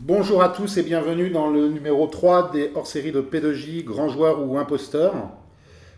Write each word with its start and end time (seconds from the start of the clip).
Bonjour 0.00 0.42
à 0.42 0.48
tous 0.48 0.76
et 0.76 0.82
bienvenue 0.82 1.28
dans 1.28 1.50
le 1.50 1.68
numéro 1.68 2.06
3 2.06 2.52
des 2.52 2.70
hors-séries 2.74 3.10
de 3.10 3.20
P2J, 3.20 3.84
grand 3.84 4.08
joueur 4.08 4.46
ou 4.46 4.56
imposteur. 4.56 5.12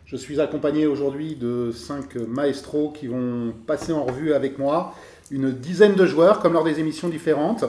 Je 0.07 0.17
suis 0.17 0.41
accompagné 0.41 0.87
aujourd'hui 0.87 1.37
de 1.37 1.71
5 1.71 2.15
maestros 2.17 2.93
qui 2.95 3.07
vont 3.09 3.53
passer 3.67 3.93
en 3.93 4.05
revue 4.05 4.33
avec 4.33 4.59
moi 4.59 4.95
une 5.31 5.53
dizaine 5.53 5.95
de 5.95 6.07
joueurs, 6.07 6.41
comme 6.41 6.55
lors 6.55 6.65
des 6.65 6.81
émissions 6.81 7.09
différentes. 7.09 7.65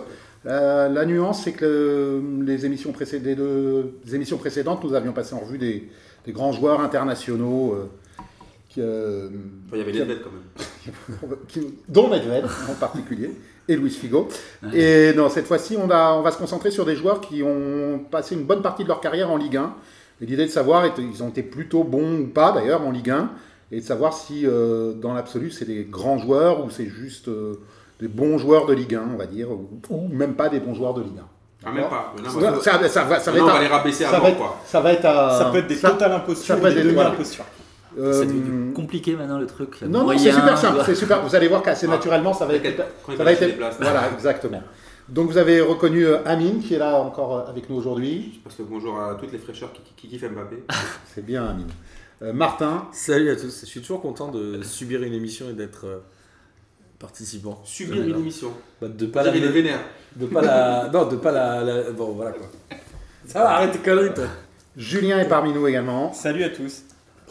Euh, 0.45 0.87
la 0.89 1.05
nuance, 1.05 1.43
c'est 1.43 1.51
que 1.51 1.65
le- 1.65 2.45
les, 2.45 2.65
émissions 2.65 2.93
précédentes, 2.93 4.83
nous 4.83 4.93
avions 4.93 5.11
passé 5.11 5.35
en 5.35 5.39
revue 5.39 5.57
des, 5.57 5.89
des 6.25 6.31
grands 6.31 6.53
joueurs 6.53 6.79
internationaux, 6.79 7.73
euh, 7.73 7.89
qui, 8.73 8.79
euh, 8.81 9.27
Enfin, 9.67 9.73
il 9.73 9.77
y 9.79 9.81
avait 9.81 9.91
les 9.91 10.05
bêtes 10.05 10.21
quand 10.23 10.29
même. 10.31 11.37
qui- 11.47 11.77
dont 11.89 12.07
Medved 12.09 12.45
en 12.69 12.73
particulier, 12.75 13.31
et 13.67 13.75
Luis 13.75 13.91
Figo. 13.91 14.27
Et 14.73 15.13
non, 15.13 15.29
cette 15.29 15.45
fois-ci, 15.47 15.77
on, 15.77 15.89
a- 15.89 16.13
on 16.13 16.21
va 16.21 16.31
se 16.31 16.37
concentrer 16.37 16.71
sur 16.71 16.85
des 16.85 16.95
joueurs 16.95 17.19
qui 17.21 17.43
ont 17.43 17.99
passé 18.09 18.35
une 18.35 18.43
bonne 18.45 18.61
partie 18.61 18.83
de 18.83 18.87
leur 18.87 19.01
carrière 19.01 19.29
en 19.29 19.37
Ligue 19.37 19.57
1. 19.57 19.73
Et 20.21 20.25
l'idée 20.25 20.45
de 20.45 20.51
savoir, 20.51 20.85
est- 20.85 20.93
ils 20.99 21.21
ont 21.23 21.29
été 21.29 21.43
plutôt 21.43 21.83
bons 21.83 22.19
ou 22.21 22.27
pas 22.27 22.51
d'ailleurs 22.51 22.81
en 22.81 22.91
Ligue 22.91 23.09
1, 23.09 23.29
et 23.71 23.81
de 23.81 23.85
savoir 23.85 24.13
si 24.13 24.45
euh, 24.45 24.93
dans 24.93 25.13
l'absolu 25.13 25.51
c'est 25.51 25.65
des 25.65 25.83
grands 25.83 26.17
joueurs 26.17 26.63
ou 26.65 26.69
c'est 26.69 26.87
juste 26.87 27.27
euh, 27.27 27.55
des 27.99 28.07
bons 28.07 28.37
joueurs 28.37 28.65
de 28.67 28.73
Ligue 28.73 28.95
1, 28.95 29.03
on 29.13 29.17
va 29.17 29.25
dire, 29.25 29.51
ou, 29.51 29.69
ou 29.89 30.07
même 30.07 30.33
pas 30.35 30.49
des 30.49 30.59
bons 30.59 30.73
joueurs 30.73 30.93
de 30.93 31.01
Ligue 31.01 31.19
1. 31.19 31.21
Ah, 31.63 31.71
même 31.71 31.89
pas. 31.89 32.13
Non, 32.23 32.59
Ça, 32.61 32.87
ça 32.89 33.03
va, 33.03 33.19
ça 33.19 33.31
va 33.31 33.37
non, 33.37 33.43
on 33.43 33.47
être 33.47 33.53
va 33.53 33.59
à- 33.59 33.61
les 33.61 33.67
rabaisser 33.67 34.03
être- 34.05 34.37
quoi. 34.37 34.59
ça 34.65 34.79
va 34.81 34.93
être 34.93 35.05
à- 35.05 35.37
Ça 35.37 35.45
peut 35.51 35.59
être 35.59 35.67
des 35.67 35.77
totales 35.77 36.11
impostures 36.13 36.55
ça 36.55 36.61
peut 36.61 36.67
être 36.67 36.73
des- 36.75 36.91
voilà. 36.91 37.09
demi-impostures. 37.11 37.45
Euh, 37.99 38.13
C'est 38.13 38.25
devenu 38.27 38.73
compliqué 38.73 39.15
maintenant 39.15 39.39
le 39.39 39.45
truc. 39.47 39.81
le 39.81 39.87
Non, 39.87 39.99
non, 39.99 40.05
moyen, 40.05 40.19
c'est 40.19 40.31
super 40.31 40.57
simple, 40.57 40.81
c'est 40.85 40.95
super. 40.95 41.21
Vous 41.23 41.35
allez 41.35 41.47
voir 41.47 41.61
qu'assez 41.63 41.87
Ah, 41.87 41.91
naturellement, 41.91 42.33
ça 42.33 42.45
va 42.45 42.53
être, 42.55 42.83
quand 43.05 43.15
ça 43.17 43.23
va 43.23 43.31
être, 43.33 43.57
voilà, 43.79 44.11
exactement. 44.13 44.61
Donc 45.09 45.29
vous 45.29 45.37
avez 45.37 45.59
reconnu 45.59 46.05
euh, 46.05 46.23
Amine 46.25 46.59
qui 46.61 46.75
est 46.75 46.77
là 46.77 46.99
encore 47.01 47.35
euh, 47.35 47.49
avec 47.49 47.69
nous 47.69 47.75
aujourd'hui. 47.75 48.31
Je 48.35 48.39
passe 48.39 48.57
le 48.59 48.65
bonjour 48.65 48.97
à 49.01 49.15
toutes 49.15 49.31
les 49.33 49.39
fraîcheurs 49.39 49.73
qui, 49.73 49.81
qui, 49.81 49.93
qui 49.93 50.07
kiffent 50.07 50.29
Mbappé. 50.31 50.63
C'est 51.13 51.25
bien 51.25 51.45
Amine. 51.45 51.67
Euh, 52.21 52.31
Martin, 52.33 52.87
Salut 52.93 53.29
à 53.31 53.35
tous, 53.35 53.61
je 53.61 53.65
suis 53.65 53.81
toujours 53.81 54.01
content 54.01 54.29
de 54.29 54.61
subir 54.63 55.01
une 55.03 55.13
émission 55.13 55.49
et 55.49 55.53
d'être 55.53 55.85
euh, 55.85 55.97
participant. 56.99 57.59
Subir 57.65 57.95
Voilà. 57.95 58.09
une 58.11 58.19
émission. 58.19 58.51
Bah, 58.81 58.87
de 58.87 59.05
pas 59.07 59.23
la, 59.23 59.35
Il 59.35 59.43
est 59.43 59.47
vénère. 59.49 59.79
de 60.15 60.27
pas 60.27 60.41
la, 60.41 60.89
non, 60.93 61.07
de 61.07 61.15
pas 61.17 61.31
la, 61.31 61.63
la- 61.63 61.91
bon 61.91 62.11
voilà 62.11 62.31
quoi. 62.31 62.47
Ça 63.25 63.39
va, 63.39 63.49
arrête 63.55 63.71
tes 63.71 63.79
conneries 63.79 64.13
toi. 64.13 64.25
Julien 64.77 65.19
est 65.19 65.27
parmi 65.27 65.51
nous 65.51 65.67
également. 65.67 66.13
Salut 66.13 66.43
à 66.43 66.49
tous. 66.49 66.83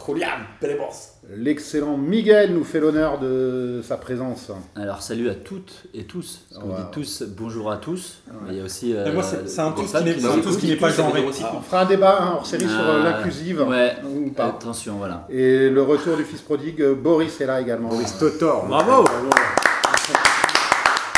Julian, 0.06 0.26
Pelébors. 0.60 0.94
L'excellent 1.36 1.96
Miguel 1.96 2.54
nous 2.54 2.64
fait 2.64 2.80
l'honneur 2.80 3.18
de 3.20 3.80
sa 3.86 3.96
présence. 3.96 4.50
Alors 4.74 5.02
salut 5.02 5.28
à 5.30 5.34
toutes 5.34 5.84
et 5.94 6.04
tous. 6.04 6.40
Parce 6.50 6.62
qu'on 6.62 6.70
Wow. 6.70 6.76
dit 6.76 6.82
tous 6.92 7.22
bonjour 7.36 7.70
à 7.70 7.76
tous. 7.76 8.22
Il 8.48 8.56
y 8.56 8.60
a 8.60 8.64
aussi. 8.64 8.94
Mais 8.94 9.12
moi, 9.12 9.22
c'est- 9.22 9.46
c'est 9.48 9.60
un 9.60 9.70
tous 9.72 10.56
qui 10.58 10.66
n'est- 10.68 10.76
pas 10.76 10.90
genré. 10.90 11.22
Ah, 11.42 11.52
on 11.56 11.60
fera 11.60 11.82
un 11.82 11.86
débat 11.86 12.18
hein, 12.20 12.32
hors 12.36 12.46
série 12.46 12.68
sur 12.68 12.80
euh, 12.80 13.02
l'inclusive. 13.04 13.60
Ouais. 13.68 13.96
Ou 14.04 14.30
pas. 14.30 14.46
Attention, 14.46 14.94
voilà. 14.96 15.26
Et 15.30 15.68
le 15.68 15.82
retour 15.82 16.16
du 16.16 16.24
fils 16.24 16.40
prodigue, 16.40 16.80
euh, 16.82 16.94
Boris 16.94 17.40
est 17.40 17.46
là 17.46 17.60
également. 17.60 17.88
Boris 17.90 18.18
Totor. 18.18 18.66
Bravo. 18.66 19.04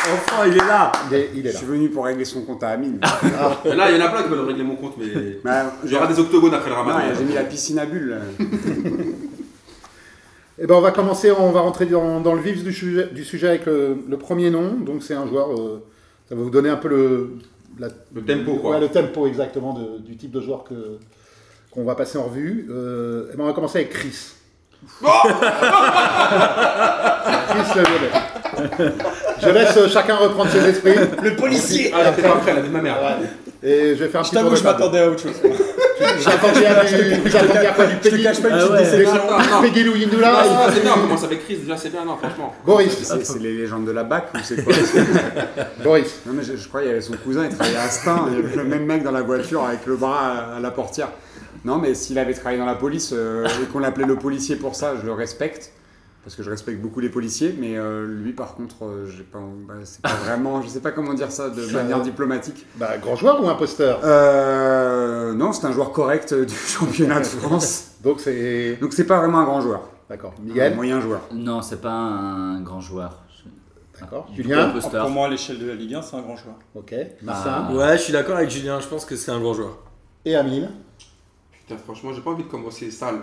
Enfin, 0.05 0.47
il 0.47 0.55
est 0.55 0.67
là. 0.67 0.91
Il 1.11 1.17
est, 1.17 1.31
il 1.35 1.47
est 1.47 1.51
Je 1.51 1.55
là. 1.55 1.59
suis 1.59 1.67
venu 1.67 1.89
pour 1.89 2.05
régler 2.05 2.25
son 2.25 2.43
compte 2.43 2.63
à 2.65 2.71
Amine. 2.71 2.99
Mais 3.65 3.77
là, 3.77 3.91
il 3.91 3.99
y 3.99 4.03
en 4.03 4.07
a 4.07 4.09
plein 4.09 4.23
qui 4.25 4.29
veulent 4.31 4.41
régler 4.47 4.65
mon 4.65 4.77
compte, 4.77 4.95
mais 4.99 5.39
Bah, 5.45 5.73
y 5.87 5.95
aura 5.95 6.07
des 6.09 6.19
octogones 6.19 6.55
après 6.55 6.71
le 6.71 6.77
ramadan. 6.77 6.99
j'ai 7.17 7.25
mis 7.25 7.35
la 7.35 7.45
piscine 7.45 7.79
à 7.79 7.87
bulles. 7.87 8.09
là. 8.11 8.19
Eh 10.59 10.67
ben, 10.67 10.75
on 10.75 10.81
va 10.81 10.93
commencer, 10.93 11.31
on 11.33 11.51
va 11.51 11.61
rentrer 11.61 11.87
dans, 11.87 12.21
dans 12.21 12.35
le 12.35 12.41
vif 12.43 12.63
du 12.63 12.73
sujet, 12.73 13.09
du 13.09 13.25
sujet 13.25 13.49
avec 13.49 13.67
le, 13.67 13.97
le 14.07 14.17
premier 14.19 14.51
nom. 14.51 14.75
Donc 14.75 15.03
c'est 15.03 15.15
un 15.15 15.27
joueur, 15.27 15.51
euh, 15.59 15.83
ça 16.29 16.35
va 16.35 16.43
vous 16.43 16.51
donner 16.51 16.69
un 16.69 16.77
peu 16.77 16.89
le, 16.89 17.31
la- 17.81 17.89
Le 18.15 18.23
tempo, 18.23 18.57
quoi. 18.57 18.73
Ouais, 18.73 18.81
le 18.81 18.89
tempo 18.89 19.27
exactement 19.27 19.73
de- 19.73 19.99
du 19.99 20.15
type 20.17 20.31
de 20.31 20.41
joueur 20.41 20.63
que 20.63 20.99
qu'on 21.71 21.85
va 21.85 21.95
passer 21.95 22.19
en 22.19 22.25
revue. 22.25 22.69
Euh, 22.71 23.31
eh 23.33 23.37
ben, 23.37 23.45
on 23.45 23.47
va 23.47 23.55
commencer 23.55 23.79
avec 23.79 23.91
Chris. 23.91 24.15
Chris 27.49 27.73
le 27.77 27.83
Lyonnais. 27.83 28.93
Je 29.43 29.49
laisse 29.49 29.77
euh, 29.77 29.89
chacun 29.89 30.17
reprendre 30.17 30.51
ses 30.51 30.65
esprits. 30.69 30.95
Le 31.23 31.35
policier 31.37 31.93
Ah, 31.95 32.13
pas 32.13 32.29
prêt, 32.37 32.55
la 32.55 32.61
vie 32.61 32.69
de 32.69 32.73
ma 32.73 32.81
mère. 32.81 32.97
Ouais. 33.03 33.69
Et 33.69 33.95
je 33.97 34.05
vais 34.05 34.09
faire 34.09 34.21
un 34.21 34.25
Je 34.25 34.31
petit 34.31 34.37
tour 34.37 34.45
t'avoue, 34.45 34.57
je 34.57 34.65
m'attendais 34.65 34.99
à 35.01 35.09
autre 35.09 35.23
chose. 35.23 35.33
J'attendais 36.21 36.67
à 36.67 36.85
du- 36.85 37.31
j'attendais 37.31 37.67
à 37.67 37.73
quoi 37.73 37.87
du 37.87 37.93
Je 37.95 37.99
te 37.99 38.09
Peggy 38.11 38.23
cache 38.25 38.43
pas 38.43 38.49
une 38.49 38.55
Ah 38.55 38.59
petite 38.59 38.73
ouais. 38.73 38.79
déception. 38.85 39.15
Non, 39.15 39.39
non. 39.39 39.63
Peggy 39.63 39.83
Lou 39.85 39.93
Indula 39.95 40.33
Non, 40.33 40.39
et- 40.45 40.49
non, 40.49 40.73
c'est 40.75 40.81
bien, 40.83 40.93
on 40.97 41.01
commence 41.01 41.25
avec 41.25 41.45
Chris, 41.45 41.57
déjà 41.57 41.77
c'est 41.77 41.91
bien, 41.91 42.05
non, 42.05 42.17
franchement. 42.17 42.55
Boris. 42.67 42.97
C'est 43.03 43.25
c'est 43.25 43.39
les 43.39 43.53
légendes 43.57 43.87
de 43.87 43.93
la 43.93 44.03
BAC 44.05 44.25
ou 44.35 44.39
c'est 44.43 44.65
quoi 44.65 44.75
Boris. 45.85 46.21
Non 46.27 46.33
mais 46.35 46.43
je, 46.43 46.57
je 46.57 46.69
crois 46.69 46.81
qu'il 46.81 46.91
y 46.91 46.93
avait 46.93 47.01
son 47.01 47.15
cousin, 47.15 47.45
il 47.49 47.55
travaillait 47.57 47.79
à 47.79 47.89
Stein, 47.89 48.27
il 48.33 48.35
y 48.37 48.45
avait 48.45 48.57
le 48.57 48.65
même 48.65 48.85
mec 48.85 49.03
dans 49.05 49.13
la 49.13 49.23
voiture 49.23 49.65
avec 49.65 49.87
le 49.87 49.97
bras 49.97 50.19
à, 50.55 50.57
à 50.57 50.61
la 50.61 50.71
portière. 50.71 51.09
Non 51.65 51.79
mais 51.79 51.95
s'il 51.95 52.19
avait 52.19 52.35
travaillé 52.35 52.59
dans 52.59 52.67
la 52.67 52.75
police 52.75 53.13
euh, 53.13 53.47
et 53.63 53.67
qu'on 53.67 53.79
l'appelait 53.79 54.07
le 54.07 54.17
policier 54.17 54.57
pour 54.57 54.75
ça, 54.75 54.97
je 55.01 55.05
le 55.07 55.13
respecte. 55.13 55.73
Parce 56.25 56.37
que 56.37 56.45
je 56.45 56.51
respecte 56.51 56.81
beaucoup 56.81 57.01
les 57.01 57.09
policiers, 57.09 57.53
mais 57.59 57.77
euh, 57.77 58.07
lui 58.07 58.33
par 58.33 58.55
contre, 58.55 58.85
euh, 58.85 59.07
j'ai 59.09 59.25
pas, 59.25 59.41
bah, 59.67 59.75
c'est 59.83 60.01
pas 60.03 60.15
vraiment, 60.25 60.63
je 60.63 60.69
sais 60.69 60.79
pas 60.79 60.93
comment 60.93 61.15
dire 61.15 61.33
ça 61.33 61.51
de 61.51 61.67
manière 61.73 62.01
diplomatique. 62.01 62.65
Bah, 62.77 62.97
grand 62.99 63.17
joueur 63.17 63.43
ou 63.43 63.49
imposteur? 63.49 64.01
Euh, 64.05 65.33
non, 65.35 65.53
c'est 65.53 65.67
un 65.67 65.73
joueur 65.73 65.91
correct 65.91 66.33
euh, 66.33 66.45
du 66.45 66.55
championnat 66.69 67.19
de 67.21 67.25
France. 67.27 67.93
Donc 68.05 68.21
c'est. 68.21 68.77
Donc 68.81 68.93
c'est 68.93 69.05
pas 69.07 69.19
vraiment 69.19 69.39
un 69.41 69.45
grand 69.45 69.61
joueur, 69.61 69.89
D'accord. 70.09 70.33
un 70.39 70.43
Miguel? 70.47 70.77
moyen 70.77 71.01
joueur. 71.01 71.23
Non, 71.33 71.61
c'est 71.61 71.81
pas 71.81 71.91
un 71.91 72.61
grand 72.61 72.81
joueur. 72.81 73.19
D'accord. 74.01 74.29
Du 74.33 74.43
Julien? 74.43 74.65
coup, 74.71 74.79
imposteur. 74.79 75.03
Pour 75.05 75.11
moi, 75.13 75.27
à 75.27 75.31
l'échelle 75.31 75.59
de 75.59 75.67
la 75.67 75.75
Ligue 75.75 75.95
1, 75.95 76.03
c'est 76.03 76.17
un 76.17 76.23
grand 76.23 76.37
joueur. 76.37 76.55
Ok. 76.77 76.95
Martin. 77.23 77.67
Ah. 77.69 77.73
Ouais, 77.73 77.97
je 77.99 78.03
suis 78.03 78.13
d'accord 78.13 78.37
avec 78.37 78.51
Julien, 78.51 78.79
je 78.81 78.87
pense 78.87 79.05
que 79.05 79.15
c'est 79.17 79.31
un 79.31 79.39
grand 79.41 79.55
joueur. 79.55 79.77
Et 80.25 80.35
Amine? 80.37 80.71
Putain, 81.67 81.79
franchement, 81.79 82.13
j'ai 82.13 82.21
pas 82.21 82.31
envie 82.31 82.43
de 82.43 82.49
commencer 82.49 82.91
sale. 82.91 83.21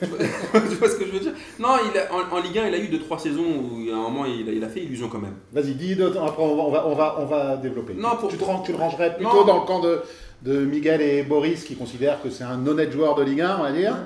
tu 0.00 0.06
vois 0.06 0.60
tu 0.68 0.76
vois 0.76 0.88
ce 0.88 0.96
que 0.96 1.06
je 1.06 1.10
veux 1.12 1.18
dire? 1.20 1.32
Non, 1.58 1.70
il 1.92 1.98
a- 1.98 2.12
en, 2.14 2.36
en 2.36 2.40
Ligue 2.40 2.58
1, 2.58 2.68
il 2.68 2.74
a 2.74 2.78
eu 2.78 2.86
2-3 2.88 3.18
saisons 3.18 3.42
où 3.42 3.90
à 3.90 3.94
un 3.94 4.02
moment 4.02 4.24
il 4.26 4.48
a, 4.48 4.52
il 4.52 4.62
a 4.62 4.68
fait 4.68 4.80
illusion 4.82 5.08
quand 5.08 5.18
même. 5.18 5.34
Vas-y, 5.52 5.74
dis 5.74 5.96
d'autres, 5.96 6.22
après 6.22 6.42
on 6.42 6.54
va, 6.56 6.62
on 6.64 6.70
va, 6.70 6.86
on 6.88 6.94
va, 6.94 7.16
on 7.20 7.26
va 7.26 7.56
développer. 7.56 7.94
Non, 7.94 8.10
pour- 8.16 8.28
tu, 8.30 8.36
te 8.36 8.44
tu 8.64 8.72
le 8.72 8.78
rangerais 8.78 9.16
plutôt 9.16 9.40
Non. 9.40 9.44
dans 9.44 9.60
le 9.60 9.66
camp 9.66 9.80
de, 9.80 10.02
de 10.42 10.64
Miguel 10.64 11.00
et 11.02 11.22
Boris 11.24 11.64
qui 11.64 11.74
considèrent 11.76 12.22
que 12.22 12.30
c'est 12.30 12.44
un 12.44 12.64
honnête 12.66 12.92
joueur 12.92 13.14
de 13.16 13.24
Ligue 13.24 13.40
1, 13.40 13.56
on 13.58 13.62
va 13.62 13.72
dire. 13.72 13.96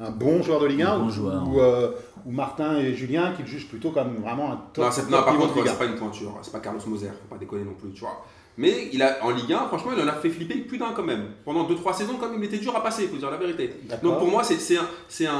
Un 0.00 0.10
bon 0.10 0.42
joueur 0.42 0.60
de 0.60 0.66
Ligue 0.66 0.82
1. 0.82 0.92
Un 0.92 0.98
bon 1.00 1.06
ou, 1.06 1.10
joueur. 1.10 1.48
Ou, 1.48 1.60
euh, 1.60 1.90
ou 2.24 2.30
Martin 2.32 2.76
et 2.78 2.94
Julien 2.94 3.32
qui 3.36 3.42
le 3.42 3.48
jugent 3.48 3.68
plutôt 3.68 3.90
comme 3.90 4.16
vraiment 4.22 4.52
un 4.52 4.60
top, 4.72 4.84
Non, 4.84 4.90
top 4.90 5.04
non, 5.10 5.22
par 5.22 5.36
contre, 5.36 5.66
c'est 5.66 5.78
pas 5.78 5.84
une 5.84 5.96
pointure, 5.96 6.38
c'est 6.42 6.52
pas 6.52 6.60
Carlos 6.60 6.80
Moser, 6.86 7.08
faut 7.08 7.28
pas 7.34 7.38
déconner 7.38 7.64
non 7.64 7.74
plus, 7.74 7.90
tu 7.92 8.00
vois. 8.00 8.24
Mais 8.58 8.88
il 8.92 9.02
a, 9.02 9.16
en 9.22 9.30
Ligue 9.30 9.52
1, 9.52 9.66
franchement, 9.68 9.92
il 9.96 10.02
en 10.02 10.08
a 10.08 10.12
fait 10.12 10.28
flipper 10.28 10.56
plus 10.56 10.76
d'un 10.76 10.90
quand 10.94 11.02
même. 11.02 11.22
Pendant 11.44 11.66
2-3 11.66 11.94
saisons, 11.96 12.16
quand 12.20 12.28
même, 12.30 12.38
il 12.42 12.44
était 12.44 12.58
dur 12.58 12.76
à 12.76 12.82
passer, 12.82 13.06
faut 13.08 13.16
dire 13.16 13.30
la 13.30 13.38
vérité. 13.38 13.70
Donc 14.02 14.18
pour 14.18 14.28
moi, 14.28 14.44
c'est 14.44 14.60
c'est 14.60 14.76
un, 14.76 14.86
c'est 15.08 15.26
un, 15.26 15.32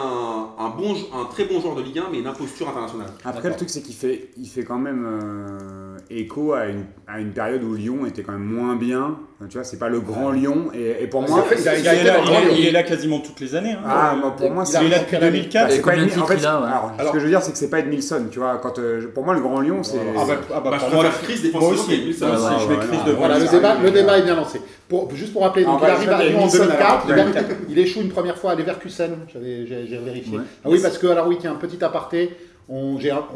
un, 0.59 0.69
bon, 0.71 0.95
un 1.15 1.27
très 1.27 1.45
bon 1.45 1.61
joueur 1.61 1.75
de 1.75 1.83
Ligue 1.83 1.99
1, 1.99 2.05
mais 2.11 2.21
une 2.21 2.27
imposture 2.27 2.69
internationale. 2.71 3.09
Après, 3.25 3.49
le 3.51 3.55
truc, 3.57 3.69
c'est 3.71 3.83
qu'il 3.83 3.95
fait, 3.95 4.31
il 4.39 4.47
fait 4.49 4.65
quand 4.65 4.79
même 4.79 5.05
euh, 5.07 5.97
écho 6.11 6.53
à 6.55 6.67
une, 6.67 6.85
à 7.07 7.21
une 7.21 7.33
période 7.33 7.63
où 7.63 7.75
Lyon 7.75 8.07
était 8.07 8.23
quand 8.23 8.33
même 8.33 8.45
moins 8.45 8.77
bien. 8.77 9.17
Enfin, 9.39 9.49
tu 9.49 9.59
vois, 9.59 9.65
c'est 9.65 9.79
pas 9.79 9.89
le 9.89 10.01
grand 10.01 10.31
Lyon. 10.31 10.71
Et, 10.73 11.03
et 11.03 11.07
pour 11.07 11.23
moi, 11.23 11.43
fait- 11.43 11.57
il 11.57 11.61
Il 11.61 11.81
il 11.83 11.87
est 11.87 12.05
là- 12.05 12.19
il 12.59 12.67
est- 12.77 12.81
il 12.81 12.85
quasiment 12.85 13.19
toutes 13.21 13.41
les 13.41 13.55
années. 13.55 13.73
hein. 13.73 13.83
ah, 13.87 14.15
moi, 14.19 14.35
pour 14.37 14.51
moi, 14.51 14.63
Il 14.67 14.71
c'est. 14.71 14.77
a 14.79 14.83
Il 14.83 14.87
est 14.87 14.91
là 14.91 14.99
depuis 15.01 15.17
la- 15.17 15.21
2004. 15.31 15.71
c'est 15.73 15.83
pas 15.83 15.91
combien 15.91 16.05
de 16.07 16.11
Edmi- 16.11 16.13
en 16.13 16.15
titres 16.15 16.29
fait, 16.29 16.37
il 16.39 16.47
a, 16.47 16.61
ouais 16.61 16.67
alors, 16.67 16.93
Alors- 16.99 17.07
ce 17.09 17.13
que 17.13 17.19
je 17.19 17.25
veux 17.25 17.31
dire, 17.31 17.43
c'est 17.43 17.53
que 17.53 17.59
c'est 17.59 17.71
pas 17.71 17.81
Edmilson, 17.81 18.27
tu 18.31 18.39
vois. 18.39 18.59
Quand, 18.63 18.79
euh, 18.79 19.07
pour 19.13 19.25
moi, 19.25 19.35
le 19.35 19.41
Grand 19.41 19.61
Lyon, 19.61 19.83
c'est. 19.83 19.99
Ah 20.17 20.25
bah, 20.27 20.35
ah 20.55 20.61
bah, 20.61 20.71
Bah, 20.71 20.79
pour 20.79 20.91
moi, 20.91 21.03
préfère 21.05 21.23
Chris 21.23 21.35
défensivement 21.43 21.61
moi 21.61 21.71
aussi, 21.75 22.15
moi 22.21 22.59
je 22.61 23.02
Voilà, 23.11 23.39
le 23.39 23.49
débat, 23.49 23.77
le 23.83 24.19
est 24.19 24.23
bien 24.23 24.37
lancé. 24.37 24.61
Pour, 24.89 25.15
juste 25.15 25.33
pour 25.33 25.43
rappeler, 25.43 25.65
donc, 25.65 25.81
Ah, 25.83 25.87
il 25.89 25.91
arrive 25.91 26.11
à 26.11 26.25
Lyon 26.25 26.39
en 26.39 26.47
Edmilson, 26.47 26.59
2004. 26.65 26.83
alors, 26.83 27.03
il, 27.09 27.13
ouais. 27.15 27.21
arrive- 27.21 27.57
il 27.71 27.79
échoue 27.79 28.01
une 28.01 28.11
première 28.11 28.37
fois 28.39 28.53
à 28.53 28.55
Leverkusen. 28.55 29.11
J'avais 29.33 29.67
j'ai- 29.67 29.87
j'ai 29.89 29.99
vérifié. 29.99 30.37
Ouais. 30.39 30.45
Ah 30.65 30.69
oui, 30.71 30.79
parce 30.83 30.99
que, 30.99 31.07
alors 31.07 31.27
oui, 31.29 31.37
tiens, 31.41 31.53
un 31.53 31.57
petit 31.57 31.83
aparté. 31.85 32.31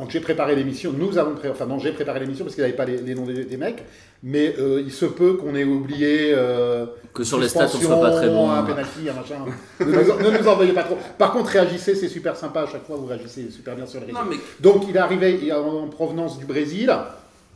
J'ai 0.09 0.21
préparé 0.21 0.57
l'émission, 0.57 0.95
nous 0.97 1.19
avons 1.19 1.35
pré- 1.35 1.51
enfin 1.51 1.67
non, 1.67 1.79
j'ai 1.79 1.93
préparé 1.93 2.21
l'émission 2.21 2.45
parce 2.45 2.55
qu'il 2.55 2.65
n'y 2.65 2.69
avait 2.69 2.77
pas 2.77 2.87
les, 2.87 2.97
les 2.99 3.15
noms 3.15 3.27
des, 3.27 3.45
des 3.45 3.57
mecs, 3.59 3.83
mais 4.23 4.55
euh, 4.59 4.81
il 4.83 4.91
se 4.91 5.05
peut 5.05 5.35
qu'on 5.35 5.55
ait 5.55 5.65
oublié 5.65 6.33
euh, 6.33 6.87
Que 7.13 7.23
sur 7.23 7.39
les 7.39 7.49
stats, 7.49 7.65
on 7.65 7.69
soit 7.79 8.01
pas 8.01 8.13
très 8.13 8.29
bon. 8.29 8.51
un 8.51 8.63
penalty, 8.63 9.01
un 9.11 9.13
machin. 9.15 9.45
ne, 9.81 9.85
nous, 9.85 10.31
ne 10.33 10.39
nous 10.39 10.49
envoyez 10.49 10.73
pas 10.73 10.85
trop. 10.85 10.97
Par 11.19 11.33
contre, 11.33 11.51
réagissez, 11.51 11.95
c'est 11.95 12.09
super 12.09 12.35
sympa 12.35 12.63
à 12.63 12.67
chaque 12.67 12.87
fois, 12.87 12.97
vous 12.97 13.05
réagissez 13.07 13.51
super 13.51 13.75
bien 13.77 13.85
sur 13.85 14.01
les 14.01 14.07
réseaux. 14.07 14.19
Non, 14.19 14.25
mais 14.31 14.37
Donc 14.61 14.85
il 14.89 14.97
est 14.97 15.01
arrivé 15.01 15.53
en 15.53 15.87
provenance 15.89 16.39
du 16.39 16.47
Brésil. 16.47 16.91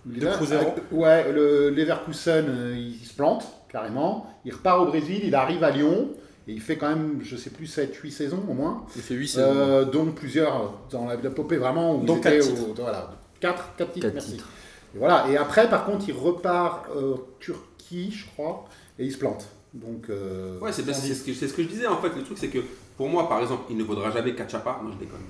De 0.06 0.26
Cruzeiro. 0.26 0.62
Avec- 0.72 0.84
Ouais, 0.92 1.32
le 1.32 1.70
Leverkusen, 1.70 2.46
euh, 2.48 2.74
il 2.76 3.04
se 3.06 3.14
plante 3.14 3.44
carrément. 3.70 4.26
Il 4.44 4.52
repart 4.52 4.80
au 4.80 4.86
Brésil, 4.86 5.20
il 5.24 5.34
arrive 5.34 5.62
à 5.64 5.70
Lyon. 5.70 6.08
Et 6.48 6.52
il 6.52 6.60
fait 6.60 6.76
quand 6.76 6.88
même, 6.88 7.20
je 7.22 7.36
sais 7.36 7.50
plus, 7.50 7.66
7-8 7.66 8.10
saisons 8.10 8.42
au 8.48 8.54
moins. 8.54 8.84
Il 8.96 9.02
fait 9.02 9.14
8 9.14 9.28
saisons. 9.28 9.44
Euh, 9.46 9.84
dont 9.84 10.06
plusieurs 10.06 10.72
dans 10.90 11.06
la 11.06 11.16
l'épopée 11.16 11.58
vraiment. 11.58 11.96
Où 11.96 12.02
ils 12.04 12.10
étaient 12.10 12.38
quatre 12.38 12.50
au- 12.50 12.54
titres. 12.56 12.80
voilà, 12.82 13.10
4, 13.40 13.74
titres, 13.76 14.00
Quatre 14.00 14.14
merci. 14.14 14.32
titres. 14.32 14.48
Et 14.94 14.98
voilà. 14.98 15.26
Et 15.30 15.36
après, 15.36 15.68
par 15.68 15.84
contre, 15.84 16.06
il 16.08 16.14
repart 16.14 16.86
euh, 16.96 17.14
Turquie, 17.38 18.10
je 18.10 18.26
crois, 18.32 18.64
et 18.98 19.04
il 19.04 19.12
se 19.12 19.18
plante. 19.18 19.44
Donc, 19.74 20.06
euh, 20.10 20.58
Ouais, 20.60 20.72
c'est 20.72 20.82
ce, 20.82 21.22
que- 21.24 21.32
ce 21.32 21.52
que 21.54 21.62
je 21.62 21.68
disais 21.68 21.86
en 21.86 21.98
fait. 22.00 22.08
Le 22.16 22.24
truc, 22.24 22.38
c'est 22.38 22.48
que 22.48 22.58
pour 23.00 23.08
moi, 23.08 23.30
par 23.30 23.40
exemple, 23.40 23.62
il 23.70 23.78
ne 23.78 23.82
vaudra 23.82 24.10
jamais 24.10 24.34
Kachapa. 24.34 24.78
Non, 24.84 24.90
je 24.92 24.98
déconne, 24.98 25.20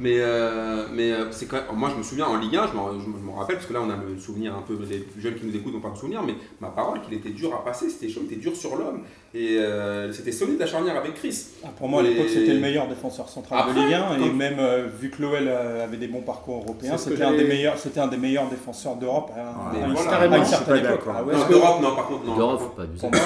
mais 0.00 0.16
euh, 0.18 0.86
mais 0.90 1.12
euh, 1.12 1.30
c'est 1.30 1.44
quand 1.44 1.58
même, 1.58 1.76
moi, 1.76 1.90
je 1.92 1.98
me 1.98 2.02
souviens 2.02 2.24
en 2.24 2.38
Ligue 2.38 2.56
1, 2.56 2.68
je 2.68 2.72
m'en 2.72 3.34
rappelle, 3.34 3.56
parce 3.56 3.66
que 3.66 3.74
là, 3.74 3.82
on 3.86 3.90
a 3.90 3.96
le 3.96 4.18
souvenir 4.18 4.56
un 4.56 4.62
peu, 4.62 4.78
les 4.88 5.06
jeunes 5.20 5.34
qui 5.34 5.44
nous 5.44 5.54
écoutent 5.54 5.74
n'ont 5.74 5.80
pas 5.80 5.90
de 5.90 5.98
souvenir, 5.98 6.22
mais 6.22 6.36
ma 6.58 6.68
parole 6.68 7.02
qu'il 7.02 7.12
était 7.12 7.28
dur 7.28 7.54
à 7.54 7.62
passer, 7.62 7.90
c'était 7.90 8.08
chaud, 8.08 8.22
il 8.22 8.32
était 8.32 8.40
dur 8.40 8.56
sur 8.56 8.76
l'homme. 8.76 9.02
Et 9.34 9.58
euh, 9.58 10.12
c'était 10.12 10.32
solide 10.32 10.58
la 10.58 10.66
charnière 10.66 10.96
avec 10.96 11.14
Chris. 11.14 11.46
Ah, 11.64 11.68
pour 11.76 11.88
moi, 11.88 12.00
à 12.00 12.04
l'époque, 12.04 12.28
c'était 12.28 12.54
le 12.54 12.60
meilleur 12.60 12.88
défenseur 12.88 13.28
central 13.28 13.60
Après, 13.60 13.74
de 13.74 13.80
Ligue 13.80 13.94
1. 13.94 14.18
Et 14.24 14.30
même 14.30 14.56
euh, 14.58 14.86
vu 14.98 15.10
que 15.10 15.20
l'OL 15.20 15.34
euh, 15.46 15.84
avait 15.84 15.96
des 15.96 16.06
bons 16.06 16.22
parcours 16.22 16.62
européens, 16.62 16.96
c'était 16.96 17.22
un, 17.22 17.32
des 17.32 17.44
meilleurs, 17.44 17.76
c'était 17.76 18.00
un 18.00 18.06
des 18.06 18.16
meilleurs 18.16 18.48
défenseurs 18.48 18.96
d'Europe. 18.96 19.32
Hein, 19.36 19.52
à, 19.74 19.88
voilà. 19.88 20.36
une 20.38 20.44
certaine 20.44 20.84
époque. 20.84 21.00
Ah 21.08 21.22
d'Europe, 21.50 21.82
non, 21.82 21.94
par 21.94 22.06
contre, 22.06 22.24
non. 22.24 22.36
D'Europe, 22.36 22.76
pas 22.76 22.84
pour 22.98 23.10
moi, 23.10 23.20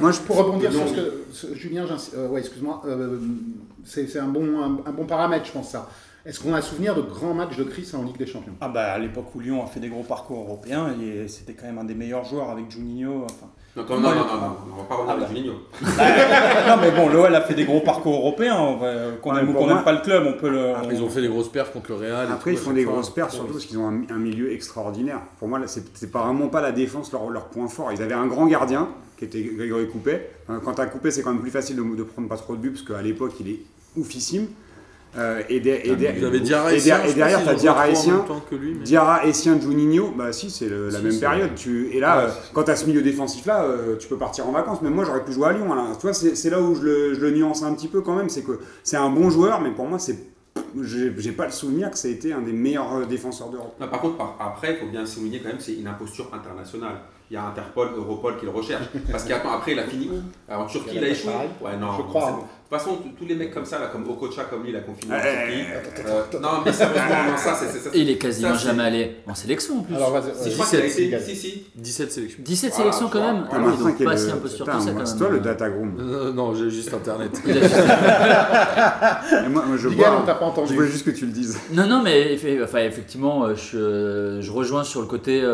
moi, 0.00 0.10
je 0.10 0.20
pour 0.20 0.36
rebondir 0.36 0.72
sur 0.72 0.88
ce 0.88 0.94
que. 0.94 1.54
Julien, 1.54 1.86
euh, 2.16 2.28
ouais, 2.28 2.40
excuse-moi. 2.40 2.82
c'est 3.84 4.18
un 4.18 4.28
bon, 4.28 4.80
un 4.84 4.92
bon 4.92 5.04
paramètre, 5.04 5.46
je 5.46 5.52
pense, 5.52 5.70
ça. 5.70 5.88
Est-ce 6.24 6.38
qu'on 6.38 6.54
a 6.54 6.62
souvenir 6.62 6.94
de 6.94 7.00
grands 7.00 7.34
matchs 7.34 7.56
de 7.56 7.64
Chris 7.64 7.90
en 7.94 8.04
Ligue 8.04 8.16
des 8.16 8.26
Champions? 8.26 8.52
Ah 8.60 8.68
bah 8.68 8.92
à 8.92 8.98
l'époque 8.98 9.34
où 9.34 9.40
Lyon 9.40 9.64
a 9.64 9.66
fait 9.66 9.80
des 9.80 9.88
gros 9.88 10.04
parcours 10.04 10.44
européens, 10.44 10.94
c'était 11.26 11.54
quand 11.54 11.66
même 11.66 11.78
un 11.78 11.84
des 11.84 11.94
meilleurs 11.94 12.24
joueurs 12.24 12.48
avec 12.50 12.70
Juninho. 12.70 13.26
Non, 13.74 13.84
non, 13.88 14.00
non, 14.00 14.14
non, 14.14 14.56
on 14.72 14.76
va 14.76 14.84
pas 14.84 14.94
revenir 14.94 15.08
ah 15.08 15.12
avec 15.12 15.22
bah. 15.22 15.34
Juninho. 15.34 15.54
Bah, 15.96 16.76
non 16.76 16.80
mais 16.80 16.92
bon, 16.92 17.08
l'OL 17.08 17.34
a 17.34 17.40
fait 17.40 17.54
des 17.54 17.64
gros 17.64 17.80
parcours 17.80 18.14
européens, 18.14 18.78
qu'on 19.20 19.36
aime 19.36 19.48
ou 19.48 19.52
qu'on 19.52 19.66
n'aime 19.66 19.82
pas 19.82 19.94
le 19.94 20.00
club, 20.00 20.24
on 20.28 20.38
peut 20.38 20.48
le... 20.48 20.74
Ah, 20.74 20.80
Après, 20.80 20.94
Ils 20.94 21.02
ont 21.02 21.08
fait 21.08 21.22
des 21.22 21.28
grosses 21.28 21.50
perfs 21.50 21.72
contre 21.72 21.90
le 21.90 21.96
Real. 21.96 22.28
Après 22.30 22.52
ils 22.52 22.58
font 22.58 22.72
des 22.72 22.84
grosses 22.84 23.10
perfs 23.10 23.32
surtout 23.32 23.54
parce 23.54 23.66
qu'ils 23.66 23.78
ont 23.78 23.88
un, 23.88 24.18
milieu 24.18 24.52
extraordinaire. 24.52 25.22
Pour 25.40 25.48
moi, 25.48 25.58
c'est 25.66 26.12
vraiment 26.12 26.46
pas 26.46 26.60
la 26.60 26.70
défense 26.70 27.10
leur, 27.10 27.46
point 27.46 27.66
fort. 27.66 27.90
Ils 27.90 28.00
avaient 28.00 28.14
un 28.14 28.26
grand 28.26 28.46
gardien 28.46 28.88
qui 29.18 29.24
était 29.24 29.42
Grégory 29.42 29.88
Coupé. 29.88 30.20
Quand 30.46 30.78
à 30.78 30.86
Coupé, 30.86 31.10
c'est 31.10 31.22
quand 31.22 31.32
même 31.32 31.42
plus 31.42 31.50
facile 31.50 31.76
de, 31.76 32.02
prendre 32.04 32.28
pas 32.28 32.36
trop 32.36 32.54
de 32.54 32.60
buts 32.60 32.70
parce 32.70 32.84
qu'à 32.84 33.02
l'époque, 33.02 33.32
il 33.40 33.48
est 33.48 33.60
oufissime. 33.96 34.46
Euh, 35.18 35.42
et, 35.50 35.60
de, 35.60 35.70
et, 35.70 35.94
derrière, 35.94 36.14
tu 37.42 37.48
as 37.48 37.54
Diarra 37.54 37.88
Essien. 37.90 38.24
Mais... 38.50 38.74
Diarra 38.82 39.26
Essien, 39.26 39.60
Juninho, 39.60 40.12
bah 40.16 40.32
si, 40.32 40.50
c'est 40.50 40.68
la 40.68 41.00
même 41.00 41.18
période. 41.18 41.50
Et 41.92 42.00
là, 42.00 42.20
euh, 42.20 42.30
quand 42.54 42.64
tu 42.64 42.70
as 42.70 42.76
ce 42.76 42.86
milieu 42.86 43.02
défensif-là, 43.02 43.64
euh, 43.64 43.96
tu 43.96 44.08
peux 44.08 44.16
partir 44.16 44.48
en 44.48 44.52
vacances. 44.52 44.80
Même 44.80 44.94
moi, 44.94 45.04
j'aurais 45.04 45.24
pu 45.24 45.32
jouer 45.32 45.48
à 45.48 45.52
Lyon. 45.52 45.74
Là. 45.74 45.84
Tu 45.98 46.02
vois, 46.02 46.14
c'est 46.14 46.50
là 46.50 46.60
où 46.60 46.74
je 46.74 46.82
le, 46.82 47.30
nuance 47.30 47.62
un 47.62 47.74
petit 47.74 47.88
peu 47.88 48.00
quand 48.00 48.14
même. 48.14 48.28
C'est 48.30 48.42
que 48.42 48.60
c'est 48.82 48.96
un 48.96 49.10
bon 49.10 49.28
joueur, 49.30 49.60
mais 49.60 49.70
pour 49.70 49.86
moi, 49.86 49.98
c'est 49.98 50.16
j'ai 50.82 51.32
pas 51.32 51.44
le 51.44 51.52
souvenir 51.52 51.90
que 51.90 51.98
ça 51.98 52.08
a 52.08 52.10
été 52.10 52.32
un 52.32 52.40
des 52.40 52.52
meilleurs 52.52 53.06
défenseurs 53.06 53.50
d'Europe. 53.50 53.74
Par 53.78 54.00
contre, 54.00 54.16
après, 54.40 54.72
il 54.72 54.76
faut 54.78 54.90
bien 54.90 55.04
souligner 55.04 55.40
quand 55.40 55.48
même, 55.48 55.60
c'est 55.60 55.74
une 55.74 55.86
imposture 55.86 56.30
internationale 56.32 56.96
il 57.32 57.36
y 57.36 57.38
a 57.38 57.46
Interpol, 57.46 57.88
Europol 57.96 58.36
qui 58.38 58.44
le 58.44 58.50
recherche. 58.50 58.84
Parce 59.10 59.24
qu'après, 59.24 59.72
il 59.72 59.78
a 59.78 59.84
fini. 59.84 60.10
Alors, 60.46 60.64
en 60.64 60.66
Turquie, 60.66 60.96
il 60.96 61.04
a 61.04 61.08
échoué. 61.08 61.32
Ouais, 61.62 61.78
non, 61.78 61.92
je 61.96 62.02
crois. 62.02 62.46
De 62.72 62.78
toute 62.78 62.86
façon, 62.86 63.00
tous 63.18 63.26
les 63.26 63.34
mecs 63.34 63.52
comme 63.52 63.66
ça, 63.66 63.78
là, 63.78 63.88
comme 63.92 64.08
Okocha, 64.08 64.44
comme 64.44 64.62
lui, 64.62 64.72
la 64.72 64.80
confinement. 64.80 65.16
Euh, 65.22 66.22
non, 66.40 66.62
mais 66.64 66.72
sérieusement, 66.72 67.36
ça, 67.36 67.54
c'est 67.54 67.66
ça. 67.78 67.90
Il 67.92 68.08
est 68.08 68.16
quasiment 68.16 68.54
jamais 68.54 68.84
allé 68.84 69.16
en 69.26 69.34
sélection 69.34 69.80
en 69.80 69.82
plus. 69.82 69.94
Alors, 69.94 70.12
vas-y, 70.12 70.48
17, 70.48 71.20
si, 71.20 71.36
si. 71.36 71.66
17 71.74 72.12
sélections. 72.12 72.42
17 72.42 72.72
sélections 72.72 73.10
quand 73.10 73.20
même. 73.20 73.44
Ah, 73.52 73.58
oui, 73.62 73.76
donc 73.76 74.02
pas 74.02 74.12
un 74.12 74.36
peu 74.38 74.48
ça. 74.48 74.64
C'est 75.04 75.18
toi 75.18 75.28
le 75.28 75.40
datagroom. 75.40 75.98
Euh, 75.98 76.28
euh, 76.28 76.32
non, 76.32 76.54
j'ai 76.54 76.70
juste 76.70 76.94
internet. 76.94 77.38
Je 77.44 77.50
hein. 77.50 77.54
Je 79.76 80.74
voulais 80.74 80.88
juste 80.88 81.04
que 81.04 81.10
tu 81.10 81.26
le 81.26 81.32
dises. 81.32 81.58
Non, 81.72 81.86
non, 81.86 82.00
mais 82.02 82.32
effectivement, 82.32 83.54
je 83.54 84.50
rejoins 84.50 84.84
sur 84.84 85.02
le 85.02 85.06
côté 85.06 85.46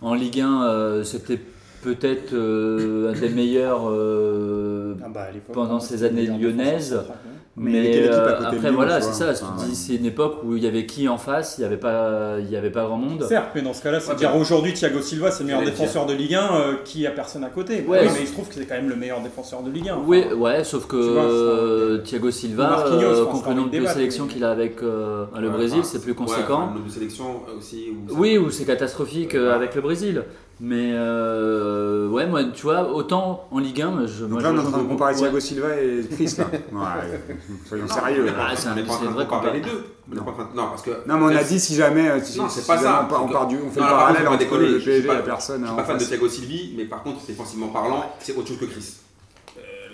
en 0.00 0.14
Ligue 0.14 0.40
1, 0.40 1.02
c'était 1.02 1.40
peut-être 1.82 2.32
euh, 2.32 3.12
un 3.12 3.18
des 3.18 3.28
meilleurs 3.28 3.90
euh, 3.90 4.94
ah 5.04 5.08
bah, 5.08 5.26
pendant 5.52 5.76
hein, 5.76 5.80
ces 5.80 6.04
années 6.04 6.26
lyonnaises. 6.26 6.94
Hein. 6.94 7.14
Mais, 7.54 8.08
euh, 8.08 8.46
après, 8.46 8.70
voilà, 8.70 9.02
c'est 9.02 9.12
ça. 9.12 9.34
C'est 9.74 9.96
une 9.96 10.06
époque 10.06 10.38
où 10.42 10.56
il 10.56 10.62
y 10.62 10.66
avait 10.66 10.86
qui 10.86 11.06
en 11.06 11.18
face 11.18 11.56
Il 11.58 11.60
n'y 11.60 11.66
avait, 11.66 11.76
pas, 11.76 12.36
avait 12.36 12.70
pas 12.70 12.86
grand 12.86 12.96
monde. 12.96 13.26
Certes, 13.28 13.50
mais 13.54 13.60
dans 13.60 13.74
ce 13.74 13.82
cas-là, 13.82 14.00
c'est 14.00 14.12
ouais, 14.12 14.16
dire 14.16 14.30
bah. 14.30 14.38
aujourd'hui 14.38 14.72
Thiago 14.72 15.02
Silva, 15.02 15.30
c'est 15.30 15.40
le 15.40 15.48
meilleur 15.48 15.62
défenseur 15.62 16.06
de 16.06 16.14
Ligue 16.14 16.34
1, 16.34 16.78
qui 16.86 17.06
a 17.06 17.10
personne 17.10 17.44
à 17.44 17.50
côté. 17.50 17.84
Oui, 17.86 17.98
mais 18.02 18.20
il 18.22 18.26
se 18.26 18.32
trouve 18.32 18.48
que 18.48 18.54
c'est 18.54 18.64
quand 18.64 18.76
même 18.76 18.88
le 18.88 18.96
meilleur 18.96 19.20
défenseur 19.20 19.62
de 19.62 19.70
Ligue 19.70 19.90
1. 19.90 19.98
Oui, 20.06 20.24
ouais, 20.34 20.64
sauf 20.64 20.86
que 20.86 21.98
Thiago 21.98 22.30
Silva, 22.30 22.86
contre 23.30 23.50
le 23.50 23.54
nombre 23.54 23.70
de 23.70 23.86
sélections 23.86 24.26
qu'il 24.26 24.44
a 24.44 24.50
avec 24.50 24.80
le 24.80 25.50
Brésil, 25.50 25.80
c'est 25.84 26.00
plus 26.00 26.14
conséquent. 26.14 26.68
Le 26.68 26.74
nombre 26.78 26.86
de 26.86 26.90
sélections 26.90 27.40
aussi. 27.58 27.88
Oui, 28.12 28.38
ou 28.38 28.50
c'est 28.50 28.64
catastrophique 28.64 29.34
avec 29.34 29.74
le 29.74 29.82
Brésil. 29.82 30.22
Mais 30.64 30.92
euh, 30.94 32.08
ouais, 32.08 32.24
moi, 32.24 32.44
tu 32.44 32.62
vois, 32.62 32.88
autant 32.88 33.48
en 33.50 33.58
Ligue 33.58 33.82
1, 33.82 34.06
je. 34.06 34.26
Donc 34.26 34.42
là, 34.42 34.52
on 34.52 34.56
est 34.56 34.60
en 34.60 34.70
train 34.70 34.82
de 34.82 34.86
comparer 34.86 35.12
Thiago 35.12 35.40
Silva 35.40 35.76
et 35.76 36.04
Chris, 36.08 36.36
là. 36.38 36.44
ouais, 36.52 37.36
soyons 37.66 37.88
sérieux. 37.88 38.26
Ah, 38.38 38.52
c'est 38.54 38.68
vrai 38.68 38.84
qu'on 38.84 39.24
comparer 39.24 39.54
les 39.54 39.60
deux. 39.60 39.84
Non. 40.14 40.22
parce 40.70 40.82
que. 40.82 40.90
Non, 41.08 41.16
mais 41.16 41.34
on 41.34 41.36
a 41.36 41.42
dit 41.42 41.58
si 41.58 41.74
jamais. 41.74 42.08
Euh, 42.08 42.20
non, 42.36 42.48
c'est 42.48 42.64
pas 42.64 42.78
ça. 42.78 43.08
On, 43.10 43.26
part 43.26 43.48
du, 43.48 43.56
on 43.56 43.70
fait 43.70 43.80
le 43.80 43.86
parallèle 43.86 44.28
entre 44.28 44.56
le 44.56 44.78
PSG 44.78 45.02
la. 45.02 45.14
Je 45.14 45.42
suis 45.42 45.52
hein, 45.52 45.74
pas 45.76 45.82
fan 45.82 45.98
de 45.98 46.04
Thiago 46.04 46.28
Silva, 46.28 46.62
mais 46.76 46.84
par 46.84 47.02
contre, 47.02 47.26
défensivement 47.26 47.68
parlant, 47.68 48.14
c'est 48.20 48.36
autre 48.36 48.46
chose 48.46 48.58
que 48.60 48.66
Chris 48.66 49.01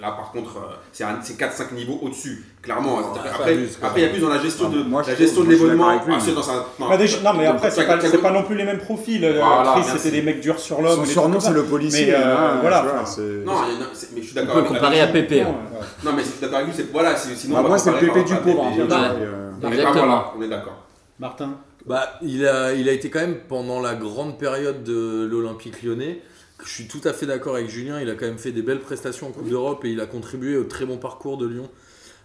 là, 0.01 0.13
par 0.13 0.31
contre, 0.33 0.57
euh, 0.59 0.75
c'est 0.93 1.05
4-5 1.05 1.75
niveaux 1.75 1.99
au-dessus, 2.03 2.45
clairement. 2.63 2.99
Ah, 2.99 3.21
après, 3.35 3.57
après, 3.83 4.01
il 4.01 4.03
y 4.03 4.07
a 4.07 4.11
plus 4.11 4.21
dans 4.21 4.29
la 4.29 4.41
gestion 4.41 4.71
ah, 4.71 5.03
de, 5.03 5.11
la 5.11 5.17
gestion 5.17 5.45
de 5.45 5.51
l'événement. 5.51 5.89
Ah, 5.89 5.99
bah, 6.07 6.99
non, 7.25 7.35
mais 7.35 7.47
après, 7.47 7.71
c'est 7.71 7.87
pas, 7.87 7.99
pas 7.99 8.31
non 8.31 8.43
plus 8.45 8.57
les 8.57 8.65
mêmes 8.65 8.79
profils. 8.79 9.25
Euh, 9.25 9.41
voilà, 9.43 9.83
c'était 9.83 10.11
des 10.11 10.23
mecs 10.23 10.41
durs 10.41 10.59
sur 10.59 10.81
l'homme. 10.81 11.05
Son 11.05 11.11
surnom, 11.11 11.41
c'est 11.41 11.53
le 11.53 11.65
policier. 11.65 12.07
Mais, 12.07 12.15
euh, 12.15 12.37
hein, 12.37 12.59
voilà. 12.61 12.85
Non, 13.45 13.53
mais 14.15 14.21
je 14.21 14.27
suis 14.27 14.35
d'accord 14.35 14.59
avec 14.59 14.69
comparé 14.69 15.01
à 15.01 15.09
Pépé. 15.09 15.43
Hein. 15.43 15.55
Non, 16.05 16.13
mais 16.15 16.23
je 16.23 16.29
suis 16.29 16.41
d'accord 16.41 16.59
avec 16.59 16.69
lui, 16.69 16.77
c'est 16.77 16.91
voilà. 16.93 17.17
Sinon, 17.17 17.63
bah, 17.63 17.69
moi, 17.69 17.79
c'est 17.79 17.93
Pépé 17.93 18.25
du 18.25 18.35
pauvre. 18.37 18.67
Hein, 18.67 20.33
on 20.37 20.43
est 20.43 20.49
d'accord. 20.49 20.85
Martin. 21.19 21.51
Bah, 21.87 22.19
il 22.21 22.47
a, 22.47 22.75
il 22.75 22.89
a 22.89 22.93
été 22.93 23.09
quand 23.09 23.21
même 23.21 23.39
pendant 23.49 23.81
la 23.81 23.95
grande 23.95 24.39
période 24.39 24.85
de 24.85 25.27
l'Olympique 25.31 25.83
lyonnais 25.83 26.21
je 26.65 26.71
suis 26.71 26.89
tout 26.89 27.01
à 27.05 27.13
fait 27.13 27.27
d'accord 27.27 27.57
avec 27.57 27.69
Julien. 27.69 28.01
Il 28.01 28.11
a 28.11 28.15
quand 28.15 28.27
même 28.27 28.39
fait 28.39 28.53
des 28.53 28.63
belles 28.63 28.81
prestations 28.81 29.29
en 29.29 29.31
Coupe 29.31 29.49
d'Europe 29.49 29.85
et 29.85 29.91
il 29.91 30.01
a 30.01 30.07
contribué 30.07 30.57
au 30.57 30.65
très 30.65 30.85
bon 30.85 30.97
parcours 30.97 31.39
de 31.39 31.47
Lyon 31.47 31.69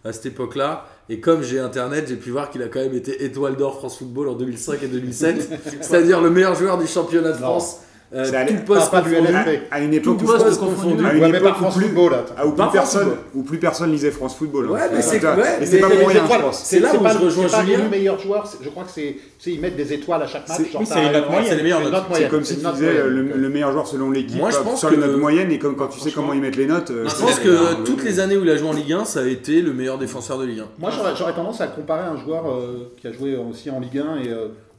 à 0.03 0.11
cette 0.11 0.25
époque-là. 0.25 0.89
Et 1.09 1.19
comme 1.19 1.43
j'ai 1.43 1.59
internet, 1.59 2.05
j'ai 2.07 2.15
pu 2.15 2.31
voir 2.31 2.49
qu'il 2.49 2.61
a 2.61 2.67
quand 2.67 2.79
même 2.79 2.95
été 2.95 3.23
étoile 3.23 3.55
d'or 3.55 3.77
France 3.77 3.97
Football 3.97 4.29
en 4.29 4.33
2005 4.33 4.83
et 4.83 4.87
2007, 4.87 5.49
c'est-à-dire 5.81 6.21
le 6.21 6.29
meilleur 6.29 6.55
joueur 6.55 6.77
du 6.77 6.87
championnat 6.87 7.31
de. 7.31 7.37
France 7.37 7.79
euh, 8.13 8.25
c'est 8.25 8.35
à 8.35 8.45
tout 8.45 8.53
poste 8.65 8.91
pas, 8.91 9.01
pas 9.01 9.07
à, 9.07 9.75
à, 9.75 9.79
une 9.79 9.93
époque 9.93 10.19
tout 10.19 10.25
poste 10.25 10.59
confondu, 10.59 11.03
à 11.05 11.13
une 11.13 11.35
époque 11.35 11.55
où 11.61 11.71
plus, 11.71 11.91
là, 12.09 12.25
où 12.45 12.51
plus 12.51 12.65
personne, 12.71 13.01
football. 13.01 13.17
où 13.33 13.43
plus 13.43 13.57
personne 13.57 13.91
lisait 13.91 14.11
France 14.11 14.35
Football. 14.35 14.67
Hein. 14.67 14.73
Ouais, 14.73 14.89
mais 14.93 15.01
c'est 15.01 15.15
ouais, 15.15 15.79
pas 15.79 15.89
pour 15.89 16.07
rien. 16.07 16.23
C'est 16.51 16.79
là 16.79 16.91
où 16.93 17.07
je 17.07 17.17
rejoins 17.17 17.47
Julien. 17.47 17.79
le 17.79 17.89
meilleur 17.89 18.19
joueur, 18.19 18.47
je 18.61 18.69
crois 18.69 18.83
que 18.83 18.91
c'est 18.91 19.15
ils 19.51 19.59
mettent 19.59 19.75
des 19.75 19.93
étoiles 19.93 20.21
à 20.21 20.27
chaque 20.27 20.47
match. 20.47 20.59
Oui, 20.79 20.85
c'est 20.85 21.55
les 21.55 21.63
meilleures 21.63 21.81
notes. 21.81 22.03
C'est 22.13 22.29
comme 22.29 22.43
si 22.43 22.57
tu 22.57 22.65
disais 22.65 22.87
euh, 22.87 23.09
le 23.09 23.45
euh, 23.45 23.49
meilleur 23.49 23.71
joueur 23.71 23.87
selon 23.87 24.11
l'équipe, 24.11 24.41
euh, 24.41 24.75
sur 24.75 24.89
les 24.89 24.97
notes 24.97 25.17
moyennes 25.17 25.51
et 25.51 25.59
comme 25.59 25.75
quand 25.75 25.87
tu 25.87 25.99
sais 25.99 26.11
comment 26.11 26.33
ils 26.33 26.41
mettent 26.41 26.55
les 26.55 26.67
notes. 26.67 26.91
Je 26.91 27.21
pense 27.21 27.39
que 27.39 27.49
hein, 27.49 27.77
toutes 27.85 28.03
les 28.03 28.19
années 28.19 28.37
où 28.37 28.43
il 28.43 28.49
a 28.49 28.57
joué 28.57 28.69
en 28.69 28.73
Ligue 28.73 28.93
1, 28.93 29.05
ça 29.05 29.21
a 29.21 29.25
été 29.25 29.61
le 29.61 29.73
meilleur 29.73 29.97
défenseur 29.97 30.37
de 30.37 30.45
Ligue 30.45 30.59
1. 30.59 30.65
Moi, 30.79 30.91
j'aurais 31.17 31.33
tendance 31.33 31.61
à 31.61 31.67
comparer 31.67 32.05
un 32.05 32.17
joueur 32.17 32.43
qui 32.99 33.07
a 33.07 33.11
joué 33.11 33.35
aussi 33.35 33.69
en 33.69 33.79
Ligue 33.79 33.99
1 33.99 34.17
et 34.17 34.29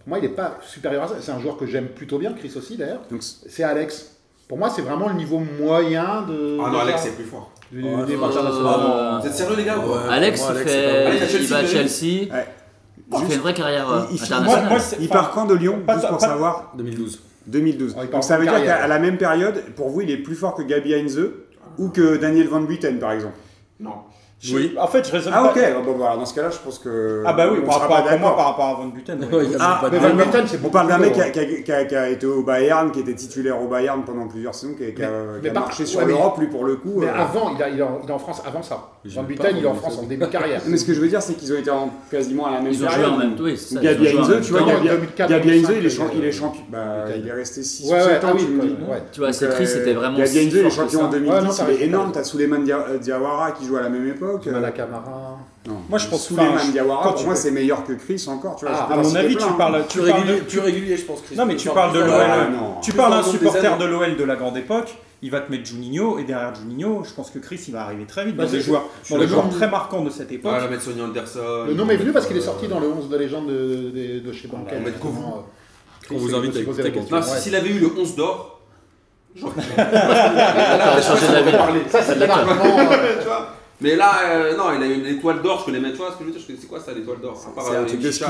moi, 0.06 0.18
il 0.18 0.22
n'est 0.22 0.34
pas 0.34 0.58
supérieur 0.62 1.04
à 1.04 1.08
ça. 1.08 1.14
C'est 1.20 1.32
un 1.32 1.40
joueur 1.40 1.56
que 1.56 1.66
j'aime 1.66 1.88
plutôt 1.88 2.18
bien, 2.18 2.32
Chris 2.32 2.52
aussi 2.56 2.76
d'ailleurs. 2.76 3.02
C'est 3.20 3.62
Alex. 3.62 4.10
Pour 4.48 4.58
moi, 4.58 4.68
c'est 4.68 4.82
vraiment 4.82 5.08
le 5.08 5.14
niveau 5.14 5.38
moyen 5.38 6.22
de. 6.22 6.58
Ah 6.62 6.70
non, 6.70 6.80
Alex, 6.80 7.02
c'est 7.04 7.16
plus 7.16 7.24
fort. 7.24 7.50
Vous 7.72 9.26
êtes 9.26 9.34
sérieux, 9.34 9.56
les 9.56 9.64
gars 9.64 9.76
Alex, 10.10 10.40
moi, 10.40 10.54
fait... 10.54 11.06
Alex, 11.06 11.34
il 11.40 11.46
va 11.46 11.56
à 11.56 11.66
Chelsea. 11.66 12.28
Il 13.12 13.26
fait 13.26 13.34
une 13.34 13.40
vraie 13.40 13.54
carrière 13.54 14.06
il, 14.10 14.16
il 14.16 15.04
euh, 15.04 15.08
part 15.08 15.30
quand 15.32 15.44
de 15.44 15.54
Lyon 15.54 15.82
pas, 15.86 15.98
pour 15.98 16.20
savoir 16.20 16.72
2012. 16.76 17.20
2012. 17.46 17.96
Donc 18.10 18.24
ça 18.24 18.38
veut 18.38 18.44
dire 18.44 18.64
qu'à 18.64 18.86
la 18.86 18.98
même 18.98 19.18
période, 19.18 19.62
pour 19.76 19.90
vous, 19.90 20.00
il 20.00 20.10
est 20.10 20.16
plus 20.16 20.34
fort 20.34 20.54
que 20.54 20.62
Gabi 20.62 20.94
Heinze 20.94 21.20
ou 21.78 21.90
que 21.90 22.16
Daniel 22.16 22.48
Van 22.48 22.60
Buiten, 22.60 22.98
par 22.98 23.12
exemple? 23.12 23.36
Non. 23.80 24.04
Oui. 24.52 24.74
En 24.78 24.86
fait, 24.86 25.06
je 25.06 25.12
raisonne 25.12 25.32
Ah, 25.34 25.44
ok. 25.44 25.58
Ah, 25.58 25.80
bon, 25.80 25.92
bah, 25.92 25.96
voilà, 25.96 26.16
dans 26.16 26.26
ce 26.26 26.34
cas-là, 26.34 26.50
je 26.50 26.58
pense 26.58 26.78
que. 26.78 27.22
Ah, 27.24 27.32
bah 27.32 27.48
oui, 27.50 27.58
on 27.62 27.66
par 27.66 27.80
rapport, 27.80 27.96
à 27.96 28.16
moi, 28.16 28.36
par 28.36 28.46
rapport 28.46 28.64
à 28.64 28.74
Van 28.74 28.86
Buten. 28.86 29.18
Ah, 29.58 29.80
ah, 29.82 29.88
mais 29.90 29.98
Van 29.98 30.14
Buten, 30.14 30.46
c'est 30.46 30.60
On 30.64 30.70
parle 30.70 30.88
d'un 30.88 30.98
mec 30.98 31.12
qui 31.12 31.20
a, 31.20 31.30
qui, 31.30 31.96
a, 31.96 32.08
été 32.10 32.26
au 32.26 32.42
Bayern, 32.42 32.90
qui 32.90 33.00
était 33.00 33.14
titulaire 33.14 33.60
au 33.60 33.68
Bayern 33.68 34.02
pendant 34.04 34.26
plusieurs 34.26 34.54
saisons, 34.54 34.74
qui 34.74 35.02
a, 35.02 35.08
mais, 35.42 35.50
marché 35.50 35.86
sur 35.86 36.04
l'Europe, 36.04 36.38
lui, 36.38 36.48
pour 36.48 36.64
le 36.64 36.76
coup. 36.76 37.00
Mais 37.00 37.06
euh. 37.06 37.14
avant, 37.14 37.50
il, 37.50 37.64
il, 37.68 37.74
il, 37.74 37.80
est 37.80 38.12
en 38.12 38.18
France 38.18 38.42
avant 38.46 38.62
ça. 38.62 38.90
Van 39.04 39.22
Buten, 39.22 39.56
il 39.56 39.64
est 39.64 39.68
en 39.68 39.74
France 39.74 39.98
en 39.98 40.04
début 40.04 40.26
de 40.26 40.30
carrière. 40.30 40.60
mais 40.66 40.76
ce 40.76 40.84
que 40.84 40.94
je 40.94 41.00
veux 41.00 41.08
dire, 41.08 41.22
c'est 41.22 41.34
qu'ils 41.34 41.52
ont 41.52 41.58
été 41.58 41.70
quasiment 42.10 42.46
à 42.46 42.52
la 42.52 42.60
même 42.60 42.76
période. 42.76 42.90
Ils 42.90 42.96
ont 42.96 43.02
joué 43.02 43.04
en 43.04 43.18
même 43.18 43.36
temps, 43.36 43.44
tu 44.42 44.52
vois, 44.52 44.62
il 46.14 46.24
est 46.24 46.32
champion. 46.32 46.62
Il 46.68 47.26
est 47.26 47.28
bah, 47.28 47.34
resté 47.34 47.62
6 47.62 47.84
ou 47.84 47.88
7 47.88 48.20
ah 48.22 48.26
ans, 48.26 48.36
tu 49.12 49.20
vois, 49.20 49.32
c'est 49.32 49.48
triste, 49.48 49.76
euh, 49.76 49.78
c'était 49.78 49.92
vraiment. 49.92 50.18
Gabia 50.18 50.42
Inze, 50.42 50.54
il 50.54 50.66
est 50.66 50.70
champion 50.70 51.02
en 51.02 51.10
2010, 51.10 51.62
il 51.68 51.74
est 51.74 51.86
énorme. 51.86 52.12
T'as 52.12 52.24
Souleymane 52.24 52.64
Diawara 53.00 53.48
euh, 53.48 53.50
qui 53.52 53.66
joue 53.66 53.76
à 53.76 53.82
la 53.82 53.88
même 53.88 54.06
époque 54.08 54.33
l'époque. 54.42 54.46
Euh, 54.46 55.70
moi, 55.88 55.98
je 55.98 56.08
pense 56.08 56.28
que 56.28 56.34
pour 56.34 57.24
moi, 57.24 57.36
c'est 57.36 57.50
meilleur 57.50 57.84
que 57.84 57.92
Chris 57.92 58.24
encore. 58.28 58.56
Tu 58.56 58.66
vois, 58.66 58.74
ah, 58.76 58.92
à 58.92 58.96
mon 58.96 59.14
avis, 59.14 59.36
tu 59.36 59.52
parles. 59.56 59.84
Non, 61.36 61.46
mais 61.46 61.56
tu 61.56 61.68
parles 61.70 61.94
de 61.94 62.00
l'OL. 62.00 62.20
Ah, 62.20 62.80
tu 62.82 62.92
parles 62.92 63.12
d'un 63.12 63.22
supporter 63.22 63.78
de 63.78 63.84
l'OL 63.84 64.16
de 64.16 64.24
la 64.24 64.36
grande 64.36 64.56
époque. 64.56 64.94
Il 65.22 65.30
va 65.30 65.40
te 65.40 65.50
mettre 65.50 65.64
Juninho 65.64 66.18
et 66.18 66.24
derrière 66.24 66.54
Juninho, 66.54 67.02
je 67.02 67.14
pense 67.14 67.30
que 67.30 67.38
Chris 67.38 67.58
il 67.68 67.72
va 67.72 67.84
arriver 67.84 68.04
très 68.04 68.26
vite 68.26 68.36
des 68.36 68.60
joueurs, 68.60 68.84
très 69.50 69.70
marquants 69.70 70.02
de 70.02 70.10
cette 70.10 70.30
époque. 70.30 70.52
Sonny 70.80 71.00
Anderson. 71.00 71.64
Le 71.66 71.72
nom 71.72 71.88
est 71.88 71.96
venu 71.96 72.12
parce 72.12 72.26
qu'il 72.26 72.36
est 72.36 72.42
sorti 72.42 72.68
dans 72.68 72.78
le 72.78 72.88
11 72.88 73.08
de 73.08 73.16
légende 73.16 73.46
de, 73.46 74.32
chez 74.32 74.48
Banca. 74.48 74.76
On 76.10 76.14
euh, 76.14 76.18
vous 76.18 76.34
invite 76.34 76.54
à 76.56 76.60
écouter. 76.60 77.22
S'il 77.38 77.56
avait 77.56 77.70
eu 77.70 77.78
le 77.78 77.90
11 77.98 78.16
d'or, 78.16 78.54
Genre, 79.34 79.52
ça. 81.90 82.04
Mais 83.80 83.96
là, 83.96 84.12
euh, 84.30 84.56
non, 84.56 84.64
il 84.76 84.82
a 84.82 84.86
eu 84.86 85.00
l'étoile 85.02 85.42
d'or, 85.42 85.60
je 85.60 85.64
connais 85.66 85.80
même, 85.80 85.92
tu 85.92 85.98
vois 85.98 86.10
ce 86.12 86.16
que 86.16 86.20
je 86.20 86.24
veux 86.30 86.32
dire, 86.38 86.42
c'est 86.60 86.66
quoi 86.68 86.80
ça 86.80 86.92
l'étoile 86.92 87.20
d'or? 87.20 87.36
C'est 87.36 87.74
un 87.76 87.82
euh, 87.82 87.84
truc 87.86 88.00
de 88.00 88.10
ski. 88.10 88.24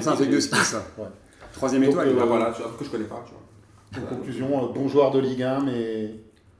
C'est 0.00 0.08
un 0.08 0.12
truc 0.14 0.30
de 0.30 0.40
ski, 0.40 0.56
ça. 0.56 0.82
Ouais. 0.98 1.04
Troisième 1.52 1.82
Donc, 1.82 1.90
étoile. 1.92 2.08
euh, 2.08 2.14
Bah 2.18 2.24
voilà, 2.26 2.52
tu 2.54 2.62
vois, 2.62 2.72
que 2.78 2.84
je 2.84 2.90
connais 2.90 3.04
pas, 3.04 3.24
tu 3.26 3.32
vois. 3.32 4.02
En 4.02 4.14
conclusion, 4.14 4.46
euh, 4.64 4.72
bon 4.74 4.88
joueur 4.88 5.10
de 5.12 5.20
Ligue 5.20 5.42
1, 5.42 5.60
mais, 5.60 6.10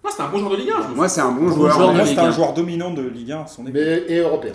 Moi, 0.02 0.10
c'était 0.10 0.22
un 0.22 0.28
bon 0.28 0.38
joueur 0.38 0.52
de 0.52 0.56
Ligue 0.56 0.70
1, 0.70 0.82
je 0.84 0.88
me 0.88 0.94
Moi, 0.94 1.08
c'est 1.08 1.20
un 1.20 1.32
bon 1.32 1.46
Bon 1.48 1.54
joueur. 1.54 1.72
joueur 1.72 1.86
Pour 1.86 1.88
de 1.90 1.94
moi, 1.96 2.04
Ligue 2.04 2.08
c'était 2.14 2.20
un 2.26 2.28
1. 2.30 2.32
joueur 2.32 2.52
dominant 2.54 2.90
de 2.92 3.02
Ligue 3.02 3.32
1 3.32 3.40
à 3.42 3.46
son 3.46 3.62
époque. 3.62 3.72
mais 3.74 4.04
et 4.08 4.18
européen. 4.20 4.52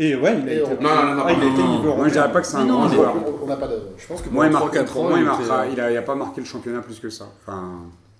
Et 0.00 0.14
ouais, 0.14 0.38
il 0.42 0.48
a 0.48 0.52
été. 0.52 0.62
on- 0.64 0.82
Non, 0.82 0.94
non, 0.94 1.02
non, 1.06 1.14
non, 1.16 1.22
Ah, 1.26 1.32
il 1.32 1.40
a 1.42 1.44
non, 1.44 1.52
été 1.52 1.62
niveau 1.64 1.94
Moi, 1.96 2.06
je 2.08 2.12
dirais 2.12 2.30
pas 2.32 2.40
que 2.40 2.46
c'est 2.46 2.56
un 2.56 2.66
grand 2.66 2.88
joueur. 2.88 3.14
On 3.42 3.46
n'a 3.46 3.56
pas 3.56 3.66
de. 3.66 3.80
Je 3.96 4.06
pense 4.06 4.22
que 4.22 4.28
Moi, 4.28 4.46
il 4.46 4.52
pendant 4.52 4.64
marque, 4.66 4.76
3-4 4.76 4.92
pour 4.92 5.04
ans, 5.04 5.08
moi, 5.08 5.18
il, 5.18 5.24
marquera, 5.24 5.66
il 5.66 5.80
a 5.80 6.02
pas 6.02 6.14
marqué 6.14 6.40
le 6.40 6.46
championnat 6.46 6.80
plus 6.82 7.00
que 7.00 7.10
ça. 7.10 7.26
Enfin, 7.44 7.72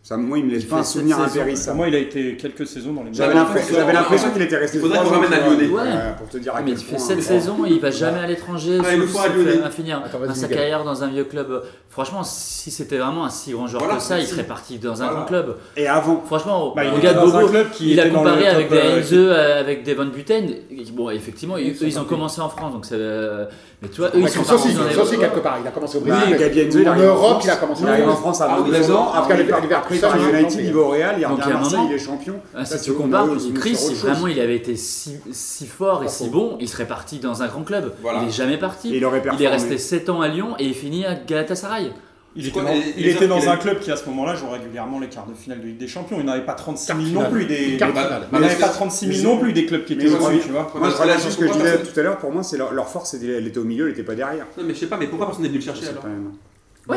ça 0.03 0.17
moi, 0.17 0.39
il 0.39 0.47
me 0.47 0.51
laisse 0.53 0.63
Il 0.63 0.69
pas 0.69 0.77
un 0.77 0.83
souvenir 0.85 1.19
impérissable. 1.21 1.77
moi, 1.77 1.89
il 1.89 1.95
a 1.95 1.99
été 1.99 2.37
quelques 2.37 2.67
saisons 2.67 2.93
dans 2.95 3.03
les 3.03 3.13
J'avais 3.13 3.35
l'impression 3.35 4.31
qu'il 4.33 4.43
était 4.43 4.57
resté. 4.57 4.79
Il 4.79 4.81
faudrait 4.81 4.99
qu'on 5.01 5.11
ramène 5.11 5.33
à. 5.33 5.41
Lyonnais. 5.47 5.69
Ouais. 5.69 5.83
Pour 6.17 6.29
te 6.29 6.39
dire 6.39 6.55
à 6.55 6.61
mais 6.61 6.71
quel 6.71 6.79
il 6.81 6.85
fait 6.85 6.97
point- 6.97 7.05
7 7.05 7.23
saisons, 7.23 7.57
il 7.67 7.79
va 7.81 7.91
jamais 7.91 8.21
à 8.21 8.27
l'étranger, 8.27 8.79
Ah, 8.83 8.95
il 8.95 9.03
faut 9.03 9.19
à 9.19 9.29
Lyonnais. 9.29 9.63
à 9.63 9.71
finir 9.71 10.03
Attends, 10.05 10.35
sa 10.35 10.49
carrière 10.49 10.85
dans 10.85 11.03
un 11.05 11.09
vieux 11.09 11.25
club. 11.25 11.63
Franchement, 11.91 12.23
si 12.23 12.71
c'était 12.71 12.97
vraiment 12.97 13.25
un 13.25 13.31
si 13.31 13.51
grand 13.53 13.67
joueur 13.67 13.83
Voilà, 13.83 13.97
que 13.99 14.03
ça, 14.03 14.19
il 14.21 14.27
serait 14.27 14.45
parti 14.45 14.79
dans 14.79 14.93
un 15.03 15.07
Voilà. 15.07 15.13
grand 15.15 15.25
club. 15.25 15.57
Et 15.77 15.89
avant, 15.89 16.23
Franchement, 16.27 16.73
Bah, 16.75 16.85
il 16.85 16.91
regarde 16.91 17.17
Bobo, 17.25 17.39
a 17.39 18.09
comparé 18.09 18.47
avec 18.47 18.71
des 18.71 18.77
euh, 18.77 18.99
Heinze, 18.99 19.09
euh, 19.13 19.61
avec 19.61 19.83
des 19.83 19.95
Van 19.95 20.05
Buten. 20.07 20.47
Bon, 20.93 21.11
effectivement, 21.11 21.57
Ils 21.57 21.73
eux, 21.73 21.75
sont 21.75 21.85
ils 21.87 21.99
ont 21.99 22.05
commencé 22.05 22.41
en 22.41 22.49
France, 22.49 22.73
donc 22.73 22.87
euh, 22.93 23.47
Mais 23.83 23.89
tu 23.89 24.01
vois, 24.01 24.09
eux, 24.11 24.21
ils 24.21 24.29
sont 24.29 24.43
partis 24.43 24.73
ça 24.73 25.17
quelque 25.17 25.41
part. 25.41 25.59
Il 25.63 25.67
a 25.67 25.71
commencé 25.71 25.99
au 25.99 26.01
bah, 26.03 26.17
Brésil. 26.37 26.89
En 26.89 26.93
en 26.93 26.97
Europe, 26.97 27.41
il 27.45 27.51
a 27.51 27.57
commencé 27.57 27.83
Il 27.83 28.05
en 28.05 28.09
en 28.13 28.17
France. 28.17 28.41
Ah, 28.43 28.57
22 28.59 28.73
d'accord. 28.73 29.01
ans. 29.01 29.13
Après, 29.15 29.35
il 29.35 29.41
Liverpool, 29.41 29.88
après, 29.97 30.19
il 30.19 30.41
United, 30.41 30.73
va 30.75 30.81
au 30.81 30.89
Real, 30.89 31.17
il 31.19 31.27
revient 31.27 31.43
à 31.43 31.49
Marseille, 31.49 31.79
il 31.89 31.95
est 31.95 31.99
champion. 31.99 32.35
Ah, 32.55 32.65
si 32.65 32.81
tu 32.81 32.93
compares, 32.93 33.29
Chris, 33.55 33.77
si 33.77 33.95
vraiment 33.95 34.27
il 34.27 34.39
avait 34.41 34.57
été 34.57 34.77
si, 34.77 35.17
si 35.33 35.67
fort 35.67 36.05
et 36.05 36.09
si 36.09 36.29
bon, 36.29 36.57
il 36.61 36.69
serait 36.69 36.87
parti 36.87 37.19
dans 37.19 37.43
un 37.43 37.47
grand 37.49 37.63
club. 37.63 37.93
Voilà. 38.03 38.21
Il 38.21 38.27
n'est 38.27 38.33
jamais 38.33 38.59
parti. 38.59 38.91
Il 38.95 39.05
aurait 39.05 39.19
Il 39.19 39.23
performé. 39.23 39.45
est 39.47 39.49
resté 39.49 39.79
7 39.79 40.09
ans 40.11 40.21
à 40.21 40.29
Lyon 40.29 40.55
et 40.59 40.65
il 40.67 40.75
finit 40.75 41.05
à 41.07 41.15
Galatasaray. 41.15 41.93
Il 42.37 42.47
était 42.47 42.61
dans, 42.61 42.69
il 42.97 43.07
était 43.09 43.27
un 43.33 43.53
a- 43.53 43.57
club 43.57 43.81
qui 43.81 43.91
à 43.91 43.97
ce 43.97 44.05
moment-là 44.11 44.35
joue 44.37 44.49
régulièrement 44.51 45.01
les 45.01 45.09
quarts 45.09 45.27
de 45.27 45.35
finale 45.35 45.61
de 45.61 45.67
Ligue 45.67 45.79
des 45.79 45.89
Champions. 45.89 46.19
Il 46.21 46.27
n'avait 46.27 46.45
pas 46.45 46.53
36 46.53 46.87
Quart 46.87 46.97
000 46.97 47.09
finale. 47.09 47.25
non 47.25 47.31
plus 47.31 47.47
des. 47.47 47.57
Des- 47.57 47.79
finale. 47.79 48.29
il 48.33 48.39
n'avait 48.39 48.55
pas 48.55 48.69
36 48.69 49.13
000 49.23 49.35
non 49.35 49.41
plus 49.41 49.53
des 49.53 49.67
clubs 49.67 49.85
qui 49.85 49.95
étaient 49.95 50.07
au-dessus, 50.09 50.51
moi, 50.51 50.69
tu 50.73 50.79
vois. 50.79 50.91
Je 50.91 51.31
ce 51.31 51.37
que 51.37 51.49
je 51.49 51.53
disais 51.53 51.83
tout 51.83 51.99
à 51.99 52.03
l'heure. 52.03 52.19
Pour 52.19 52.31
moi, 52.31 52.43
c'est 52.45 52.59
leur, 52.59 52.73
leur 52.73 52.89
force, 52.89 53.15
elle 53.15 53.47
était 53.47 53.59
au 53.59 53.65
milieu, 53.65 53.87
elle 53.87 53.93
était 53.93 54.05
pas 54.05 54.15
derrière. 54.15 54.47
Non, 54.57 54.63
mais 54.65 54.75
je 54.75 54.79
sais 54.81 54.87
pas, 54.87 54.97
mais 54.99 55.07
pourquoi 55.07 55.27
personne 55.27 55.43
n'est 55.45 55.49
venu 55.49 55.59
le 55.59 55.65
chercher 55.65 55.89
alors 55.89 56.05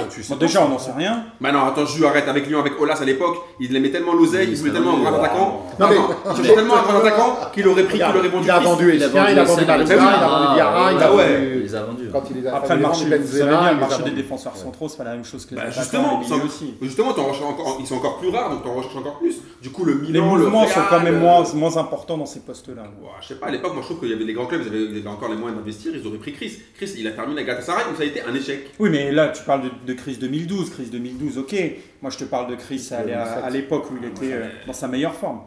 tu 0.10 0.24
sais 0.24 0.34
Bon, 0.34 0.40
déjà, 0.40 0.64
on 0.66 0.70
n'en 0.70 0.80
sait 0.80 0.92
rien. 0.94 1.26
Bah 1.40 1.52
non, 1.52 1.66
attends, 1.66 1.86
je 1.86 2.04
arrête 2.06 2.28
avec 2.28 2.48
Lyon, 2.48 2.60
avec 2.60 2.80
Olas 2.80 3.00
à 3.02 3.06
l'époque, 3.06 3.38
il 3.60 3.76
aimait 3.76 3.90
tellement 3.92 4.14
l'oseille, 4.14 4.48
il 4.50 4.56
voulait 4.58 4.72
tellement 4.72 4.96
un 4.98 5.00
grand 5.02 5.20
attaquant. 5.20 5.66
Non, 5.80 5.88
il 5.90 6.36
cherchait 6.38 6.56
tellement 6.56 6.78
un 6.78 6.82
grand 6.84 7.00
attaquant 7.00 7.38
qu'il 7.54 7.68
aurait 7.68 7.84
pris, 7.84 8.00
qu'il 8.00 8.04
aurait 8.18 8.28
vendu. 8.30 8.46
Il 8.48 8.52
a 8.52 8.60
vendu 8.60 8.94
Il 8.96 9.04
a 9.04 9.08
Essien, 9.08 9.30
il 9.30 9.40
a 9.40 9.44
vendu 9.44 9.62
Essien, 9.64 9.68
Malouda, 9.68 9.94
il 9.94 9.98
il 9.98 10.02
a 10.02 10.08
a 10.08 10.28
vendu 10.28 10.42
vendu 10.42 10.54
Diarra, 10.56 10.92
il 10.92 10.98
Ah 10.98 11.06
a 11.06 11.10
vendu. 11.10 11.54
Il 11.56 11.62
les 11.62 11.76
a. 11.76 11.82
Quand 12.12 12.24
est 12.32 12.48
Après, 12.48 12.76
le 12.76 12.82
il 12.82 12.86
a 12.86 12.88
marché, 12.88 13.06
vendu 13.06 13.18
vous 13.24 13.38
savez 13.38 13.50
bien, 13.50 13.60
il 13.62 13.64
le 13.64 13.70
les 13.72 13.84
a 13.84 13.88
marché 13.88 14.04
des 14.04 14.12
défenseurs 14.12 14.58
centraux, 14.58 14.90
c'est 14.90 14.98
pas 14.98 15.04
la 15.04 15.12
même 15.14 15.26
chose 15.26 15.46
que 15.46 15.56
les 15.56 15.62
Bah 15.62 15.70
justement, 15.70 16.22
les 16.22 16.88
justement 16.88 17.10
encore- 17.10 17.78
ils 17.80 17.88
sont 17.88 17.96
encore 17.96 18.18
plus 18.18 18.30
rares, 18.30 18.50
donc 18.50 18.64
t'en 18.64 18.74
recherches 18.74 18.96
encore 18.96 19.20
plus. 19.20 19.36
Du 19.62 19.70
coup, 19.72 19.84
le 19.86 19.94
Les 19.94 20.00
Milan, 20.20 20.36
le 20.36 20.44
mouvements 20.44 20.68
sont 20.68 20.80
quand 20.90 21.02
même 21.02 21.20
moins, 21.20 21.44
moins 21.54 21.78
importants 21.78 22.18
dans 22.18 22.26
ces 22.26 22.40
postes-là. 22.42 22.84
Ouais, 23.02 23.10
je 23.22 23.28
sais 23.30 23.36
pas, 23.36 23.48
à 23.48 23.52
l'époque, 23.52 23.74
moi 23.74 23.82
je 23.82 23.88
trouve 23.88 24.00
qu'il 24.00 24.10
y 24.10 24.14
avait 24.14 24.26
des 24.26 24.34
grands 24.34 24.46
clubs, 24.46 24.62
ils 24.64 24.68
avaient, 24.68 24.84
ils 24.84 24.98
avaient 25.00 25.08
encore 25.08 25.30
les 25.30 25.36
moyens 25.36 25.58
d'investir, 25.60 25.92
ils 25.96 26.06
auraient 26.08 26.18
pris 26.18 26.34
Chris. 26.34 26.58
Chris, 26.76 26.94
il 26.98 27.08
a 27.08 27.12
terminé 27.12 27.42
à 27.42 27.44
Galatasaray, 27.44 27.86
donc 27.86 27.98
ça 27.98 28.04
a 28.04 28.06
été 28.06 28.22
un 28.24 28.34
échec. 28.34 28.72
Oui, 28.80 28.90
mais 28.90 29.12
là, 29.12 29.30
tu 29.30 29.44
parles 29.44 29.64
de, 29.64 29.70
de 29.86 29.94
crise 29.94 30.20
2012. 30.20 30.70
Crise 30.72 30.92
2012, 30.92 31.38
ok. 31.38 31.56
Moi, 32.02 32.12
je 32.12 32.18
te 32.18 32.24
parle 32.24 32.50
de 32.52 32.56
crise 32.56 32.92
à, 32.92 33.04
2007. 33.04 33.44
à 33.44 33.50
l'époque 33.50 33.92
où 33.92 33.96
il 34.02 34.08
était 34.08 34.34
euh, 34.34 34.48
dans 34.68 34.74
sa 34.74 34.88
meilleure 34.88 35.16
forme. 35.16 35.42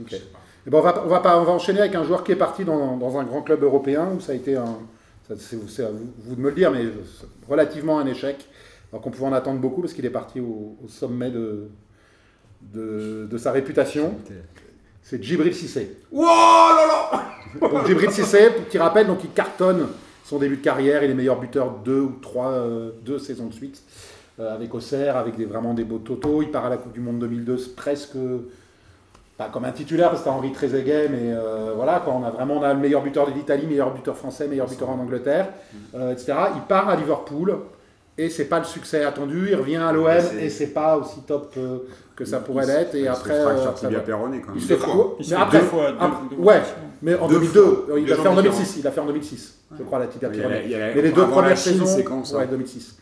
Ok. 0.00 0.14
Eh 0.66 0.70
ben, 0.70 0.78
on, 0.78 0.82
va, 0.82 1.02
on, 1.04 1.08
va 1.08 1.20
pas, 1.20 1.40
on 1.40 1.44
va 1.44 1.52
enchaîner 1.52 1.80
avec 1.80 1.94
un 1.94 2.04
joueur 2.04 2.22
qui 2.22 2.32
est 2.32 2.36
parti 2.36 2.64
dans, 2.64 2.96
dans 2.96 3.18
un 3.18 3.24
grand 3.24 3.42
club 3.42 3.62
européen 3.62 4.10
où 4.16 4.20
ça 4.20 4.32
a 4.32 4.34
été 4.34 4.56
un. 4.56 4.78
C'est 5.38 5.84
à 5.84 5.90
vous, 5.90 6.12
vous 6.24 6.34
de 6.34 6.40
me 6.40 6.48
le 6.48 6.56
dire, 6.56 6.72
mais 6.72 6.82
c'est 7.18 7.26
relativement 7.48 8.00
un 8.00 8.06
échec. 8.06 8.48
Alors 8.92 9.00
qu'on 9.00 9.10
pouvait 9.10 9.28
en 9.28 9.32
attendre 9.32 9.60
beaucoup 9.60 9.80
parce 9.80 9.92
qu'il 9.92 10.04
est 10.04 10.10
parti 10.10 10.40
au, 10.40 10.76
au 10.84 10.88
sommet 10.88 11.30
de, 11.30 11.68
de, 12.60 13.28
de 13.30 13.38
sa 13.38 13.52
réputation. 13.52 14.14
C'est 15.02 15.22
Djibril 15.22 15.54
Cissé. 15.54 15.96
Wow 16.10 16.24
là 16.24 16.86
là 17.12 17.84
Djibril 17.86 18.10
Cissé, 18.10 18.50
pour 18.50 18.64
petit 18.64 18.78
rappel, 18.78 19.06
donc 19.06 19.20
il 19.24 19.30
cartonne 19.30 19.88
son 20.30 20.38
début 20.38 20.56
de 20.56 20.62
carrière. 20.62 21.02
Il 21.02 21.10
est 21.10 21.14
meilleur 21.14 21.40
buteur 21.40 21.72
deux 21.84 22.00
ou 22.00 22.18
trois, 22.22 22.50
euh, 22.52 22.92
deux 23.04 23.18
saisons 23.18 23.48
de 23.48 23.54
suite 23.54 23.82
euh, 24.38 24.54
avec 24.54 24.72
Auxerre, 24.74 25.16
avec 25.16 25.36
des, 25.36 25.44
vraiment 25.44 25.74
des 25.74 25.84
beaux 25.84 25.98
totaux. 25.98 26.40
Il 26.40 26.50
part 26.50 26.66
à 26.66 26.70
la 26.70 26.76
Coupe 26.76 26.92
du 26.92 27.00
Monde 27.00 27.18
2002 27.18 27.58
presque 27.76 28.16
pas 29.40 29.48
comme 29.48 29.64
un 29.64 29.72
titulaire 29.72 30.10
parce 30.10 30.22
que 30.22 30.28
Henri 30.28 30.52
Trezeguet, 30.52 31.08
mais 31.08 31.32
euh, 31.32 31.72
voilà, 31.74 32.00
quoi, 32.00 32.12
on 32.12 32.22
a 32.22 32.30
vraiment 32.30 32.58
on 32.58 32.62
a 32.62 32.74
le 32.74 32.78
meilleur 32.78 33.02
buteur 33.02 33.26
de 33.26 33.32
l'Italie, 33.32 33.66
meilleur 33.66 33.90
buteur 33.90 34.14
français, 34.14 34.46
meilleur 34.46 34.68
buteur 34.68 34.90
en 34.90 34.98
Angleterre, 34.98 35.48
euh, 35.94 36.12
etc. 36.12 36.34
Il 36.56 36.60
part 36.68 36.90
à 36.90 36.96
Liverpool 36.96 37.56
et 38.18 38.28
c'est 38.28 38.44
pas 38.46 38.58
le 38.58 38.64
succès 38.64 39.04
attendu. 39.04 39.48
Il 39.50 39.54
revient 39.56 39.76
à 39.76 39.92
l'OM 39.92 40.08
et 40.38 40.50
c'est 40.50 40.68
pas 40.68 40.96
aussi 40.98 41.20
top 41.26 41.54
euh, 41.56 41.78
que 42.16 42.24
ça 42.24 42.40
pourrait 42.40 42.66
l'être. 42.66 42.94
Et 42.94 43.00
Il 43.00 43.04
se 43.04 43.10
après, 43.10 43.40
fracture 43.42 43.68
euh, 43.98 44.00
péroné 44.00 44.40
quand 44.40 44.52
il 44.54 44.60
même. 44.60 44.62
se 44.62 44.68
Deux 44.68 44.76
fait 44.76 44.76
fois. 44.76 44.92
quoi 44.94 45.16
Il 45.18 45.24
se 45.24 45.30
Mais 45.30 45.36
fait 45.36 45.42
après, 45.42 45.58
deux 45.60 45.64
fois, 45.66 45.90
deux- 45.92 45.96
après- 46.00 46.36
deux 46.36 46.36
ouais, 46.42 46.60
fois. 46.60 46.74
mais 47.02 47.14
en 47.16 47.28
Deux 47.28 47.34
2002, 47.34 47.62
fois. 47.62 47.98
il 47.98 48.06
l'a 48.08 48.14
fait 48.16 48.20
en 48.20 48.24
gens 48.24 48.34
2006. 48.42 48.76
Il 48.78 48.84
l'a 48.84 48.90
fait 48.90 49.00
en 49.00 49.06
2006, 49.06 49.54
je 49.78 49.82
crois, 49.84 49.98
la 50.00 50.04
a 50.06 50.08
a 50.74 50.78
la- 50.88 50.94
Mais 50.94 51.02
les 51.02 51.10
deux 51.12 51.26
premières 51.26 51.58
saisons, 51.58 51.86
c'est 51.86 52.04
quand 52.04 52.24
ça 52.24 52.38
ouais, 52.38 52.46
2006. 52.46 52.96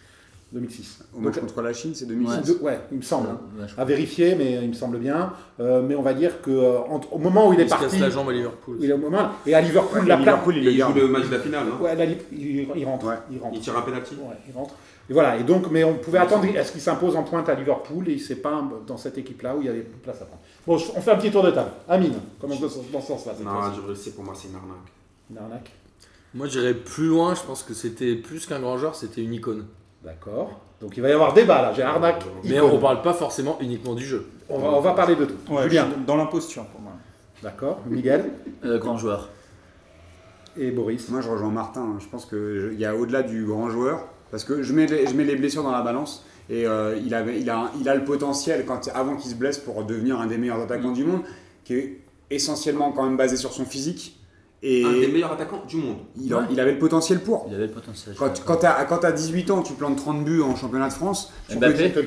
2006. 0.52 1.04
Au 1.14 1.20
match 1.20 1.34
Donc, 1.34 1.44
contre 1.46 1.60
la 1.62 1.72
Chine, 1.74 1.92
c'est 1.94 2.04
Ouais. 2.06 2.10
2006. 2.14 2.46
deux- 2.46 2.58
ouais, 2.62 2.80
il 2.90 2.96
me 2.98 3.02
semble. 3.02 3.28
hein. 3.28 3.40
Ouais, 3.60 3.66
je 3.68 3.78
À 3.80 3.84
vérifier, 3.84 4.34
mais 4.34 4.54
il 4.62 4.68
me 4.68 4.72
semble 4.74 4.98
bien. 4.98 5.32
Euh, 5.60 5.82
mais 5.82 5.94
on 5.94 6.00
va 6.02 6.14
dire 6.14 6.40
que 6.40 6.50
euh, 6.50 6.78
entre- 6.88 7.12
au 7.12 7.18
moment 7.18 7.48
où 7.48 7.52
il 7.52 7.60
est 7.60 7.64
Il 7.64 7.68
se 7.68 7.74
casse 7.74 7.82
parti, 7.82 7.98
la 7.98 8.08
jambe 8.08 8.30
à 8.30 8.32
Liverpool. 8.32 8.78
il 8.80 8.88
est 8.88 8.92
au 8.94 8.98
moment 8.98 9.28
et 9.46 9.54
à 9.54 9.60
Liverpool, 9.60 10.00
Ouais, 10.00 10.06
la. 10.06 10.16
Liverpool, 10.16 10.56
il 10.56 10.64
il 10.68 10.80
joue 10.80 10.92
le 10.94 11.08
match 11.08 11.26
de 11.28 11.34
la 11.34 11.40
finale, 11.40 11.66
hein. 11.70 11.82
Ouais, 11.82 11.94
la 11.94 12.06
li- 12.06 12.16
il, 12.32 12.68
il 12.76 12.84
rentre. 12.86 13.06
Ouais. 13.06 13.14
Il 13.30 13.38
rentre. 13.38 13.54
Il 13.56 13.60
tire 13.60 13.76
un 13.76 13.82
penalty. 13.82 14.14
Ouais, 14.14 14.36
il 14.48 14.54
rentre. 14.54 14.74
Et 15.10 15.12
voilà. 15.12 15.36
Et 15.36 15.42
donc, 15.44 15.70
mais 15.70 15.84
on 15.84 15.94
pouvait 15.94 16.18
attendre 16.18 16.46
à 16.58 16.64
ce 16.64 16.72
qu'il 16.72 16.80
s'impose 16.80 17.14
en 17.16 17.22
pointe 17.24 17.48
à 17.48 17.54
Liverpool 17.54 18.08
et 18.08 18.12
il 18.12 18.20
s'est 18.20 18.36
pas 18.36 18.62
dans 18.86 18.96
cette 18.96 19.18
équipe-là 19.18 19.54
où 19.56 19.60
il 19.60 19.66
y 19.66 19.68
avait 19.70 19.80
place 20.02 20.20
à 20.22 20.24
prendre. 20.24 20.40
Bon, 20.66 20.78
je- 20.78 20.90
on 20.96 21.00
fait 21.02 21.10
un 21.10 21.16
petit 21.16 21.30
tour 21.30 21.42
de 21.42 21.50
table. 21.50 21.70
Amine, 21.88 22.14
comment 22.40 22.54
dans 22.56 22.68
ce 22.68 22.78
dans 22.92 23.00
ce 23.02 23.06
sens-là 23.08 23.32
Non, 23.44 23.50
je 23.88 23.94
c'est 23.94 24.14
pour 24.14 24.24
moi, 24.24 24.32
c'est 24.34 24.48
une 24.48 24.54
arnaque. 24.56 24.76
Une 25.30 25.36
arnaque. 25.38 25.70
Moi, 26.34 26.46
j'irais 26.46 26.74
plus 26.74 27.06
loin. 27.08 27.34
Je 27.34 27.42
pense 27.42 27.62
que 27.62 27.72
c'était 27.74 28.14
plus 28.16 28.44
qu'un 28.46 28.60
grand 28.60 28.76
joueur, 28.78 28.94
c'était 28.94 29.22
une 29.22 29.32
icône. 29.34 29.64
D'accord. 30.04 30.60
Donc 30.80 30.96
il 30.96 31.02
va 31.02 31.08
y 31.08 31.12
avoir 31.12 31.32
débat 31.34 31.60
là. 31.62 31.72
J'ai 31.74 31.82
arnaque. 31.82 32.24
Mais 32.44 32.56
icône. 32.56 32.70
on 32.74 32.78
parle 32.78 33.02
pas 33.02 33.12
forcément 33.14 33.58
uniquement 33.60 33.94
du 33.94 34.04
jeu. 34.04 34.26
on, 34.48 34.58
va, 34.58 34.68
on 34.68 34.80
va 34.80 34.92
parler 34.92 35.16
de 35.16 35.24
tout. 35.24 35.34
Ouais, 35.52 35.64
Julien. 35.64 35.88
dans 36.06 36.16
l'imposture 36.16 36.64
pour 36.66 36.80
moi. 36.80 36.92
D'accord. 37.42 37.80
Miguel 37.86 38.30
Euh, 38.64 38.78
grand 38.78 38.96
joueur. 38.96 39.28
et 40.56 40.70
Boris. 40.70 41.08
Moi, 41.08 41.20
je 41.20 41.28
rejoins 41.28 41.50
Martin. 41.50 41.82
hein. 41.82 41.98
Je 42.00 42.06
pense 42.08 42.26
qu'il 42.26 42.74
y 42.78 42.84
a 42.84 42.94
au-delà 42.96 43.22
du 43.22 43.44
grand 43.44 43.70
joueur, 43.70 44.06
parce 44.30 44.44
que 44.44 44.62
je 44.62 44.72
mets 44.72 44.86
les, 44.86 45.06
je 45.06 45.14
mets 45.14 45.24
les 45.24 45.36
blessures 45.36 45.62
dans 45.62 45.70
la 45.72 45.82
balance. 45.82 46.24
Et 46.50 46.66
euh, 46.66 46.96
il, 47.04 47.14
a, 47.14 47.22
il 47.78 47.88
a 47.88 47.94
le 47.94 48.04
potentiel, 48.04 48.64
quand, 48.66 48.88
avant 48.94 49.16
qu'il 49.16 49.30
se 49.30 49.36
blesse, 49.36 49.58
pour 49.58 49.84
devenir 49.84 50.18
un 50.20 50.26
des 50.26 50.38
meilleurs 50.38 50.60
attaquants 50.60 50.92
du 50.92 51.04
monde, 51.04 51.20
qui 51.64 51.74
est 51.74 52.00
essentiellement 52.30 52.90
quand 52.92 53.04
même 53.04 53.16
basé 53.16 53.36
sur 53.36 53.52
son 53.52 53.64
physique. 53.64 54.17
Et 54.60 54.84
Un 54.84 54.92
des 54.92 55.06
meilleurs 55.06 55.30
attaquants 55.32 55.62
du 55.68 55.76
monde. 55.76 55.98
il, 56.20 56.32
a- 56.34 56.38
Ouais. 56.38 56.42
il 56.50 56.58
avait 56.58 56.72
le 56.72 56.78
potentiel 56.78 57.20
pour. 57.20 57.46
Il 57.48 57.54
avait 57.54 57.66
le 57.68 57.72
potentiel. 57.72 58.16
Quand, 58.18 58.28
quand 58.44 58.60
d'accord. 58.62 58.98
tu 58.98 59.06
as, 59.06 59.12
18 59.12 59.50
ans, 59.52 59.62
tu 59.62 59.74
plantes 59.74 59.96
30 59.96 60.24
buts 60.24 60.42
en 60.42 60.56
championnat 60.56 60.88
de 60.88 60.92
France. 60.94 61.32
tu 61.48 61.56
peux 61.56 61.68
Mbappé 61.68 61.88
dire- 61.90 62.04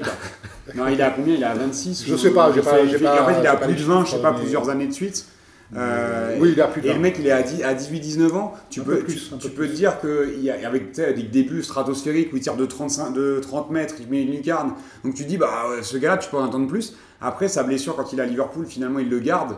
Non, 0.76 0.88
il 0.90 1.00
est 1.00 1.04
à 1.04 1.12
combien? 1.12 1.36
Il 1.36 1.42
est 1.42 1.46
à 1.46 1.54
26 1.54 2.04
Je 2.06 2.14
ou- 2.14 2.18
sais 2.18 2.32
pas, 2.32 2.52
j'ai 2.52 2.60
il 2.60 2.64
pas- 2.64 2.72
fait- 2.72 2.86
il 2.88 3.00
pas- 3.00 3.24
En 3.24 3.28
fait, 3.28 3.40
il 3.40 3.46
est 3.46 3.48
à 3.48 3.56
plus 3.56 3.74
de 3.76 3.84
20, 3.84 4.04
je 4.06 4.12
sais 4.12 4.22
pas, 4.22 4.32
mais- 4.34 4.40
plusieurs 4.40 4.70
années 4.70 4.88
de 4.88 4.92
suite. 4.94 5.26
Euh, 5.74 6.36
Oui, 6.42 6.50
il 6.52 6.60
est 6.60 6.62
à 6.62 6.68
plus 6.68 6.82
de 6.82 6.88
Et 6.88 6.90
le 6.90 6.96
20. 6.96 7.02
mec, 7.02 7.16
il 7.18 7.28
est 7.28 7.32
à, 7.32 7.42
10 7.44 7.64
à 7.64 7.74
18-19 7.74 8.36
ans. 8.36 8.54
Tu 8.70 8.82
Un 8.82 8.84
peux, 8.84 8.98
peu 8.98 9.04
plus, 9.06 9.30
tu, 9.30 9.38
tu 9.38 9.50
peux 9.52 9.68
te 9.70 9.74
dire 9.74 9.94
qu'avec 10.02 10.92
des 10.92 11.24
débuts 11.24 11.64
stratosphériques 11.64 12.34
où 12.34 12.36
il 12.36 12.42
tire 12.42 12.58
de, 12.58 12.66
35, 12.66 13.14
de 13.14 13.40
30 13.42 13.72
mètres, 13.72 13.96
il 14.02 14.10
met 14.10 14.22
une 14.24 14.32
lucarne. 14.34 14.74
Donc 15.06 15.14
tu 15.14 15.24
dis, 15.24 15.38
bah, 15.38 15.70
ouais, 15.70 15.84
ce 15.84 15.96
gars-là, 15.96 16.18
tu 16.18 16.30
peux 16.30 16.36
en 16.36 16.44
attendre 16.46 16.68
plus. 16.68 16.94
Après, 17.22 17.48
sa 17.48 17.64
blessure, 17.64 17.96
quand 17.96 18.12
il 18.12 18.20
est 18.20 18.24
à 18.24 18.26
Liverpool, 18.26 18.66
finalement, 18.66 19.00
il 19.00 19.10
le 19.10 19.20
garde. 19.20 19.56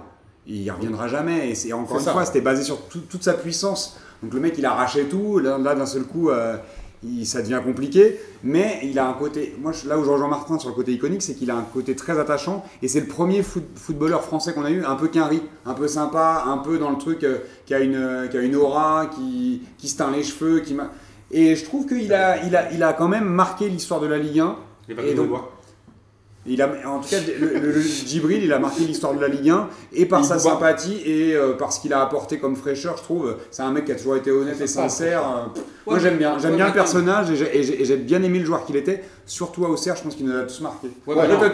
Et 0.48 0.56
il 0.56 0.72
reviendra 0.72 1.08
jamais. 1.08 1.50
Et 1.50 1.56
c'est 1.56 1.72
encore 1.74 1.98
une 2.00 2.04
ça. 2.04 2.12
fois, 2.12 2.26
c'était 2.26 2.42
basé 2.42 2.64
sur 2.64 2.82
tout- 2.88 3.02
toute 3.10 3.24
sa 3.24 3.34
puissance. 3.34 3.98
Donc 4.22 4.34
le 4.34 4.40
mec, 4.40 4.56
il 4.58 4.66
a 4.66 4.72
arraché 4.72 5.06
tout. 5.06 5.40
Là, 5.40 5.58
là, 5.58 5.76
d'un 5.76 5.86
seul 5.86 6.04
coup, 6.04 6.30
euh, 6.30 6.58
il- 7.04 7.26
ça 7.26 7.42
devient 7.42 7.62
compliqué. 7.64 8.20
Mais 8.44 8.80
il 8.84 8.98
a 9.00 9.08
un 9.08 9.14
côté. 9.14 9.56
Moi, 9.62 9.72
je- 9.72 9.88
là 9.88 9.98
où 9.98 10.04
je 10.04 10.10
rejoins 10.10 10.28
Martin 10.28 10.60
sur 10.60 10.70
le 10.70 10.76
côté 10.76 10.92
iconique, 10.94 11.22
c'est 11.22 11.34
qu'il 11.34 11.50
a 11.52 11.56
un 11.56 11.62
côté 11.64 11.96
très 11.96 12.20
attachant. 12.20 12.64
Et 12.82 12.88
c'est 12.88 13.00
le 13.02 13.08
premier 13.08 13.42
foot- 13.44 13.64
footballeur 13.76 14.24
français 14.24 14.54
qu'on 14.54 14.66
a 14.66 14.72
eu, 14.72 14.84
un 14.84 14.96
peu 14.96 15.08
quinri, 15.08 15.42
un 15.66 15.74
peu 15.74 15.88
sympa, 15.88 16.44
un 16.46 16.58
peu 16.58 16.78
dans 16.78 16.90
le 16.90 16.98
truc 16.98 17.24
euh, 17.24 17.38
qui, 17.66 17.74
a 17.74 17.80
une, 17.80 17.96
euh, 17.96 18.28
qui 18.28 18.38
a 18.38 18.42
une 18.42 18.56
aura, 18.56 19.08
qui, 19.08 19.62
qui 19.78 19.88
se 19.88 19.98
teint 19.98 20.12
les 20.12 20.24
cheveux. 20.24 20.60
Qui 20.60 20.76
et 21.32 21.56
je 21.56 21.64
trouve 21.66 21.88
qu'il 21.88 22.14
a, 22.14 22.46
il 22.46 22.56
a, 22.56 22.72
il 22.72 22.84
a 22.84 22.94
quand 22.94 23.08
même 23.08 23.26
marqué 23.26 23.68
l'histoire 23.70 24.00
de 24.00 24.08
la 24.08 24.18
Ligue 24.20 24.40
1. 24.42 24.56
Il 24.90 24.96
va 24.96 25.04
Et 25.04 25.16
nous 25.16 25.26
donc-. 25.26 25.42
Il 26.46 26.62
a, 26.62 26.70
en 26.86 27.00
tout 27.00 27.08
cas, 27.10 27.18
le, 27.40 27.48
le- 27.60 27.72
le 27.72 27.82
Djibril, 27.82 28.44
il 28.44 28.52
a 28.52 28.60
marqué 28.60 28.84
l'histoire 28.84 29.14
de 29.14 29.22
la 29.22 29.30
Ligue 29.30 29.50
1 29.50 29.70
et 29.94 30.06
par 30.06 30.20
Il 30.20 30.26
sa 30.26 30.38
sympathie 30.40 31.02
et 31.06 31.36
euh, 31.36 31.54
par 31.54 31.72
ce 31.72 31.80
qu'il 31.80 31.94
a 31.94 32.02
apporté 32.02 32.38
comme 32.38 32.56
fraîcheur, 32.58 32.98
je 32.98 33.04
trouve. 33.04 33.38
C'est 33.50 33.62
un 33.64 33.72
mec 33.72 33.86
qui 33.86 33.94
a 33.94 33.96
toujours 33.96 34.18
été 34.18 34.30
honnête 34.30 34.60
et 34.60 34.68
sincère. 34.68 35.22
euh, 35.56 35.60
Moi, 35.86 36.00
j'aime 36.00 36.18
bien, 36.18 36.34
ouais, 36.34 36.40
j'aime 36.42 36.56
bien 36.56 36.68
le 36.68 36.74
personnage 36.74 37.30
et 37.32 37.36
j'ai- 37.36 37.58
et 37.58 37.64
j'ai 37.64 37.82
et 37.82 37.86
j'ai 37.86 37.98
bien 37.98 38.22
aimé 38.24 38.40
le 38.40 38.46
joueur 38.46 38.66
qu'il 38.66 38.76
était. 38.76 39.04
Surtout 39.26 39.66
à 39.66 39.70
Auxerre, 39.70 39.96
je 39.96 40.04
pense 40.04 40.16
qu'il 40.16 40.26
nous 40.26 40.36
a 40.36 40.44
tous 40.44 40.60
marqué. 40.62 40.88
Mais 41.08 41.14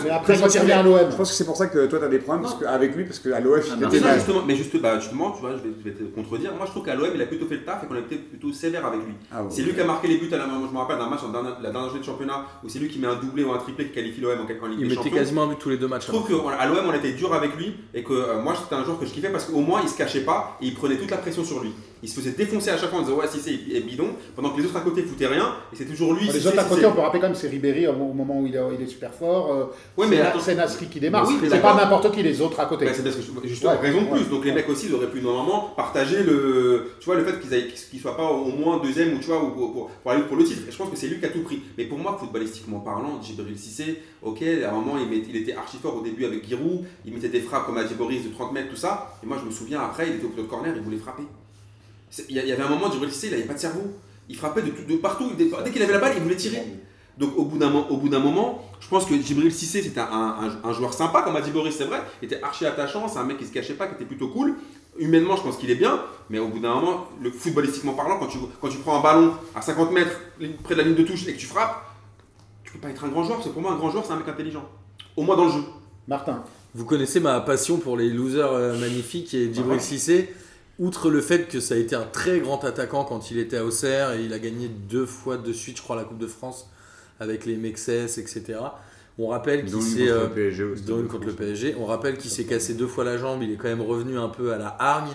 après, 0.09 0.35
je 0.35 0.41
quand 0.41 0.53
il 0.55 0.59
revient 0.59 0.71
à 0.71 0.83
l'OM. 0.83 0.99
Je 1.11 1.15
pense 1.15 1.29
que 1.29 1.35
c'est 1.35 1.45
pour 1.45 1.55
ça 1.55 1.67
que 1.67 1.85
toi, 1.85 1.99
tu 1.99 2.05
as 2.05 2.07
des 2.07 2.17
problèmes 2.19 2.43
parce 2.43 2.55
que, 2.55 2.65
avec 2.65 2.95
lui, 2.95 3.05
parce 3.05 3.19
qu'à 3.19 3.39
l'OM, 3.39 3.59
Ah, 3.61 3.73
il 3.75 3.79
bah, 3.81 3.87
était 3.95 4.13
justement, 4.15 4.41
mais 4.47 4.55
juste, 4.55 4.75
bah, 4.81 4.99
justement, 4.99 5.31
tu 5.31 5.41
vois, 5.41 5.51
je 5.51 5.57
vais, 5.57 5.69
je 5.77 5.89
vais 5.89 5.95
te 5.95 6.03
contredire. 6.03 6.51
Moi, 6.55 6.65
je 6.65 6.71
trouve 6.71 6.83
qu'à 6.85 6.95
l'OM, 6.95 7.09
il 7.13 7.21
a 7.21 7.25
plutôt 7.27 7.45
fait 7.45 7.55
le 7.55 7.63
taf 7.63 7.83
et 7.83 7.87
qu'on 7.87 7.95
a 7.95 7.99
été 7.99 8.15
plutôt 8.17 8.51
sévère 8.51 8.85
avec 8.85 9.01
lui. 9.01 9.13
Ah. 9.31 9.43
C'est 9.49 9.61
lui 9.61 9.73
qui 9.73 9.81
a 9.81 9.85
marqué 9.85 10.07
les 10.07 10.17
buts 10.17 10.29
à 10.31 10.37
la 10.37 10.45
je 10.45 10.73
me 10.73 10.77
rappelle 10.79 10.97
d'un 10.97 11.09
match, 11.09 11.19
en 11.23 11.29
dernière- 11.29 11.57
la 11.61 11.69
dernière 11.69 11.89
journée 11.89 11.99
de 12.01 12.05
championnat, 12.05 12.45
où 12.63 12.69
c'est 12.69 12.79
lui 12.79 12.87
qui 12.89 12.99
met 12.99 13.07
un 13.07 13.15
doublé 13.15 13.43
ou 13.43 13.51
un 13.51 13.57
triplé 13.57 13.85
qui 13.85 13.91
qualifie 13.91 14.21
l'OM 14.21 14.31
en, 14.39 14.45
Ligue 14.45 14.51
Il 14.51 14.77
des 14.77 14.83
mettait 14.83 14.95
Champions. 14.95 15.11
quasiment 15.11 15.43
un 15.43 15.47
but 15.47 15.59
tous 15.59 15.69
les 15.69 15.77
deux 15.77 15.87
matchs. 15.87 16.07
Je 16.07 16.11
trouve 16.11 16.27
qu'à 16.27 16.65
l'OM, 16.65 16.85
on 16.87 16.93
était 16.93 17.11
dur 17.13 17.33
avec 17.33 17.55
lui 17.55 17.75
et 17.93 18.03
que 18.03 18.13
euh, 18.13 18.41
moi, 18.41 18.53
c'était 18.59 18.75
un 18.75 18.83
joueur 18.83 18.99
que 18.99 19.05
je 19.05 19.11
kiffais 19.11 19.29
parce 19.29 19.45
qu'au 19.45 19.59
moins, 19.61 19.81
il 19.83 19.89
se 19.89 19.97
cachait 19.97 20.21
pas 20.21 20.57
et 20.61 20.67
il 20.67 20.73
prenait 20.75 20.97
toute 20.97 21.11
la 21.11 21.17
pression 21.17 21.43
sur 21.43 21.61
lui. 21.61 21.71
Il 22.01 22.07
se 22.09 22.15
faisait 22.19 22.31
défoncer 22.31 22.69
à 22.69 22.77
chaque 22.77 22.89
fois 22.89 22.99
en 22.99 23.01
disant 23.03 23.17
Ouais, 23.17 23.27
si 23.27 23.39
c'est 23.39 23.53
est 23.75 23.81
bidon, 23.81 24.09
pendant 24.35 24.51
que 24.51 24.59
les 24.59 24.65
autres 24.65 24.77
à 24.77 24.81
côté 24.81 25.03
foutaient 25.03 25.27
rien 25.27 25.53
et 25.73 25.75
c'est 25.75 25.85
toujours 25.85 26.13
lui. 26.13 26.25
Les 26.27 26.31
Cissé, 26.31 26.47
autres 26.47 26.59
à 26.59 26.63
Cissé. 26.63 26.75
côté, 26.75 26.85
on 26.87 26.93
peut 26.93 27.01
rappeler 27.01 27.19
quand 27.19 27.27
même, 27.27 27.35
c'est 27.35 27.49
Ribéry 27.49 27.87
au 27.87 27.93
moment 27.93 28.39
où 28.39 28.47
il 28.47 28.55
est, 28.55 28.59
il 28.77 28.81
est 28.83 28.87
super 28.87 29.13
fort. 29.13 29.51
euh, 29.51 29.65
Ouais, 29.97 30.05
c'est 30.09 30.15
mais 30.23 30.39
c'est 30.39 30.55
Nasri 30.55 30.87
qui 30.87 30.99
démarre. 30.99 31.27
Oui, 31.27 31.35
c'est 31.49 31.61
pas 31.61 31.75
n'importe 31.75 32.11
qui 32.13 32.23
les 32.23 32.39
autres 32.41 32.59
à 32.59 32.65
côté. 32.65 32.85
C'est 32.93 33.03
parce 33.03 33.15
que 33.15 33.21
justement, 33.47 33.71
Ouais, 33.71 33.77
raison 33.77 34.01
de 34.03 34.07
plus. 34.07 34.29
Donc 34.29 34.45
les 34.45 34.51
mecs 34.53 34.69
aussi, 34.69 34.87
ils 34.87 34.95
auraient 34.95 35.09
pu 35.11 35.21
normalement 35.21 35.73
partager 35.75 36.23
le, 36.23 36.91
tu 36.99 37.05
vois, 37.05 37.15
le 37.15 37.25
fait 37.25 37.39
qu'ils 37.39 37.99
soient 37.99 38.15
pas 38.15 38.29
au 38.31 38.45
moins 38.51 38.79
deuxième 38.79 39.15
ou 39.15 39.19
tu 39.19 39.25
vois, 39.27 39.43
ou 39.43 39.49
pour, 39.51 39.73
pour, 39.73 39.89
pour 39.89 40.11
aller 40.11 40.23
pour 40.23 40.37
le 40.37 40.43
titre. 40.45 40.61
Et 40.67 40.71
je 40.71 40.77
pense 40.77 40.89
que 40.89 40.95
c'est 40.97 41.07
lui 41.07 41.19
qui 41.19 41.25
a 41.25 41.29
tout 41.29 41.41
pris. 41.43 41.61
Mais 41.77 41.85
pour 41.85 41.97
moi, 41.97 42.15
footballistiquement 42.19 42.79
parlant, 42.79 43.21
Djibril 43.21 43.57
Cissé, 43.57 44.01
ok, 44.23 44.41
à 44.41 44.69
un 44.69 44.73
moment 44.73 44.97
il, 44.97 45.09
met- 45.09 45.25
il 45.27 45.35
était 45.35 45.53
archi 45.53 45.77
fort 45.77 45.97
au 45.97 46.01
début 46.01 46.23
avec 46.25 46.47
Giroud, 46.47 46.85
il 47.05 47.13
mettait 47.13 47.27
des 47.29 47.41
frappes 47.41 47.65
comme 47.65 47.77
à 47.77 47.83
Boris 47.83 48.23
de 48.23 48.29
30 48.29 48.53
mètres, 48.53 48.69
tout 48.69 48.75
ça. 48.77 49.17
Et 49.21 49.25
moi 49.25 49.37
je 49.41 49.45
me 49.45 49.51
souviens 49.51 49.81
après, 49.81 50.07
il 50.07 50.15
était 50.15 50.25
au 50.25 50.29
de 50.41 50.47
corner, 50.47 50.73
il 50.75 50.81
voulait 50.81 50.97
frapper. 50.97 51.23
Il 52.29 52.35
y, 52.35 52.51
avait 52.51 52.61
un 52.63 52.69
moment, 52.69 52.91
Djibril 52.91 53.11
Cissé, 53.11 53.27
il 53.27 53.33
avait 53.35 53.43
pas 53.43 53.53
de 53.53 53.59
cerveau. 53.59 53.83
Il 54.29 54.35
frappait 54.35 54.61
de, 54.61 54.69
tout- 54.71 54.83
de 54.83 54.97
partout. 54.97 55.31
Dès, 55.37 55.49
dès 55.63 55.71
qu'il 55.71 55.81
avait 55.81 55.93
la 55.93 55.99
balle, 55.99 56.13
il 56.17 56.23
voulait 56.23 56.35
tirer. 56.35 56.63
Donc 57.17 57.37
au 57.37 57.43
bout 57.45 57.57
d'un 57.57 57.69
mo- 57.69 57.85
au 57.89 57.97
bout 57.97 58.07
d'un 58.09 58.19
moment, 58.19 58.63
je 58.79 58.87
pense 58.87 59.05
que 59.05 59.13
Djibril 59.13 59.51
Cissé 59.51 59.81
c'était 59.83 59.99
un, 59.99 60.05
un- 60.63 60.69
un 60.69 60.73
joueur 60.73 60.93
sympa, 60.93 61.21
comme 61.21 61.35
a 61.35 61.41
dit 61.41 61.51
Boris, 61.51 61.75
c'est 61.75 61.83
vrai. 61.85 62.01
Il 62.21 62.25
était 62.25 62.41
archi 62.41 62.65
attachant, 62.65 63.07
c'est 63.09 63.19
un 63.19 63.25
mec 63.25 63.37
qui 63.37 63.45
se 63.45 63.51
cachait 63.51 63.73
pas, 63.73 63.87
qui 63.87 63.95
était 63.95 64.05
plutôt 64.05 64.29
cool. 64.29 64.55
Humainement, 64.97 65.35
je 65.35 65.43
pense 65.43 65.57
qu'il 65.57 65.69
est 65.69 65.75
bien, 65.75 66.01
mais 66.29 66.39
au 66.39 66.47
bout 66.47 66.59
d'un 66.59 66.73
moment, 66.75 67.07
le 67.21 67.29
footballistiquement 67.31 67.93
parlant, 67.93 68.17
quand 68.19 68.27
tu, 68.27 68.37
quand 68.61 68.69
tu 68.69 68.77
prends 68.77 68.99
un 68.99 69.01
ballon 69.03 69.33
à 69.55 69.61
50 69.61 69.91
mètres 69.91 70.19
près 70.63 70.75
de 70.75 70.79
la 70.81 70.85
ligne 70.87 70.95
de 70.95 71.03
touche 71.03 71.27
et 71.27 71.33
que 71.33 71.39
tu 71.39 71.45
frappes, 71.45 71.83
tu 72.63 72.71
peux 72.73 72.79
pas 72.79 72.89
être 72.89 73.03
un 73.03 73.09
grand 73.09 73.23
joueur, 73.23 73.37
parce 73.37 73.47
que 73.49 73.53
pour 73.53 73.61
moi, 73.61 73.71
un 73.73 73.77
grand 73.77 73.91
joueur, 73.91 74.05
c'est 74.05 74.13
un 74.13 74.17
mec 74.17 74.27
intelligent. 74.27 74.67
Au 75.17 75.23
moins 75.23 75.35
dans 75.35 75.45
le 75.45 75.51
jeu. 75.51 75.63
Martin. 76.07 76.43
Vous 76.73 76.85
connaissez 76.85 77.19
ma 77.19 77.39
passion 77.41 77.77
pour 77.77 77.97
les 77.97 78.09
losers 78.09 78.51
euh, 78.51 78.77
magnifiques 78.79 79.33
et 79.33 79.53
Djibril 79.53 79.73
Ouais. 79.73 79.79
Outre 80.79 81.09
le 81.09 81.19
fait 81.19 81.49
que 81.49 81.59
ça 81.59 81.75
a 81.75 81.77
été 81.77 81.95
un 81.95 82.05
très 82.05 82.39
grand 82.39 82.63
attaquant 82.63 83.03
quand 83.03 83.31
il 83.31 83.37
était 83.37 83.57
à 83.57 83.65
Auxerre 83.65 84.13
et 84.13 84.23
il 84.23 84.33
a 84.33 84.39
gagné 84.39 84.69
deux 84.69 85.05
fois 85.05 85.35
de 85.35 85.51
suite, 85.51 85.77
je 85.77 85.81
crois, 85.81 85.97
la 85.97 86.05
Coupe 86.05 86.17
de 86.17 86.27
France 86.27 86.69
avec 87.19 87.45
les 87.45 87.57
Mexès, 87.57 88.17
etc. 88.17 88.59
On 89.17 89.27
rappelle 89.27 89.65
qu'il 89.65 89.81
s'est 89.81 90.07
contre 90.07 90.37
euh, 90.37 91.07
contre 91.07 91.27
le 91.27 91.33
PSG. 91.33 91.75
On 91.77 91.85
rappelle 91.85 92.17
qu'il 92.17 92.31
s'est 92.31 92.45
cassé 92.45 92.75
deux 92.75 92.87
fois 92.87 93.03
la 93.03 93.17
jambe. 93.17 93.43
Il 93.43 93.51
est 93.51 93.57
quand 93.57 93.67
même 93.67 93.81
revenu 93.81 94.17
un 94.17 94.29
peu 94.29 94.53
à 94.53 94.57
la 94.57 94.73
hargne. 94.79 95.11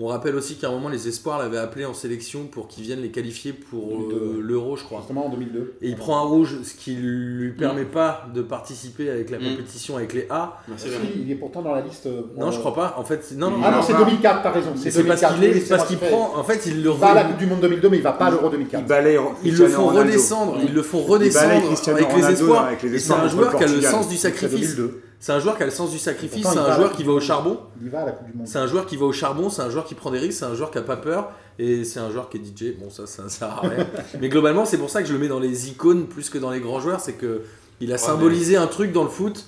On 0.00 0.08
rappelle 0.08 0.34
aussi 0.34 0.56
qu'à 0.56 0.68
un 0.68 0.72
moment, 0.72 0.88
les 0.88 1.06
Espoirs 1.06 1.38
l'avaient 1.38 1.56
appelé 1.58 1.84
en 1.84 1.94
sélection 1.94 2.46
pour 2.50 2.66
qu'il 2.66 2.82
vienne 2.82 3.00
les 3.00 3.10
qualifier 3.12 3.52
pour 3.52 3.92
euh, 3.92 4.08
2002. 4.10 4.40
l'Euro, 4.40 4.76
je 4.76 4.82
crois. 4.82 4.98
Justement 4.98 5.26
en 5.26 5.28
2002. 5.28 5.74
Et 5.82 5.88
il 5.90 5.94
prend 5.96 6.18
un 6.18 6.22
rouge, 6.28 6.56
ce 6.64 6.74
qui 6.74 6.94
lui 6.96 7.52
permet 7.52 7.84
pas 7.84 8.26
de 8.34 8.42
participer 8.42 9.08
avec 9.08 9.30
la 9.30 9.38
Mm. 9.38 9.42
compétition 9.50 9.96
avec 9.96 10.12
les 10.12 10.26
A. 10.30 10.60
Merci 10.66 10.88
Si, 10.88 10.94
il 11.24 11.30
est 11.30 11.36
pourtant 11.36 11.62
dans 11.62 11.72
la 11.72 11.80
liste. 11.82 12.06
euh, 12.06 12.22
Non, 12.36 12.50
je 12.50 12.58
crois 12.58 12.74
pas. 12.74 12.96
En 12.98 13.04
fait, 13.04 13.22
c'est- 13.22 13.36
non, 13.36 13.50
non. 13.50 13.58
Ah 13.64 13.70
non, 13.70 13.76
Non, 13.76 13.82
c'est 13.86 13.92
pas. 13.92 13.98
2004, 14.00 14.42
t'as 14.42 14.50
raison. 14.50 14.70
C'est 14.74 14.90
C'est 14.90 15.04
parce 15.04 15.20
2004. 15.20 15.34
qu'il 15.52 15.62
est, 15.62 15.68
parce 15.68 15.86
qu'il 15.86 15.98
prend. 15.98 16.32
En 16.38 16.42
fait, 16.42 16.66
il 16.66 16.82
le 16.82 16.90
Il 16.90 16.96
va 16.98 17.06
à 17.10 17.14
la 17.14 17.24
Coupe 17.26 17.36
du 17.38 17.46
Monde 17.46 17.60
2002, 17.60 17.88
mais 17.88 17.96
il 17.98 18.02
va 18.02 18.12
pas 18.14 18.24
à 18.26 18.30
l'Euro 18.32 18.46
Il 18.48 18.50
2004. 18.50 18.86
balaye 18.86 19.18
ils 19.44 19.56
le 19.56 19.68
font 19.68 19.86
redescendre, 19.86 20.56
ils 20.66 20.74
le 20.74 20.82
font 20.82 21.04
Il 21.06 21.10
redescendre 21.12 21.52
avec 21.86 22.12
les 22.16 22.26
espoirs. 22.32 22.68
Et 22.82 22.98
c'est 22.98 23.12
un 23.12 23.28
joueur 23.28 23.52
le 23.52 23.58
qui 23.58 23.64
a 23.64 23.68
le 23.68 23.80
sens 23.80 24.08
du 24.08 24.16
sacrifice. 24.16 24.76
2002. 25.24 25.26
C'est 25.26 25.32
un 25.32 25.40
joueur 25.40 25.56
qui 25.56 25.62
a 25.62 25.66
le 25.66 25.72
sens 25.72 25.90
du 25.90 25.98
sacrifice. 25.98 26.46
C'est 26.46 26.58
un 26.58 26.76
joueur 26.76 26.92
qui 26.92 27.02
va 27.02 27.12
au 27.12 27.20
charbon. 27.20 27.60
Il 27.82 27.90
va 27.90 28.02
à 28.02 28.04
la 28.06 28.12
Coupe 28.12 28.30
du 28.30 28.36
Monde. 28.36 28.46
C'est 28.46 28.58
un 28.58 28.66
joueur 28.66 28.86
qui 28.86 28.96
va 28.96 29.06
au 29.06 29.12
charbon. 29.12 29.48
C'est 29.48 29.62
un 29.62 29.70
joueur 29.70 29.84
qui 29.84 29.94
prend 29.94 30.10
des 30.10 30.18
risques. 30.18 30.38
C'est 30.38 30.44
un 30.44 30.54
joueur 30.54 30.70
qui 30.70 30.78
a 30.78 30.82
pas 30.82 30.96
peur. 30.96 31.30
Et 31.58 31.84
c'est 31.84 32.00
un 32.00 32.10
joueur 32.10 32.28
qui 32.28 32.36
est 32.36 32.40
DJ. 32.40 32.76
Bon, 32.78 32.90
ça, 32.90 33.06
ça 33.06 33.28
sert 33.28 33.48
à 33.48 33.60
rien. 33.60 33.86
Mais 34.20 34.28
globalement, 34.28 34.64
c'est 34.64 34.78
pour 34.78 34.90
ça 34.90 35.02
que 35.02 35.08
je 35.08 35.12
le 35.12 35.18
mets 35.18 35.28
dans 35.28 35.40
les 35.40 35.70
icônes 35.70 36.06
plus 36.06 36.28
que 36.28 36.38
dans 36.38 36.50
les 36.50 36.60
grands 36.60 36.80
joueurs. 36.80 37.00
C'est 37.00 37.14
que 37.14 37.42
il 37.80 37.90
a 37.90 37.94
Ouais, 37.94 37.98
symbolisé 37.98 38.56
un 38.56 38.66
truc 38.66 38.92
dans 38.92 39.02
le 39.02 39.08
foot 39.08 39.46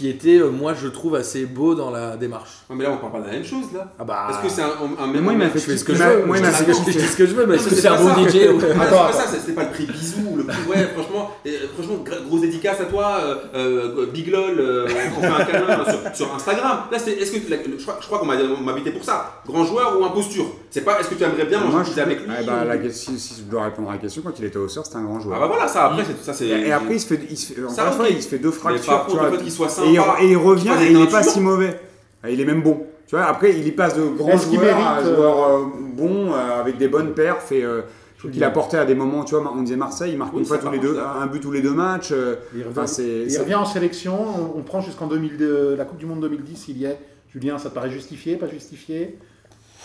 qui 0.00 0.08
était, 0.08 0.38
euh, 0.38 0.48
moi, 0.50 0.72
je 0.72 0.88
trouve 0.88 1.14
assez 1.14 1.44
beau 1.44 1.74
dans 1.74 1.90
la 1.90 2.16
démarche. 2.16 2.48
Non, 2.70 2.76
mais 2.76 2.84
là, 2.84 2.90
on 2.92 2.96
parle 2.96 3.12
pas 3.12 3.20
de 3.20 3.26
la 3.26 3.32
même 3.32 3.44
chose, 3.44 3.66
là. 3.74 3.92
Ah 3.98 4.04
bah. 4.04 4.28
Est-ce 4.30 4.38
que 4.38 4.48
c'est 4.48 4.62
un, 4.62 4.68
un, 4.68 5.04
un 5.04 5.06
Mais 5.08 5.20
moi, 5.20 5.34
il 5.34 5.38
m'a 5.38 5.50
fait 5.50 5.58
je 5.58 5.64
fais 5.66 5.76
ce 5.76 5.84
que 5.84 5.94
je 5.94 6.02
veux. 6.02 6.24
moi, 6.24 6.38
il 6.38 6.40
je 6.42 6.46
m'a 6.48 6.52
fait 6.52 6.72
ce 6.72 6.78
que- 6.80 6.90
je 6.90 6.96
kiffer. 6.96 7.06
ce 7.06 7.16
que 7.18 7.26
je 7.26 7.34
veux, 7.34 7.44
mais 7.44 7.56
Non, 7.56 7.60
est-ce 7.60 7.64
mais 7.68 7.76
que 7.76 7.82
c'est 7.82 7.88
un 7.88 7.96
pas 7.96 8.14
bon. 8.14 8.26
DJ 8.26 8.48
ou- 8.48 8.58
Ah, 8.62 8.66
c'est 8.70 8.88
pas 8.96 9.12
ça, 9.12 9.26
c'est- 9.28 9.40
c'était 9.40 9.52
pas 9.52 9.64
le 9.64 9.70
prix 9.70 9.84
bisou, 9.84 10.36
le 10.38 10.44
prix. 10.44 10.56
Ouais, 10.70 10.88
franchement, 10.94 11.30
et, 11.44 11.50
euh, 11.50 11.66
franchement, 11.74 12.02
grosse 12.26 12.40
dédicace 12.40 12.80
à 12.80 12.84
toi, 12.86 13.18
euh, 13.20 13.34
euh, 13.54 14.06
Big 14.06 14.28
LOL, 14.32 14.58
euh, 14.58 14.86
on 15.18 15.20
fait 15.20 15.26
un 15.26 15.44
câlin 15.44 15.84
sur, 15.84 16.16
sur 16.16 16.34
Instagram. 16.34 16.78
Là, 16.90 16.98
c'est, 16.98 17.12
est-ce 17.12 17.32
que, 17.32 17.38
je 17.38 18.06
crois, 18.06 18.18
qu'on 18.18 18.24
m'a, 18.26 18.72
invité 18.72 18.92
pour 18.92 19.04
ça. 19.04 19.42
Grand 19.46 19.64
joueur 19.64 20.00
ou 20.00 20.04
imposture? 20.06 20.46
C'est 20.70 20.80
pas, 20.82 20.98
est-ce 21.00 21.08
que 21.08 21.14
tu 21.16 21.24
aimerais 21.24 21.44
bien 21.44 21.60
manger 21.60 22.00
avec 22.00 22.20
lui 22.20 22.28
Ah 22.30 22.42
bah, 22.46 22.60
ou- 22.64 22.68
la 22.68 22.78
question- 22.78 23.12
si, 23.12 23.20
si 23.20 23.34
je 23.40 23.50
dois 23.50 23.64
répondre 23.64 23.90
à 23.90 23.92
la 23.92 23.98
question, 23.98 24.22
quand 24.24 24.38
il 24.38 24.44
était 24.46 24.56
au 24.58 24.68
sort, 24.68 24.86
c'était 24.86 24.96
un 24.98 25.02
grand 25.04 25.18
Ah 25.18 25.22
joueur. 25.22 25.40
bah 25.40 25.46
voilà, 25.46 25.68
ça 25.68 25.84
après, 25.86 26.04
c'est, 26.06 26.24
ça 26.24 26.32
c'est. 26.32 26.46
Et 26.46 26.72
après, 26.72 26.94
il 26.94 27.00
se 27.00 27.06
fait, 27.06 27.20
il 27.28 27.36
se 27.36 27.52
fait, 27.52 27.60
encore 27.62 27.74
Ça, 27.74 27.86
une 27.86 27.92
fois, 27.92 28.04
ok. 28.06 28.12
il 28.14 28.22
se 28.22 28.28
fait 28.28 28.38
deux 28.38 28.48
mais 28.50 28.54
fractures. 28.54 28.86
par 28.86 29.00
tu 29.06 29.10
contre, 29.10 29.20
vois. 29.22 29.30
le 29.30 29.36
fait 29.36 29.42
qu'il 29.42 29.52
soit 29.52 29.68
et, 29.90 29.94
il, 29.94 30.00
sympa. 30.00 30.22
et 30.22 30.30
il 30.30 30.36
revient 30.36 30.72
et 30.82 30.90
il 30.90 30.98
n'est 30.98 31.06
pas 31.06 31.22
si 31.22 31.40
mauvais. 31.40 31.78
Et 32.26 32.32
Il 32.32 32.40
est 32.40 32.44
même 32.44 32.62
bon. 32.62 32.86
Tu 33.06 33.16
vois, 33.16 33.24
après, 33.24 33.50
il 33.52 33.66
y 33.66 33.72
passe 33.72 33.96
de 33.96 34.04
grand 34.04 34.28
Est-ce 34.30 34.46
qu'il 34.48 34.60
joueur 34.60 34.76
à 34.86 34.98
euh, 35.00 35.14
joueur 35.16 35.48
euh, 35.48 35.64
bon, 35.94 36.32
euh, 36.32 36.60
avec 36.60 36.76
des 36.78 36.88
bonnes 36.88 37.12
perfs. 37.14 37.50
Et, 37.52 37.64
euh, 37.64 37.82
qu'il 38.30 38.44
a 38.44 38.50
porté 38.50 38.76
à 38.76 38.84
des 38.84 38.94
moments, 38.94 39.24
tu 39.24 39.34
vois, 39.34 39.50
on 39.56 39.62
disait 39.62 39.76
Marseille, 39.76 40.12
il 40.12 40.18
marque 40.18 40.34
Oui, 40.34 40.40
une 40.40 40.44
fois 40.44 40.58
tous 40.58 40.70
les 40.70 40.78
deux, 40.78 40.98
un 41.00 41.26
but 41.26 41.40
tous 41.40 41.50
les 41.52 41.62
deux 41.62 41.72
matchs. 41.72 42.10
euh, 42.12 42.36
Il 42.54 42.58
revient, 42.60 42.68
Enfin, 42.70 42.86
c'est- 42.86 43.22
il 43.22 43.30
c'est- 43.30 43.40
revient 43.40 43.54
en 43.54 43.64
sélection, 43.64 44.14
on, 44.54 44.58
on 44.58 44.62
prend 44.62 44.82
jusqu'en 44.82 45.06
2002, 45.06 45.74
la 45.74 45.84
Coupe 45.86 45.96
du 45.98 46.04
Monde 46.04 46.20
2010, 46.20 46.66
il 46.68 46.76
y 46.78 46.84
est. 46.84 46.98
Julien, 47.32 47.56
ça 47.58 47.70
te 47.70 47.74
paraît 47.74 47.90
justifié, 47.90 48.36
pas 48.36 48.46
justifié? 48.48 49.16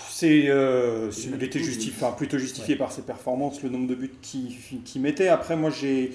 C'est, 0.09 0.49
euh, 0.49 1.11
c'est- 1.11 1.29
il 1.33 1.43
était 1.43 1.59
justifié, 1.59 1.93
enfin, 2.05 2.13
plutôt 2.15 2.37
justifié 2.37 2.75
par 2.75 2.91
ses 2.91 3.01
performances, 3.03 3.63
le 3.63 3.69
nombre 3.69 3.87
de 3.87 3.95
buts 3.95 4.11
qu'il 4.21 4.49
qu'il 4.83 5.01
mettait. 5.01 5.27
Après, 5.29 5.55
moi, 5.55 5.69
j'ai, 5.69 6.13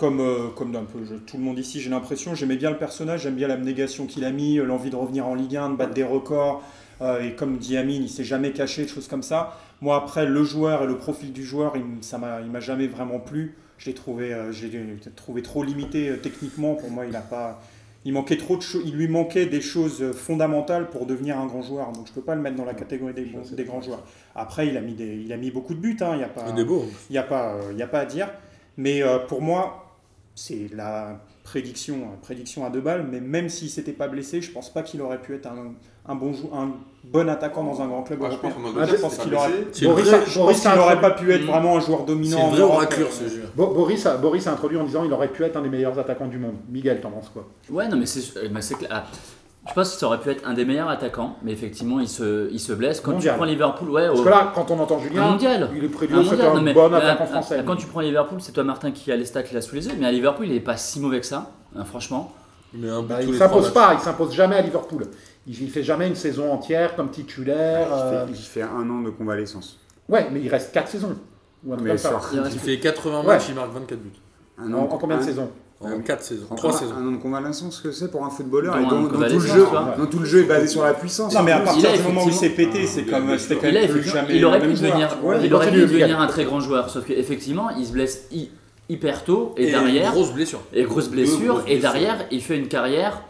comme, 0.00 0.20
euh, 0.20 0.48
comme 0.56 0.74
un 0.74 0.84
peu 0.84 1.04
je- 1.04 1.14
tout 1.14 1.36
le 1.36 1.42
monde 1.42 1.58
ici, 1.58 1.78
j'ai 1.78 1.90
l'impression, 1.90 2.34
j'aimais 2.34 2.56
bien 2.56 2.70
le 2.70 2.78
personnage, 2.78 3.22
j'aime 3.22 3.34
bien 3.34 3.48
l'abnégation 3.48 4.06
qu'il 4.06 4.24
a 4.24 4.30
mis, 4.30 4.58
euh, 4.58 4.64
l'envie 4.64 4.88
de 4.88 4.96
revenir 4.96 5.26
en 5.26 5.34
Ligue 5.34 5.56
1, 5.56 5.68
de 5.70 5.76
battre 5.76 5.92
des 5.94 6.04
records. 6.04 6.62
euh, 7.02 7.22
et 7.22 7.34
comme 7.34 7.56
dit 7.56 7.78
Amine, 7.78 8.02
il 8.02 8.10
s'est 8.10 8.24
jamais 8.24 8.52
caché, 8.52 8.84
de 8.84 8.88
choses 8.88 9.08
comme 9.08 9.22
ça. 9.22 9.58
Moi, 9.80 9.96
après, 9.96 10.26
le 10.26 10.44
joueur 10.44 10.82
et 10.82 10.86
le 10.86 10.96
profil 10.98 11.32
du 11.32 11.42
joueur, 11.44 11.72
il, 11.76 11.82
ça 12.04 12.18
m'a, 12.18 12.40
il 12.42 12.50
m'a 12.50 12.60
jamais 12.60 12.86
vraiment 12.88 13.18
plu. 13.18 13.54
Je 13.78 13.86
l'ai 13.86 13.94
trouvé, 13.94 14.34
euh, 14.34 14.52
je 14.52 14.66
l'ai 14.66 14.98
trouvé 15.16 15.40
trop 15.42 15.62
limité 15.62 16.12
techniquement. 16.22 16.74
Pour 16.74 16.90
moi, 16.90 17.06
il 17.06 17.16
a 17.16 17.20
pas. 17.22 17.62
Il, 18.04 18.12
manquait 18.12 18.36
trop 18.36 18.58
de 18.58 18.62
il 18.84 18.94
lui 18.96 19.08
manquait 19.08 19.46
des 19.46 19.62
choses 19.62 20.12
fondamentales 20.12 20.90
pour 20.90 21.06
devenir 21.06 21.38
un 21.38 21.46
grand 21.46 21.62
joueur. 21.62 21.90
Donc 21.92 22.06
je 22.06 22.10
ne 22.12 22.14
peux 22.16 22.22
pas 22.22 22.34
le 22.34 22.42
mettre 22.42 22.56
dans 22.56 22.66
la 22.66 22.74
catégorie 22.74 23.14
des, 23.14 23.64
grands 23.64 23.80
joueurs. 23.80 24.04
Après, 24.34 24.68
il 24.68 24.76
a 24.76 24.82
mis, 24.82 24.92
des, 24.92 25.22
il 25.24 25.32
a 25.32 25.38
mis 25.38 25.50
beaucoup 25.50 25.72
de 25.74 25.80
buts, 25.80 25.96
hein, 26.00 26.10
il 26.12 26.18
n'y 26.18 26.24
a, 26.24 26.28
pas- 26.28 26.46
Il 26.54 26.58
est 26.60 26.64
beau. 26.64 26.84
il 27.08 27.14
y 27.16 27.18
a, 27.18 27.22
pas, 27.22 27.54
euh, 27.54 27.72
il 27.72 27.78
y 27.78 27.82
a 27.82 27.86
pas 27.86 28.00
à 28.00 28.04
dire. 28.06 28.28
Mais 28.76 29.02
euh, 29.02 29.18
pour 29.18 29.40
moi, 29.40 29.89
c'est 30.42 30.70
la 30.74 31.20
prédiction, 31.44 31.96
prédiction 32.22 32.64
à 32.64 32.70
deux 32.70 32.80
balles. 32.80 33.06
Mais 33.10 33.20
même 33.20 33.48
s'il 33.50 33.66
ne 33.66 33.72
s'était 33.72 33.92
pas 33.92 34.08
blessé, 34.08 34.40
je 34.40 34.48
ne 34.48 34.54
pense 34.54 34.72
pas 34.72 34.82
qu'il 34.82 35.02
aurait 35.02 35.20
pu 35.20 35.34
être 35.34 35.46
un, 35.46 35.74
un 36.10 36.14
bon, 36.14 36.32
jou- 36.32 36.50
un 36.54 36.70
bon 37.04 37.28
attaquant 37.28 37.62
dans 37.64 37.82
un 37.82 37.88
grand 37.88 38.02
club 38.04 38.22
européen. 38.22 38.50
Ah, 38.80 38.86
je 38.86 38.96
pense 38.96 39.14
c'est 39.14 39.22
qu'il 39.22 39.34
aurait-. 39.34 39.66
C'est 39.72 39.84
Boris, 39.86 40.64
n'aurait 40.64 41.00
pas 41.00 41.10
pu 41.10 41.30
être 41.32 41.44
vraiment 41.44 41.76
un 41.76 41.80
joueur 41.80 42.00
C'est 42.00 42.06
dominant. 42.06 42.50
une 42.50 42.56
vraie 42.56 42.86
euh, 43.02 43.06
ce 43.10 43.28
jeu. 43.28 43.42
Boris, 43.54 44.06
a, 44.06 44.16
Boris 44.16 44.46
a 44.46 44.52
introduit 44.52 44.78
en 44.78 44.84
disant 44.84 45.04
il 45.04 45.12
aurait 45.12 45.28
pu 45.28 45.44
être 45.44 45.56
un 45.56 45.62
des 45.62 45.68
meilleurs 45.68 45.98
attaquants 45.98 46.28
du 46.28 46.38
monde. 46.38 46.56
Miguel, 46.70 47.00
t'en 47.00 47.10
penses 47.10 47.28
quoi? 47.28 47.46
Ouais, 47.68 47.86
non, 47.88 47.96
mais 47.98 48.06
c'est 48.06 48.38
euh, 48.38 48.48
mais 48.50 48.62
c'est 48.62 48.76
clair. 48.76 49.04
Je 49.68 49.74
pense 49.74 49.92
que 49.92 49.98
ça 50.00 50.06
aurait 50.06 50.18
pu 50.20 50.30
être 50.30 50.48
un 50.48 50.54
des 50.54 50.64
meilleurs 50.64 50.88
attaquants, 50.88 51.36
mais 51.42 51.52
effectivement, 51.52 52.00
il 52.00 52.08
se, 52.08 52.50
il 52.50 52.58
se 52.58 52.72
blesse. 52.72 53.00
Quand 53.00 53.12
Mondial. 53.12 53.34
tu 53.34 53.36
prends 53.38 53.44
Liverpool, 53.46 53.90
ouais, 53.90 54.06
Parce 54.08 54.20
au- 54.20 54.24
que 54.24 54.28
là, 54.28 54.52
quand 54.54 54.70
on 54.70 54.80
entend 54.80 54.96
un 54.96 55.00
Julien, 55.02 55.30
mondial. 55.30 55.70
il 55.76 55.84
est 55.84 55.88
prévu 55.88 56.14
Un 56.14 56.22
mondial, 56.22 56.40
un 56.56 56.60
mais, 56.62 56.72
bon 56.72 56.90
euh, 56.92 56.96
attaquant 56.96 57.24
euh, 57.24 57.26
français. 57.26 57.62
Quand 57.66 57.76
tu 57.76 57.86
prends 57.86 58.00
Liverpool, 58.00 58.40
c'est 58.40 58.52
toi 58.52 58.64
Martin 58.64 58.90
qui 58.90 59.12
a 59.12 59.16
les 59.16 59.26
stats 59.26 59.42
là 59.52 59.60
sous 59.60 59.74
les 59.74 59.86
yeux, 59.86 59.94
mais 59.98 60.06
à 60.06 60.12
Liverpool, 60.12 60.46
il 60.46 60.52
n'est 60.54 60.60
pas 60.60 60.76
si 60.78 60.98
mauvais 60.98 61.20
que 61.20 61.26
ça, 61.26 61.50
hein, 61.76 61.84
franchement. 61.84 62.32
Il 62.72 62.80
met 62.80 62.88
un 62.88 63.00
but 63.02 63.08
Bah, 63.08 63.16
il 63.22 63.26
trois 63.34 63.48
s'impose 63.48 63.70
pas, 63.72 63.92
il 63.94 64.00
s'impose 64.00 64.32
jamais 64.34 64.56
à 64.56 64.62
Liverpool. 64.62 65.06
Il, 65.46 65.60
il 65.62 65.70
fait 65.70 65.82
jamais 65.82 66.08
une 66.08 66.14
saison 66.14 66.50
entière 66.52 66.96
comme 66.96 67.10
titulaire. 67.10 67.86
il, 67.90 67.92
euh, 67.92 68.26
fait, 68.26 68.32
il 68.32 68.36
fait 68.38 68.62
un 68.62 68.88
an 68.88 69.02
de 69.02 69.10
convalescence. 69.10 69.78
Ouais, 70.08 70.28
mais 70.32 70.40
il 70.40 70.48
reste 70.48 70.72
4 70.72 70.88
saisons. 70.88 71.16
Ou 71.66 71.72
un 71.72 71.76
truc 71.76 71.84
Mais 71.84 71.90
comme 71.96 71.98
ça. 71.98 72.20
Il 72.32 72.40
Il 72.52 72.58
fait 72.58 72.78
80 72.78 73.20
Ouais. 73.20 73.26
matchs, 73.26 73.48
il 73.50 73.54
marque 73.56 73.72
24 73.72 73.98
buts. 74.00 74.10
Un 74.58 74.72
En, 74.72 74.84
en 74.84 74.86
combien 74.86 75.16
de 75.18 75.22
un- 75.22 75.24
saisons 75.26 75.50
En 75.82 75.98
4 76.00 76.22
saisons. 76.22 76.44
en 76.50 76.54
3 76.56 76.70
un- 76.74 76.78
saisons. 76.78 76.94
Un 76.94 77.08
an 77.08 77.12
de 77.12 77.16
convalescence, 77.16 77.76
ce 77.78 77.82
que 77.82 77.90
c'est 77.90 78.10
pour 78.10 78.22
un 78.24 78.28
footballeur 78.28 78.76
et 78.76 78.80
un 78.84 78.88
dont, 78.88 79.00
dont 79.04 79.08
tout 79.08 79.18
le 79.18 79.40
jeu, 79.40 79.62
vois. 79.62 79.94
dont 79.96 80.04
tout 80.06 80.18
le 80.18 80.26
jeu 80.26 80.40
est 80.40 80.44
basé 80.44 80.66
sur 80.66 80.82
la 80.84 80.92
puissance. 80.92 81.32
Non, 81.34 81.42
mais 81.42 81.52
à 81.52 81.60
partir 81.60 81.88
a 81.90 81.96
du 81.96 82.02
moment 82.02 82.24
où 82.24 82.28
il 82.28 82.34
s'est 82.34 82.50
pété, 82.50 82.86
c'est 82.86 83.04
comme 83.04 83.28
il 83.28 83.32
a 83.34 83.38
c'était 83.38 83.54
quand 83.56 83.68
Il, 83.68 83.76
a 83.76 83.80
même 83.80 83.88
plus 83.88 83.98
effectivement- 84.00 84.20
jamais. 84.22 84.36
il 84.36 84.44
aurait 84.44 84.60
pu 84.60 84.68
devenir, 84.74 85.16
Ouais, 85.22 85.36
il 85.42 85.54
aurait 85.54 85.70
pu 85.72 85.80
devenir 85.80 86.20
un 86.20 86.26
très 86.26 86.44
grand 86.44 86.60
joueur, 86.60 86.90
sauf 86.90 87.06
qu'effectivement, 87.06 87.70
il 87.70 87.86
se 87.86 87.92
blesse. 87.92 88.28
Hyper 88.90 89.22
tôt 89.24 89.54
et, 89.56 89.68
Et 89.68 89.70
derrière 89.70 90.10
grosse 90.10 90.32
blessure. 90.32 90.60
et 90.72 90.82
grosse 90.82 91.08
blessure 91.08 91.62
et 91.68 91.78
derrière 91.78 92.26
il 92.32 92.42
fait 92.42 92.58
une 92.58 92.66
carrière 92.66 93.22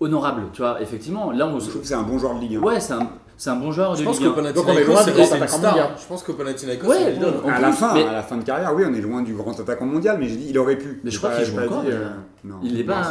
honorable. 0.00 0.44
Tu 0.54 0.62
vois, 0.62 0.80
effectivement, 0.80 1.30
là 1.30 1.46
on 1.46 1.58
Je 1.60 1.64
se- 1.66 1.68
trouve 1.70 1.82
que 1.82 1.86
c'est 1.88 1.92
un 1.94 2.02
bon 2.04 2.18
joueur 2.18 2.34
de 2.36 2.40
Ligue 2.40 2.56
1. 2.56 2.60
ouais 2.60 2.80
c'est 2.80 2.94
un, 2.94 3.10
c'est 3.38 3.48
un 3.50 3.56
bon 3.56 3.72
joueur 3.72 3.92
de 3.92 3.98
Je 3.98 4.02
pense 4.04 4.20
Ligue 4.20 4.34
que 4.34 4.40
1. 4.40 4.52
Donc 4.52 4.64
on 4.66 4.72
est 4.72 4.84
Panathinaikos, 4.84 4.92
loin 4.92 5.02
c'est 5.02 5.12
grand 5.12 5.26
une 5.26 5.32
attaquant 5.42 5.56
star. 5.58 5.70
mondial. 5.76 5.90
Je 5.98 6.06
pense 6.06 6.22
que 6.22 6.32
Panathinaikos, 6.32 6.86
Ouais, 6.88 6.96
c'est 7.18 7.24
en 7.24 7.48
à 7.48 7.60
la 7.60 7.72
fin, 7.72 7.94
mais- 7.94 8.04
à 8.04 8.12
la 8.12 8.22
fin 8.22 8.36
de 8.36 8.42
carrière, 8.42 8.74
oui, 8.74 8.82
on 8.86 8.92
est 8.94 9.00
loin 9.00 9.22
du 9.22 9.32
grand 9.34 9.58
attaquant 9.58 9.86
mondial, 9.86 10.18
mais 10.20 10.28
je 10.28 10.34
dis, 10.34 10.46
il 10.50 10.58
aurait 10.58 10.76
pu. 10.76 11.00
Mais 11.04 11.10
je 11.10 11.16
crois 11.18 11.30
qu'il 11.34 11.44
joue 11.46 11.58
encore, 11.60 11.84
euh, 11.86 12.08
non. 12.44 12.56
Il 12.62 12.78
est 12.78 12.82
Non, 12.84 12.92
pas 12.94 13.02